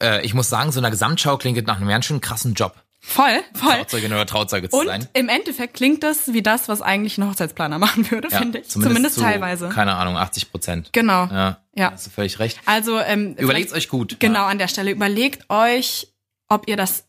Äh, 0.01 0.25
ich 0.25 0.33
muss 0.33 0.49
sagen, 0.49 0.71
so 0.71 0.79
eine 0.79 0.91
Gesamtschau 0.91 1.37
klingt 1.37 1.65
nach 1.67 1.77
einem 1.77 1.87
ganz 1.87 2.05
schön 2.05 2.21
krassen 2.21 2.53
Job. 2.53 2.84
Voll, 3.07 3.39
voll. 3.53 3.73
Trauzeugin 3.75 4.11
oder 4.11 4.25
Trauzeuge 4.25 4.67
zu 4.69 4.77
Und 4.77 4.87
sein. 4.87 5.07
im 5.13 5.29
Endeffekt 5.29 5.75
klingt 5.75 6.01
das 6.03 6.33
wie 6.33 6.41
das, 6.41 6.67
was 6.67 6.81
eigentlich 6.81 7.17
ein 7.17 7.29
Hochzeitsplaner 7.29 7.77
machen 7.79 8.09
würde, 8.11 8.27
Ja, 8.31 8.39
finde 8.39 8.59
ich. 8.59 8.67
Zumindest, 8.69 9.15
zu, 9.15 9.21
teilweise. 9.21 9.69
Keine 9.69 9.95
Ahnung, 9.95 10.17
80 10.17 10.51
Prozent. 10.51 10.89
Genau. 10.91 11.25
Ja, 11.27 11.59
Ja. 11.75 11.91
hast 11.91 12.07
du 12.07 12.09
völlig 12.11 12.39
recht. 12.39 12.59
Also 12.65 12.99
ähm, 12.99 13.35
Überlegt 13.37 13.71
euch 13.73 13.89
gut. 13.89 14.17
Genau 14.19 14.45
an 14.45 14.57
der 14.57 14.67
Stelle. 14.67 14.91
Überlegt 14.91 15.49
euch, 15.49 16.07
ob 16.49 16.67
ihr 16.67 16.77
das 16.77 17.05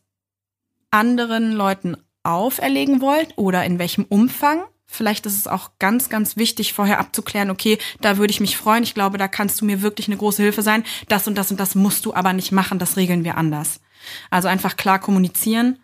anderen 0.91 1.51
Leuten 1.51 1.97
auferlegen 2.23 3.01
wollt 3.01 3.37
oder 3.37 3.63
in 3.65 3.79
welchem 3.79 4.03
Umfang. 4.05 4.63
Vielleicht 4.89 5.25
ist 5.25 5.35
es 5.37 5.47
auch 5.47 5.71
ganz, 5.79 6.09
ganz 6.09 6.37
wichtig, 6.37 6.71
vorher 6.73 6.99
abzuklären, 6.99 7.49
okay, 7.49 7.77
da 7.99 8.17
würde 8.17 8.31
ich 8.31 8.39
mich 8.39 8.55
freuen. 8.55 8.83
Ich 8.83 8.93
glaube, 8.93 9.17
da 9.17 9.27
kannst 9.27 9.59
du 9.59 9.65
mir 9.65 9.81
wirklich 9.81 10.07
eine 10.07 10.15
große 10.15 10.41
Hilfe 10.41 10.61
sein. 10.61 10.83
Das 11.09 11.27
und 11.27 11.35
das 11.35 11.51
und 11.51 11.59
das 11.59 11.75
musst 11.75 12.05
du 12.05 12.13
aber 12.13 12.31
nicht 12.31 12.53
machen. 12.53 12.79
Das 12.79 12.95
regeln 12.95 13.25
wir 13.25 13.35
anders. 13.37 13.81
Also 14.29 14.47
einfach 14.47 14.77
klar 14.77 14.99
kommunizieren. 14.99 15.79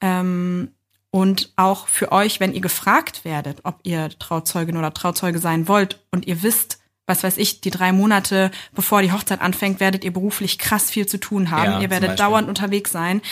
Ähm, 0.00 0.70
und 1.10 1.52
auch 1.56 1.88
für 1.88 2.12
euch, 2.12 2.40
wenn 2.40 2.52
ihr 2.52 2.60
gefragt 2.60 3.24
werdet, 3.24 3.60
ob 3.62 3.80
ihr 3.84 4.10
Trauzeugin 4.18 4.76
oder 4.76 4.92
Trauzeuge 4.92 5.38
sein 5.38 5.66
wollt 5.66 6.04
und 6.10 6.26
ihr 6.26 6.42
wisst, 6.42 6.78
was 7.06 7.22
weiß 7.22 7.38
ich, 7.38 7.60
die 7.60 7.70
drei 7.70 7.92
Monate 7.92 8.50
bevor 8.74 9.00
die 9.00 9.12
Hochzeit 9.12 9.40
anfängt, 9.40 9.80
werdet 9.80 10.04
ihr 10.04 10.12
beruflich 10.12 10.58
krass 10.58 10.90
viel 10.90 11.06
zu 11.06 11.18
tun 11.18 11.50
haben. 11.50 11.72
Ja, 11.72 11.80
ihr 11.80 11.90
werdet 11.90 12.18
dauernd 12.18 12.48
unterwegs 12.48 12.92
sein. 12.92 13.22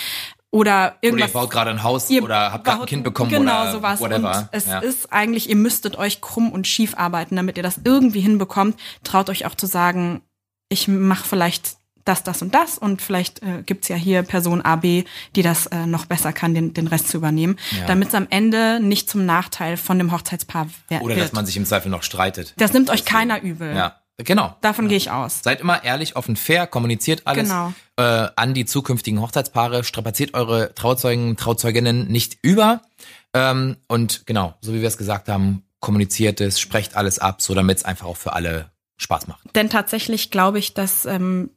Oder 0.51 0.61
Oder 0.61 0.97
irgendwas. 1.01 1.31
ihr 1.31 1.35
baut 1.35 1.51
gerade 1.51 1.71
ein 1.71 1.83
Haus 1.83 2.09
oder 2.11 2.53
habt 2.53 2.65
gerade 2.65 2.83
ein 2.83 2.87
Kind 2.87 3.03
bekommen 3.03 3.29
genau 3.29 3.62
oder 3.62 3.73
sowas. 3.73 4.01
whatever. 4.01 4.39
Und 4.39 4.49
es 4.53 4.67
ja. 4.67 4.79
ist 4.79 5.12
eigentlich, 5.12 5.51
ihr 5.51 5.57
müsstet 5.57 5.99
euch 5.99 6.21
krumm 6.21 6.53
und 6.53 6.69
schief 6.69 6.95
arbeiten, 6.97 7.35
damit 7.35 7.57
ihr 7.57 7.65
das 7.65 7.81
irgendwie 7.83 8.21
hinbekommt. 8.21 8.79
Traut 9.03 9.29
euch 9.29 9.47
auch 9.47 9.57
zu 9.57 9.67
sagen, 9.67 10.23
ich 10.69 10.87
mache 10.87 11.27
vielleicht 11.27 11.77
das, 12.05 12.22
das 12.22 12.42
und 12.42 12.55
das 12.55 12.76
und 12.78 13.00
vielleicht 13.02 13.42
äh, 13.42 13.62
gibt's 13.64 13.88
ja 13.88 13.96
hier 13.96 14.22
Person 14.22 14.61
A, 14.62 14.76
B, 14.76 15.05
die 15.36 15.42
das 15.42 15.66
äh, 15.66 15.86
noch 15.86 16.07
besser 16.07 16.32
kann, 16.32 16.55
den, 16.55 16.74
den 16.74 16.86
Rest 16.86 17.09
zu 17.09 17.16
übernehmen, 17.16 17.57
Ja. 17.78 17.86
damit 17.86 18.09
es 18.09 18.14
am 18.14 18.26
Ende 18.30 18.78
nicht 18.80 19.09
zum 19.09 19.24
Nachteil 19.26 19.76
von 19.76 19.98
dem 19.98 20.12
Hochzeitspaar 20.12 20.68
wer- 20.88 21.02
Oder 21.02 21.16
wird. 21.16 21.24
dass 21.26 21.32
man 21.32 21.46
sich 21.46 21.57
im 21.57 21.64
Zweifel 21.64 21.88
noch 21.90 22.02
streitet. 22.02 22.52
das 22.57 22.72
nimmt 22.72 22.90
euch 22.90 23.05
keiner 23.05 23.40
übel. 23.42 23.74
Ja, 23.74 23.96
genau. 24.18 24.55
Davon 24.61 24.88
gehe 24.88 24.96
ich 24.98 25.11
aus. 25.11 25.40
Seid 25.42 25.61
immer 25.61 25.82
ehrlich, 25.82 26.16
offen, 26.16 26.36
fair, 26.36 26.66
kommuniziert 26.66 27.22
alles 27.24 27.48
Genau. 27.48 27.72
äh, 27.96 28.28
an 28.36 28.52
die 28.55 28.64
zukünftigen 28.66 29.20
Hochzeitspaare, 29.20 29.82
strapaziert 29.84 30.34
eure 30.34 30.74
Trauzeugen, 30.74 31.36
Trauzeuginnen 31.36 32.09
nicht 32.09 32.36
über. 32.42 32.82
Ähm, 33.32 33.76
und 33.88 34.26
genau, 34.26 34.55
so 34.61 34.72
wie 34.74 34.80
wir 34.80 34.88
es 34.88 34.96
gesagt 34.98 35.28
haben, 35.28 35.62
kommuniziert 35.80 36.40
es, 36.40 36.61
sprecht 36.61 36.96
alles 36.96 37.18
ab, 37.18 37.42
so 37.42 37.55
damit 37.55 37.78
es 37.78 37.84
einfach 37.84 38.07
auch 38.07 38.16
für 38.16 38.32
alle 38.32 38.70
Spaß 38.96 39.26
macht. 39.26 39.40
Denn 39.57 39.68
tatsächlich 39.70 40.30
glaube 40.30 40.59
ich, 40.59 40.72
dass 40.74 41.05
ähm, 41.05 41.50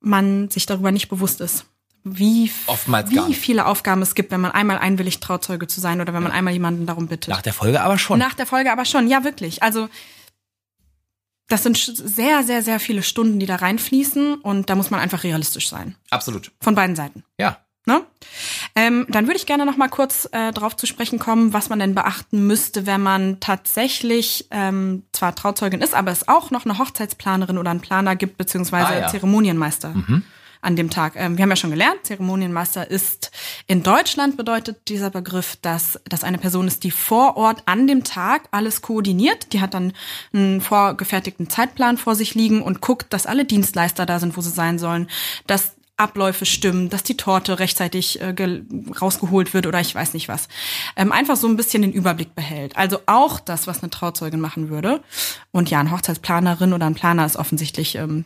man 0.00 0.50
sich 0.50 0.66
darüber 0.66 0.92
nicht 0.92 1.08
bewusst 1.08 1.40
ist, 1.40 1.66
wie, 2.02 2.50
Oftmals 2.66 3.10
wie 3.10 3.34
viele 3.34 3.66
Aufgaben 3.66 4.00
es 4.00 4.14
gibt, 4.14 4.30
wenn 4.30 4.40
man 4.40 4.52
einmal 4.52 4.78
einwilligt, 4.78 5.22
Trauzeuge 5.22 5.66
zu 5.66 5.80
sein 5.80 6.00
oder 6.00 6.14
wenn 6.14 6.22
man 6.22 6.32
einmal 6.32 6.54
jemanden 6.54 6.86
darum 6.86 7.08
bittet. 7.08 7.28
Nach 7.28 7.42
der 7.42 7.52
Folge 7.52 7.82
aber 7.82 7.98
schon. 7.98 8.18
Nach 8.18 8.34
der 8.34 8.46
Folge 8.46 8.72
aber 8.72 8.86
schon, 8.86 9.06
ja 9.06 9.22
wirklich. 9.22 9.62
Also 9.62 9.88
das 11.48 11.62
sind 11.62 11.76
sehr, 11.76 12.42
sehr, 12.42 12.62
sehr 12.62 12.80
viele 12.80 13.02
Stunden, 13.02 13.38
die 13.38 13.46
da 13.46 13.56
reinfließen 13.56 14.36
und 14.36 14.70
da 14.70 14.76
muss 14.76 14.90
man 14.90 15.00
einfach 15.00 15.24
realistisch 15.24 15.68
sein. 15.68 15.96
Absolut. 16.08 16.52
Von 16.60 16.74
beiden 16.74 16.96
Seiten. 16.96 17.24
Ja. 17.38 17.58
Ne? 17.86 18.02
Ähm, 18.90 19.06
dann 19.08 19.26
würde 19.26 19.36
ich 19.36 19.46
gerne 19.46 19.66
noch 19.66 19.76
mal 19.76 19.88
kurz 19.88 20.28
äh, 20.32 20.52
darauf 20.52 20.76
zu 20.76 20.86
sprechen 20.86 21.18
kommen, 21.18 21.52
was 21.52 21.68
man 21.68 21.78
denn 21.78 21.94
beachten 21.94 22.46
müsste, 22.46 22.86
wenn 22.86 23.00
man 23.02 23.40
tatsächlich 23.40 24.46
ähm, 24.50 25.04
zwar 25.12 25.34
Trauzeugin 25.34 25.80
ist, 25.80 25.94
aber 25.94 26.10
es 26.10 26.28
auch 26.28 26.50
noch 26.50 26.64
eine 26.64 26.78
Hochzeitsplanerin 26.78 27.58
oder 27.58 27.70
einen 27.70 27.80
Planer 27.80 28.16
gibt, 28.16 28.36
beziehungsweise 28.36 28.88
Ah, 28.88 29.00
ja. 29.00 29.06
Zeremonienmeister 29.08 29.94
an 30.62 30.76
dem 30.76 30.90
Tag. 30.90 31.14
Ähm, 31.16 31.36
wir 31.36 31.42
haben 31.42 31.50
ja 31.50 31.56
schon 31.56 31.70
gelernt, 31.70 32.00
Zeremonienmeister 32.02 32.90
ist 32.90 33.30
in 33.66 33.82
Deutschland 33.82 34.36
bedeutet 34.36 34.88
dieser 34.88 35.10
Begriff, 35.10 35.56
dass 35.62 35.98
das 36.04 36.24
eine 36.24 36.38
Person 36.38 36.66
ist, 36.66 36.84
die 36.84 36.90
vor 36.90 37.36
Ort 37.36 37.62
an 37.66 37.86
dem 37.86 38.04
Tag 38.04 38.48
alles 38.50 38.82
koordiniert. 38.82 39.52
Die 39.52 39.60
hat 39.60 39.74
dann 39.74 39.92
einen 40.32 40.60
vorgefertigten 40.60 41.48
Zeitplan 41.48 41.96
vor 41.96 42.14
sich 42.14 42.34
liegen 42.34 42.62
und 42.62 42.80
guckt, 42.80 43.12
dass 43.12 43.26
alle 43.26 43.44
Dienstleister 43.44 44.06
da 44.06 44.18
sind, 44.18 44.36
wo 44.36 44.40
sie 44.40 44.50
sein 44.50 44.78
sollen, 44.78 45.08
dass 45.46 45.76
Abläufe 46.00 46.46
stimmen, 46.46 46.88
dass 46.88 47.02
die 47.02 47.16
Torte 47.16 47.58
rechtzeitig 47.58 48.20
äh, 48.20 48.32
ge- 48.32 48.62
rausgeholt 49.00 49.54
wird 49.54 49.66
oder 49.66 49.80
ich 49.80 49.94
weiß 49.94 50.14
nicht 50.14 50.28
was. 50.28 50.48
Ähm, 50.96 51.12
einfach 51.12 51.36
so 51.36 51.46
ein 51.46 51.56
bisschen 51.56 51.82
den 51.82 51.92
Überblick 51.92 52.34
behält. 52.34 52.76
Also 52.76 52.98
auch 53.06 53.38
das, 53.38 53.66
was 53.66 53.82
eine 53.82 53.90
Trauzeugin 53.90 54.40
machen 54.40 54.70
würde. 54.70 55.02
Und 55.52 55.70
ja, 55.70 55.80
eine 55.80 55.90
Hochzeitsplanerin 55.90 56.72
oder 56.72 56.86
ein 56.86 56.94
Planer 56.94 57.26
ist 57.26 57.36
offensichtlich 57.36 57.94
ähm, 57.94 58.24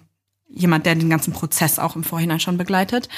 jemand, 0.49 0.87
der 0.87 0.95
den 0.95 1.11
ganzen 1.11 1.33
Prozess 1.33 1.79
auch 1.79 1.97
im 1.97 2.05
Vorhinein 2.05 2.39
schon 2.41 2.57
begleitet. 2.57 3.09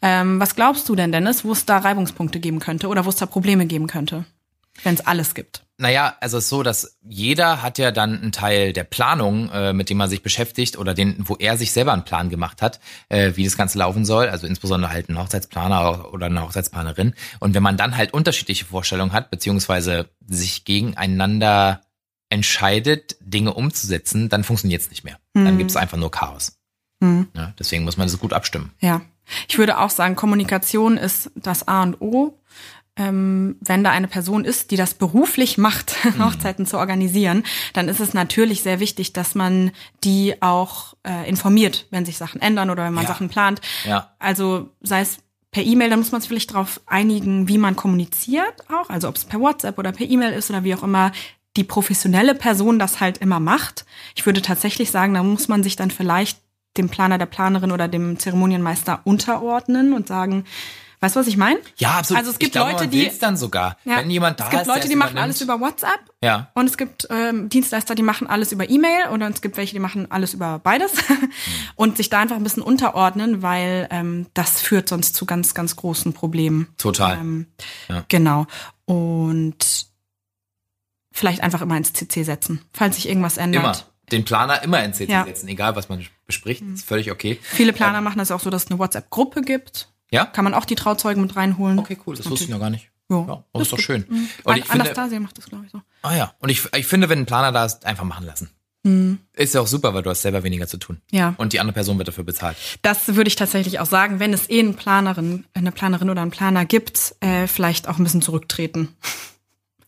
Ähm, 0.00 0.38
was 0.38 0.54
glaubst 0.54 0.88
du 0.88 0.94
denn, 0.94 1.12
Dennis, 1.12 1.44
wo 1.44 1.52
es 1.52 1.66
da 1.66 1.78
Reibungspunkte 1.78 2.38
geben 2.38 2.60
könnte 2.60 2.88
oder 2.88 3.04
wo 3.04 3.08
es 3.08 3.16
da 3.16 3.26
Probleme 3.26 3.66
geben 3.66 3.88
könnte, 3.88 4.24
wenn 4.82 4.94
es 4.94 5.06
alles 5.06 5.34
gibt? 5.34 5.64
Naja, 5.76 6.16
also 6.20 6.38
es 6.38 6.44
ist 6.44 6.50
so, 6.50 6.62
dass 6.62 6.98
jeder 7.02 7.60
hat 7.62 7.78
ja 7.78 7.90
dann 7.90 8.20
einen 8.20 8.32
Teil 8.32 8.72
der 8.72 8.84
Planung, 8.84 9.50
äh, 9.50 9.72
mit 9.72 9.90
dem 9.90 9.98
man 9.98 10.08
sich 10.08 10.22
beschäftigt 10.22 10.78
oder 10.78 10.94
den, 10.94 11.16
wo 11.18 11.34
er 11.34 11.56
sich 11.56 11.72
selber 11.72 11.92
einen 11.92 12.04
Plan 12.04 12.30
gemacht 12.30 12.62
hat, 12.62 12.78
äh, 13.08 13.32
wie 13.34 13.44
das 13.44 13.56
Ganze 13.56 13.78
laufen 13.78 14.04
soll. 14.04 14.28
Also 14.28 14.46
insbesondere 14.46 14.92
halt 14.92 15.08
ein 15.08 15.18
Hochzeitsplaner 15.18 16.12
oder 16.12 16.26
eine 16.26 16.42
Hochzeitsplanerin. 16.42 17.14
Und 17.40 17.54
wenn 17.54 17.62
man 17.62 17.76
dann 17.76 17.96
halt 17.96 18.14
unterschiedliche 18.14 18.64
Vorstellungen 18.64 19.12
hat, 19.12 19.32
beziehungsweise 19.32 20.10
sich 20.26 20.64
gegeneinander 20.64 21.80
entscheidet, 22.28 23.16
Dinge 23.20 23.54
umzusetzen, 23.54 24.28
dann 24.28 24.44
funktioniert 24.44 24.82
es 24.82 24.90
nicht 24.90 25.04
mehr. 25.04 25.18
Dann 25.34 25.58
gibt 25.58 25.70
es 25.70 25.76
einfach 25.76 25.98
nur 25.98 26.10
Chaos. 26.10 26.56
Hm. 27.00 27.28
Ja, 27.34 27.52
deswegen 27.58 27.84
muss 27.84 27.96
man 27.96 28.06
das 28.06 28.18
gut 28.18 28.32
abstimmen. 28.32 28.72
Ja, 28.80 29.02
ich 29.48 29.58
würde 29.58 29.78
auch 29.78 29.90
sagen, 29.90 30.16
Kommunikation 30.16 30.96
ist 30.96 31.30
das 31.34 31.66
A 31.68 31.82
und 31.82 32.00
O. 32.00 32.38
ähm, 32.96 33.56
wenn 33.60 33.82
da 33.82 33.90
eine 33.90 34.06
Person 34.08 34.44
ist, 34.44 34.70
die 34.70 34.76
das 34.76 34.94
beruflich 34.94 35.58
macht, 35.58 35.96
Mhm. 36.04 36.24
Hochzeiten 36.24 36.66
zu 36.66 36.78
organisieren, 36.78 37.42
dann 37.72 37.88
ist 37.88 38.00
es 38.00 38.14
natürlich 38.14 38.62
sehr 38.62 38.78
wichtig, 38.80 39.12
dass 39.12 39.34
man 39.34 39.72
die 40.04 40.40
auch 40.42 40.94
äh, 41.06 41.28
informiert, 41.28 41.86
wenn 41.90 42.04
sich 42.04 42.18
Sachen 42.18 42.40
ändern 42.40 42.70
oder 42.70 42.84
wenn 42.84 42.94
man 42.94 43.04
Ja. 43.04 43.08
Sachen 43.08 43.28
plant. 43.28 43.60
Ja. 43.84 44.12
Also 44.18 44.68
sei 44.82 45.00
es 45.00 45.18
per 45.50 45.62
E-Mail, 45.64 45.90
dann 45.90 45.98
muss 46.00 46.12
man 46.12 46.20
sich 46.20 46.28
vielleicht 46.28 46.50
darauf 46.52 46.80
einigen, 46.86 47.48
wie 47.48 47.58
man 47.58 47.76
kommuniziert 47.76 48.54
auch, 48.70 48.90
also 48.90 49.08
ob 49.08 49.16
es 49.16 49.24
per 49.24 49.40
WhatsApp 49.40 49.78
oder 49.78 49.92
per 49.92 50.08
E-Mail 50.08 50.32
ist 50.32 50.50
oder 50.50 50.64
wie 50.64 50.74
auch 50.74 50.82
immer 50.82 51.12
die 51.56 51.64
professionelle 51.64 52.34
Person 52.34 52.80
das 52.80 52.98
halt 53.00 53.18
immer 53.18 53.38
macht. 53.38 53.84
Ich 54.16 54.26
würde 54.26 54.42
tatsächlich 54.42 54.90
sagen, 54.90 55.14
da 55.14 55.22
muss 55.22 55.46
man 55.46 55.62
sich 55.62 55.76
dann 55.76 55.92
vielleicht 55.92 56.40
dem 56.76 56.88
Planer, 56.88 57.18
der 57.18 57.26
Planerin 57.26 57.70
oder 57.70 57.86
dem 57.86 58.18
Zeremonienmeister 58.18 59.00
unterordnen 59.04 59.92
und 59.92 60.08
sagen, 60.08 60.44
weißt 61.04 61.16
du, 61.16 61.20
was 61.20 61.26
ich 61.26 61.36
meine? 61.36 61.60
Ja, 61.76 61.98
absolut. 61.98 62.18
Also 62.18 62.30
es 62.30 62.38
gibt 62.38 62.52
glaube, 62.52 62.72
Leute, 62.72 62.88
die 62.88 63.10
dann 63.20 63.36
sogar, 63.36 63.76
Ja, 63.84 63.98
wenn 63.98 64.10
jemand 64.10 64.40
da 64.40 64.44
es 64.44 64.50
gibt 64.50 64.62
ist, 64.62 64.68
Leute, 64.68 64.88
die 64.88 64.96
machen 64.96 65.18
alles 65.18 65.40
über 65.42 65.60
WhatsApp. 65.60 66.00
Ja. 66.22 66.50
Und 66.54 66.66
es 66.70 66.78
gibt 66.78 67.06
ähm, 67.10 67.50
Dienstleister, 67.50 67.94
die 67.94 68.02
machen 68.02 68.26
alles 68.26 68.52
über 68.52 68.68
E-Mail 68.70 69.08
oder 69.12 69.28
es 69.28 69.42
gibt 69.42 69.58
welche, 69.58 69.74
die 69.74 69.80
machen 69.80 70.10
alles 70.10 70.32
über 70.32 70.58
beides. 70.58 70.92
Und 71.76 71.98
sich 71.98 72.08
da 72.08 72.20
einfach 72.20 72.36
ein 72.36 72.42
bisschen 72.42 72.62
unterordnen, 72.62 73.42
weil 73.42 73.86
ähm, 73.90 74.26
das 74.32 74.62
führt 74.62 74.88
sonst 74.88 75.14
zu 75.14 75.26
ganz, 75.26 75.52
ganz 75.54 75.76
großen 75.76 76.12
Problemen. 76.14 76.68
Total. 76.78 77.18
Ähm, 77.18 77.46
Ja. 77.88 78.04
Genau. 78.08 78.46
Und 78.86 79.86
vielleicht 81.12 81.42
einfach 81.42 81.60
immer 81.60 81.76
ins 81.76 81.92
CC 81.92 82.22
setzen, 82.22 82.60
falls 82.72 82.96
sich 82.96 83.08
irgendwas 83.08 83.36
ändert. 83.36 83.62
Immer. 83.62 83.76
Den 84.12 84.24
Planer 84.24 84.62
immer 84.62 84.82
in 84.84 84.92
CC 84.94 85.10
Ja. 85.12 85.22
Mhm. 85.22 85.26
setzen, 85.28 85.48
egal 85.48 85.76
was 85.76 85.88
man 85.88 86.04
bespricht, 86.26 86.62
ist 86.62 86.86
völlig 86.86 87.10
okay. 87.10 87.38
Viele 87.42 87.72
Planer 87.72 88.00
machen 88.00 88.18
das 88.18 88.30
auch 88.30 88.40
so, 88.40 88.50
dass 88.50 88.64
es 88.64 88.70
eine 88.70 88.78
WhatsApp-Gruppe 88.78 89.42
gibt. 89.42 89.88
Ja? 90.10 90.26
Kann 90.26 90.44
man 90.44 90.54
auch 90.54 90.64
die 90.64 90.74
Trauzeugen 90.74 91.22
mit 91.22 91.36
reinholen. 91.36 91.78
Okay, 91.78 91.98
cool, 92.06 92.16
das 92.16 92.28
wusste 92.28 92.44
ich 92.44 92.50
noch 92.50 92.60
gar 92.60 92.70
nicht. 92.70 92.90
Ja. 93.10 93.26
Ja, 93.26 93.44
das 93.52 93.62
ist 93.62 93.72
doch 93.72 93.78
schön. 93.78 94.06
Mhm. 94.08 94.28
Und 94.44 94.56
ich 94.56 94.64
finde, 94.64 94.84
Anastasia 94.84 95.20
macht 95.20 95.36
das, 95.36 95.46
glaube 95.46 95.64
ich, 95.66 95.70
so. 95.70 95.82
ah 96.02 96.14
ja, 96.14 96.34
und 96.38 96.48
ich, 96.48 96.74
ich 96.74 96.86
finde, 96.86 97.08
wenn 97.08 97.20
ein 97.20 97.26
Planer 97.26 97.52
da 97.52 97.64
ist, 97.64 97.84
einfach 97.84 98.04
machen 98.04 98.24
lassen. 98.24 98.50
Ist 99.32 99.54
ja 99.54 99.62
auch 99.62 99.66
super, 99.66 99.94
weil 99.94 100.02
du 100.02 100.10
hast 100.10 100.20
selber 100.20 100.42
weniger 100.42 100.66
zu 100.66 100.76
tun. 100.76 101.00
Mhm. 101.10 101.18
Ja. 101.18 101.34
Und 101.38 101.54
die 101.54 101.60
andere 101.60 101.72
Person 101.72 101.96
wird 101.96 102.08
dafür 102.08 102.24
bezahlt. 102.24 102.56
Das 102.82 103.14
würde 103.14 103.28
ich 103.28 103.36
tatsächlich 103.36 103.80
auch 103.80 103.86
sagen, 103.86 104.20
wenn 104.20 104.34
es 104.34 104.50
eh 104.50 104.60
eine 104.60 104.74
Planerin, 104.74 105.46
eine 105.54 105.72
Planerin 105.72 106.10
oder 106.10 106.20
einen 106.20 106.30
Planer 106.30 106.66
gibt, 106.66 107.16
äh, 107.20 107.46
vielleicht 107.46 107.88
auch 107.88 107.96
ein 107.96 108.04
bisschen 108.04 108.20
zurücktreten. 108.20 108.94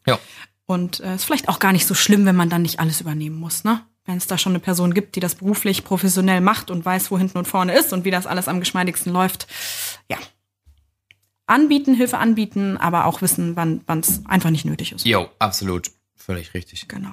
Ja. 0.06 0.18
Und 0.64 1.00
äh, 1.00 1.16
ist 1.16 1.24
vielleicht 1.24 1.48
auch 1.50 1.58
gar 1.58 1.72
nicht 1.72 1.86
so 1.86 1.94
schlimm, 1.94 2.24
wenn 2.24 2.36
man 2.36 2.48
dann 2.48 2.62
nicht 2.62 2.80
alles 2.80 3.02
übernehmen 3.02 3.36
muss, 3.36 3.64
ne? 3.64 3.82
Wenn 4.07 4.16
es 4.16 4.26
da 4.26 4.38
schon 4.38 4.52
eine 4.52 4.61
Person 4.61 4.94
gibt, 4.94 5.16
die 5.16 5.20
das 5.20 5.34
beruflich 5.34 5.84
professionell 5.84 6.40
macht 6.40 6.70
und 6.70 6.84
weiß, 6.84 7.11
wo 7.11 7.18
hinten 7.18 7.38
und 7.38 7.48
vorne 7.48 7.76
ist 7.76 7.92
und 7.92 8.04
wie 8.04 8.11
das 8.11 8.26
alles 8.26 8.48
am 8.48 8.61
geschmeidigsten 8.61 9.12
läuft. 9.12 9.46
Ja. 10.09 10.16
Anbieten, 11.46 11.94
Hilfe 11.94 12.18
anbieten, 12.18 12.76
aber 12.76 13.07
auch 13.07 13.22
wissen, 13.22 13.57
wann 13.57 13.82
es 14.00 14.22
einfach 14.26 14.50
nicht 14.50 14.64
nötig 14.64 14.92
ist. 14.92 15.04
Jo, 15.07 15.28
absolut. 15.38 15.90
Völlig 16.14 16.54
richtig. 16.54 16.88
Genau. 16.88 17.11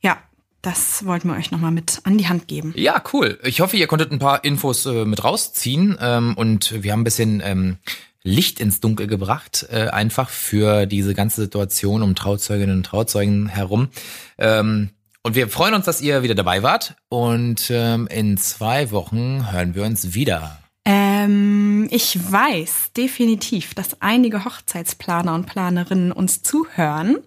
Ja, 0.00 0.18
das 0.62 1.06
wollten 1.06 1.28
wir 1.28 1.36
euch 1.36 1.50
nochmal 1.50 1.70
mit 1.70 2.00
an 2.04 2.18
die 2.18 2.28
Hand 2.28 2.48
geben. 2.48 2.74
Ja, 2.76 3.02
cool. 3.12 3.38
Ich 3.44 3.60
hoffe, 3.60 3.76
ihr 3.76 3.86
konntet 3.86 4.12
ein 4.12 4.18
paar 4.18 4.44
Infos 4.44 4.84
äh, 4.84 5.06
mit 5.06 5.24
rausziehen 5.24 5.96
ähm, 6.00 6.34
und 6.36 6.82
wir 6.82 6.92
haben 6.92 7.00
ein 7.00 7.04
bisschen 7.04 7.40
ähm, 7.42 7.78
Licht 8.22 8.60
ins 8.60 8.80
Dunkel 8.80 9.06
gebracht, 9.06 9.66
äh, 9.70 9.88
einfach 9.88 10.28
für 10.28 10.84
diese 10.84 11.14
ganze 11.14 11.40
Situation 11.40 12.02
um 12.02 12.14
Trauzeuginnen 12.14 12.76
und 12.76 12.84
Trauzeugen 12.84 13.48
herum. 13.48 13.88
Ähm, 14.36 14.90
und 15.22 15.34
wir 15.34 15.48
freuen 15.48 15.74
uns, 15.74 15.84
dass 15.84 16.00
ihr 16.00 16.22
wieder 16.22 16.34
dabei 16.34 16.62
wart 16.62 16.94
und 17.08 17.70
ähm, 17.70 18.06
in 18.08 18.36
zwei 18.38 18.90
Wochen 18.90 19.52
hören 19.52 19.74
wir 19.74 19.84
uns 19.84 20.14
wieder. 20.14 20.58
Ähm, 20.84 21.88
ich 21.90 22.18
weiß 22.32 22.92
definitiv, 22.96 23.74
dass 23.74 24.00
einige 24.00 24.44
Hochzeitsplaner 24.44 25.34
und 25.34 25.46
Planerinnen 25.46 26.10
uns 26.12 26.42
zuhören. 26.42 27.18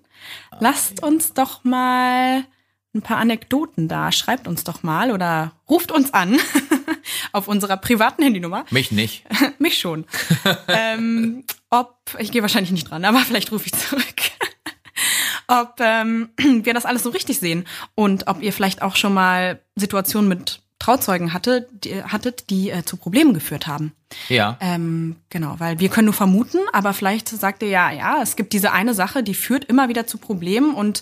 Lasst 0.59 1.03
uns 1.03 1.33
doch 1.33 1.63
mal 1.63 2.45
ein 2.95 3.01
paar 3.01 3.17
Anekdoten 3.17 3.87
da. 3.87 4.11
Schreibt 4.11 4.47
uns 4.47 4.63
doch 4.63 4.83
mal 4.83 5.11
oder 5.11 5.53
ruft 5.69 5.91
uns 5.91 6.13
an 6.13 6.37
auf 7.31 7.47
unserer 7.47 7.77
privaten 7.77 8.23
Handynummer. 8.23 8.65
Mich 8.71 8.91
nicht. 8.91 9.23
Mich 9.59 9.77
schon. 9.77 10.05
ähm, 10.67 11.43
ob, 11.69 11.97
ich 12.19 12.31
gehe 12.31 12.41
wahrscheinlich 12.41 12.71
nicht 12.71 12.89
dran, 12.89 13.05
aber 13.05 13.19
vielleicht 13.19 13.51
rufe 13.51 13.67
ich 13.67 13.73
zurück. 13.73 14.03
Ob 15.53 15.79
ähm, 15.79 16.29
wir 16.37 16.73
das 16.73 16.85
alles 16.85 17.03
so 17.03 17.09
richtig 17.09 17.39
sehen 17.39 17.65
und 17.95 18.27
ob 18.27 18.41
ihr 18.41 18.53
vielleicht 18.53 18.81
auch 18.81 18.95
schon 18.95 19.13
mal 19.13 19.59
Situationen 19.75 20.27
mit 20.27 20.61
Trauzeugen 20.79 21.31
hatte, 21.31 21.67
die, 21.71 22.03
hattet, 22.03 22.49
die 22.49 22.69
äh, 22.69 22.83
zu 22.83 22.97
Problemen 22.97 23.33
geführt 23.33 23.67
haben. 23.67 23.93
Ja. 24.27 24.57
Ähm, 24.59 25.15
genau, 25.29 25.55
weil 25.59 25.79
wir 25.79 25.87
können 25.87 26.05
nur 26.05 26.13
vermuten, 26.13 26.59
aber 26.73 26.93
vielleicht 26.93 27.29
sagt 27.29 27.63
ihr 27.63 27.69
ja, 27.69 27.91
ja, 27.91 28.21
es 28.21 28.35
gibt 28.35 28.51
diese 28.51 28.71
eine 28.71 28.93
Sache, 28.93 29.23
die 29.23 29.33
führt 29.33 29.65
immer 29.65 29.87
wieder 29.87 30.07
zu 30.07 30.17
Problemen 30.17 30.73
und 30.73 31.01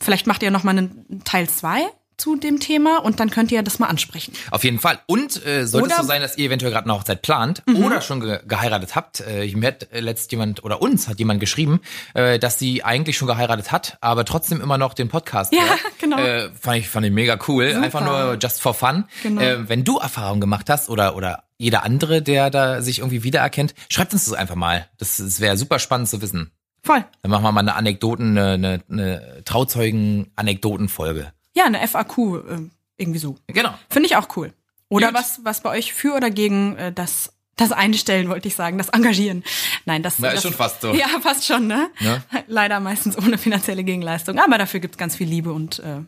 vielleicht 0.00 0.26
macht 0.26 0.42
ihr 0.42 0.50
noch 0.50 0.64
mal 0.64 0.76
einen 0.76 1.22
Teil 1.24 1.48
zwei 1.48 1.86
zu 2.20 2.36
dem 2.36 2.60
Thema 2.60 2.98
und 2.98 3.18
dann 3.20 3.30
könnt 3.30 3.50
ihr 3.50 3.62
das 3.62 3.78
mal 3.78 3.86
ansprechen. 3.88 4.32
Auf 4.50 4.62
jeden 4.64 4.78
Fall. 4.78 5.00
Und 5.06 5.44
äh, 5.46 5.66
sollte 5.66 5.88
es 5.88 5.94
Oder- 5.94 6.02
so 6.02 6.08
sein, 6.08 6.20
dass 6.20 6.36
ihr 6.36 6.46
eventuell 6.46 6.70
gerade 6.72 6.84
eine 6.84 6.94
Hochzeit 6.98 7.22
plant 7.22 7.62
oder 7.82 8.00
schon 8.00 8.20
ge 8.20 8.40
geheiratet 8.46 8.94
habt. 8.94 9.20
Äh, 9.20 9.46
mir 9.56 9.68
hat 9.68 9.88
äh, 9.92 10.00
letzt 10.00 10.30
jemand 10.32 10.62
oder 10.64 10.82
uns 10.82 11.08
hat 11.08 11.18
jemand 11.18 11.40
geschrieben, 11.40 11.80
äh, 12.14 12.38
dass 12.38 12.58
sie 12.58 12.84
eigentlich 12.84 13.16
schon 13.16 13.28
geheiratet 13.28 13.72
hat, 13.72 13.96
aber 14.00 14.24
trotzdem 14.24 14.60
immer 14.60 14.78
noch 14.78 14.94
den 14.94 15.08
Podcast 15.08 15.52
Ja, 15.52 15.60
hört. 15.60 15.80
genau. 15.98 16.18
Äh, 16.18 16.50
fand 16.60 16.78
ich 16.78 16.88
fand 16.88 17.06
ich 17.06 17.12
mega 17.12 17.38
cool. 17.48 17.68
Super. 17.70 17.82
Einfach 17.82 18.04
nur 18.04 18.38
just 18.40 18.60
for 18.60 18.74
fun. 18.74 19.04
Genau. 19.22 19.40
Äh, 19.40 19.68
wenn 19.68 19.84
du 19.84 19.98
Erfahrungen 19.98 20.40
gemacht 20.40 20.68
hast 20.68 20.88
oder 20.88 21.16
oder 21.16 21.44
jeder 21.58 21.82
andere, 21.84 22.22
der 22.22 22.50
da 22.50 22.80
sich 22.82 22.98
irgendwie 23.00 23.22
wiedererkennt, 23.22 23.74
schreibt 23.90 24.12
uns 24.12 24.24
das 24.26 24.34
einfach 24.34 24.54
mal. 24.54 24.86
Das, 24.98 25.18
das 25.18 25.40
wäre 25.40 25.56
super 25.56 25.78
spannend 25.78 26.08
zu 26.08 26.22
wissen. 26.22 26.50
Voll. 26.82 27.04
Dann 27.22 27.30
machen 27.30 27.42
wir 27.42 27.52
mal 27.52 27.60
eine 27.60 27.74
Anekdoten, 27.74 28.38
eine, 28.38 28.52
eine, 28.54 28.80
eine 28.90 29.42
Trauzeugen-Anekdoten-Folge. 29.44 31.32
Ja, 31.60 31.66
eine 31.66 31.86
FAQ, 31.86 32.18
äh, 32.18 32.58
irgendwie 32.96 33.18
so. 33.18 33.36
Genau. 33.48 33.74
Finde 33.90 34.06
ich 34.06 34.16
auch 34.16 34.34
cool. 34.36 34.54
Oder 34.88 35.08
Gut. 35.08 35.16
was, 35.16 35.40
was 35.44 35.60
bei 35.60 35.70
euch 35.70 35.92
für 35.92 36.14
oder 36.14 36.30
gegen 36.30 36.74
äh, 36.78 36.90
das, 36.90 37.34
das 37.56 37.70
Einstellen, 37.70 38.30
wollte 38.30 38.48
ich 38.48 38.54
sagen, 38.54 38.78
das 38.78 38.88
Engagieren. 38.88 39.44
Nein, 39.84 40.02
das, 40.02 40.18
Na, 40.18 40.28
ist 40.28 40.36
das 40.36 40.42
schon 40.44 40.54
fast 40.54 40.80
so. 40.80 40.94
Ja, 40.94 41.06
fast 41.20 41.44
schon, 41.44 41.66
ne? 41.66 41.90
Ne? 42.00 42.22
Leider 42.46 42.80
meistens 42.80 43.18
ohne 43.18 43.36
finanzielle 43.36 43.84
Gegenleistung. 43.84 44.38
Aber 44.38 44.56
dafür 44.56 44.80
gibt's 44.80 44.96
ganz 44.96 45.16
viel 45.16 45.28
Liebe 45.28 45.52
und 45.52 45.80
äh, 45.80 46.00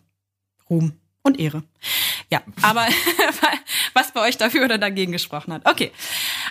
Ruhm 0.70 0.94
und 1.22 1.38
Ehre. 1.38 1.64
Ja, 2.32 2.40
aber 2.62 2.86
was 3.92 4.12
bei 4.12 4.22
euch 4.22 4.38
dafür 4.38 4.64
oder 4.64 4.78
dagegen 4.78 5.12
gesprochen 5.12 5.52
hat. 5.52 5.68
Okay, 5.68 5.92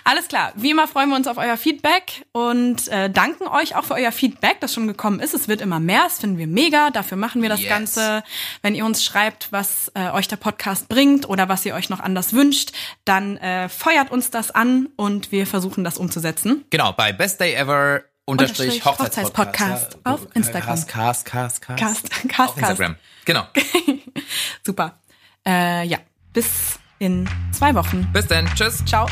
alles 0.04 0.28
klar. 0.28 0.52
Wie 0.54 0.70
immer 0.70 0.86
freuen 0.86 1.08
wir 1.08 1.16
uns 1.16 1.26
auf 1.26 1.38
euer 1.38 1.56
Feedback 1.56 2.24
und 2.30 2.86
äh, 2.86 3.10
danken 3.10 3.48
euch 3.48 3.74
auch 3.74 3.82
für 3.82 3.94
euer 3.94 4.12
Feedback, 4.12 4.60
das 4.60 4.74
schon 4.74 4.86
gekommen 4.86 5.18
ist. 5.18 5.34
Es 5.34 5.48
wird 5.48 5.60
immer 5.60 5.80
mehr, 5.80 6.04
das 6.04 6.20
finden 6.20 6.38
wir 6.38 6.46
mega. 6.46 6.90
Dafür 6.90 7.16
machen 7.16 7.42
wir 7.42 7.48
das 7.48 7.62
Yes. 7.62 7.68
Ganze. 7.68 8.22
Wenn 8.62 8.76
ihr 8.76 8.84
uns 8.86 9.04
schreibt, 9.04 9.50
was 9.50 9.90
äh, 9.94 10.10
euch 10.10 10.28
der 10.28 10.36
Podcast 10.36 10.88
bringt 10.88 11.28
oder 11.28 11.48
was 11.48 11.66
ihr 11.66 11.74
euch 11.74 11.88
noch 11.88 11.98
anders 11.98 12.32
wünscht, 12.32 12.70
dann 13.04 13.36
äh, 13.38 13.68
feuert 13.68 14.12
uns 14.12 14.30
das 14.30 14.52
an 14.52 14.86
und 14.94 15.32
wir 15.32 15.48
versuchen 15.48 15.82
das 15.82 15.98
umzusetzen. 15.98 16.64
Genau, 16.70 16.92
bei 16.92 17.12
Best 17.12 17.40
Day 17.40 17.54
Ever 17.54 18.02
unterstrich 18.24 18.84
Hochzeitspodcast 18.84 19.98
auf 20.04 20.28
Instagram. 20.34 20.76
Cast, 20.76 20.88
Cast, 20.88 21.26
Cast, 21.26 21.60
Cast. 21.62 21.80
Cast, 21.80 22.10
Cast, 22.28 22.50
Auf 22.50 22.54
Cast. 22.54 22.70
Instagram. 22.70 22.96
Genau. 23.24 23.46
Super. 24.64 24.98
Äh, 25.46 25.86
ja, 25.86 25.98
bis 26.32 26.78
in 26.98 27.28
zwei 27.52 27.74
Wochen. 27.74 28.08
Bis 28.12 28.26
dann. 28.26 28.46
Tschüss. 28.54 28.84
Ciao. 28.84 29.06